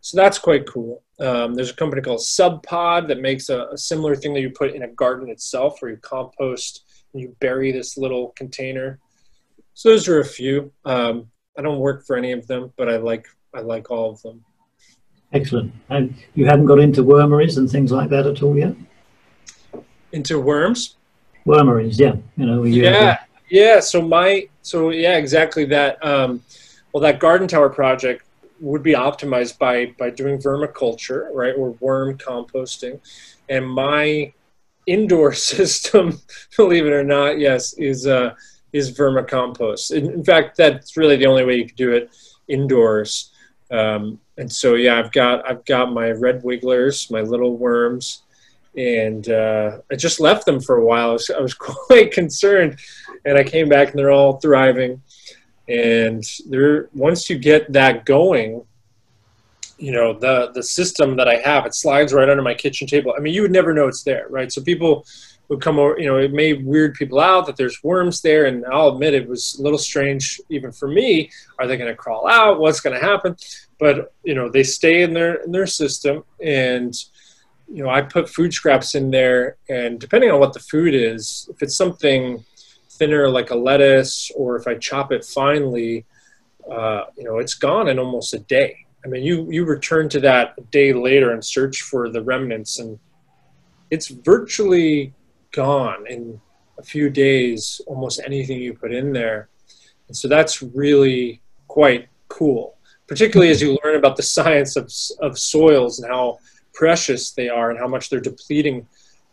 So 0.00 0.16
that's 0.16 0.38
quite 0.38 0.66
cool. 0.66 1.02
Um, 1.20 1.54
there's 1.54 1.70
a 1.70 1.76
company 1.76 2.02
called 2.02 2.20
SubPod 2.20 3.08
that 3.08 3.20
makes 3.20 3.48
a, 3.48 3.68
a, 3.72 3.78
similar 3.78 4.16
thing 4.16 4.34
that 4.34 4.40
you 4.40 4.50
put 4.50 4.74
in 4.74 4.82
a 4.82 4.88
garden 4.88 5.30
itself, 5.30 5.80
where 5.80 5.92
you 5.92 5.96
compost 5.98 6.84
and 7.12 7.22
you 7.22 7.36
bury 7.40 7.70
this 7.70 7.96
little 7.96 8.30
container. 8.30 8.98
So 9.74 9.90
those 9.90 10.08
are 10.08 10.20
a 10.20 10.24
few. 10.24 10.72
Um, 10.84 11.30
I 11.56 11.62
don't 11.62 11.78
work 11.78 12.04
for 12.04 12.16
any 12.16 12.32
of 12.32 12.46
them, 12.48 12.72
but 12.76 12.88
I 12.88 12.96
like 12.96 13.26
I 13.54 13.60
like 13.60 13.90
all 13.90 14.10
of 14.12 14.22
them. 14.22 14.44
Excellent. 15.32 15.72
And 15.88 16.14
you 16.34 16.46
haven't 16.46 16.66
got 16.66 16.78
into 16.78 17.02
wormeries 17.02 17.56
and 17.56 17.70
things 17.70 17.90
like 17.90 18.10
that 18.10 18.26
at 18.26 18.42
all 18.42 18.56
yet? 18.56 18.74
Into 20.12 20.38
worms? 20.40 20.96
Wormeries, 21.46 21.98
yeah. 21.98 22.16
You 22.36 22.46
know, 22.46 22.64
yeah. 22.64 23.18
Yeah, 23.48 23.80
so 23.80 24.00
my 24.00 24.48
so 24.62 24.90
yeah, 24.90 25.18
exactly 25.18 25.66
that. 25.66 26.02
Um, 26.04 26.42
well, 26.92 27.02
that 27.02 27.20
garden 27.20 27.46
tower 27.48 27.68
project 27.68 28.24
would 28.60 28.82
be 28.82 28.94
optimized 28.94 29.58
by 29.58 29.92
by 29.98 30.08
doing 30.08 30.38
vermiculture, 30.38 31.28
right, 31.34 31.54
or 31.56 31.72
worm 31.72 32.16
composting. 32.16 33.00
And 33.48 33.68
my 33.68 34.32
indoor 34.86 35.32
system, 35.52 36.20
believe 36.56 36.86
it 36.86 36.92
or 36.92 37.04
not, 37.04 37.38
yes, 37.38 37.74
is 37.74 38.06
uh, 38.06 38.34
is 38.72 38.96
vermicompost. 38.96 39.94
In, 39.94 40.10
in 40.10 40.24
fact, 40.24 40.56
that's 40.56 40.96
really 40.96 41.16
the 41.16 41.26
only 41.26 41.44
way 41.44 41.56
you 41.56 41.66
can 41.66 41.76
do 41.76 41.92
it 41.92 42.10
indoors. 42.48 43.31
Um, 43.72 44.20
and 44.36 44.52
so, 44.52 44.74
yeah, 44.74 44.98
I've 44.98 45.12
got 45.12 45.48
I've 45.48 45.64
got 45.64 45.92
my 45.92 46.10
red 46.10 46.42
wigglers, 46.44 47.10
my 47.10 47.22
little 47.22 47.56
worms, 47.56 48.22
and 48.76 49.28
uh, 49.28 49.78
I 49.90 49.96
just 49.96 50.20
left 50.20 50.46
them 50.46 50.60
for 50.60 50.76
a 50.76 50.84
while. 50.84 51.10
I 51.10 51.12
was, 51.12 51.30
I 51.30 51.40
was 51.40 51.54
quite 51.88 52.12
concerned, 52.12 52.78
and 53.24 53.38
I 53.38 53.44
came 53.44 53.68
back 53.68 53.90
and 53.90 53.98
they're 53.98 54.10
all 54.10 54.38
thriving. 54.38 55.02
And 55.68 56.24
there, 56.48 56.88
once 56.92 57.30
you 57.30 57.38
get 57.38 57.72
that 57.72 58.04
going, 58.04 58.64
you 59.78 59.90
know 59.90 60.12
the 60.12 60.52
the 60.54 60.62
system 60.62 61.16
that 61.16 61.28
I 61.28 61.36
have, 61.36 61.66
it 61.66 61.74
slides 61.74 62.12
right 62.12 62.28
under 62.28 62.42
my 62.42 62.54
kitchen 62.54 62.86
table. 62.86 63.14
I 63.16 63.20
mean, 63.20 63.34
you 63.34 63.42
would 63.42 63.52
never 63.52 63.72
know 63.72 63.88
it's 63.88 64.02
there, 64.02 64.26
right? 64.28 64.52
So 64.52 64.62
people 64.62 65.06
would 65.48 65.60
come 65.60 65.78
over. 65.78 65.98
You 65.98 66.06
know, 66.06 66.18
it 66.18 66.32
may 66.32 66.54
weird 66.54 66.94
people 66.94 67.20
out 67.20 67.46
that 67.46 67.56
there's 67.56 67.82
worms 67.82 68.22
there, 68.22 68.46
and 68.46 68.64
I'll 68.66 68.88
admit 68.88 69.14
it 69.14 69.28
was 69.28 69.56
a 69.58 69.62
little 69.62 69.78
strange 69.78 70.40
even 70.48 70.72
for 70.72 70.88
me. 70.88 71.30
Are 71.58 71.66
they 71.66 71.76
going 71.76 71.90
to 71.90 71.96
crawl 71.96 72.28
out? 72.28 72.60
What's 72.60 72.80
going 72.80 72.98
to 72.98 73.04
happen? 73.04 73.36
But 73.78 74.12
you 74.24 74.34
know, 74.34 74.48
they 74.48 74.62
stay 74.62 75.02
in 75.02 75.12
their 75.12 75.34
in 75.42 75.52
their 75.52 75.66
system, 75.66 76.24
and 76.42 76.94
you 77.68 77.82
know, 77.82 77.90
I 77.90 78.02
put 78.02 78.28
food 78.28 78.52
scraps 78.52 78.94
in 78.94 79.10
there, 79.10 79.56
and 79.68 79.98
depending 79.98 80.30
on 80.30 80.40
what 80.40 80.52
the 80.52 80.60
food 80.60 80.94
is, 80.94 81.48
if 81.50 81.62
it's 81.62 81.76
something 81.76 82.44
thinner 82.90 83.28
like 83.28 83.50
a 83.50 83.56
lettuce, 83.56 84.30
or 84.36 84.56
if 84.56 84.66
I 84.66 84.74
chop 84.74 85.10
it 85.10 85.24
finely, 85.24 86.04
uh, 86.70 87.04
you 87.16 87.24
know, 87.24 87.38
it's 87.38 87.54
gone 87.54 87.88
in 87.88 87.98
almost 87.98 88.34
a 88.34 88.38
day. 88.38 88.86
I 89.04 89.08
mean, 89.08 89.22
you 89.22 89.50
you 89.50 89.64
return 89.64 90.08
to 90.10 90.20
that 90.20 90.54
a 90.58 90.60
day 90.60 90.92
later 90.92 91.32
and 91.32 91.44
search 91.44 91.82
for 91.82 92.08
the 92.08 92.22
remnants, 92.22 92.78
and 92.78 92.98
it's 93.90 94.08
virtually 94.08 95.12
gone 95.52 96.06
in 96.08 96.40
a 96.78 96.82
few 96.82 97.10
days. 97.10 97.80
Almost 97.86 98.20
anything 98.24 98.60
you 98.60 98.74
put 98.74 98.92
in 98.92 99.12
there, 99.12 99.48
and 100.08 100.16
so 100.16 100.28
that's 100.28 100.62
really 100.62 101.40
quite 101.68 102.08
cool. 102.28 102.76
Particularly 103.06 103.50
as 103.50 103.62
you 103.62 103.78
learn 103.84 103.96
about 103.96 104.16
the 104.16 104.22
science 104.22 104.76
of 104.76 104.92
of 105.20 105.38
soils 105.38 105.98
and 105.98 106.10
how 106.10 106.38
precious 106.74 107.32
they 107.32 107.48
are 107.48 107.70
and 107.70 107.78
how 107.78 107.86
much 107.86 108.08
they're 108.08 108.20
depleting 108.20 108.86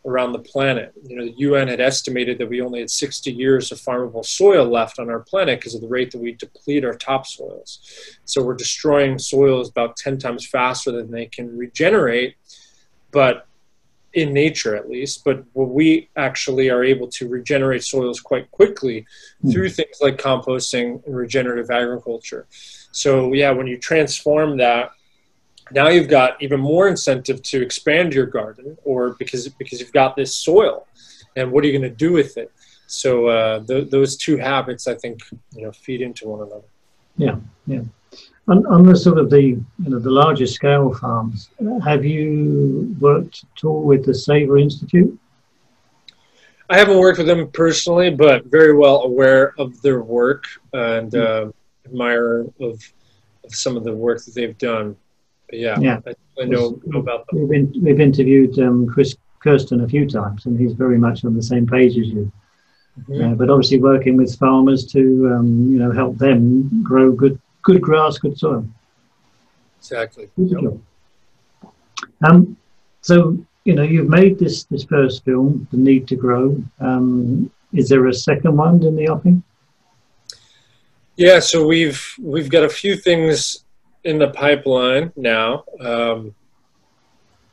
around 0.05 0.31
the 0.31 0.39
planet. 0.39 0.93
You 1.05 1.17
know, 1.17 1.25
the 1.25 1.37
UN 1.37 1.67
had 1.67 1.81
estimated 1.81 2.37
that 2.37 2.49
we 2.49 2.61
only 2.61 2.79
had 2.79 2.89
60 2.89 3.31
years 3.31 3.71
of 3.71 3.79
farmable 3.79 4.25
soil 4.25 4.65
left 4.65 4.99
on 4.99 5.09
our 5.09 5.19
planet 5.19 5.59
because 5.59 5.75
of 5.75 5.81
the 5.81 5.87
rate 5.87 6.11
that 6.11 6.21
we 6.21 6.33
deplete 6.33 6.85
our 6.85 6.93
topsoils. 6.93 7.79
So 8.25 8.41
we're 8.41 8.55
destroying 8.55 9.19
soils 9.19 9.69
about 9.69 9.97
10 9.97 10.17
times 10.17 10.47
faster 10.47 10.91
than 10.91 11.11
they 11.11 11.25
can 11.25 11.55
regenerate, 11.57 12.35
but 13.11 13.45
in 14.13 14.33
nature 14.33 14.75
at 14.75 14.89
least. 14.89 15.23
But 15.23 15.43
we 15.53 16.09
actually 16.15 16.69
are 16.69 16.83
able 16.83 17.07
to 17.09 17.27
regenerate 17.27 17.83
soils 17.83 18.19
quite 18.19 18.49
quickly 18.51 19.05
mm. 19.43 19.51
through 19.51 19.69
things 19.69 19.97
like 20.01 20.17
composting 20.17 21.05
and 21.05 21.15
regenerative 21.15 21.69
agriculture. 21.71 22.47
So 22.91 23.33
yeah, 23.33 23.51
when 23.51 23.67
you 23.67 23.77
transform 23.77 24.57
that 24.57 24.91
now 25.71 25.87
you've 25.87 26.07
got 26.07 26.41
even 26.41 26.59
more 26.59 26.87
incentive 26.87 27.41
to 27.43 27.61
expand 27.61 28.13
your 28.13 28.25
garden 28.25 28.77
or 28.83 29.15
because 29.19 29.47
because 29.49 29.79
you've 29.79 29.91
got 29.91 30.15
this 30.15 30.35
soil 30.35 30.87
and 31.35 31.51
what 31.51 31.63
are 31.63 31.67
you 31.67 31.77
going 31.77 31.89
to 31.89 31.95
do 31.95 32.11
with 32.11 32.37
it 32.37 32.51
so 32.87 33.27
uh, 33.27 33.59
th- 33.65 33.89
those 33.89 34.17
two 34.17 34.37
habits 34.37 34.87
i 34.87 34.95
think 34.95 35.19
you 35.55 35.63
know 35.63 35.71
feed 35.71 36.01
into 36.01 36.27
one 36.27 36.41
another 36.41 36.67
yeah 37.17 37.35
yeah 37.67 37.81
on, 38.47 38.65
on 38.67 38.85
the 38.85 38.95
sort 38.95 39.17
of 39.17 39.29
the 39.29 39.41
you 39.41 39.65
know 39.79 39.99
the 39.99 40.09
larger 40.09 40.47
scale 40.47 40.93
farms 40.93 41.49
have 41.83 42.05
you 42.05 42.95
worked 42.99 43.43
at 43.55 43.63
all 43.63 43.83
with 43.83 44.05
the 44.05 44.13
Savory 44.13 44.63
institute 44.63 45.17
i 46.69 46.77
haven't 46.77 46.97
worked 46.97 47.17
with 47.17 47.27
them 47.27 47.49
personally 47.51 48.09
but 48.09 48.45
very 48.45 48.73
well 48.73 49.03
aware 49.03 49.53
of 49.57 49.81
their 49.81 50.01
work 50.01 50.45
and 50.73 51.11
mm. 51.11 51.47
uh, 51.47 51.51
admire 51.85 52.41
of, 52.59 52.81
of 53.43 53.55
some 53.55 53.77
of 53.77 53.83
the 53.83 53.93
work 53.93 54.23
that 54.23 54.33
they've 54.33 54.57
done 54.57 54.95
yeah, 55.51 55.79
yeah. 55.79 55.99
I, 56.39 56.45
know, 56.45 56.79
know, 56.85 56.99
about 56.99 57.27
them. 57.27 57.39
We've, 57.39 57.49
been, 57.49 57.83
we've 57.83 57.99
interviewed 57.99 58.57
um, 58.59 58.87
Chris 58.87 59.15
Kirsten 59.39 59.81
a 59.81 59.87
few 59.87 60.07
times, 60.07 60.45
and 60.45 60.59
he's 60.59 60.73
very 60.73 60.97
much 60.97 61.25
on 61.25 61.35
the 61.35 61.43
same 61.43 61.65
page 61.65 61.97
as 61.97 62.07
you. 62.07 62.31
Mm-hmm. 63.01 63.33
Uh, 63.33 63.35
but 63.35 63.49
obviously, 63.49 63.79
working 63.79 64.17
with 64.17 64.37
farmers 64.37 64.85
to 64.87 65.33
um, 65.33 65.71
you 65.71 65.79
know 65.79 65.91
help 65.91 66.17
them 66.17 66.83
grow 66.83 67.11
good 67.11 67.39
good 67.61 67.81
grass, 67.81 68.17
good 68.17 68.37
soil. 68.37 68.65
Exactly. 69.79 70.29
Yep. 70.37 70.73
Um, 72.23 72.57
so 73.01 73.37
you 73.63 73.75
know 73.75 73.83
you've 73.83 74.09
made 74.09 74.39
this 74.39 74.63
this 74.65 74.83
first 74.83 75.23
film, 75.23 75.67
The 75.71 75.77
Need 75.77 76.07
to 76.09 76.15
Grow. 76.15 76.61
Um, 76.79 77.51
is 77.73 77.89
there 77.89 78.07
a 78.07 78.13
second 78.13 78.57
one 78.57 78.83
in 78.83 78.95
the 78.95 79.07
offing? 79.07 79.43
Yeah, 81.15 81.39
so 81.39 81.65
we've 81.65 82.01
we've 82.21 82.49
got 82.49 82.63
a 82.63 82.69
few 82.69 82.95
things 82.95 83.63
in 84.03 84.17
the 84.17 84.29
pipeline 84.29 85.11
now, 85.15 85.65
um, 85.81 86.33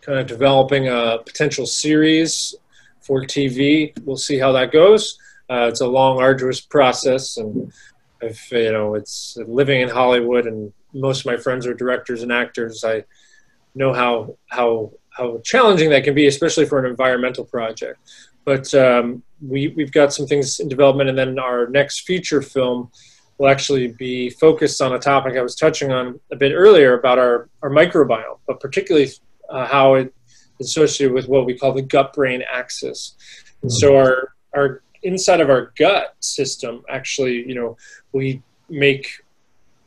kind 0.01 0.19
of 0.19 0.27
developing 0.27 0.89
a 0.89 1.19
potential 1.25 1.67
series 1.67 2.55
for 3.01 3.23
TV. 3.23 3.93
We'll 4.05 4.17
see 4.17 4.39
how 4.39 4.53
that 4.53 4.73
goes. 4.73 5.19
Uh, 5.51 5.67
it's 5.69 5.81
a 5.81 5.87
long, 5.87 6.21
arduous 6.21 6.61
process, 6.61 7.37
and 7.37 7.73
if 8.21 8.51
you 8.51 8.73
know, 8.73 8.95
it's 8.95 9.37
living 9.47 9.81
in 9.81 9.89
Hollywood, 9.89 10.47
and 10.47 10.73
most 10.93 11.21
of 11.21 11.27
my 11.27 11.37
friends 11.37 11.67
are 11.67 11.75
directors 11.75 12.23
and 12.23 12.33
actors. 12.33 12.85
I 12.85 13.05
know 13.75 13.93
how 13.93 14.37
how 14.49 14.93
how 15.11 15.41
challenging 15.45 15.91
that 15.91 16.05
can 16.05 16.15
be, 16.15 16.27
especially 16.27 16.67
for 16.67 16.79
an 16.79 16.91
environmental 16.91 17.45
project. 17.45 17.99
But 18.45 18.73
um, 18.75 19.23
we 19.41 19.69
we've 19.69 19.93
got 19.93 20.13
some 20.13 20.27
things 20.27 20.61
in 20.61 20.69
development, 20.69 21.09
and 21.11 21.19
then 21.19 21.39
our 21.39 21.69
next 21.69 22.07
feature 22.07 22.43
film 22.43 22.91
will 23.39 23.49
actually 23.49 23.89
be 23.89 24.31
focused 24.31 24.81
on 24.81 24.95
a 24.95 24.99
topic 24.99 25.37
I 25.37 25.43
was 25.43 25.55
touching 25.55 25.93
on 25.93 26.19
a 26.33 26.37
bit 26.37 26.53
earlier 26.53 26.99
about 26.99 27.19
our, 27.19 27.49
our 27.63 27.71
microbiome, 27.71 28.39
but 28.47 28.61
particularly 28.61 29.11
uh, 29.51 29.67
how 29.67 29.95
it 29.95 30.15
is 30.59 30.69
associated 30.69 31.13
with 31.13 31.29
what 31.29 31.45
we 31.45 31.57
call 31.57 31.73
the 31.73 31.83
gut 31.83 32.15
brain 32.15 32.43
axis. 32.51 33.15
And 33.63 33.71
so 33.71 33.93
mm-hmm. 33.93 34.09
our, 34.09 34.35
our 34.55 34.83
inside 35.03 35.41
of 35.41 35.51
our 35.51 35.73
gut 35.79 36.15
system, 36.21 36.83
actually, 36.89 37.47
you 37.49 37.55
know, 37.55 37.77
we 38.13 38.43
make 38.69 39.09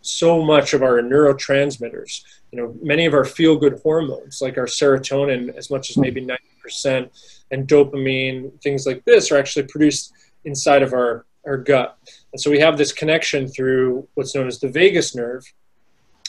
so 0.02 0.42
much 0.44 0.74
of 0.74 0.82
our 0.82 1.02
neurotransmitters. 1.02 2.24
You 2.52 2.58
know, 2.60 2.76
many 2.82 3.06
of 3.06 3.14
our 3.14 3.26
feel 3.26 3.58
good 3.58 3.80
hormones, 3.84 4.42
like 4.42 4.58
our 4.58 4.66
serotonin, 4.66 5.56
as 5.56 5.70
much 5.70 5.90
as 5.90 5.98
maybe 5.98 6.26
90%, 6.66 7.10
and 7.52 7.68
dopamine, 7.68 8.52
things 8.62 8.86
like 8.86 9.04
this, 9.06 9.32
are 9.32 9.38
actually 9.38 9.68
produced 9.68 10.14
inside 10.46 10.82
of 10.82 10.94
our, 10.94 11.26
our 11.46 11.58
gut. 11.58 11.98
And 12.32 12.42
so 12.42 12.50
we 12.50 12.60
have 12.60 12.78
this 12.78 12.92
connection 12.92 13.48
through 13.48 14.08
what's 14.14 14.36
known 14.36 14.48
as 14.48 14.60
the 14.60 14.70
vagus 14.70 15.16
nerve 15.16 15.44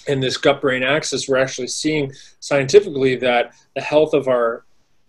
and 0.09 0.23
this 0.23 0.37
gut 0.37 0.61
brain 0.61 0.83
axis. 0.83 1.29
We're 1.29 1.39
actually 1.39 1.69
seeing 1.69 2.13
scientifically 2.41 3.17
that 3.17 3.55
the 3.75 3.83
health 3.83 4.15
of 4.15 4.29
our 4.29 4.65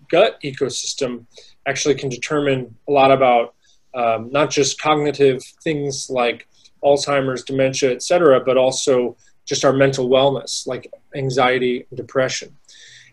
gut 0.09 0.39
ecosystem 0.43 1.25
actually 1.65 1.95
can 1.95 2.09
determine 2.09 2.75
a 2.87 2.91
lot 2.91 3.11
about 3.11 3.55
um, 3.93 4.29
not 4.31 4.49
just 4.49 4.81
cognitive 4.81 5.41
things 5.63 6.09
like 6.09 6.47
Alzheimer's, 6.83 7.43
dementia, 7.43 7.91
etc., 7.91 8.39
but 8.39 8.57
also 8.57 9.15
just 9.45 9.65
our 9.65 9.73
mental 9.73 10.09
wellness, 10.09 10.67
like 10.67 10.91
anxiety 11.15 11.85
depression 11.93 12.55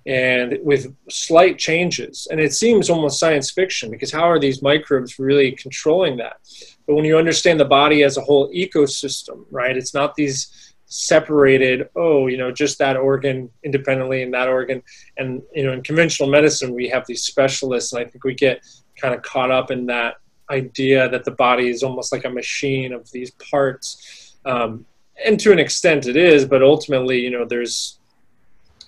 and 0.09 0.59
with 0.63 0.95
slight 1.11 1.59
changes. 1.59 2.27
And 2.31 2.41
it 2.41 2.55
seems 2.55 2.89
almost 2.89 3.21
science 3.21 3.51
fiction 3.51 3.91
because 3.91 4.11
how 4.11 4.23
are 4.23 4.39
these 4.39 4.63
microbes 4.63 5.19
really 5.19 5.53
controlling 5.53 6.17
that? 6.17 6.39
But 6.87 6.95
when 6.95 7.05
you 7.05 7.19
understand 7.19 7.61
the 7.61 7.67
body 7.67 8.03
as 8.03 8.17
a 8.17 8.23
whole 8.23 8.51
ecosystem, 8.51 9.45
right, 9.51 9.77
it's 9.77 9.93
not 9.93 10.15
these 10.15 10.75
separated, 10.87 11.91
oh, 11.95 12.27
you 12.29 12.39
know, 12.39 12.51
just 12.51 12.79
that 12.79 12.97
organ 12.97 13.51
independently 13.63 14.23
and 14.23 14.33
that 14.33 14.49
organ. 14.49 14.83
And, 15.19 15.43
you 15.55 15.65
know, 15.65 15.73
in 15.73 15.83
conventional 15.83 16.31
medicine, 16.31 16.73
we 16.73 16.89
have 16.89 17.07
these 17.07 17.25
specialists, 17.25 17.93
and 17.93 18.01
I 18.01 18.09
think 18.09 18.25
we 18.25 18.35
get 18.35 18.65
kind 18.99 19.15
of 19.15 19.21
caught 19.21 19.51
up 19.51 19.71
in 19.71 19.85
that 19.87 20.15
idea 20.51 21.09
that 21.09 21.25
the 21.25 21.31
body 21.31 21.69
is 21.69 21.83
almost 21.83 22.13
like 22.13 22.25
a 22.25 22.31
machine 22.31 22.93
of 22.93 23.11
these 23.11 23.31
parts. 23.33 24.37
Um, 24.45 24.87
and 25.25 25.39
to 25.41 25.53
an 25.53 25.59
extent 25.59 26.07
it 26.07 26.17
is, 26.17 26.45
but 26.45 26.63
ultimately, 26.63 27.21
you 27.21 27.31
know, 27.31 27.45
there's 27.45 27.99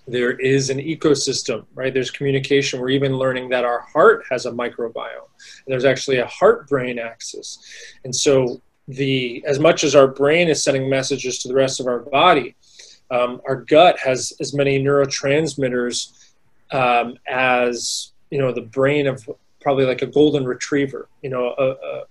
there 0.06 0.32
is 0.32 0.70
an 0.70 0.78
ecosystem, 0.78 1.66
right? 1.74 1.94
There's 1.94 2.10
communication. 2.10 2.80
We're 2.80 2.90
even 2.90 3.16
learning 3.16 3.48
that 3.50 3.64
our 3.64 3.80
heart 3.80 4.24
has 4.30 4.46
a 4.46 4.50
microbiome. 4.50 4.96
And 4.96 5.66
there's 5.66 5.84
actually 5.84 6.18
a 6.18 6.26
heart-brain 6.26 6.98
axis. 6.98 7.58
And 8.04 8.14
so 8.14 8.60
the 8.88 9.44
as 9.46 9.60
much 9.60 9.84
as 9.84 9.94
our 9.94 10.08
brain 10.08 10.48
is 10.48 10.64
sending 10.64 10.88
messages 10.88 11.38
to 11.40 11.48
the 11.48 11.54
rest 11.54 11.80
of 11.80 11.86
our 11.86 12.00
body, 12.00 12.56
um, 13.10 13.40
our 13.46 13.56
gut 13.56 13.98
has 14.00 14.32
as 14.40 14.52
many 14.54 14.82
neurotransmitters 14.82 16.12
um, 16.72 17.16
as 17.28 18.12
you 18.30 18.38
know 18.38 18.52
the 18.52 18.62
brain 18.62 19.06
of 19.06 19.28
probably 19.60 19.84
like 19.84 20.02
a 20.02 20.06
golden 20.06 20.44
retriever. 20.44 21.08
You 21.22 21.30
know, 21.30 21.54
a, 21.56 21.70
a 21.70 22.02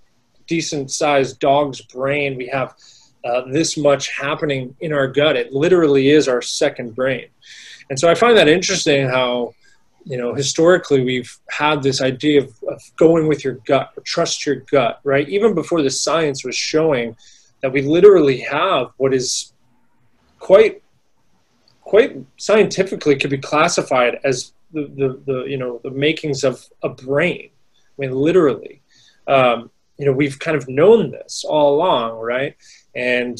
decent 0.47 0.91
sized 0.91 1.39
dog's 1.39 1.81
brain. 1.81 2.37
We 2.37 2.47
have 2.47 2.75
uh, 3.23 3.41
this 3.51 3.77
much 3.77 4.09
happening 4.09 4.75
in 4.79 4.93
our 4.93 5.07
gut. 5.07 5.35
It 5.35 5.53
literally 5.53 6.09
is 6.09 6.27
our 6.27 6.41
second 6.41 6.95
brain. 6.95 7.27
And 7.89 7.99
so 7.99 8.09
I 8.09 8.15
find 8.15 8.37
that 8.37 8.47
interesting 8.47 9.07
how, 9.07 9.53
you 10.05 10.17
know, 10.17 10.33
historically 10.33 11.03
we've 11.03 11.37
had 11.49 11.83
this 11.83 12.01
idea 12.01 12.43
of, 12.43 12.53
of 12.67 12.81
going 12.97 13.27
with 13.27 13.43
your 13.43 13.55
gut, 13.65 13.91
or 13.97 14.03
trust 14.03 14.45
your 14.45 14.57
gut, 14.71 14.99
right? 15.03 15.27
Even 15.27 15.53
before 15.53 15.81
the 15.81 15.89
science 15.89 16.45
was 16.45 16.55
showing 16.55 17.15
that 17.61 17.73
we 17.73 17.81
literally 17.81 18.39
have 18.39 18.91
what 18.97 19.13
is 19.13 19.53
quite 20.39 20.81
quite 21.81 22.17
scientifically 22.37 23.15
could 23.15 23.31
be 23.31 23.37
classified 23.37 24.19
as 24.23 24.53
the, 24.71 24.91
the, 24.95 25.21
the 25.25 25.43
you 25.45 25.57
know 25.57 25.79
the 25.83 25.91
makings 25.91 26.43
of 26.43 26.65
a 26.83 26.89
brain. 26.89 27.49
I 27.75 28.01
mean, 28.01 28.11
literally, 28.11 28.81
um, 29.27 29.69
you 29.97 30.05
know, 30.05 30.13
we've 30.13 30.39
kind 30.39 30.55
of 30.55 30.67
known 30.67 31.11
this 31.11 31.43
all 31.47 31.75
along, 31.75 32.19
right? 32.19 32.55
And 32.95 33.37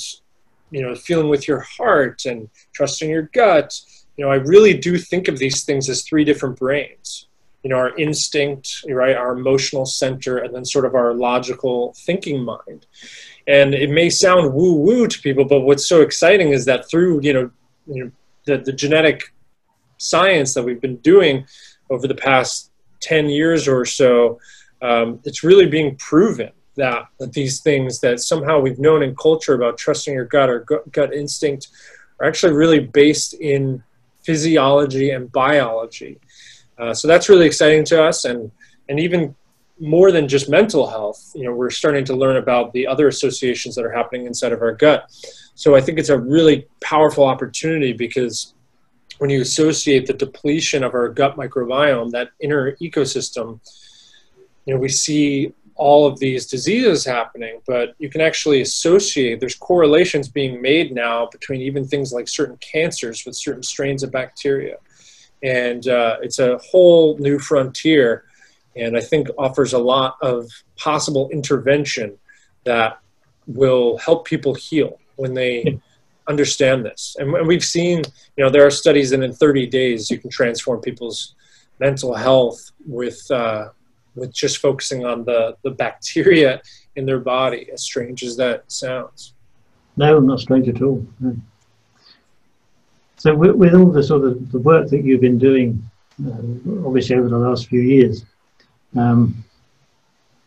you 0.72 0.82
know, 0.82 0.94
feeling 0.96 1.30
with 1.30 1.48
your 1.48 1.60
heart 1.60 2.26
and 2.26 2.50
trusting 2.74 3.10
your 3.10 3.24
gut. 3.24 3.80
You 4.18 4.26
know, 4.26 4.32
I 4.32 4.36
really 4.36 4.78
do 4.78 4.98
think 4.98 5.28
of 5.28 5.40
these 5.40 5.64
things 5.64 5.90
as 5.90 6.04
three 6.04 6.24
different 6.24 6.60
brains. 6.60 7.28
You 7.64 7.70
know, 7.70 7.78
our 7.78 7.96
instinct, 7.98 8.86
right, 8.88 9.16
our 9.16 9.34
emotional 9.34 9.86
center, 9.86 10.38
and 10.38 10.54
then 10.54 10.64
sort 10.64 10.86
of 10.86 10.96
our 10.96 11.14
logical 11.14 11.94
thinking 11.98 12.44
mind. 12.44 12.86
And 13.48 13.74
it 13.74 13.90
may 13.90 14.10
sound 14.10 14.54
woo 14.54 14.76
woo 14.76 15.08
to 15.08 15.22
people, 15.22 15.46
but 15.46 15.62
what's 15.62 15.88
so 15.88 16.02
exciting 16.02 16.50
is 16.50 16.66
that 16.66 16.90
through 16.90 17.22
you 17.22 17.34
know, 17.34 17.52
you 17.88 18.06
know 18.06 18.12
the, 18.46 18.58
the 18.58 18.74
genetic 18.74 19.34
science 20.00 20.54
that 20.54 20.64
we've 20.64 20.82
been 20.82 20.98
doing 20.98 21.46
over 21.90 22.08
the 22.08 22.16
past 22.16 22.72
10 23.02 23.30
years 23.30 23.68
or 23.68 23.86
so, 23.86 24.40
um, 24.82 25.20
it's 25.24 25.44
really 25.44 25.68
being 25.68 25.96
proven 25.98 26.52
that, 26.76 27.06
that 27.20 27.34
these 27.34 27.62
things 27.62 28.00
that 28.00 28.20
somehow 28.20 28.60
we've 28.60 28.80
known 28.80 29.04
in 29.04 29.16
culture 29.16 29.54
about 29.54 29.78
trusting 29.78 30.14
your 30.14 30.26
gut 30.26 30.50
or 30.50 30.62
gut, 30.62 30.92
gut 30.92 31.14
instinct 31.14 31.68
are 32.20 32.28
actually 32.28 32.54
really 32.54 32.80
based 32.80 33.34
in 33.36 33.84
physiology 34.24 35.12
and 35.12 35.32
biology. 35.32 36.20
Uh, 36.78 36.94
so 36.94 37.08
that's 37.08 37.30
really 37.30 37.46
exciting 37.46 37.84
to 37.84 38.02
us, 38.02 38.26
and 38.26 38.52
and 38.88 39.00
even 39.00 39.36
more 39.80 40.12
than 40.12 40.28
just 40.28 40.50
mental 40.50 40.88
health, 40.88 41.32
you 41.36 41.44
know, 41.44 41.54
we're 41.54 41.70
starting 41.70 42.04
to 42.06 42.16
learn 42.16 42.38
about 42.38 42.74
the 42.74 42.86
other 42.86 43.08
associations 43.08 43.76
that 43.76 43.86
are 43.86 43.92
happening 43.92 44.26
inside 44.26 44.52
of 44.52 44.62
our 44.62 44.74
gut. 44.74 45.10
So 45.56 45.76
I 45.76 45.82
think 45.82 46.00
it's 46.00 46.10
a 46.10 46.18
really 46.18 46.68
powerful 46.82 47.24
opportunity 47.26 47.94
because 47.94 48.54
when 49.20 49.30
you 49.30 49.42
associate 49.42 50.08
the 50.08 50.14
depletion 50.14 50.84
of 50.84 50.94
our 50.94 51.10
gut 51.10 51.38
microbiome, 51.38 52.12
that 52.12 52.32
inner 52.40 52.76
ecosystem, 52.78 53.60
you 54.66 54.74
know, 54.74 54.80
we 54.80 54.90
see 54.90 55.54
all 55.76 56.06
of 56.06 56.20
these 56.20 56.46
diseases 56.46 57.06
happening, 57.06 57.62
but 57.66 57.96
you 58.00 58.10
can 58.10 58.22
actually 58.22 58.62
associate, 58.62 59.40
there's 59.40 59.56
correlations 59.56 60.28
being 60.28 60.62
made 60.62 60.94
now 60.94 61.28
between 61.32 61.62
even 61.62 61.88
things 61.88 62.12
like 62.12 62.28
certain 62.28 62.58
cancers 62.58 63.26
with 63.26 63.36
certain 63.36 63.64
strains 63.64 64.04
of 64.04 64.12
bacteria. 64.12 64.78
And 65.42 65.88
uh, 65.88 66.18
it's 66.22 66.40
a 66.40 66.58
whole 66.58 67.18
new 67.18 67.40
frontier, 67.40 68.26
and 68.76 68.98
I 68.98 69.02
think 69.02 69.30
offers 69.38 69.72
a 69.72 69.80
lot 69.80 70.18
of 70.22 70.50
possible 70.78 71.30
intervention 71.30 72.18
that 72.66 73.00
will 73.48 73.98
help 73.98 74.26
people 74.26 74.54
heal 74.54 75.00
when 75.16 75.34
they 75.34 75.80
understand 76.30 76.86
this. 76.86 77.16
And, 77.20 77.48
we've 77.48 77.64
seen, 77.64 78.04
you 78.38 78.44
know, 78.44 78.50
there 78.50 78.66
are 78.66 78.72
studies 78.72 79.10
that 79.10 79.22
in 79.22 79.34
30 79.34 79.68
days 79.68 80.10
you 80.10 80.20
can 80.20 80.30
transform 80.30 80.80
people's 80.80 81.36
mental 81.80 82.14
health 82.14 82.72
with 82.86 83.30
uh, 83.32 83.70
with 84.16 84.34
just 84.34 84.58
focusing 84.58 85.06
on 85.06 85.26
the 85.26 85.58
the 85.64 85.72
bacteria 85.72 86.62
in 86.96 87.06
their 87.06 87.20
body. 87.20 87.70
As 87.74 87.84
strange 87.84 88.24
as 88.24 88.38
that 88.38 88.72
sounds. 88.72 89.34
No, 89.98 90.20
not 90.20 90.40
strange 90.40 90.70
at 90.70 90.82
all. 90.82 91.06
No. 91.20 91.36
So 93.18 93.36
with, 93.36 93.52
with, 93.52 93.76
all 93.76 93.92
the 93.92 94.02
sort 94.02 94.24
of 94.24 94.50
the 94.54 94.60
work 94.60 94.88
that 94.90 95.04
you've 95.04 95.20
been 95.20 95.38
doing, 95.38 95.84
uh, 96.26 96.88
obviously 96.88 97.18
over 97.18 97.28
the 97.28 97.38
last 97.38 97.68
few 97.68 97.82
years, 97.82 98.24
um, 98.96 99.44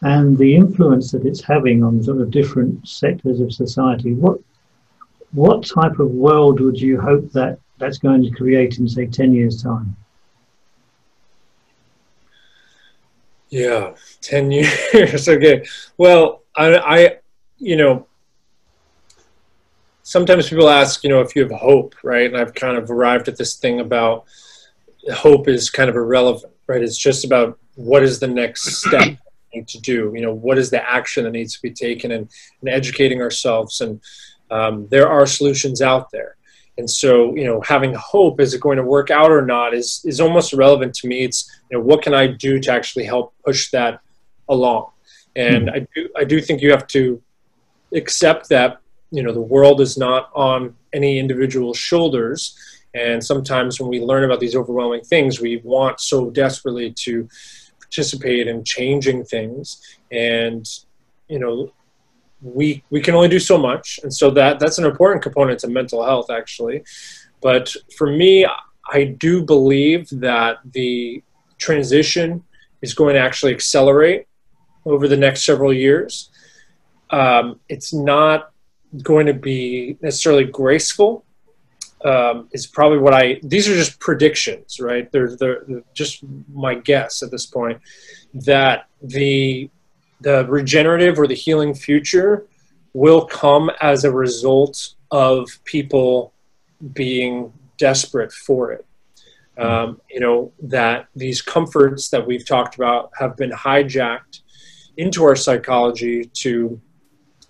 and 0.01 0.39
the 0.39 0.57
influence 0.57 1.13
that 1.13 1.27
it's 1.27 1.43
having 1.43 1.85
on 1.85 2.03
sort 2.03 2.23
of 2.23 2.31
different 2.31 2.89
sectors 2.89 3.41
of 3.41 3.53
society, 3.53 4.15
what 4.15 4.41
what 5.33 5.67
type 5.67 5.99
of 5.99 6.11
world 6.11 6.61
would 6.61 6.81
you 6.81 7.01
hope 7.01 7.31
that 7.33 7.59
that's 7.79 7.99
going 7.99 8.23
to 8.23 8.31
create 8.31 8.79
in, 8.79 8.89
say, 8.89 9.07
10 9.07 9.33
years' 9.33 9.63
time? 9.63 9.97
Yeah, 13.49 13.95
10 14.21 14.51
years. 14.51 15.29
okay. 15.29 15.65
Well, 15.99 16.43
I, 16.57 16.77
I, 16.77 17.17
you 17.59 17.77
know, 17.77 18.07
sometimes 20.03 20.49
people 20.49 20.69
ask, 20.69 21.03
you 21.03 21.11
know, 21.11 21.21
if 21.21 21.35
you 21.35 21.43
have 21.43 21.53
hope, 21.53 21.95
right? 22.03 22.27
And 22.27 22.37
I've 22.37 22.55
kind 22.55 22.77
of 22.77 22.91
arrived 22.91 23.29
at 23.29 23.37
this 23.37 23.57
thing 23.57 23.81
about 23.81 24.25
hope 25.13 25.49
is 25.49 25.71
kind 25.71 25.91
of 25.91 25.97
irrelevant, 25.97 26.53
right? 26.67 26.83
It's 26.83 26.97
just 26.97 27.25
about 27.25 27.59
what 27.75 28.03
is 28.03 28.21
the 28.21 28.29
next 28.29 28.63
step 28.85 29.19
to 29.67 29.81
do, 29.81 30.13
you 30.15 30.23
know, 30.23 30.33
what 30.33 30.57
is 30.57 30.71
the 30.71 30.83
action 30.89 31.25
that 31.25 31.33
needs 31.33 31.55
to 31.57 31.63
be 31.63 31.71
taken 31.71 32.11
and, 32.11 32.31
and 32.61 32.71
educating 32.71 33.21
ourselves 33.21 33.81
and, 33.81 34.01
um, 34.53 34.87
there 34.95 35.09
are 35.09 35.27
solutions 35.27 35.81
out 35.81 36.11
there. 36.11 36.37
And 36.79 36.89
so, 36.89 37.35
you 37.39 37.45
know, 37.45 37.61
having 37.61 37.95
hope, 37.95 38.41
is 38.41 38.55
it 38.55 38.61
going 38.61 38.79
to 38.79 38.83
work 38.97 39.11
out 39.11 39.31
or 39.31 39.45
not, 39.45 39.75
is, 39.75 39.89
is 40.05 40.21
almost 40.21 40.53
irrelevant 40.53 40.95
to 40.97 41.09
me. 41.09 41.25
It's, 41.25 41.41
you 41.71 41.77
know, 41.77 41.85
what 41.85 42.03
can 42.03 42.15
I 42.15 42.27
do 42.27 42.61
to 42.61 42.73
actually 42.73 43.05
help 43.05 43.35
push 43.45 43.71
that 43.71 44.01
along? 44.49 44.87
And 45.37 45.69
mm-hmm. 45.69 45.77
I 45.77 45.87
do, 45.95 46.09
I 46.23 46.25
do 46.25 46.41
think 46.41 46.63
you 46.63 46.71
have 46.71 46.87
to 46.89 47.23
accept 47.95 48.49
that, 48.49 48.81
you 49.11 49.23
know, 49.23 49.33
the 49.33 49.49
world 49.55 49.81
is 49.81 49.99
not 49.99 50.31
on 50.35 50.75
any 50.93 51.19
individual 51.19 51.75
shoulders. 51.75 52.57
And 52.95 53.23
sometimes 53.23 53.81
when 53.81 53.91
we 53.91 54.01
learn 54.01 54.25
about 54.25 54.41
these 54.41 54.57
overwhelming 54.57 55.05
things, 55.13 55.41
we 55.41 55.61
want 55.65 56.01
so 56.01 56.31
desperately 56.31 56.93
to 57.05 57.29
participate 57.81 58.47
in 58.49 58.65
changing 58.65 59.25
things. 59.25 59.67
And, 60.11 60.67
you 61.29 61.39
know, 61.39 61.73
we 62.43 62.83
we 62.91 63.01
can 63.01 63.15
only 63.15 63.29
do 63.29 63.39
so 63.39 63.57
much, 63.57 64.01
and 64.03 64.13
so 64.13 64.31
that 64.31 64.59
that's 64.59 64.79
an 64.79 64.85
important 64.85 65.23
component 65.23 65.61
to 65.61 65.69
mental 65.69 66.05
health, 66.05 66.31
actually. 66.31 66.83
But 67.41 67.75
for 67.97 68.09
me, 68.09 68.47
I 68.93 69.05
do 69.05 69.43
believe 69.43 70.09
that 70.21 70.59
the 70.73 71.23
transition 71.59 72.45
is 72.83 72.95
going 72.95 73.15
to 73.15 73.21
actually 73.21 73.55
accelerate 73.55 74.27
over 74.85 75.07
the 75.07 75.17
next 75.17 75.45
several 75.45 75.73
years. 75.73 76.31
Um, 77.11 77.61
it's 77.69 77.95
not 77.95 78.53
going 79.03 79.27
to 79.27 79.35
be 79.35 79.97
necessarily 80.01 80.45
graceful. 80.45 81.25
Um, 82.05 82.49
is 82.51 82.67
probably 82.67 82.99
what 82.99 83.15
I. 83.15 83.39
These 83.45 83.69
are 83.69 83.75
just 83.77 84.01
predictions, 84.01 84.81
right? 84.81 85.11
They're, 85.13 85.37
they're, 85.37 85.63
they're 85.69 85.85
just 85.95 86.25
my 86.53 86.75
guess 86.75 87.23
at 87.23 87.31
this 87.31 87.47
point 87.47 87.81
that 88.35 88.89
the 89.01 89.71
the 90.23 90.47
regenerative 90.49 91.19
or 91.19 91.27
the 91.27 91.35
healing 91.35 91.75
future 91.75 92.47
will 92.95 93.25
come 93.27 93.71
as 93.81 94.05
a 94.05 94.11
result 94.11 94.95
of 95.11 95.49
people 95.65 96.33
being 96.93 97.53
desperate 97.79 98.33
for 98.33 98.73
it. 98.73 98.87
Um, 99.59 100.01
you 100.11 100.21
know, 100.21 100.53
that 100.63 101.09
these 101.15 101.43
comforts 101.43 102.09
that 102.09 102.27
we've 102.27 102.47
talked 102.47 102.75
about 102.75 103.11
have 103.19 103.37
been 103.37 103.51
hijacked 103.51 104.41
into 104.97 105.25
our 105.25 105.37
psychology 105.37 106.25
to 106.25 106.81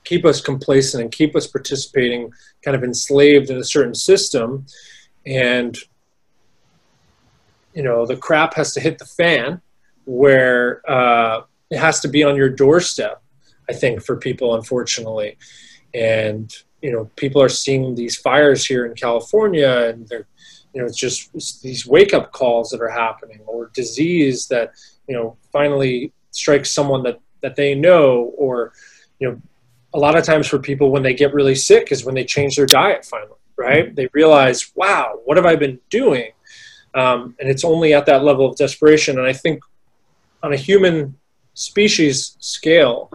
keep 0.04 0.24
us 0.24 0.40
complacent 0.40 1.02
and 1.02 1.12
keep 1.12 1.36
us 1.36 1.46
participating, 1.46 2.32
kind 2.64 2.76
of 2.76 2.82
enslaved 2.82 3.50
in 3.50 3.58
a 3.58 3.64
certain 3.64 3.94
system. 3.94 4.66
And, 5.26 5.78
you 7.72 7.84
know, 7.84 8.04
the 8.04 8.16
crap 8.16 8.54
has 8.54 8.72
to 8.74 8.80
hit 8.80 8.98
the 8.98 9.06
fan 9.06 9.60
where, 10.04 10.82
uh, 10.90 11.42
it 11.72 11.78
has 11.78 12.00
to 12.00 12.08
be 12.08 12.22
on 12.22 12.36
your 12.36 12.48
doorstep 12.48 13.22
i 13.68 13.72
think 13.72 14.02
for 14.02 14.16
people 14.16 14.54
unfortunately. 14.54 15.36
And 15.94 16.50
you 16.80 16.90
know 16.90 17.10
people 17.16 17.42
are 17.42 17.50
seeing 17.50 17.94
these 17.94 18.16
fires 18.16 18.64
here 18.64 18.86
in 18.86 18.94
california 18.94 19.88
and 19.88 20.08
they're 20.08 20.26
you 20.72 20.80
know 20.80 20.86
it's 20.86 20.96
just 20.96 21.30
it's 21.34 21.60
these 21.60 21.86
wake 21.86 22.14
up 22.14 22.32
calls 22.32 22.70
that 22.70 22.80
are 22.80 22.88
happening 22.88 23.40
or 23.46 23.70
disease 23.74 24.48
that 24.48 24.72
you 25.06 25.14
know 25.14 25.36
finally 25.52 26.12
strikes 26.30 26.70
someone 26.70 27.02
that 27.02 27.20
that 27.42 27.56
they 27.56 27.74
know 27.74 28.32
or 28.36 28.72
you 29.18 29.28
know 29.28 29.40
a 29.94 29.98
lot 29.98 30.16
of 30.16 30.24
times 30.24 30.46
for 30.46 30.58
people 30.58 30.90
when 30.90 31.02
they 31.02 31.12
get 31.12 31.34
really 31.34 31.54
sick 31.54 31.92
is 31.92 32.04
when 32.04 32.14
they 32.14 32.24
change 32.24 32.56
their 32.56 32.66
diet 32.66 33.04
finally 33.04 33.36
right? 33.56 33.94
They 33.94 34.08
realize 34.12 34.72
wow 34.74 35.20
what 35.24 35.36
have 35.36 35.46
i 35.46 35.56
been 35.56 35.78
doing? 35.90 36.32
Um, 36.94 37.36
and 37.38 37.48
it's 37.48 37.64
only 37.64 37.94
at 37.94 38.06
that 38.06 38.24
level 38.24 38.46
of 38.46 38.56
desperation. 38.56 39.18
And 39.18 39.26
i 39.26 39.32
think 39.32 39.62
on 40.42 40.52
a 40.52 40.56
human 40.56 41.16
species 41.54 42.36
scale, 42.40 43.10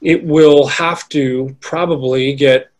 it 0.00 0.24
will 0.24 0.66
have 0.66 1.08
to 1.10 1.56
probably 1.60 2.34
get 2.34 2.70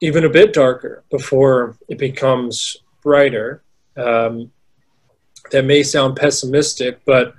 even 0.00 0.24
a 0.24 0.28
bit 0.28 0.52
darker 0.52 1.04
before 1.10 1.76
it 1.88 1.98
becomes 1.98 2.76
brighter. 3.02 3.62
Um, 3.96 4.52
that 5.50 5.64
may 5.64 5.82
sound 5.82 6.16
pessimistic, 6.16 7.00
but 7.04 7.34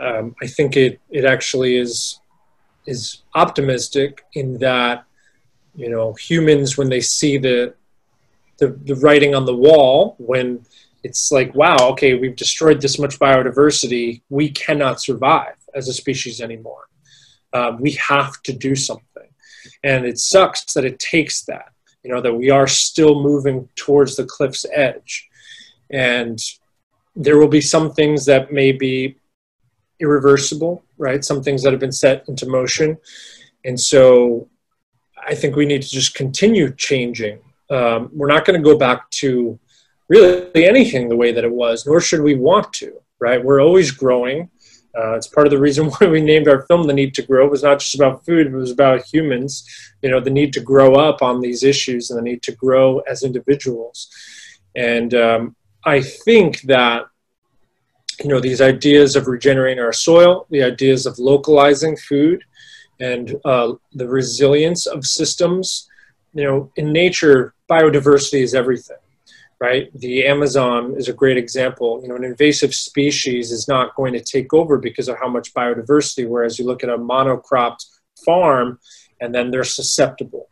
um, 0.00 0.34
I 0.42 0.46
think 0.46 0.76
it, 0.76 1.00
it 1.10 1.24
actually 1.24 1.76
is 1.76 2.20
is 2.86 3.22
optimistic 3.34 4.24
in 4.34 4.58
that 4.58 5.04
you 5.74 5.88
know 5.88 6.12
humans 6.14 6.76
when 6.76 6.88
they 6.88 7.00
see 7.00 7.38
the, 7.38 7.74
the 8.58 8.78
the 8.84 8.94
writing 8.96 9.34
on 9.34 9.46
the 9.46 9.56
wall 9.56 10.16
when 10.18 10.64
it's 11.02 11.32
like 11.32 11.54
wow 11.54 11.76
okay 11.80 12.14
we've 12.14 12.36
destroyed 12.36 12.80
this 12.80 12.98
much 12.98 13.18
biodiversity 13.18 14.20
we 14.28 14.50
cannot 14.50 15.00
survive 15.00 15.56
as 15.74 15.88
a 15.88 15.92
species 15.92 16.40
anymore. 16.40 16.88
Um, 17.52 17.80
we 17.80 17.92
have 17.92 18.42
to 18.42 18.52
do 18.52 18.74
something. 18.74 19.28
And 19.82 20.04
it 20.04 20.18
sucks 20.18 20.72
that 20.74 20.84
it 20.84 20.98
takes 20.98 21.44
that 21.44 21.70
you 22.02 22.12
know 22.12 22.20
that 22.20 22.34
we 22.34 22.50
are 22.50 22.66
still 22.66 23.22
moving 23.22 23.68
towards 23.76 24.16
the 24.16 24.26
cliff's 24.26 24.66
edge. 24.74 25.28
And 25.90 26.38
there 27.16 27.38
will 27.38 27.48
be 27.48 27.60
some 27.60 27.92
things 27.92 28.26
that 28.26 28.52
may 28.52 28.72
be 28.72 29.16
irreversible 30.00 30.84
right? 30.98 31.24
Some 31.24 31.42
things 31.42 31.62
that 31.62 31.72
have 31.72 31.80
been 31.80 31.92
set 31.92 32.28
into 32.28 32.46
motion. 32.46 32.96
And 33.64 33.78
so 33.78 34.48
i 35.26 35.34
think 35.34 35.56
we 35.56 35.64
need 35.64 35.80
to 35.80 35.88
just 35.88 36.14
continue 36.14 36.70
changing. 36.74 37.38
Um, 37.70 38.10
we're 38.12 38.28
not 38.28 38.44
going 38.44 38.60
to 38.60 38.70
go 38.70 38.76
back 38.76 39.08
to 39.22 39.58
really 40.08 40.66
anything 40.66 41.08
the 41.08 41.16
way 41.16 41.32
that 41.32 41.44
it 41.44 41.50
was 41.50 41.86
nor 41.86 41.98
should 41.98 42.20
we 42.20 42.34
want 42.34 42.70
to 42.74 43.00
right? 43.20 43.42
We're 43.42 43.62
always 43.62 43.90
growing 43.90 44.50
uh, 44.96 45.14
it's 45.14 45.26
part 45.26 45.46
of 45.46 45.50
the 45.50 45.58
reason 45.58 45.86
why 45.90 46.06
we 46.06 46.20
named 46.20 46.48
our 46.48 46.62
film 46.62 46.86
"The 46.86 46.92
Need 46.92 47.14
to 47.14 47.22
Grow." 47.22 47.46
It 47.46 47.50
was 47.50 47.62
not 47.62 47.80
just 47.80 47.94
about 47.94 48.24
food; 48.24 48.46
it 48.46 48.52
was 48.52 48.70
about 48.70 49.04
humans. 49.04 49.66
You 50.02 50.10
know, 50.10 50.20
the 50.20 50.30
need 50.30 50.52
to 50.54 50.60
grow 50.60 50.94
up 50.94 51.22
on 51.22 51.40
these 51.40 51.62
issues 51.62 52.10
and 52.10 52.18
the 52.18 52.22
need 52.22 52.42
to 52.44 52.52
grow 52.52 53.00
as 53.00 53.22
individuals. 53.22 54.08
And 54.76 55.14
um, 55.14 55.56
I 55.84 56.00
think 56.00 56.62
that 56.62 57.06
you 58.22 58.28
know 58.28 58.40
these 58.40 58.60
ideas 58.60 59.16
of 59.16 59.26
regenerating 59.26 59.82
our 59.82 59.92
soil, 59.92 60.46
the 60.50 60.62
ideas 60.62 61.06
of 61.06 61.18
localizing 61.18 61.96
food, 61.96 62.44
and 63.00 63.34
uh, 63.44 63.72
the 63.92 64.08
resilience 64.08 64.86
of 64.86 65.04
systems. 65.04 65.88
You 66.36 66.44
know, 66.44 66.72
in 66.74 66.92
nature, 66.92 67.54
biodiversity 67.70 68.42
is 68.42 68.54
everything 68.54 68.96
right? 69.60 69.90
The 69.94 70.26
Amazon 70.26 70.94
is 70.96 71.08
a 71.08 71.12
great 71.12 71.36
example. 71.36 72.00
You 72.02 72.08
know, 72.08 72.16
an 72.16 72.24
invasive 72.24 72.74
species 72.74 73.52
is 73.52 73.68
not 73.68 73.94
going 73.94 74.12
to 74.14 74.20
take 74.20 74.52
over 74.52 74.78
because 74.78 75.08
of 75.08 75.18
how 75.18 75.28
much 75.28 75.54
biodiversity, 75.54 76.28
whereas 76.28 76.58
you 76.58 76.66
look 76.66 76.82
at 76.82 76.90
a 76.90 76.98
monocropped 76.98 77.84
farm 78.24 78.78
and 79.20 79.34
then 79.34 79.50
they're 79.50 79.64
susceptible. 79.64 80.48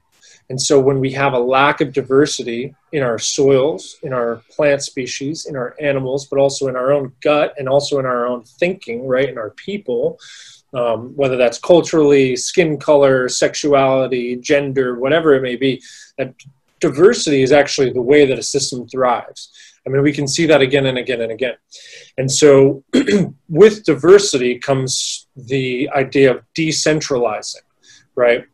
And 0.51 0.61
so 0.61 0.79
when 0.81 1.01
we 1.01 1.13
have 1.13 1.33
a 1.33 1.39
lack 1.39 1.81
of 1.81 1.93
diversity 1.93 2.75
in 2.93 3.03
our 3.03 3.19
soils, 3.19 3.97
in 4.03 4.13
our 4.13 4.43
plant 4.51 4.83
species, 4.83 5.47
in 5.47 5.57
our 5.57 5.75
animals, 5.81 6.27
but 6.27 6.39
also 6.39 6.69
in 6.69 6.77
our 6.77 6.93
own 6.93 7.13
gut 7.23 7.55
and 7.59 7.69
also 7.69 7.99
in 7.99 8.07
our 8.07 8.27
own 8.27 8.45
thinking, 8.45 9.07
right, 9.07 9.29
in 9.29 9.39
our 9.39 9.51
people, 9.51 10.19
um, 10.75 11.15
whether 11.17 11.37
that's 11.37 11.59
culturally, 11.59 12.37
skin 12.37 12.79
color, 12.79 13.29
sexuality, 13.29 14.37
gender, 14.37 14.99
whatever 14.99 15.35
it 15.35 15.43
may 15.43 15.57
be, 15.57 15.83
that 16.19 16.35
diversity 16.83 17.43
is 17.43 17.53
actually 17.53 17.91
the 17.91 18.03
way 18.03 18.27
that 18.27 18.39
a 18.39 18.43
system 18.43 18.87
thrives. 18.87 19.51
I 19.87 19.91
mean, 19.91 20.03
we 20.03 20.13
can 20.13 20.29
see 20.29 20.47
that 20.47 20.61
again 20.61 20.87
and 20.87 20.99
again 20.99 21.23
and 21.23 21.33
again. 21.33 21.55
And 22.19 22.31
so, 22.31 22.85
with 23.49 23.85
diversity 23.85 24.59
comes 24.59 25.27
the 25.35 25.89
idea 25.95 26.33
of 26.35 26.45
decentralizing, 26.57 27.65
right? 28.15 28.45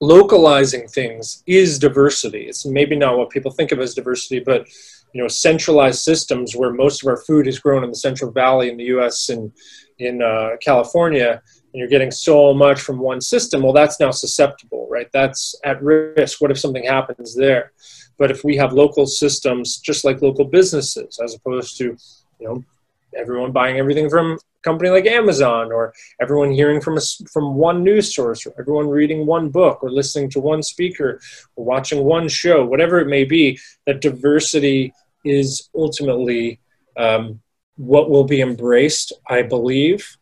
Localizing 0.00 0.86
things 0.88 1.42
is 1.46 1.78
diversity. 1.78 2.42
It's 2.42 2.64
maybe 2.64 2.96
not 2.96 3.18
what 3.18 3.30
people 3.30 3.50
think 3.50 3.72
of 3.72 3.80
as 3.80 3.94
diversity, 3.94 4.40
but 4.40 4.66
you 5.12 5.22
know, 5.22 5.28
centralized 5.28 6.00
systems 6.00 6.54
where 6.54 6.72
most 6.72 7.02
of 7.02 7.08
our 7.08 7.18
food 7.18 7.46
is 7.46 7.60
grown 7.60 7.84
in 7.84 7.90
the 7.90 7.96
Central 7.96 8.30
Valley 8.30 8.68
in 8.70 8.76
the 8.76 8.84
U.S. 8.96 9.28
and 9.28 9.52
in 9.98 10.22
uh, 10.22 10.50
California 10.60 11.40
and 11.74 11.80
you're 11.80 11.88
getting 11.88 12.12
so 12.12 12.54
much 12.54 12.80
from 12.80 13.00
one 13.00 13.20
system, 13.20 13.60
well, 13.60 13.72
that's 13.72 13.98
now 13.98 14.12
susceptible, 14.12 14.86
right? 14.88 15.08
That's 15.12 15.56
at 15.64 15.82
risk. 15.82 16.40
What 16.40 16.52
if 16.52 16.58
something 16.58 16.84
happens 16.84 17.34
there? 17.34 17.72
But 18.16 18.30
if 18.30 18.44
we 18.44 18.56
have 18.56 18.72
local 18.72 19.06
systems, 19.08 19.78
just 19.78 20.04
like 20.04 20.22
local 20.22 20.44
businesses, 20.44 21.18
as 21.18 21.34
opposed 21.34 21.76
to, 21.78 21.96
you 22.38 22.46
know, 22.46 22.64
everyone 23.16 23.50
buying 23.50 23.78
everything 23.78 24.08
from 24.08 24.32
a 24.34 24.38
company 24.62 24.88
like 24.88 25.06
Amazon, 25.06 25.72
or 25.72 25.92
everyone 26.20 26.52
hearing 26.52 26.80
from 26.80 26.96
a, 26.96 27.00
from 27.32 27.56
one 27.56 27.82
news 27.82 28.14
source, 28.14 28.46
or 28.46 28.54
everyone 28.56 28.88
reading 28.88 29.26
one 29.26 29.48
book, 29.48 29.82
or 29.82 29.90
listening 29.90 30.30
to 30.30 30.38
one 30.38 30.62
speaker, 30.62 31.20
or 31.56 31.64
watching 31.64 32.04
one 32.04 32.28
show, 32.28 32.64
whatever 32.64 33.00
it 33.00 33.08
may 33.08 33.24
be, 33.24 33.58
that 33.84 34.00
diversity 34.00 34.94
is 35.24 35.70
ultimately 35.74 36.60
um, 36.96 37.40
what 37.76 38.10
will 38.10 38.24
be 38.24 38.40
embraced, 38.40 39.12
I 39.28 39.42
believe, 39.42 40.16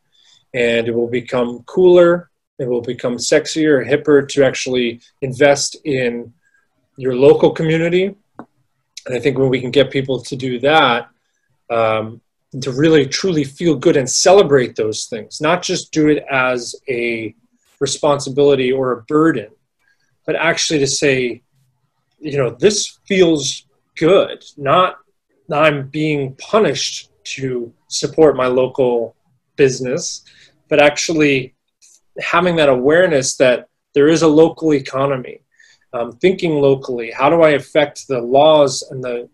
and 0.54 0.88
it 0.88 0.94
will 0.94 1.08
become 1.08 1.62
cooler 1.64 2.30
it 2.58 2.68
will 2.68 2.82
become 2.82 3.16
sexier 3.16 3.84
hipper 3.86 4.28
to 4.28 4.44
actually 4.44 5.00
invest 5.20 5.76
in 5.84 6.32
your 6.96 7.16
local 7.16 7.50
community. 7.50 8.14
And 9.06 9.16
i 9.16 9.18
think 9.18 9.38
when 9.38 9.48
we 9.48 9.60
can 9.60 9.70
get 9.70 9.90
people 9.90 10.22
to 10.22 10.36
do 10.36 10.60
that 10.60 11.08
um, 11.70 12.20
to 12.60 12.70
really 12.70 13.06
truly 13.06 13.44
feel 13.44 13.74
good 13.76 13.96
and 13.96 14.08
celebrate 14.08 14.76
those 14.76 15.06
things 15.06 15.40
not 15.40 15.62
just 15.62 15.92
do 15.92 16.08
it 16.08 16.24
as 16.30 16.76
a 16.88 17.34
responsibility 17.80 18.70
or 18.70 18.92
a 18.92 19.02
burden 19.02 19.48
but 20.26 20.36
actually 20.36 20.78
to 20.78 20.86
say 20.86 21.42
you 22.18 22.36
know 22.36 22.50
this 22.50 22.98
feels 23.06 23.66
good 23.96 24.44
not 24.56 24.98
i'm 25.50 25.88
being 25.88 26.34
punished 26.36 27.10
to 27.24 27.72
support 27.88 28.36
my 28.36 28.46
local 28.46 29.16
business 29.56 30.24
but 30.72 30.80
actually 30.80 31.54
having 32.18 32.56
that 32.56 32.70
awareness 32.70 33.36
that 33.36 33.68
there 33.92 34.08
is 34.08 34.22
a 34.22 34.26
local 34.42 34.72
economy, 34.72 35.42
um, 35.92 36.12
thinking 36.12 36.52
locally. 36.62 37.10
How 37.10 37.28
do 37.28 37.42
I 37.42 37.50
affect 37.50 38.08
the 38.08 38.22
laws 38.22 38.82
and 38.90 39.04
the, 39.04 39.28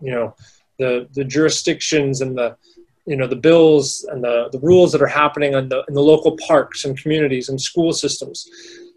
you 0.00 0.10
know, 0.10 0.34
the 0.78 1.06
the 1.12 1.22
jurisdictions 1.22 2.22
and 2.22 2.32
the, 2.34 2.56
you 3.04 3.16
know, 3.18 3.26
the 3.26 3.36
bills 3.36 4.06
and 4.10 4.24
the, 4.24 4.48
the 4.52 4.60
rules 4.60 4.90
that 4.92 5.02
are 5.02 5.14
happening 5.22 5.52
in 5.52 5.68
the 5.68 5.84
in 5.88 5.92
the 5.92 6.00
local 6.12 6.34
parks 6.48 6.86
and 6.86 6.96
communities 6.96 7.50
and 7.50 7.60
school 7.60 7.92
systems. 7.92 8.48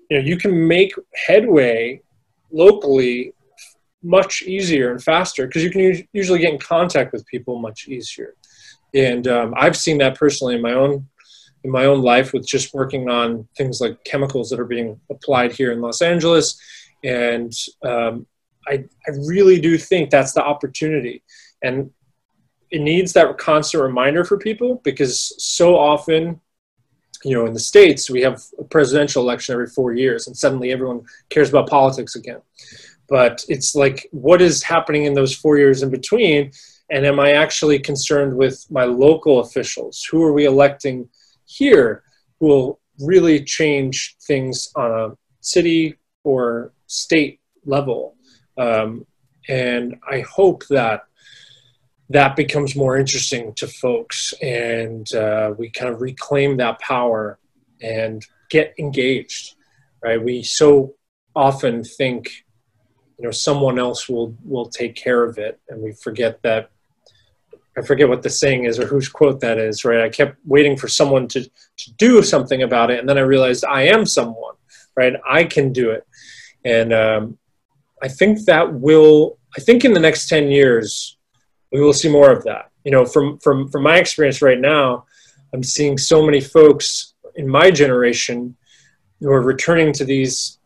You 0.10 0.20
know, 0.20 0.24
you 0.24 0.38
can 0.38 0.54
make 0.66 0.94
headway 1.28 2.00
locally 2.50 3.34
much 4.02 4.42
easier 4.44 4.90
and 4.94 5.04
faster 5.04 5.48
because 5.48 5.66
you 5.66 5.72
can 5.76 6.08
usually 6.14 6.40
get 6.40 6.54
in 6.54 6.60
contact 6.60 7.12
with 7.12 7.26
people 7.26 7.60
much 7.60 7.90
easier. 7.90 8.36
And 8.94 9.28
um, 9.28 9.54
I've 9.58 9.76
seen 9.76 9.98
that 9.98 10.16
personally 10.18 10.56
in 10.56 10.62
my 10.62 10.76
own 10.84 11.10
in 11.64 11.72
my 11.72 11.86
own 11.86 12.02
life 12.02 12.34
with 12.34 12.46
just 12.46 12.74
working 12.74 13.10
on 13.10 13.48
things 13.58 13.80
like 13.80 14.04
chemicals 14.04 14.50
that 14.50 14.60
are 14.60 14.66
being 14.66 15.00
applied 15.10 15.52
here 15.52 15.72
in 15.72 15.82
Los 15.82 16.02
Angeles. 16.02 16.60
And 17.04 17.54
um, 17.84 18.26
I, 18.68 18.86
I 19.08 19.12
really 19.26 19.60
do 19.60 19.78
think 19.78 20.10
that's 20.10 20.34
the 20.34 20.44
opportunity. 20.44 21.24
And 21.62 21.92
it 22.70 22.82
needs 22.82 23.14
that 23.14 23.38
constant 23.38 23.84
reminder 23.84 24.24
for 24.26 24.38
people 24.38 24.82
because 24.84 25.34
so 25.38 25.78
often, 25.78 26.42
you 27.24 27.36
know, 27.36 27.46
in 27.46 27.54
the 27.54 27.60
States, 27.60 28.10
we 28.10 28.22
have 28.22 28.42
a 28.60 28.64
presidential 28.64 29.24
election 29.24 29.54
every 29.54 29.68
four 29.68 29.94
years, 29.94 30.28
and 30.28 30.36
suddenly 30.36 30.72
everyone 30.72 31.06
cares 31.30 31.50
about 31.50 31.70
politics 31.70 32.16
again. 32.16 32.42
But 33.08 33.46
it's 33.48 33.76
like, 33.76 34.08
what 34.12 34.42
is 34.42 34.64
happening 34.64 35.06
in 35.06 35.14
those 35.14 35.36
four 35.36 35.58
years 35.58 35.84
in 35.84 35.90
between? 35.90 36.52
And 36.90 37.06
am 37.06 37.20
I 37.20 37.34
actually 37.34 37.80
concerned 37.80 38.36
with 38.36 38.66
my 38.70 38.86
local 38.86 39.40
officials? 39.40 40.04
Who 40.12 40.24
are 40.24 40.34
we 40.34 40.46
electing? 40.46 41.08
Here 41.58 42.04
will 42.40 42.80
really 43.00 43.44
change 43.44 44.16
things 44.28 44.70
on 44.76 44.92
a 44.92 45.16
city 45.42 45.96
or 46.24 46.74
state 46.88 47.40
level. 47.66 48.16
Um, 48.58 49.06
and 49.48 49.98
I 50.10 50.22
hope 50.22 50.66
that 50.68 51.04
that 52.10 52.36
becomes 52.36 52.76
more 52.76 52.98
interesting 52.98 53.54
to 53.56 53.68
folks 53.68 54.34
and 54.42 55.12
uh, 55.14 55.54
we 55.58 55.70
kind 55.70 55.92
of 55.92 56.02
reclaim 56.02 56.58
that 56.58 56.80
power 56.80 57.40
and 57.82 58.26
get 58.50 58.74
engaged, 58.78 59.56
right? 60.04 60.24
We 60.24 60.44
so 60.44 60.94
often 61.36 61.84
think, 61.84 62.30
you 63.18 63.26
know, 63.26 63.32
someone 63.32 63.80
else 63.80 64.08
will, 64.08 64.36
will 64.44 64.70
take 64.70 64.96
care 64.96 65.24
of 65.24 65.38
it. 65.38 65.60
And 65.70 65.82
we 65.82 65.94
forget 65.94 66.42
that 66.44 66.70
I 67.78 67.82
forget 67.82 68.08
what 68.08 68.22
the 68.22 68.30
saying 68.30 68.66
is 68.66 68.80
or 68.80 68.86
whose 68.86 69.10
quote 69.10 69.40
that 69.40 69.58
is, 69.58 69.84
right? 69.84 70.02
I 70.02 70.10
kept 70.10 70.38
waiting 70.46 70.78
for 70.78 70.88
someone 70.88 71.28
to, 71.30 71.44
to 71.44 71.94
do 71.98 72.22
something 72.22 72.62
about 72.62 72.92
it. 72.92 73.00
And 73.00 73.10
then 73.10 73.18
I 73.18 73.22
realized 73.22 73.66
I 73.66 73.84
am 73.84 74.06
someone, 74.06 74.56
right? 74.96 75.14
I 75.28 75.44
can 75.46 75.74
do 75.74 75.90
it. 75.90 76.06
And 76.64 76.94
um, 76.94 77.38
I 78.02 78.08
think 78.08 78.46
that 78.46 78.74
will, 78.74 79.38
I 79.58 79.62
think 79.62 79.86
in 79.86 79.94
the 79.94 80.00
next 80.00 80.30
10 80.30 80.50
years, 80.50 81.18
we 81.72 81.82
will 81.82 81.94
see 81.94 82.10
more 82.10 82.32
of 82.32 82.44
that. 82.44 82.70
You 82.84 82.92
know, 82.92 83.06
from, 83.06 83.40
from, 83.40 83.70
from 83.70 83.84
my 83.84 83.98
experience 83.98 84.42
right 84.42 84.60
now, 84.60 85.06
I'm 85.54 85.64
seeing 85.64 85.98
so 85.98 86.24
many 86.24 86.42
folks 86.42 87.14
in 87.36 87.48
my 87.48 87.72
generation 87.72 88.56
who 89.20 89.32
are 89.32 89.42
returning 89.42 89.94
to 89.94 90.06
these, 90.06 90.60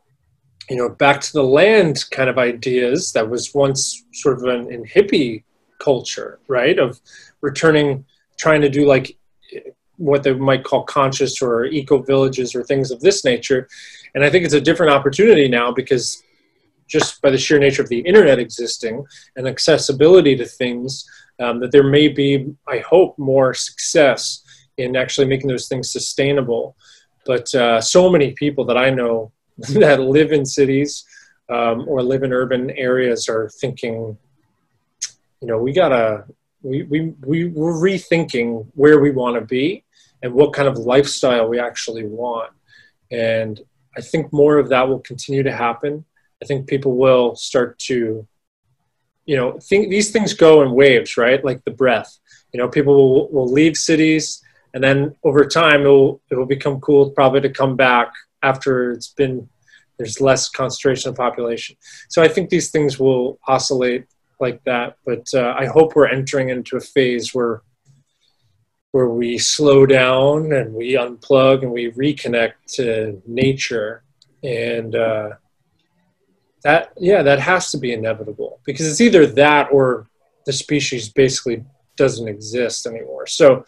you 0.69 0.75
know, 0.75 0.89
back 0.89 1.21
to 1.21 1.33
the 1.33 1.43
land 1.43 2.03
kind 2.11 2.29
of 2.29 2.37
ideas 2.37 3.11
that 3.13 3.29
was 3.29 3.53
once 3.53 4.03
sort 4.13 4.37
of 4.37 4.43
an, 4.43 4.71
in 4.71 4.83
hippie 4.83 5.43
culture, 5.79 6.39
right? 6.47 6.77
Of 6.77 6.99
returning, 7.41 8.05
trying 8.37 8.61
to 8.61 8.69
do 8.69 8.85
like 8.85 9.17
what 9.97 10.23
they 10.23 10.33
might 10.33 10.63
call 10.63 10.83
conscious 10.83 11.41
or 11.41 11.65
eco 11.65 12.01
villages 12.01 12.55
or 12.55 12.63
things 12.63 12.91
of 12.91 13.01
this 13.01 13.25
nature. 13.25 13.67
And 14.15 14.23
I 14.23 14.29
think 14.29 14.45
it's 14.45 14.53
a 14.53 14.61
different 14.61 14.93
opportunity 14.93 15.47
now 15.47 15.71
because 15.71 16.23
just 16.87 17.21
by 17.21 17.29
the 17.29 17.37
sheer 17.37 17.59
nature 17.59 17.81
of 17.81 17.89
the 17.89 17.99
internet 17.99 18.39
existing 18.39 19.05
and 19.35 19.47
accessibility 19.47 20.35
to 20.37 20.45
things, 20.45 21.05
um, 21.39 21.59
that 21.59 21.71
there 21.71 21.83
may 21.83 22.07
be, 22.07 22.53
I 22.67 22.79
hope, 22.79 23.17
more 23.17 23.53
success 23.53 24.43
in 24.77 24.95
actually 24.95 25.27
making 25.27 25.47
those 25.47 25.67
things 25.67 25.91
sustainable. 25.91 26.75
But 27.25 27.53
uh, 27.53 27.81
so 27.81 28.09
many 28.09 28.31
people 28.33 28.65
that 28.65 28.77
I 28.77 28.89
know 28.89 29.31
that 29.57 29.99
live 29.99 30.31
in 30.31 30.45
cities 30.45 31.05
um, 31.49 31.85
or 31.87 32.01
live 32.01 32.23
in 32.23 32.33
urban 32.33 32.71
areas 32.71 33.27
are 33.27 33.49
thinking, 33.59 34.17
you 35.41 35.47
know, 35.47 35.57
we 35.57 35.73
gotta, 35.73 36.25
we, 36.61 36.83
we, 36.83 37.13
we, 37.21 37.45
we're 37.45 37.73
rethinking 37.73 38.67
where 38.73 38.99
we 38.99 39.11
want 39.11 39.35
to 39.35 39.45
be 39.45 39.83
and 40.21 40.33
what 40.33 40.53
kind 40.53 40.67
of 40.67 40.77
lifestyle 40.77 41.47
we 41.47 41.59
actually 41.59 42.05
want. 42.05 42.51
And 43.11 43.59
I 43.95 44.01
think 44.01 44.33
more 44.33 44.57
of 44.57 44.69
that 44.69 44.87
will 44.87 44.99
continue 44.99 45.43
to 45.43 45.51
happen. 45.51 46.05
I 46.41 46.45
think 46.45 46.67
people 46.67 46.97
will 46.97 47.35
start 47.35 47.79
to, 47.79 48.27
you 49.25 49.35
know, 49.35 49.59
think 49.59 49.89
these 49.89 50.11
things 50.11 50.33
go 50.33 50.61
in 50.61 50.71
waves, 50.71 51.17
right? 51.17 51.43
Like 51.43 51.63
the 51.63 51.71
breath. 51.71 52.17
You 52.53 52.59
know, 52.59 52.69
people 52.69 52.95
will, 52.95 53.31
will 53.31 53.51
leave 53.51 53.75
cities, 53.75 54.41
and 54.73 54.83
then 54.83 55.15
over 55.23 55.45
time, 55.45 55.81
it 55.81 55.87
will 55.87 56.21
it 56.31 56.35
will 56.35 56.45
become 56.45 56.79
cool 56.79 57.11
probably 57.11 57.41
to 57.41 57.49
come 57.49 57.75
back 57.75 58.13
after 58.41 58.91
it's 58.91 59.09
been 59.09 59.49
there's 59.97 60.21
less 60.21 60.49
concentration 60.49 61.09
of 61.09 61.15
population. 61.15 61.75
So 62.09 62.21
I 62.21 62.27
think 62.27 62.49
these 62.49 62.69
things 62.69 62.99
will 62.99 63.39
oscillate 63.47 64.05
like 64.39 64.63
that. 64.65 64.97
But 65.05 65.27
uh, 65.33 65.55
I 65.57 65.65
hope 65.65 65.95
we're 65.95 66.07
entering 66.07 66.49
into 66.49 66.77
a 66.77 66.81
phase 66.81 67.33
where 67.33 67.61
where 68.91 69.09
we 69.09 69.37
slow 69.37 69.85
down 69.85 70.53
and 70.53 70.73
we 70.73 70.93
unplug 70.93 71.61
and 71.61 71.71
we 71.71 71.91
reconnect 71.91 72.53
to 72.75 73.21
nature. 73.27 74.03
And 74.43 74.95
uh, 74.95 75.29
that 76.63 76.93
yeah 76.97 77.21
that 77.21 77.39
has 77.39 77.71
to 77.71 77.77
be 77.77 77.93
inevitable 77.93 78.59
because 78.65 78.89
it's 78.89 79.01
either 79.01 79.25
that 79.25 79.69
or 79.71 80.07
the 80.45 80.53
species 80.53 81.09
basically 81.09 81.63
doesn't 81.95 82.27
exist 82.27 82.87
anymore. 82.87 83.27
So 83.27 83.65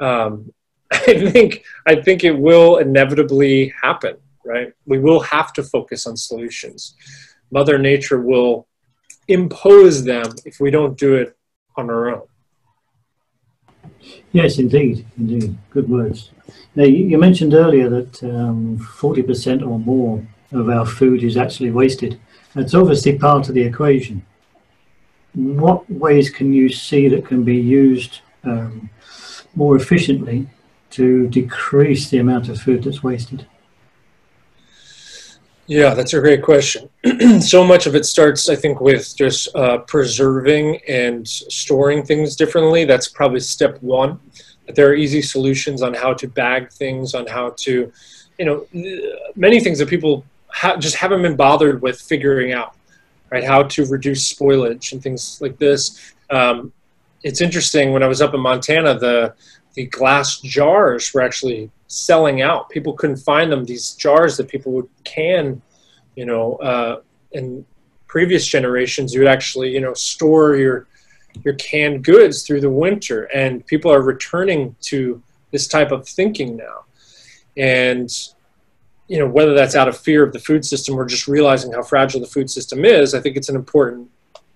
um, 0.00 0.52
i 0.92 1.30
think 1.30 1.64
i 1.86 1.94
think 1.94 2.24
it 2.24 2.36
will 2.36 2.78
inevitably 2.78 3.72
happen 3.80 4.16
right? 4.44 4.72
We 4.86 4.98
will 4.98 5.20
have 5.20 5.52
to 5.54 5.62
focus 5.62 6.06
on 6.06 6.16
solutions. 6.16 6.94
Mother 7.50 7.78
nature 7.78 8.20
will 8.20 8.66
impose 9.30 10.04
them 10.04 10.34
if 10.44 10.60
we 10.60 10.70
don't 10.70 10.98
do 10.98 11.14
it 11.14 11.36
on 11.76 11.90
our 11.90 12.10
own 12.10 12.22
Yes, 14.32 14.58
indeed, 14.58 15.06
indeed. 15.18 15.56
Good 15.70 15.88
words. 15.88 16.30
Now, 16.76 16.84
you, 16.84 17.18
mentioned 17.18 17.54
earlier 17.54 17.88
that 17.88 18.22
um, 18.22 18.78
40% 18.78 19.66
or 19.66 19.78
more 19.78 20.24
of 20.52 20.68
our 20.68 20.86
food 20.86 21.24
is 21.24 21.36
actually 21.36 21.70
wasted. 21.70 22.20
That's 22.54 22.74
obviously 22.74 23.18
part 23.18 23.48
of 23.48 23.54
the 23.54 23.62
equation. 23.62 24.24
What 25.34 25.88
ways 25.90 26.30
can 26.30 26.52
you 26.52 26.68
see 26.68 27.08
that 27.08 27.26
can 27.26 27.44
be 27.44 27.56
used 27.56 28.20
um, 28.44 28.90
more 29.54 29.76
efficiently 29.76 30.48
to 30.90 31.28
decrease 31.28 32.10
the 32.10 32.18
amount 32.18 32.48
of 32.48 32.60
food 32.60 32.84
that's 32.84 33.02
wasted? 33.02 33.46
Yeah, 35.70 35.94
that's 35.94 36.14
a 36.14 36.20
great 36.20 36.42
question. 36.42 36.90
so 37.40 37.62
much 37.62 37.86
of 37.86 37.94
it 37.94 38.04
starts, 38.04 38.48
I 38.48 38.56
think, 38.56 38.80
with 38.80 39.16
just 39.16 39.54
uh, 39.54 39.78
preserving 39.78 40.80
and 40.88 41.28
storing 41.28 42.02
things 42.02 42.34
differently. 42.34 42.84
That's 42.84 43.06
probably 43.06 43.38
step 43.38 43.80
one. 43.80 44.18
There 44.74 44.88
are 44.88 44.94
easy 44.94 45.22
solutions 45.22 45.80
on 45.80 45.94
how 45.94 46.12
to 46.14 46.26
bag 46.26 46.72
things, 46.72 47.14
on 47.14 47.24
how 47.28 47.50
to, 47.58 47.92
you 48.36 48.44
know, 48.44 48.66
many 49.36 49.60
things 49.60 49.78
that 49.78 49.88
people 49.88 50.24
ha- 50.48 50.76
just 50.76 50.96
haven't 50.96 51.22
been 51.22 51.36
bothered 51.36 51.80
with 51.80 52.00
figuring 52.00 52.52
out, 52.52 52.74
right? 53.30 53.44
How 53.44 53.62
to 53.62 53.86
reduce 53.86 54.34
spoilage 54.34 54.90
and 54.90 55.00
things 55.00 55.40
like 55.40 55.56
this. 55.58 56.14
Um, 56.30 56.72
it's 57.22 57.40
interesting 57.40 57.92
when 57.92 58.02
I 58.02 58.08
was 58.08 58.20
up 58.20 58.34
in 58.34 58.40
Montana, 58.40 58.98
the 58.98 59.34
the 59.74 59.86
glass 59.86 60.40
jars 60.40 61.14
were 61.14 61.22
actually 61.22 61.70
selling 61.90 62.40
out. 62.40 62.70
People 62.70 62.92
couldn't 62.92 63.16
find 63.16 63.50
them. 63.50 63.64
These 63.64 63.92
jars 63.94 64.36
that 64.36 64.48
people 64.48 64.72
would 64.72 64.88
can, 65.02 65.60
you 66.14 66.24
know, 66.24 66.54
uh, 66.56 67.00
in 67.32 67.66
previous 68.06 68.46
generations, 68.46 69.12
you 69.12 69.20
would 69.20 69.28
actually, 69.28 69.70
you 69.70 69.80
know, 69.80 69.94
store 69.94 70.56
your 70.56 70.86
your 71.44 71.54
canned 71.54 72.02
goods 72.04 72.42
through 72.42 72.60
the 72.60 72.70
winter, 72.70 73.24
and 73.24 73.64
people 73.66 73.92
are 73.92 74.02
returning 74.02 74.74
to 74.82 75.22
this 75.50 75.66
type 75.66 75.90
of 75.90 76.08
thinking 76.08 76.56
now. 76.56 76.84
And 77.56 78.10
you 79.08 79.18
know, 79.18 79.26
whether 79.26 79.54
that's 79.54 79.74
out 79.74 79.88
of 79.88 79.98
fear 79.98 80.22
of 80.22 80.32
the 80.32 80.38
food 80.38 80.64
system 80.64 80.94
or 80.96 81.04
just 81.04 81.26
realizing 81.26 81.72
how 81.72 81.82
fragile 81.82 82.20
the 82.20 82.28
food 82.28 82.48
system 82.48 82.84
is, 82.84 83.12
I 83.12 83.20
think 83.20 83.36
it's 83.36 83.48
an 83.48 83.56
important 83.56 84.08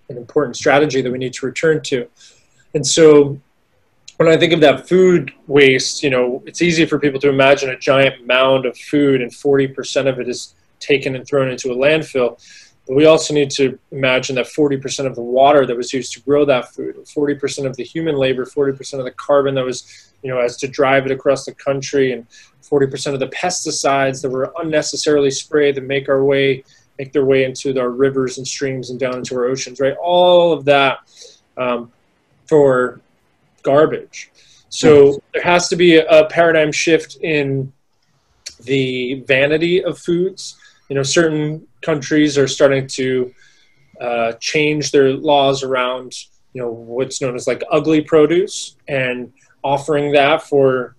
an 0.09 0.17
important 0.17 0.57
strategy 0.57 1.01
that 1.03 1.11
we 1.11 1.19
need 1.19 1.33
to 1.33 1.47
return 1.47 1.83
to. 1.83 2.09
And 2.75 2.87
so 2.87 3.41
when 4.17 4.29
I 4.29 4.37
think 4.37 4.53
of 4.53 4.61
that 4.61 4.89
food 4.89 5.33
waste, 5.47 6.03
you 6.03 6.11
know, 6.11 6.43
it's 6.47 6.63
easy 6.63 6.87
for 6.87 6.99
people 6.99 7.21
to 7.21 7.29
imagine 7.29 7.71
a 7.71 7.79
giant 7.79 8.27
mound 8.27 8.65
of 8.65 8.79
food 8.79 9.21
and 9.21 9.31
40% 9.31 10.09
of 10.09 10.21
it 10.21 10.29
is 10.29 10.55
taken 10.79 11.17
and 11.17 11.27
thrown 11.27 11.51
into 11.51 11.73
a 11.73 11.77
landfill. 11.77 12.39
But 12.87 12.97
we 12.97 13.07
also 13.07 13.33
need 13.33 13.51
to 13.53 13.79
imagine 13.91 14.37
that 14.37 14.47
40% 14.47 15.07
of 15.07 15.15
the 15.15 15.23
water 15.23 15.67
that 15.67 15.77
was 15.77 15.93
used 15.93 16.13
to 16.13 16.21
grow 16.21 16.45
that 16.45 16.75
food, 16.75 16.97
40% 16.97 17.67
of 17.67 17.77
the 17.77 17.83
human 17.83 18.17
labor, 18.17 18.45
40% 18.45 18.99
of 18.99 19.05
the 19.05 19.11
carbon 19.13 19.55
that 19.55 19.65
was, 19.65 20.13
you 20.23 20.31
know, 20.31 20.39
as 20.39 20.57
to 20.59 20.69
drive 20.69 21.07
it 21.07 21.13
across 21.13 21.47
the 21.47 21.55
country, 21.55 22.13
and 22.13 22.27
40% 22.63 23.15
of 23.15 23.21
the 23.21 23.29
pesticides 23.29 24.21
that 24.23 24.29
were 24.29 24.53
unnecessarily 24.59 25.31
sprayed 25.31 25.77
that 25.77 25.85
make 25.85 26.09
our 26.09 26.25
way, 26.25 26.63
make 26.99 27.13
their 27.13 27.25
way 27.25 27.45
into 27.45 27.79
our 27.81 27.91
rivers 27.91 28.37
and 28.39 28.47
streams 28.47 28.91
and 28.91 29.01
down 29.01 29.17
into 29.17 29.35
our 29.35 29.47
oceans, 29.47 29.81
right? 29.81 29.97
All 29.97 30.53
of 30.53 30.67
that 30.67 30.99
um, 31.57 31.91
for 32.47 33.01
garbage. 33.65 34.31
So 34.69 35.23
there 35.33 35.43
has 35.43 35.69
to 35.69 35.77
be 35.77 35.97
a, 35.97 36.27
paradigm 36.27 36.73
shift 36.73 37.17
in 37.21 37.73
the 38.65 39.23
vanity 39.27 39.85
of 39.85 39.99
foods. 39.99 40.57
You 40.89 40.97
know, 40.97 41.05
certain 41.05 41.67
countries 41.81 42.37
are 42.37 42.49
starting 42.49 42.89
to 42.89 43.33
uh, 44.01 44.33
change 44.41 44.91
their 44.91 45.13
laws 45.13 45.63
around, 45.63 46.15
you 46.53 46.61
know, 46.61 46.71
what's 46.71 47.21
known 47.21 47.37
as 47.37 47.47
like 47.47 47.63
ugly 47.71 48.01
produce 48.01 48.77
and 48.89 49.33
offering 49.63 50.13
that 50.13 50.43
for 50.43 50.97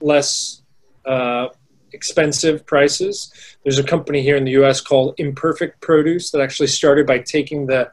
less 0.00 0.62
uh, 1.04 1.48
expensive 1.92 2.64
prices. 2.64 3.32
There's 3.64 3.80
a 3.80 3.84
company 3.84 4.22
here 4.22 4.36
in 4.36 4.44
the 4.44 4.52
U.S. 4.52 4.80
called 4.80 5.14
Imperfect 5.18 5.80
Produce 5.80 6.30
that 6.30 6.40
actually 6.40 6.68
started 6.68 7.06
by 7.06 7.18
taking 7.18 7.66
the 7.66 7.90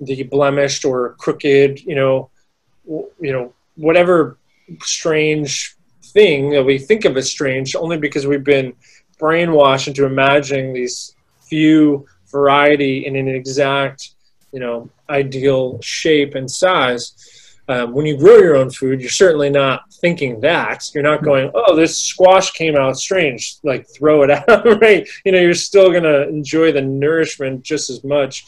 the 0.00 0.24
blemished 0.24 0.84
or 0.84 1.14
crooked, 1.14 1.80
you 1.80 1.94
know, 1.94 2.30
you 2.86 3.32
know, 3.32 3.54
whatever 3.76 4.38
strange 4.82 5.76
thing 6.02 6.50
that 6.50 6.64
we 6.64 6.78
think 6.78 7.04
of 7.04 7.16
as 7.16 7.30
strange 7.30 7.76
only 7.76 7.98
because 7.98 8.26
we've 8.26 8.44
been 8.44 8.74
brainwashed 9.20 9.88
into 9.88 10.04
imagining 10.04 10.72
these 10.72 11.14
few 11.42 12.06
variety 12.30 13.06
in 13.06 13.16
an 13.16 13.28
exact 13.28 14.10
you 14.52 14.60
know 14.60 14.88
ideal 15.08 15.80
shape 15.82 16.34
and 16.34 16.50
size. 16.50 17.32
Um, 17.68 17.92
when 17.92 18.06
you 18.06 18.16
grow 18.16 18.36
your 18.36 18.54
own 18.54 18.70
food 18.70 19.00
you're 19.00 19.10
certainly 19.10 19.50
not 19.50 19.92
thinking 19.94 20.40
that. 20.40 20.88
You're 20.94 21.02
not 21.02 21.24
going 21.24 21.50
oh 21.54 21.74
this 21.74 21.98
squash 21.98 22.52
came 22.52 22.76
out 22.76 22.96
strange 22.96 23.56
like 23.64 23.86
throw 23.88 24.22
it 24.22 24.30
out 24.48 24.80
right? 24.80 25.08
You 25.24 25.32
know 25.32 25.40
you're 25.40 25.54
still 25.54 25.90
going 25.90 26.04
to 26.04 26.28
enjoy 26.28 26.72
the 26.72 26.82
nourishment 26.82 27.62
just 27.62 27.90
as 27.90 28.04
much. 28.04 28.44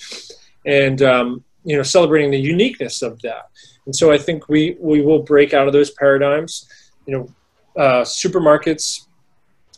And 0.64 1.02
um, 1.02 1.44
you 1.64 1.76
know 1.76 1.82
celebrating 1.82 2.30
the 2.30 2.40
uniqueness 2.40 3.02
of 3.02 3.20
that 3.22 3.50
and 3.88 3.96
so 3.96 4.12
I 4.12 4.18
think 4.18 4.50
we, 4.50 4.76
we 4.78 5.00
will 5.00 5.22
break 5.22 5.54
out 5.54 5.66
of 5.66 5.72
those 5.72 5.90
paradigms. 5.92 6.68
You 7.06 7.16
know, 7.16 7.82
uh, 7.82 8.02
supermarkets 8.02 9.06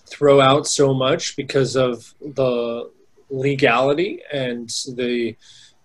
throw 0.09 0.41
out 0.41 0.67
so 0.67 0.93
much 0.93 1.37
because 1.37 1.77
of 1.77 2.13
the 2.21 2.91
legality 3.31 4.21
and 4.33 4.69
the 4.97 5.37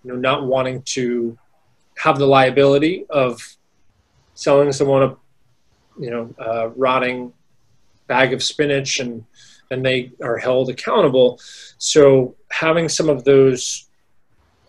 you 0.03 0.11
know 0.11 0.15
not 0.15 0.47
wanting 0.47 0.81
to 0.81 1.38
have 1.99 2.18
the 2.18 2.26
liability 2.26 3.06
of 3.11 3.39
selling 4.34 4.72
someone 4.72 5.03
a 5.03 5.15
you 5.99 6.10
know 6.10 6.73
rotting 6.76 7.31
bag 8.07 8.34
of 8.34 8.41
spinach 8.41 8.99
and 8.99 9.23
and 9.69 9.85
they 9.85 10.11
are 10.23 10.38
held 10.38 10.72
accountable 10.72 11.39
so 11.77 12.35
having 12.49 12.89
some 12.89 13.10
of 13.10 13.23
those 13.23 13.88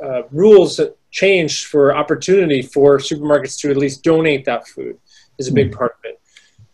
uh, 0.05 0.25
rules 0.31 0.77
that 0.77 0.95
changed 1.11 1.67
for 1.67 1.97
opportunity 1.97 2.63
for 2.63 2.99
supermarkets 2.99 3.59
to 3.61 3.71
at 3.71 3.77
least 3.77 4.03
donate 4.03 4.45
that 4.45 4.67
food 4.69 4.99
is 5.39 5.49
a 5.49 5.53
big 5.53 5.69
hmm. 5.69 5.79
part 5.79 5.97
of 5.99 6.05
it. 6.05 6.21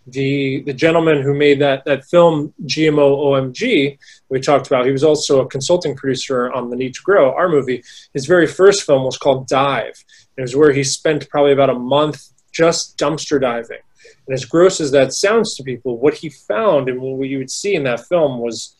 The 0.08 0.62
the 0.62 0.72
gentleman 0.72 1.22
who 1.22 1.32
made 1.32 1.60
that 1.60 1.84
that 1.84 2.04
film 2.06 2.52
GMO 2.64 3.08
OMG 3.26 3.98
we 4.28 4.40
talked 4.40 4.66
about, 4.66 4.84
he 4.84 4.92
was 4.92 5.04
also 5.04 5.42
a 5.42 5.48
consulting 5.48 5.94
producer 5.94 6.50
on 6.52 6.70
the 6.70 6.76
Need 6.76 6.94
to 6.94 7.02
Grow, 7.02 7.32
our 7.34 7.48
movie. 7.48 7.84
His 8.12 8.26
very 8.26 8.48
first 8.48 8.82
film 8.82 9.04
was 9.04 9.16
called 9.16 9.46
Dive. 9.46 10.04
It 10.36 10.40
was 10.40 10.56
where 10.56 10.72
he 10.72 10.82
spent 10.82 11.28
probably 11.28 11.52
about 11.52 11.70
a 11.70 11.78
month 11.78 12.30
just 12.50 12.98
dumpster 12.98 13.40
diving. 13.40 13.78
And 14.26 14.34
as 14.34 14.44
gross 14.44 14.80
as 14.80 14.90
that 14.90 15.12
sounds 15.12 15.54
to 15.54 15.62
people, 15.62 15.98
what 15.98 16.14
he 16.14 16.30
found 16.30 16.88
and 16.88 17.00
what 17.00 17.28
you 17.28 17.38
would 17.38 17.50
see 17.50 17.74
in 17.74 17.84
that 17.84 18.06
film 18.08 18.40
was 18.40 18.74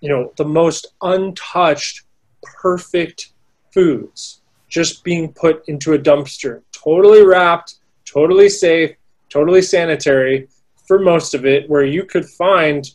you 0.00 0.08
know, 0.08 0.32
the 0.36 0.44
most 0.44 0.86
untouched, 1.02 2.04
perfect 2.42 3.32
foods 3.72 4.40
just 4.68 5.04
being 5.04 5.32
put 5.32 5.66
into 5.68 5.94
a 5.94 5.98
dumpster, 5.98 6.62
totally 6.72 7.24
wrapped, 7.24 7.76
totally 8.04 8.48
safe, 8.48 8.94
totally 9.28 9.62
sanitary 9.62 10.48
for 10.86 10.98
most 10.98 11.34
of 11.34 11.44
it, 11.44 11.68
where 11.68 11.84
you 11.84 12.04
could 12.04 12.26
find 12.26 12.90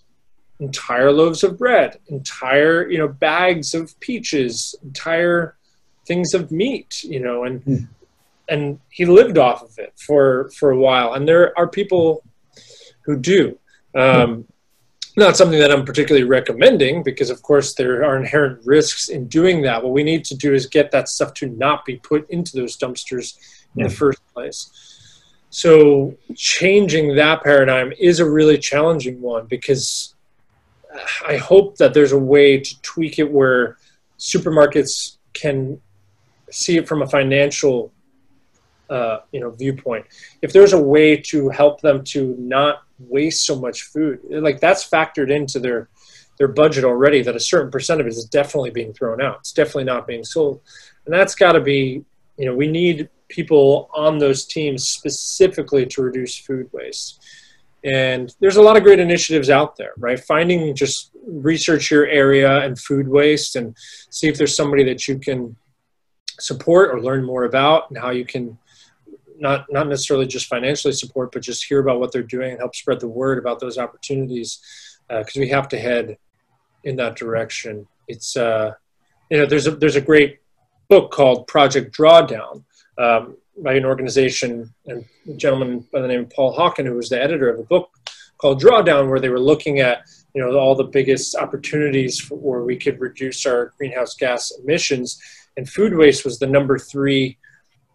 entire 0.60 1.12
loaves 1.12 1.44
of 1.44 1.58
bread, 1.58 2.00
entire, 2.08 2.90
you 2.90 2.98
know, 2.98 3.08
bags 3.08 3.74
of 3.74 4.00
peaches, 4.00 4.76
entire 4.84 5.56
things 6.08 6.34
of 6.34 6.52
meat, 6.52 7.04
you 7.04 7.20
know, 7.20 7.44
and 7.44 7.64
mm. 7.66 7.88
and 8.50 8.80
he 8.90 9.06
lived 9.06 9.38
off 9.38 9.62
of 9.64 9.78
it 9.78 9.94
for 9.98 10.50
for 10.52 10.72
a 10.72 10.78
while. 10.78 11.14
And 11.14 11.28
there 11.28 11.58
are 11.58 11.68
people 11.68 12.24
who 13.02 13.18
do. 13.18 13.58
Um, 13.96 14.46
not 15.18 15.38
something 15.38 15.60
that 15.60 15.72
I'm 15.72 15.86
particularly 15.86 16.28
recommending 16.28 17.04
because, 17.04 17.30
of 17.30 17.42
course, 17.42 17.74
there 17.74 18.04
are 18.04 18.18
inherent 18.18 18.66
risks 18.66 19.10
in 19.10 19.28
doing 19.28 19.62
that. 19.64 19.84
What 19.84 19.94
we 19.94 20.04
need 20.04 20.26
to 20.26 20.36
do 20.36 20.54
is 20.54 20.66
get 20.66 20.92
that 20.92 21.10
stuff 21.10 21.34
to 21.36 21.48
not 21.48 21.86
be 21.86 21.98
put 21.98 22.30
into 22.30 22.58
those 22.58 22.78
dumpsters 22.78 23.38
in 23.76 23.82
yeah. 23.82 23.88
the 23.88 23.94
first 23.94 24.22
place. 24.34 24.72
So, 25.50 26.16
changing 26.36 27.16
that 27.16 27.44
paradigm 27.44 27.94
is 28.00 28.20
a 28.20 28.30
really 28.30 28.58
challenging 28.58 29.22
one 29.22 29.46
because 29.46 30.16
I 31.28 31.38
hope 31.38 31.78
that 31.78 31.94
there's 31.94 32.12
a 32.12 32.18
way 32.18 32.60
to 32.60 32.82
tweak 32.82 33.20
it 33.20 33.32
where 33.32 33.78
supermarkets 34.18 35.18
can 35.34 35.80
see 36.52 36.78
it 36.78 36.88
from 36.88 37.02
a 37.02 37.08
financial 37.08 37.92
uh, 38.90 39.20
you 39.32 39.40
know 39.40 39.50
viewpoint 39.50 40.06
if 40.42 40.54
there's 40.54 40.74
a 40.74 40.82
way 40.82 41.18
to 41.18 41.50
help 41.50 41.82
them 41.82 42.04
to 42.04 42.36
not 42.38 42.83
waste 43.00 43.46
so 43.46 43.60
much 43.60 43.84
food. 43.84 44.20
Like 44.30 44.60
that's 44.60 44.88
factored 44.90 45.32
into 45.32 45.60
their 45.60 45.90
their 46.40 46.48
budget 46.48 46.84
already 46.84 47.22
that 47.22 47.36
a 47.36 47.40
certain 47.40 47.72
percent 47.72 48.02
of 48.02 48.08
it 48.08 48.10
is 48.10 48.26
definitely 48.26 48.72
being 48.72 48.94
thrown 48.94 49.22
out. 49.22 49.38
It's 49.40 49.52
definitely 49.52 49.84
not 49.86 50.08
being 50.08 50.24
sold. 50.24 50.62
And 51.06 51.14
that's 51.14 51.36
got 51.36 51.54
to 51.54 51.62
be 51.62 52.04
you 52.38 52.46
know 52.46 52.56
we 52.56 52.68
need 52.68 53.10
people 53.30 53.90
on 53.94 54.18
those 54.18 54.46
teams 54.46 54.88
specifically 54.88 55.86
to 55.88 56.02
reduce 56.02 56.38
food 56.38 56.70
waste. 56.72 57.24
And 57.86 58.34
there's 58.40 58.56
a 58.56 58.62
lot 58.62 58.78
of 58.78 58.84
great 58.84 59.00
initiatives 59.00 59.50
out 59.50 59.76
there 59.76 59.94
right? 59.98 60.20
Finding 60.20 60.76
just 60.76 61.12
research 61.26 61.92
your 61.92 62.08
area 62.08 62.60
and 62.64 62.80
food 62.80 63.08
waste 63.08 63.56
and 63.56 63.76
see 64.10 64.28
if 64.28 64.38
there's 64.38 64.56
somebody 64.56 64.84
that 64.86 65.08
you 65.08 65.20
can 65.20 65.56
support 66.40 66.92
or 66.92 67.02
learn 67.02 67.24
more 67.24 67.44
about 67.44 67.90
and 67.90 67.98
how 67.98 68.10
you 68.10 68.26
can 68.26 68.58
not 69.40 69.66
not 69.72 69.88
necessarily 69.88 70.26
just 70.26 70.48
financially 70.48 70.94
support, 70.94 71.32
but 71.32 71.42
just 71.42 71.66
hear 71.66 71.80
about 71.80 72.00
what 72.00 72.12
they're 72.12 72.24
doing 72.24 72.52
and 72.52 72.60
help 72.60 72.76
spread 72.76 73.00
the 73.00 73.08
word 73.08 73.38
about 73.38 73.60
those 73.60 73.78
opportunities 73.78 74.60
because 75.08 75.38
uh, 75.38 75.40
we 75.40 75.50
have 75.50 75.68
to 75.70 75.80
head 75.80 76.18
in 76.84 76.96
that 76.98 77.16
direction. 77.16 77.88
It's 78.08 78.36
uh, 78.36 78.74
you 79.30 79.38
know 79.38 79.46
there's 79.46 79.68
a 79.68 79.72
there's 79.72 79.96
a 79.96 80.02
great 80.02 80.40
book 80.90 81.12
called 81.12 81.48
Project 81.48 81.96
Drawdown 81.96 82.64
um, 82.98 83.38
by 83.58 83.74
an 83.74 83.86
organization 83.86 84.74
and 84.86 85.06
a 85.28 85.34
gentleman 85.34 85.88
by 85.92 86.02
the 86.02 86.08
name 86.08 86.22
of 86.22 86.30
Paul 86.30 86.56
Hawken, 86.56 86.86
who 86.86 86.96
was 86.96 87.10
the 87.10 87.22
editor 87.22 87.50
of 87.50 87.60
a 87.60 87.64
book 87.64 87.90
called 88.38 88.62
Drawdown, 88.62 89.10
where 89.10 89.20
they 89.20 89.30
were 89.30 89.40
looking 89.40 89.80
at 89.80 90.04
you 90.34 90.42
know 90.42 90.58
all 90.58 90.76
the 90.76 90.84
biggest 90.84 91.36
opportunities 91.36 92.20
for, 92.20 92.36
where 92.38 92.64
we 92.64 92.78
could 92.78 93.00
reduce 93.00 93.46
our 93.46 93.74
greenhouse 93.78 94.16
gas 94.16 94.52
emissions, 94.64 95.20
and 95.58 95.70
food 95.70 95.96
waste 95.96 96.26
was 96.26 96.40
the 96.40 96.48
number 96.48 96.78
three 96.78 97.38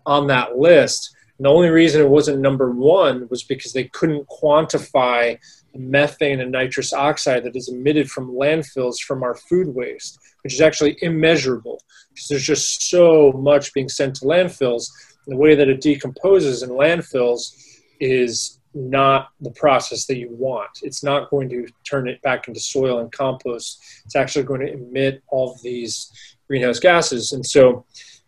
on 0.07 0.27
that 0.29 0.57
list. 0.57 1.15
And 1.39 1.45
the 1.45 1.51
only 1.51 1.69
reason 1.69 2.01
it 2.01 2.09
wasn't 2.09 2.41
number 2.41 2.71
one 2.71 3.29
was 3.31 3.45
because 3.45 3.73
they 3.73 3.85
couldn't 3.85 4.29
quantify 4.29 5.39
the 5.73 5.79
methane 5.79 6.41
and 6.41 6.51
nitrous 6.51 6.93
oxide 6.93 7.45
that 7.45 7.55
is 7.55 7.69
emitted 7.69 8.11
from 8.11 8.33
landfills 8.33 8.99
from 8.99 9.23
our 9.23 9.37
food 9.37 9.69
waste, 9.69 10.19
which 10.43 10.55
is 10.55 10.61
actually 10.61 10.99
immeasurable 11.01 11.81
because 12.13 12.29
there's 12.29 12.47
just 12.47 12.91
so 12.91 13.33
much 13.33 13.73
being 13.73 13.89
sent 13.89 14.17
to 14.17 14.25
landfills. 14.25 14.89
And 15.27 15.35
the 15.35 15.37
way 15.37 15.55
that 15.55 15.69
it 15.69 15.81
decomposes 15.81 16.65
in 16.65 16.71
landfills 16.71 17.55
is 18.01 18.59
not 18.75 19.29
the 19.41 19.53
process 19.53 20.07
that 20.07 20.19
you 20.19 20.29
want. 20.31 20.71
It's 20.83 21.05
not 21.05 21.31
going 21.31 21.49
to 21.51 21.67
turn 21.89 22.09
it 22.09 22.21
back 22.23 22.49
into 22.49 22.61
soil 22.61 22.99
and 22.99 23.11
compost. 23.13 23.81
It's 24.05 24.17
actually 24.17 24.45
going 24.45 24.61
to 24.61 24.73
emit 24.73 25.23
all 25.29 25.53
of 25.53 25.63
these 25.63 26.11
greenhouse 26.49 26.79
gases. 26.81 27.33
And 27.33 27.47
so, 27.47 27.85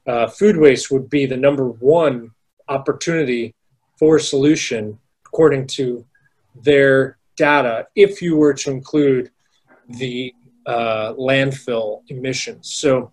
uh, 0.06 0.28
food 0.28 0.56
waste 0.56 0.90
would 0.90 1.10
be 1.10 1.26
the 1.26 1.36
number 1.36 1.68
one 1.68 2.32
opportunity 2.70 3.54
for 3.98 4.18
solution 4.18 4.98
according 5.26 5.66
to 5.66 6.04
their 6.62 7.18
data 7.36 7.86
if 7.94 8.22
you 8.22 8.36
were 8.36 8.54
to 8.54 8.70
include 8.70 9.30
the 9.98 10.34
uh, 10.66 11.12
landfill 11.14 12.02
emissions. 12.08 12.74
So 12.74 13.10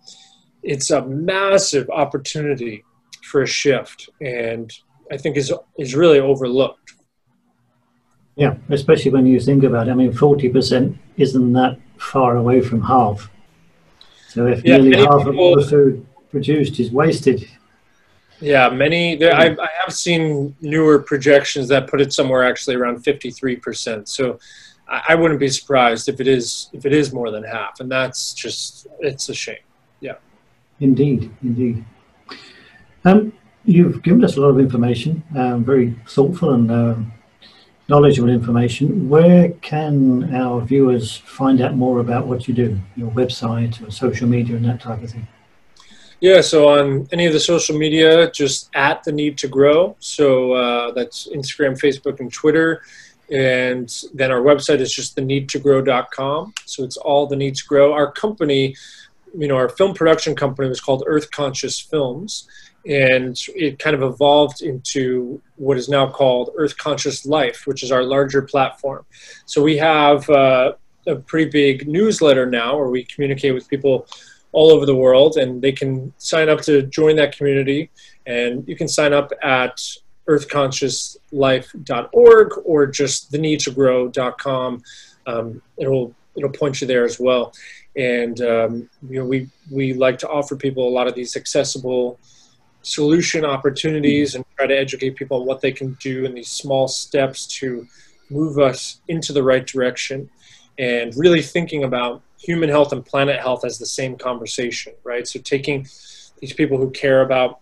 it's 0.62 0.90
a 0.90 1.04
massive 1.06 1.88
opportunity 1.90 2.84
for 3.24 3.42
a 3.42 3.46
shift, 3.46 4.08
and 4.20 4.72
I 5.12 5.16
think 5.16 5.36
is 5.36 5.52
is 5.78 5.94
really 5.94 6.20
overlooked. 6.20 6.94
Yeah, 8.36 8.54
especially 8.70 9.10
when 9.10 9.26
you 9.26 9.40
think 9.40 9.64
about 9.64 9.88
it. 9.88 9.90
I 9.90 9.94
mean, 9.94 10.12
forty 10.12 10.48
percent 10.48 10.96
isn't 11.16 11.52
that 11.52 11.78
far 11.98 12.36
away 12.36 12.60
from 12.60 12.82
half. 12.82 13.30
So 14.28 14.46
if 14.46 14.64
yeah, 14.64 14.76
nearly 14.76 14.96
half 14.96 15.18
people, 15.18 15.30
of 15.30 15.38
all 15.38 15.56
the 15.56 15.66
food 15.66 16.06
produced 16.30 16.78
is 16.80 16.90
wasted, 16.90 17.48
yeah, 18.40 18.68
many. 18.68 19.16
There, 19.16 19.34
I've, 19.34 19.58
I 19.58 19.68
have 19.80 19.92
seen 19.92 20.54
newer 20.60 20.98
projections 20.98 21.68
that 21.68 21.88
put 21.88 22.00
it 22.00 22.12
somewhere 22.12 22.44
actually 22.44 22.76
around 22.76 23.02
fifty-three 23.02 23.56
percent. 23.56 24.08
So, 24.08 24.38
I, 24.88 25.02
I 25.10 25.14
wouldn't 25.14 25.40
be 25.40 25.48
surprised 25.48 26.08
if 26.08 26.20
it 26.20 26.28
is 26.28 26.70
if 26.72 26.86
it 26.86 26.92
is 26.92 27.12
more 27.12 27.30
than 27.30 27.44
half, 27.44 27.80
and 27.80 27.90
that's 27.90 28.34
just 28.34 28.86
it's 29.00 29.28
a 29.28 29.34
shame. 29.34 29.56
Yeah. 30.00 30.14
Indeed, 30.80 31.34
indeed. 31.42 31.84
Um, 33.04 33.32
you've 33.64 34.02
given 34.02 34.24
us 34.24 34.36
a 34.36 34.40
lot 34.40 34.48
of 34.48 34.60
information, 34.60 35.22
um, 35.36 35.64
very 35.64 35.96
thoughtful 36.08 36.54
and 36.54 36.70
um, 36.70 37.12
knowledgeable 37.88 38.28
information. 38.28 39.08
Where 39.08 39.50
can 39.60 40.34
our 40.34 40.60
viewers 40.60 41.16
find 41.16 41.60
out 41.60 41.74
more 41.74 42.00
about 42.00 42.26
what 42.26 42.46
you 42.46 42.54
do? 42.54 42.78
Your 42.96 43.10
website 43.10 43.86
or 43.86 43.90
social 43.90 44.28
media 44.28 44.56
and 44.56 44.64
that 44.66 44.80
type 44.80 45.02
of 45.02 45.10
thing. 45.10 45.26
Yeah, 46.20 46.40
so 46.40 46.68
on 46.68 47.06
any 47.12 47.26
of 47.26 47.32
the 47.32 47.38
social 47.38 47.78
media, 47.78 48.30
just 48.32 48.70
at 48.74 49.04
the 49.04 49.12
need 49.12 49.38
to 49.38 49.48
grow. 49.48 49.96
So 50.00 50.52
uh, 50.52 50.90
that's 50.90 51.28
Instagram, 51.28 51.78
Facebook, 51.80 52.18
and 52.18 52.32
Twitter. 52.32 52.82
And 53.30 53.88
then 54.14 54.32
our 54.32 54.40
website 54.40 54.80
is 54.80 54.92
just 54.92 55.16
theneedtogrow.com. 55.16 56.54
So 56.64 56.82
it's 56.82 56.96
all 56.96 57.28
the 57.28 57.36
need 57.36 57.54
to 57.56 57.64
grow. 57.66 57.92
Our 57.92 58.10
company, 58.10 58.74
you 59.36 59.46
know, 59.46 59.56
our 59.56 59.68
film 59.68 59.94
production 59.94 60.34
company 60.34 60.68
was 60.68 60.80
called 60.80 61.04
Earth 61.06 61.30
Conscious 61.30 61.78
Films. 61.78 62.48
And 62.84 63.38
it 63.54 63.78
kind 63.78 63.94
of 63.94 64.02
evolved 64.02 64.62
into 64.62 65.40
what 65.56 65.76
is 65.76 65.88
now 65.88 66.08
called 66.08 66.50
Earth 66.56 66.76
Conscious 66.78 67.26
Life, 67.26 67.62
which 67.66 67.84
is 67.84 67.92
our 67.92 68.02
larger 68.02 68.42
platform. 68.42 69.04
So 69.46 69.62
we 69.62 69.76
have 69.76 70.28
uh, 70.30 70.72
a 71.06 71.16
pretty 71.16 71.50
big 71.50 71.86
newsletter 71.86 72.46
now 72.46 72.76
where 72.76 72.88
we 72.88 73.04
communicate 73.04 73.54
with 73.54 73.68
people 73.68 74.08
all 74.52 74.70
over 74.70 74.86
the 74.86 74.94
world, 74.94 75.36
and 75.36 75.60
they 75.62 75.72
can 75.72 76.12
sign 76.18 76.48
up 76.48 76.60
to 76.62 76.82
join 76.82 77.16
that 77.16 77.36
community. 77.36 77.90
And 78.26 78.66
you 78.68 78.76
can 78.76 78.86
sign 78.88 79.12
up 79.12 79.32
at 79.42 79.80
earthconsciouslife.org 80.28 82.52
or 82.64 82.86
just 82.86 83.32
theneedtogrow.com. 83.32 84.82
Um, 85.26 85.60
it'll 85.76 86.14
it'll 86.36 86.50
point 86.50 86.80
you 86.80 86.86
there 86.86 87.04
as 87.04 87.18
well. 87.18 87.52
And 87.96 88.40
um, 88.40 88.88
you 89.08 89.18
know, 89.18 89.26
we 89.26 89.48
we 89.70 89.94
like 89.94 90.18
to 90.18 90.28
offer 90.28 90.54
people 90.56 90.88
a 90.88 90.90
lot 90.90 91.08
of 91.08 91.14
these 91.14 91.36
accessible 91.36 92.18
solution 92.82 93.44
opportunities 93.44 94.34
and 94.34 94.44
try 94.56 94.66
to 94.66 94.76
educate 94.76 95.16
people 95.16 95.40
on 95.40 95.46
what 95.46 95.60
they 95.60 95.72
can 95.72 95.96
do 96.00 96.24
in 96.24 96.34
these 96.34 96.50
small 96.50 96.88
steps 96.88 97.46
to 97.46 97.86
move 98.30 98.58
us 98.58 99.00
into 99.08 99.32
the 99.32 99.42
right 99.42 99.66
direction 99.66 100.30
and 100.78 101.14
really 101.16 101.42
thinking 101.42 101.84
about 101.84 102.22
human 102.38 102.68
health 102.68 102.92
and 102.92 103.04
planet 103.04 103.40
health 103.40 103.64
as 103.64 103.78
the 103.78 103.86
same 103.86 104.16
conversation, 104.16 104.92
right? 105.04 105.26
So 105.26 105.40
taking 105.40 105.86
these 106.40 106.52
people 106.52 106.78
who 106.78 106.90
care 106.90 107.22
about 107.22 107.60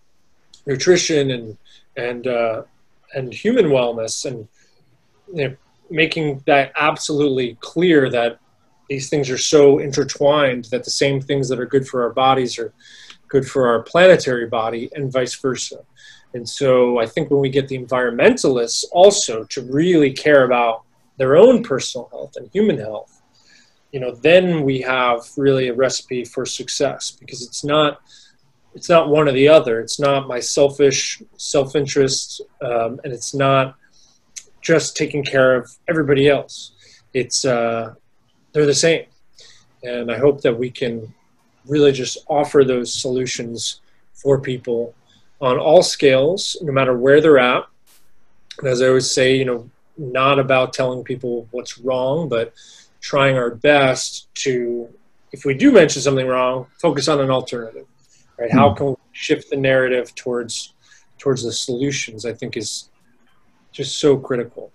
nutrition 0.67 1.31
and 1.31 1.57
and 1.97 2.27
uh, 2.27 2.63
and 3.15 3.33
human 3.33 3.67
wellness 3.67 4.27
and 4.27 4.49
you 5.33 5.49
know, 5.49 5.57
making 5.91 6.43
that 6.47 6.73
absolutely 6.77 7.57
clear 7.61 8.11
that 8.11 8.39
these 8.89 9.09
things 9.09 9.31
are 9.31 9.39
so 9.39 9.79
intertwined 9.79 10.67
that 10.67 10.85
the 10.85 10.91
same 10.91 11.21
things 11.21 11.49
that 11.49 11.59
are 11.59 11.67
good 11.67 11.89
for 11.89 12.03
our 12.03 12.13
bodies 12.13 12.59
are 12.59 12.73
good 13.29 13.47
for 13.47 13.67
our 13.67 13.83
planetary 13.83 14.47
body 14.47 14.89
and 14.95 15.13
vice 15.13 15.35
versa. 15.35 15.81
And 16.35 16.49
so 16.49 16.99
I 16.99 17.07
think 17.07 17.31
when 17.31 17.41
we 17.41 17.49
get 17.49 17.67
the 17.67 17.79
environmentalists 17.79 18.85
also 18.93 19.45
to 19.45 19.63
really 19.63 20.13
care 20.13 20.45
about 20.45 20.85
their 21.17 21.37
own 21.37 21.63
personal 21.63 22.09
health 22.13 22.37
and 22.37 22.49
human 22.53 22.79
health, 22.79 23.16
you 23.97 24.01
know, 24.01 24.15
then 24.15 24.63
we 24.63 24.83
have 24.83 25.21
really 25.39 25.69
a 25.69 25.75
recipe 25.75 26.23
for 26.23 26.45
success 26.45 27.13
because 27.19 27.41
it's 27.41 27.65
not 27.65 28.03
it's 28.75 28.91
not 28.91 29.09
one 29.09 29.27
or 29.27 29.33
the 29.33 29.49
other. 29.49 29.81
It's 29.81 29.99
not 29.99 30.29
my 30.29 30.39
selfish 30.39 31.23
self-interest, 31.39 32.43
um, 32.61 33.01
and 33.05 33.11
it's 33.15 33.33
not 33.33 33.75
just 34.61 34.99
taking 34.99 35.25
care 35.25 35.57
of 35.57 35.75
everybody 35.89 36.29
else. 36.29 36.73
It's 37.15 37.47
uh, 37.47 37.95
they're 38.53 38.67
the 38.67 38.75
same, 38.75 39.07
And 39.83 40.13
I 40.13 40.19
hope 40.19 40.43
that 40.43 40.59
we 40.59 40.71
can 40.71 41.15
really 41.67 41.93
just 41.93 42.19
offer 42.29 42.65
those 42.65 42.93
solutions 42.93 43.81
for 44.13 44.39
people 44.39 44.95
on 45.41 45.59
all 45.59 45.83
scales, 45.83 46.59
no 46.61 46.71
matter 46.71 46.99
where 46.99 47.23
they're 47.23 47.39
at. 47.39 47.65
And 48.59 48.69
as 48.69 48.83
I 48.83 48.89
always 48.89 49.11
say, 49.11 49.39
you 49.39 49.47
know, 49.47 49.71
not 49.97 50.39
about 50.39 50.75
telling 50.75 51.03
people 51.03 51.49
what's 51.51 51.79
wrong, 51.79 52.29
but 52.29 52.53
trying 53.01 53.37
our 53.37 53.55
best 53.55 54.33
to, 54.35 54.89
if 55.33 55.45
we 55.45 55.55
do 55.55 55.73
mention 55.73 56.03
something 56.03 56.27
wrong, 56.27 56.67
focus 56.81 57.09
on 57.09 57.21
an 57.21 57.31
alternative. 57.31 57.87
Right? 58.39 58.49
Mm-hmm. 58.49 58.59
How 58.59 58.71
hmm. 58.71 58.77
can 58.77 58.87
we 58.89 58.97
shift 59.13 59.51
the 59.51 59.57
narrative 59.57 60.15
towards 60.15 60.75
towards 61.19 61.43
the 61.43 61.53
solutions? 61.53 62.27
I 62.27 62.33
think 62.33 62.57
is 62.57 62.91
just 63.73 63.99
so 63.99 64.17
critical. 64.17 64.73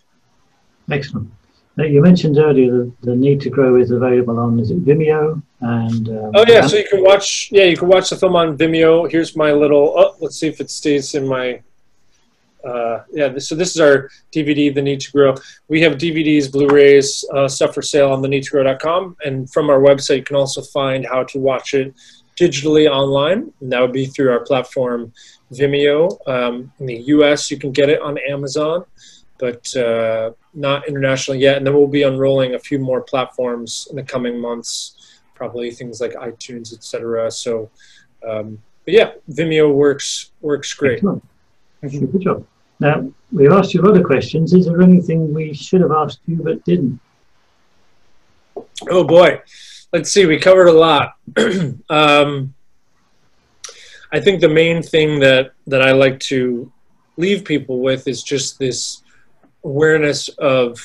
Excellent. 0.89 1.31
Now, 1.77 1.85
you 1.85 2.01
mentioned 2.01 2.37
earlier 2.37 2.69
the, 2.69 2.91
the 3.01 3.15
need 3.15 3.39
to 3.41 3.49
grow 3.49 3.77
is 3.77 3.91
available 3.91 4.37
on 4.39 4.59
is 4.59 4.71
it 4.71 4.83
Vimeo 4.83 5.41
and 5.61 6.09
um, 6.09 6.31
oh 6.35 6.45
yeah, 6.47 6.67
so 6.67 6.75
you 6.77 6.87
can 6.89 7.03
watch 7.03 7.49
yeah 7.51 7.63
you 7.63 7.77
can 7.77 7.87
watch 7.87 8.09
the 8.09 8.17
film 8.17 8.35
on 8.35 8.57
Vimeo. 8.57 9.09
Here's 9.09 9.35
my 9.35 9.51
little 9.51 9.93
oh 9.95 10.15
let's 10.19 10.37
see 10.37 10.47
if 10.47 10.59
it 10.59 10.69
stays 10.69 11.15
in 11.15 11.27
my 11.27 11.61
uh, 12.63 13.03
yeah, 13.11 13.27
this, 13.27 13.49
so 13.49 13.55
this 13.55 13.75
is 13.75 13.81
our 13.81 14.09
DVD, 14.31 14.73
The 14.73 14.81
Need 14.81 15.01
to 15.01 15.11
Grow. 15.11 15.35
We 15.67 15.81
have 15.81 15.93
DVDs, 15.93 16.51
Blu-rays, 16.51 17.25
uh, 17.33 17.47
stuff 17.47 17.73
for 17.73 17.81
sale 17.81 18.11
on 18.11 18.21
theneedtogrow.com, 18.21 19.17
and 19.25 19.51
from 19.51 19.69
our 19.69 19.79
website 19.79 20.17
you 20.17 20.23
can 20.23 20.35
also 20.35 20.61
find 20.61 21.05
how 21.05 21.23
to 21.23 21.39
watch 21.39 21.73
it 21.73 21.93
digitally 22.39 22.89
online, 22.89 23.51
and 23.61 23.71
that 23.71 23.81
would 23.81 23.91
be 23.91 24.05
through 24.05 24.31
our 24.31 24.39
platform 24.41 25.11
Vimeo. 25.53 26.17
Um, 26.27 26.71
in 26.79 26.85
the 26.85 26.97
U.S., 27.15 27.51
you 27.51 27.57
can 27.57 27.71
get 27.71 27.89
it 27.89 28.01
on 28.01 28.17
Amazon, 28.29 28.85
but 29.37 29.75
uh, 29.75 30.31
not 30.53 30.87
internationally 30.87 31.39
yet. 31.39 31.57
And 31.57 31.65
then 31.65 31.73
we'll 31.73 31.87
be 31.87 32.03
unrolling 32.03 32.55
a 32.55 32.59
few 32.59 32.79
more 32.79 33.01
platforms 33.01 33.87
in 33.89 33.95
the 33.95 34.03
coming 34.03 34.39
months, 34.39 35.19
probably 35.35 35.71
things 35.71 35.99
like 35.99 36.13
iTunes, 36.13 36.73
etc. 36.73 37.29
So, 37.31 37.69
um, 38.27 38.59
but 38.85 38.93
yeah, 38.93 39.11
Vimeo 39.29 39.73
works 39.73 40.31
works 40.41 40.73
great. 40.73 41.01
Good 41.81 42.21
job. 42.21 42.45
Now, 42.81 43.07
we've 43.31 43.51
asked 43.51 43.75
you 43.75 43.81
a 43.81 43.85
lot 43.85 43.95
of 43.95 44.03
questions. 44.03 44.53
Is 44.53 44.65
there 44.65 44.81
anything 44.81 45.31
we 45.35 45.53
should 45.53 45.81
have 45.81 45.91
asked 45.91 46.19
you 46.25 46.37
but 46.37 46.65
didn't? 46.65 46.99
Oh 48.89 49.03
boy, 49.03 49.39
let's 49.93 50.11
see. 50.11 50.25
We 50.25 50.39
covered 50.39 50.67
a 50.67 50.73
lot. 50.73 51.13
um, 51.91 52.55
I 54.11 54.19
think 54.19 54.41
the 54.41 54.49
main 54.49 54.81
thing 54.81 55.19
that 55.19 55.51
that 55.67 55.83
I 55.83 55.91
like 55.91 56.19
to 56.31 56.71
leave 57.17 57.45
people 57.45 57.81
with 57.81 58.07
is 58.07 58.23
just 58.23 58.57
this 58.57 59.03
awareness 59.63 60.27
of 60.39 60.79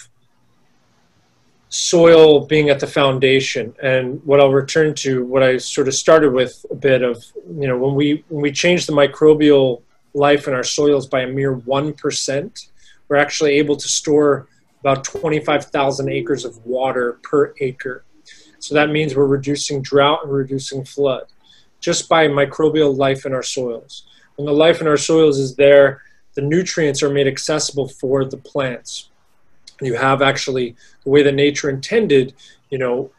soil 1.71 2.45
being 2.45 2.69
at 2.69 2.79
the 2.79 2.87
foundation 2.87 3.75
and 3.83 4.23
what 4.27 4.39
I'll 4.39 4.53
return 4.53 4.95
to 4.97 5.25
what 5.25 5.43
I 5.43 5.57
sort 5.57 5.89
of 5.89 5.95
started 5.95 6.33
with 6.35 6.65
a 6.71 6.75
bit 6.75 7.03
of 7.03 7.25
you 7.59 7.67
know 7.67 7.79
when 7.79 7.95
we 7.95 8.23
when 8.29 8.43
we 8.43 8.53
change 8.53 8.85
the 8.85 8.93
microbial 8.93 9.81
life 10.17 10.49
in 10.49 10.55
our 10.55 10.65
soils 10.65 11.07
by 11.07 11.21
a 11.21 11.27
mere 11.27 11.55
1%. 11.55 12.69
We're 13.09 13.17
actually 13.17 13.53
able 13.53 13.77
to 13.77 13.87
store 13.87 14.49
about 14.81 15.05
25,000 15.05 16.09
acres 16.09 16.45
of 16.45 16.65
water 16.65 17.19
per 17.23 17.55
acre. 17.61 18.05
So 18.59 18.75
that 18.75 18.91
means 18.91 19.15
we're 19.15 19.27
reducing 19.27 19.83
drought 19.83 20.21
and 20.25 20.33
reducing 20.33 20.85
flood 20.85 21.25
just 21.81 22.09
by 22.09 22.27
microbial 22.29 22.97
life 22.97 23.27
in 23.27 23.35
our 23.35 23.43
soils. 23.43 24.07
When 24.37 24.47
the 24.47 24.53
life 24.53 24.81
in 24.81 24.89
our 24.89 24.97
soils 24.97 25.39
is 25.39 25.55
there, 25.55 26.03
the 26.35 26.41
nutrients 26.41 27.03
are 27.03 27.11
made 27.11 27.27
accessible 27.27 27.89
for 27.89 28.25
the 28.25 28.39
plants. 28.39 29.11
You 29.83 29.95
have 29.95 30.23
actually 30.23 30.75
the 31.05 31.11
way 31.11 31.23
that 31.23 31.35
nature 31.35 31.69
intended, 31.69 32.35
you 32.71 32.79
know, 32.79 33.11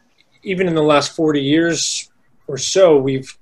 even 0.42 0.66
in 0.66 0.74
the 0.74 0.82
last 0.82 1.14
40 1.14 1.40
years 1.40 2.10
or 2.48 2.58
so, 2.58 2.98
we've 2.98 3.36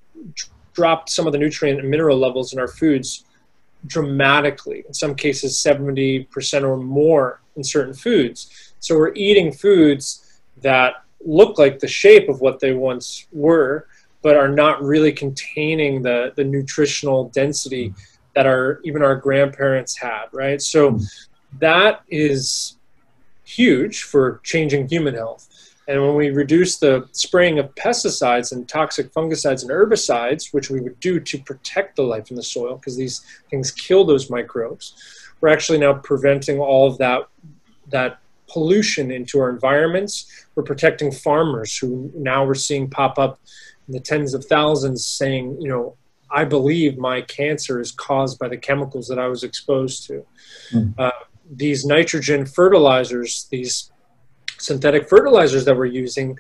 dropped 0.74 1.08
some 1.08 1.26
of 1.26 1.32
the 1.32 1.38
nutrient 1.38 1.80
and 1.80 1.88
mineral 1.88 2.18
levels 2.18 2.52
in 2.52 2.58
our 2.58 2.68
foods 2.68 3.24
dramatically, 3.86 4.84
in 4.86 4.94
some 4.94 5.14
cases 5.14 5.56
70% 5.56 6.62
or 6.62 6.76
more 6.76 7.40
in 7.56 7.64
certain 7.64 7.94
foods. 7.94 8.72
So 8.80 8.96
we're 8.96 9.14
eating 9.14 9.52
foods 9.52 10.40
that 10.62 11.04
look 11.24 11.58
like 11.58 11.78
the 11.78 11.88
shape 11.88 12.28
of 12.28 12.40
what 12.40 12.60
they 12.60 12.72
once 12.72 13.26
were, 13.32 13.86
but 14.22 14.36
are 14.36 14.48
not 14.48 14.82
really 14.82 15.12
containing 15.12 16.02
the, 16.02 16.32
the 16.36 16.44
nutritional 16.44 17.28
density 17.30 17.90
mm. 17.90 17.94
that 18.34 18.46
our 18.46 18.80
even 18.84 19.02
our 19.02 19.16
grandparents 19.16 19.96
had, 19.96 20.26
right? 20.32 20.60
So 20.60 20.92
mm. 20.92 21.26
that 21.58 22.02
is 22.08 22.76
huge 23.44 24.02
for 24.02 24.40
changing 24.42 24.88
human 24.88 25.14
health. 25.14 25.48
And 25.88 26.02
when 26.02 26.14
we 26.16 26.30
reduce 26.30 26.78
the 26.78 27.08
spraying 27.12 27.58
of 27.58 27.74
pesticides 27.76 28.52
and 28.52 28.68
toxic 28.68 29.12
fungicides 29.12 29.62
and 29.62 29.70
herbicides, 29.70 30.52
which 30.52 30.68
we 30.68 30.80
would 30.80 30.98
do 31.00 31.20
to 31.20 31.38
protect 31.38 31.96
the 31.96 32.02
life 32.02 32.30
in 32.30 32.36
the 32.36 32.42
soil, 32.42 32.76
because 32.76 32.96
these 32.96 33.24
things 33.50 33.70
kill 33.70 34.04
those 34.04 34.28
microbes, 34.28 34.94
we're 35.40 35.48
actually 35.48 35.78
now 35.78 35.94
preventing 35.94 36.58
all 36.58 36.86
of 36.88 36.98
that 36.98 37.28
that 37.88 38.18
pollution 38.48 39.10
into 39.10 39.38
our 39.38 39.50
environments. 39.50 40.46
We're 40.54 40.64
protecting 40.64 41.12
farmers 41.12 41.76
who 41.76 42.10
now 42.14 42.44
we're 42.44 42.54
seeing 42.54 42.90
pop 42.90 43.18
up 43.18 43.38
in 43.86 43.94
the 43.94 44.00
tens 44.00 44.34
of 44.34 44.44
thousands 44.44 45.06
saying, 45.06 45.60
you 45.60 45.68
know, 45.68 45.96
I 46.30 46.44
believe 46.44 46.98
my 46.98 47.20
cancer 47.22 47.80
is 47.80 47.92
caused 47.92 48.38
by 48.38 48.48
the 48.48 48.56
chemicals 48.56 49.06
that 49.08 49.18
I 49.18 49.28
was 49.28 49.44
exposed 49.44 50.06
to. 50.06 50.26
Mm. 50.72 50.94
Uh, 50.98 51.12
these 51.48 51.84
nitrogen 51.84 52.46
fertilizers, 52.46 53.46
these 53.50 53.92
synthetic 54.58 55.08
fertilizers 55.08 55.64
that 55.64 55.76
we're 55.76 55.86
using 55.86 56.38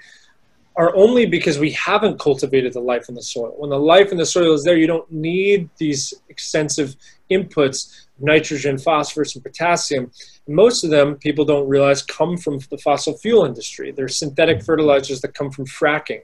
are 0.76 0.94
only 0.94 1.24
because 1.24 1.58
we 1.58 1.70
haven't 1.72 2.20
cultivated 2.20 2.72
the 2.72 2.80
life 2.80 3.08
in 3.08 3.14
the 3.14 3.22
soil. 3.22 3.54
When 3.56 3.70
the 3.70 3.78
life 3.78 4.12
in 4.12 4.18
the 4.18 4.26
soil 4.26 4.52
is 4.52 4.62
there, 4.62 4.76
you 4.76 4.86
don't 4.86 5.10
need 5.10 5.70
these 5.78 6.12
extensive 6.28 6.96
inputs 7.30 8.06
nitrogen, 8.18 8.78
phosphorus, 8.78 9.34
and 9.34 9.44
potassium. 9.44 10.10
Most 10.48 10.84
of 10.84 10.90
them, 10.90 11.16
people 11.16 11.44
don't 11.44 11.68
realize, 11.68 12.02
come 12.02 12.36
from 12.36 12.58
the 12.70 12.78
fossil 12.78 13.16
fuel 13.18 13.44
industry. 13.44 13.92
They're 13.92 14.08
synthetic 14.08 14.62
fertilizers 14.62 15.20
that 15.20 15.34
come 15.34 15.50
from 15.50 15.66
fracking. 15.66 16.22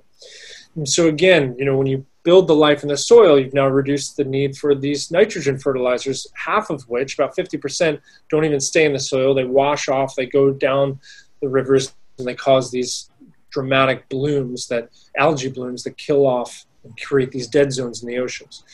And 0.75 0.89
so 0.89 1.09
again, 1.09 1.55
you 1.59 1.65
know, 1.65 1.77
when 1.77 1.87
you 1.87 2.07
build 2.23 2.47
the 2.47 2.55
life 2.55 2.83
in 2.83 2.89
the 2.89 2.97
soil, 2.97 3.39
you've 3.39 3.53
now 3.53 3.69
reduced 3.69 4.17
the 4.17 4.25
need 4.25 4.57
for 4.57 4.75
these 4.75 5.11
nitrogen 5.11 5.59
fertilizers, 5.59 6.27
half 6.35 6.71
of 6.71 6.83
which, 6.89 7.15
about 7.15 7.37
50%, 7.37 8.01
don't 8.31 8.45
even 8.45 8.61
stay 8.61 8.85
in 8.85 8.93
the 8.93 9.01
soil. 9.01 9.35
They 9.35 9.45
wash 9.45 9.89
off, 9.89 10.15
they 10.15 10.27
go 10.27 10.51
down 10.51 10.99
the 11.43 11.49
rivers 11.49 11.95
and 12.19 12.27
they 12.27 12.35
cause 12.35 12.71
these 12.71 13.11
dramatic 13.51 14.09
blooms 14.09 14.69
that 14.69 14.89
algae 15.17 15.51
blooms 15.51 15.83
that 15.83 15.99
kill 15.99 16.27
off 16.27 16.65
and 16.85 16.99
create 17.01 17.31
these 17.31 17.47
dead 17.47 17.73
zones 17.73 18.03
in 18.03 18.09
the 18.09 18.19
oceans. 18.19 18.65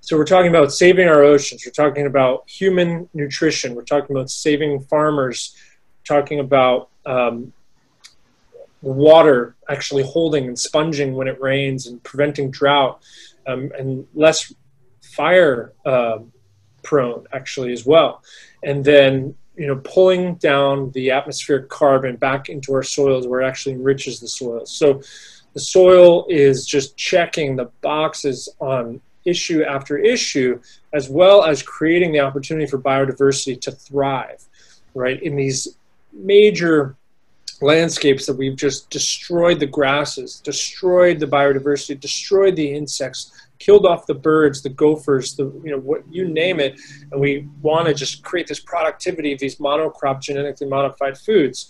So 0.00 0.16
we're 0.16 0.24
talking 0.24 0.48
about 0.48 0.72
saving 0.72 1.08
our 1.08 1.22
oceans. 1.22 1.64
We're 1.66 1.72
talking 1.72 2.06
about 2.06 2.48
human 2.48 3.08
nutrition. 3.14 3.74
We're 3.74 3.84
talking 3.84 4.14
about 4.14 4.30
saving 4.30 4.80
farmers. 4.84 5.56
We're 5.98 6.20
talking 6.20 6.40
about 6.40 6.88
um, 7.06 7.52
water 8.80 9.54
actually 9.68 10.02
holding 10.02 10.46
and 10.46 10.58
sponging 10.58 11.14
when 11.14 11.28
it 11.28 11.40
rains 11.40 11.86
and 11.86 12.02
preventing 12.02 12.50
drought 12.50 13.02
um, 13.46 13.70
and 13.78 14.06
less 14.14 14.52
fire 15.02 15.72
uh, 15.84 16.18
prone 16.82 17.26
actually 17.32 17.72
as 17.72 17.86
well. 17.86 18.22
And 18.62 18.84
then 18.84 19.36
you 19.56 19.66
know, 19.66 19.76
pulling 19.76 20.36
down 20.36 20.90
the 20.92 21.10
atmospheric 21.10 21.68
carbon 21.68 22.16
back 22.16 22.48
into 22.48 22.72
our 22.72 22.82
soils 22.82 23.26
where 23.26 23.42
it 23.42 23.46
actually 23.46 23.74
enriches 23.74 24.20
the 24.20 24.28
soil. 24.28 24.64
So 24.64 25.02
the 25.52 25.60
soil 25.60 26.26
is 26.28 26.66
just 26.66 26.96
checking 26.96 27.56
the 27.56 27.66
boxes 27.82 28.48
on 28.60 29.00
issue 29.24 29.62
after 29.62 29.98
issue, 29.98 30.60
as 30.92 31.08
well 31.08 31.44
as 31.44 31.62
creating 31.62 32.12
the 32.12 32.20
opportunity 32.20 32.66
for 32.66 32.78
biodiversity 32.78 33.60
to 33.60 33.72
thrive, 33.72 34.42
right? 34.94 35.22
In 35.22 35.36
these 35.36 35.76
major 36.12 36.96
landscapes 37.60 38.26
that 38.26 38.36
we've 38.36 38.56
just 38.56 38.90
destroyed 38.90 39.60
the 39.60 39.66
grasses, 39.66 40.40
destroyed 40.40 41.20
the 41.20 41.26
biodiversity, 41.26 41.98
destroyed 41.98 42.56
the 42.56 42.74
insects, 42.74 43.30
killed 43.62 43.86
off 43.86 44.06
the 44.06 44.14
birds, 44.14 44.60
the 44.60 44.68
gophers, 44.68 45.36
the 45.36 45.44
you 45.64 45.70
know 45.70 45.78
what 45.78 46.02
you 46.10 46.26
name 46.26 46.58
it, 46.58 46.80
and 47.10 47.20
we 47.20 47.46
want 47.62 47.86
to 47.86 47.94
just 47.94 48.24
create 48.24 48.48
this 48.48 48.58
productivity 48.58 49.32
of 49.32 49.38
these 49.38 49.56
monocrop 49.56 50.20
genetically 50.20 50.66
modified 50.66 51.16
foods. 51.16 51.68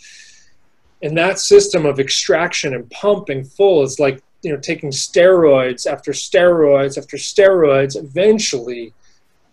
And 1.02 1.16
that 1.18 1.38
system 1.38 1.84
of 1.84 2.00
extraction 2.00 2.74
and 2.74 2.88
pumping 2.90 3.44
full 3.44 3.82
is 3.82 4.00
like 4.00 4.22
you 4.40 4.50
know 4.52 4.58
taking 4.58 4.90
steroids 4.90 5.86
after 5.86 6.12
steroids 6.12 6.96
after 6.96 7.18
steroids. 7.18 7.94
Eventually, 7.96 8.94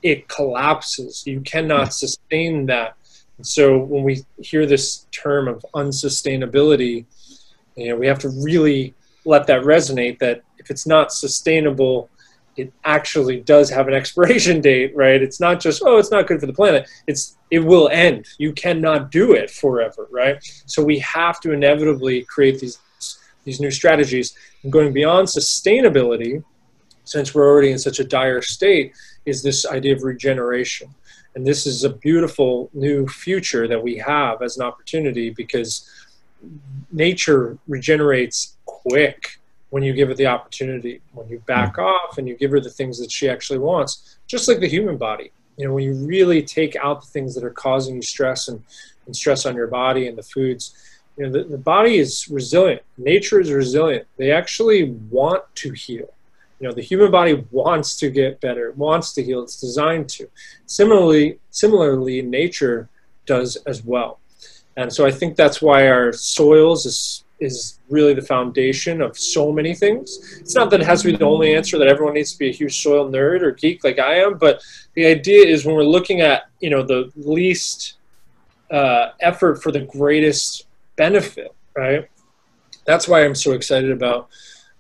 it 0.02 0.30
collapses. 0.30 1.28
You 1.28 1.42
cannot 1.42 1.88
hmm. 1.88 1.92
sustain 2.04 2.66
that. 2.68 2.96
And 3.38 3.46
so 3.46 3.78
when 3.78 4.04
we 4.04 4.24
hear 4.42 4.66
this 4.66 5.08
term 5.12 5.50
of 5.50 5.66
unsustainability, 5.76 7.06
you 7.76 7.90
know 7.90 7.98
we 7.98 8.08
have 8.08 8.20
to 8.20 8.30
really 8.30 8.94
let 9.26 9.46
that 9.48 9.64
resonate. 9.64 10.20
That 10.20 10.42
if 10.58 10.72
it's 10.72 10.88
not 10.88 11.12
sustainable 11.12 12.10
it 12.60 12.74
actually 12.84 13.40
does 13.42 13.70
have 13.70 13.88
an 13.88 13.94
expiration 14.02 14.62
date, 14.62 14.96
right? 14.96 15.22
It's 15.22 15.40
not 15.40 15.60
just 15.60 15.82
oh, 15.86 15.98
it's 15.98 16.12
not 16.12 16.28
good 16.28 16.40
for 16.40 16.46
the 16.46 16.54
planet. 16.54 16.88
It's 17.08 17.38
it 17.52 17.60
will 17.60 17.90
end. 17.90 18.28
You 18.38 18.54
cannot 18.54 19.12
do 19.12 19.34
it 19.34 19.50
forever, 19.50 20.08
right? 20.12 20.38
So 20.66 20.84
we 20.84 21.00
have 21.00 21.40
to 21.42 21.52
inevitably 21.52 22.24
create 22.24 22.60
these 22.60 22.80
these 23.46 23.60
new 23.60 23.72
strategies. 23.72 24.36
And 24.64 24.72
going 24.72 24.94
beyond 24.94 25.28
sustainability, 25.28 26.44
since 27.06 27.34
we're 27.34 27.48
already 27.48 27.72
in 27.72 27.80
such 27.80 28.00
a 28.00 28.04
dire 28.04 28.42
state, 28.42 28.94
is 29.26 29.42
this 29.42 29.66
idea 29.66 29.96
of 29.96 30.04
regeneration. 30.04 30.94
And 31.36 31.46
this 31.46 31.66
is 31.66 31.84
a 31.84 31.90
beautiful 31.90 32.70
new 32.74 33.08
future 33.08 33.68
that 33.68 33.82
we 33.82 33.98
have 33.98 34.42
as 34.42 34.58
an 34.58 34.64
opportunity 34.64 35.30
because 35.30 35.90
nature 36.92 37.58
regenerates 37.68 38.58
quick 38.66 39.39
when 39.70 39.84
you 39.84 39.94
give 39.94 40.10
it 40.10 40.18
the 40.18 40.28
opportunity, 40.28 41.02
when 41.14 41.28
you 41.28 41.40
back 41.40 41.78
mm. 41.78 41.84
off 41.84 42.18
and 42.18 42.28
you 42.28 42.36
give 42.36 42.52
her 42.52 42.60
the 42.60 42.70
things 42.70 43.00
that 43.00 43.12
she 43.12 43.30
actually 43.30 43.60
wants, 43.60 44.18
just 44.28 44.48
like 44.48 44.60
the 44.60 44.68
human 44.68 44.98
body. 44.98 45.32
You 45.58 45.68
know, 45.68 45.74
when 45.74 45.84
you 45.84 45.94
really 45.94 46.42
take 46.42 46.76
out 46.78 47.02
the 47.02 47.08
things 47.08 47.36
that 47.36 47.44
are 47.44 47.52
causing 47.52 47.96
you 47.96 48.02
stress 48.02 48.48
and, 48.48 48.64
and 49.06 49.16
stress 49.16 49.46
on 49.46 49.56
your 49.56 49.68
body 49.68 50.08
and 50.08 50.18
the 50.18 50.24
foods, 50.24 50.74
you 51.18 51.26
know, 51.26 51.32
the, 51.32 51.44
the 51.44 51.58
body 51.58 51.98
is 51.98 52.30
resilient. 52.30 52.82
Nature 52.98 53.42
is 53.42 53.52
resilient. 53.52 54.08
They 54.18 54.32
actually 54.32 54.92
want 55.12 55.44
to 55.56 55.74
heal. 55.74 56.10
You 56.60 56.68
know, 56.68 56.74
the 56.74 56.82
human 56.82 57.12
body 57.12 57.46
wants 57.52 57.96
to 57.98 58.10
get 58.10 58.42
better, 58.42 58.72
wants 58.72 59.14
to 59.14 59.24
heal. 59.24 59.44
It's 59.44 59.60
designed 59.60 60.10
to. 60.10 60.30
Similarly, 60.66 61.40
similarly, 61.52 62.22
nature 62.22 62.90
does 63.26 63.58
as 63.66 63.84
well. 63.84 64.20
And 64.76 64.92
so 64.92 65.06
I 65.06 65.12
think 65.12 65.36
that's 65.36 65.62
why 65.62 65.90
our 65.90 66.14
soils 66.14 67.24
is 67.40 67.80
really 67.90 68.14
the 68.14 68.22
foundation 68.22 69.02
of 69.02 69.18
so 69.18 69.52
many 69.52 69.74
things. 69.74 70.40
It's 70.40 70.56
not 70.56 70.70
that 70.72 70.82
it 70.82 70.86
has 70.86 71.02
to 71.02 71.12
be 71.12 71.18
the 71.18 71.26
only 71.26 71.56
answer 71.56 71.78
that 71.78 71.88
everyone 71.88 72.16
needs 72.16 72.34
to 72.34 72.40
be 72.40 72.50
a 72.50 72.54
huge 72.54 72.82
soil 72.82 73.10
nerd 73.10 73.42
or 73.42 73.52
geek 73.52 73.84
like 73.84 74.00
I 74.00 74.16
am, 74.16 74.38
but 74.38 74.62
the 74.96 75.06
idea 75.06 75.46
is 75.46 75.66
when 75.66 75.76
we're 75.76 75.84
looking 75.84 76.22
at 76.22 76.44
you 76.60 76.70
know 76.70 76.84
the 76.84 77.12
least 77.16 77.96
uh, 78.72 79.12
effort 79.20 79.64
for 79.64 79.72
the 79.72 79.82
greatest 79.82 80.68
benefit, 80.96 81.56
right? 81.76 82.08
That's 82.86 83.08
why 83.08 83.24
I'm 83.24 83.36
so 83.36 83.54
excited 83.54 83.92
about 83.92 84.30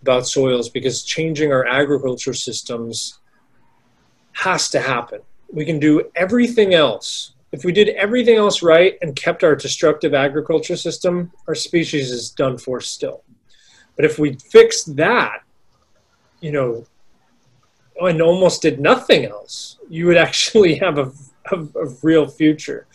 about 0.01 0.27
soils 0.27 0.69
because 0.69 1.03
changing 1.03 1.51
our 1.51 1.65
agriculture 1.67 2.33
systems 2.33 3.19
has 4.33 4.69
to 4.69 4.79
happen. 4.79 5.19
We 5.51 5.65
can 5.65 5.79
do 5.79 6.09
everything 6.15 6.73
else. 6.73 7.33
If 7.51 7.65
we 7.65 7.71
did 7.71 7.89
everything 7.89 8.35
else 8.35 8.61
right 8.61 8.97
and 9.01 9.15
kept 9.15 9.43
our 9.43 9.55
destructive 9.55 10.13
agriculture 10.13 10.75
system, 10.75 11.31
our 11.47 11.55
species 11.55 12.11
is 12.11 12.29
done 12.29 12.57
for 12.57 12.79
still. 12.79 13.23
But 13.95 14.05
if 14.05 14.19
we 14.19 14.35
fixed 14.35 14.95
that, 14.97 15.43
you 16.41 16.51
know, 16.51 16.85
and 17.99 18.21
almost 18.21 18.61
did 18.61 18.79
nothing 18.79 19.25
else, 19.25 19.77
you 19.89 20.05
would 20.07 20.17
actually 20.27 20.75
have 20.75 20.97
a, 20.97 21.11
a, 21.51 21.57
a 21.57 21.89
real 22.03 22.27
future. 22.27 22.87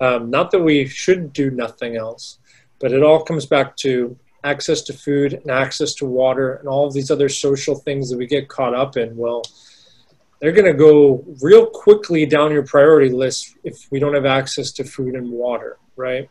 Um, 0.00 0.30
not 0.30 0.50
that 0.50 0.60
we 0.60 0.86
should 0.86 1.32
do 1.32 1.50
nothing 1.50 1.96
else, 1.96 2.38
but 2.78 2.92
it 2.92 3.02
all 3.02 3.22
comes 3.22 3.46
back 3.46 3.76
to 3.78 4.16
access 4.44 4.82
to 4.82 4.92
food 4.92 5.34
and 5.34 5.50
access 5.50 5.94
to 5.94 6.06
water 6.06 6.54
and 6.54 6.68
all 6.68 6.86
of 6.86 6.92
these 6.92 7.10
other 7.10 7.28
social 7.28 7.74
things 7.74 8.08
that 8.10 8.16
we 8.16 8.26
get 8.26 8.48
caught 8.48 8.74
up 8.74 8.96
in, 8.96 9.16
well, 9.16 9.42
they're 10.40 10.52
going 10.52 10.70
to 10.70 10.74
go 10.74 11.24
real 11.42 11.66
quickly 11.66 12.26
down 12.26 12.52
your 12.52 12.64
priority 12.64 13.10
list 13.10 13.56
if 13.64 13.86
we 13.90 13.98
don't 13.98 14.14
have 14.14 14.26
access 14.26 14.70
to 14.72 14.84
food 14.84 15.14
and 15.14 15.30
water, 15.30 15.78
right? 15.96 16.28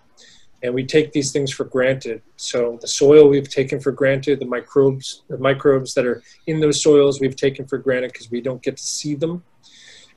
And 0.64 0.73
we 0.73 0.86
take 0.86 1.11
these 1.11 1.32
things 1.32 1.52
for 1.52 1.64
granted. 1.64 2.22
So 2.38 2.77
the 2.82 2.88
soil 2.88 3.27
we've 3.27 3.49
taken 3.49 3.80
for 3.80 3.91
granted, 3.91 4.40
the 4.40 4.45
microbes, 4.45 5.23
the 5.27 5.38
microbes 5.38 5.94
that 5.94 6.06
are 6.06 6.23
in 6.48 6.60
those 6.60 6.82
soils 6.82 7.19
we've 7.19 7.36
taken 7.36 7.68
for 7.68 7.77
granted 7.77 8.14
because 8.14 8.32
we 8.32 8.41
don't 8.41 8.61
get 8.61 8.77
to 8.77 8.84
see 8.84 9.15
them. 9.15 9.44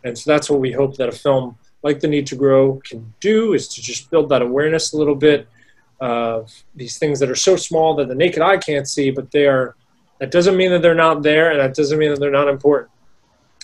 And 0.05 0.17
so 0.17 0.31
that's 0.31 0.49
what 0.49 0.61
we 0.61 0.73
hope 0.73 0.97
that 0.97 1.09
a 1.09 1.13
film 1.13 1.59
like 1.83 2.01
The 2.01 2.09
Need 2.09 2.27
to 2.29 2.37
Grow 2.37 2.81
can 2.85 3.15
do 3.21 3.53
is 3.55 3.69
to 3.69 3.83
just 3.83 4.11
build 4.11 4.29
that 4.31 4.43
awareness 4.43 4.93
a 4.93 4.97
little 4.97 5.15
bit 5.15 5.49
of 6.01 6.53
these 6.75 6.99
things 6.99 7.19
that 7.21 7.31
are 7.31 7.35
so 7.35 7.57
small 7.57 7.97
that 7.97 8.09
the 8.09 8.15
naked 8.15 8.43
eye 8.43 8.57
can't 8.57 8.89
see, 8.89 9.11
but 9.11 9.31
they 9.31 9.47
are. 9.47 9.75
That 10.21 10.31
doesn't 10.31 10.57
mean 10.57 10.71
that 10.71 10.83
they're 10.83 10.95
not 10.95 11.23
there, 11.23 11.51
and 11.51 11.61
that 11.61 11.75
doesn't 11.75 11.99
mean 11.99 12.11
that 12.11 12.19
they're 12.19 12.31
not 12.31 12.49
important. 12.49 12.91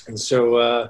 And 0.06 0.18
so, 0.18 0.56
uh, 0.56 0.88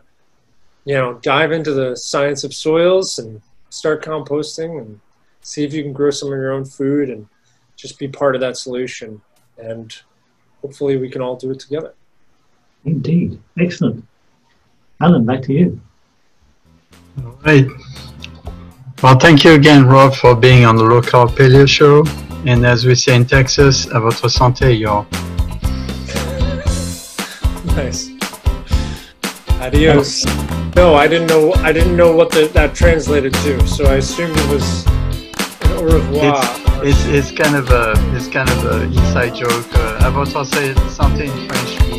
you 0.84 0.94
know, 0.94 1.14
dive 1.22 1.52
into 1.52 1.72
the 1.72 1.96
science 1.96 2.44
of 2.44 2.54
soils 2.54 3.18
and 3.18 3.40
start 3.70 4.04
composting 4.04 4.80
and 4.80 5.00
see 5.42 5.64
if 5.64 5.72
you 5.72 5.82
can 5.82 5.92
grow 5.92 6.10
some 6.10 6.28
of 6.28 6.38
your 6.38 6.52
own 6.52 6.64
food 6.64 7.10
and 7.10 7.26
just 7.76 7.98
be 7.98 8.08
part 8.08 8.34
of 8.34 8.40
that 8.40 8.56
solution. 8.56 9.20
And 9.58 9.96
hopefully, 10.62 10.96
we 10.96 11.08
can 11.08 11.22
all 11.22 11.36
do 11.36 11.50
it 11.50 11.60
together. 11.60 11.94
Indeed, 12.84 13.40
excellent. 13.58 14.04
Alain, 15.00 15.24
back 15.24 15.42
to 15.42 15.52
you. 15.52 15.80
All 17.24 17.38
right. 17.44 17.66
Well, 19.02 19.18
thank 19.18 19.44
you 19.44 19.52
again, 19.52 19.86
Rob, 19.86 20.14
for 20.14 20.34
being 20.34 20.64
on 20.64 20.76
the 20.76 20.84
Low 20.84 21.02
Carb 21.02 21.30
Paleo 21.30 21.68
Show. 21.68 22.04
And 22.46 22.64
as 22.66 22.84
we 22.84 22.94
say 22.94 23.16
in 23.16 23.24
Texas, 23.24 23.86
à 23.86 24.00
votre 24.00 24.28
santé, 24.28 24.78
y'all. 24.78 25.06
Nice. 27.76 28.13
Adios. 29.64 30.24
No, 30.76 30.94
I 30.94 31.08
didn't 31.08 31.28
know. 31.28 31.54
I 31.54 31.72
didn't 31.72 31.96
know 31.96 32.14
what 32.14 32.30
the, 32.30 32.48
that 32.52 32.74
translated 32.74 33.32
to, 33.44 33.66
so 33.66 33.86
I 33.86 33.94
assumed 33.94 34.36
it 34.36 34.48
was 34.50 34.86
an 34.86 35.72
au 35.78 35.84
revoir. 35.84 36.44
It's, 36.84 37.02
it's, 37.06 37.30
it's 37.30 37.30
kind 37.30 37.56
of 37.56 37.70
a 37.70 37.94
it's 38.14 38.28
kind 38.28 38.50
of 38.50 38.64
a 38.66 38.82
inside 38.82 39.34
joke. 39.34 39.66
Uh, 39.74 40.04
à 40.04 40.10
votre 40.10 40.44
santé 40.44 41.24
in 41.24 41.48
French 41.48 41.93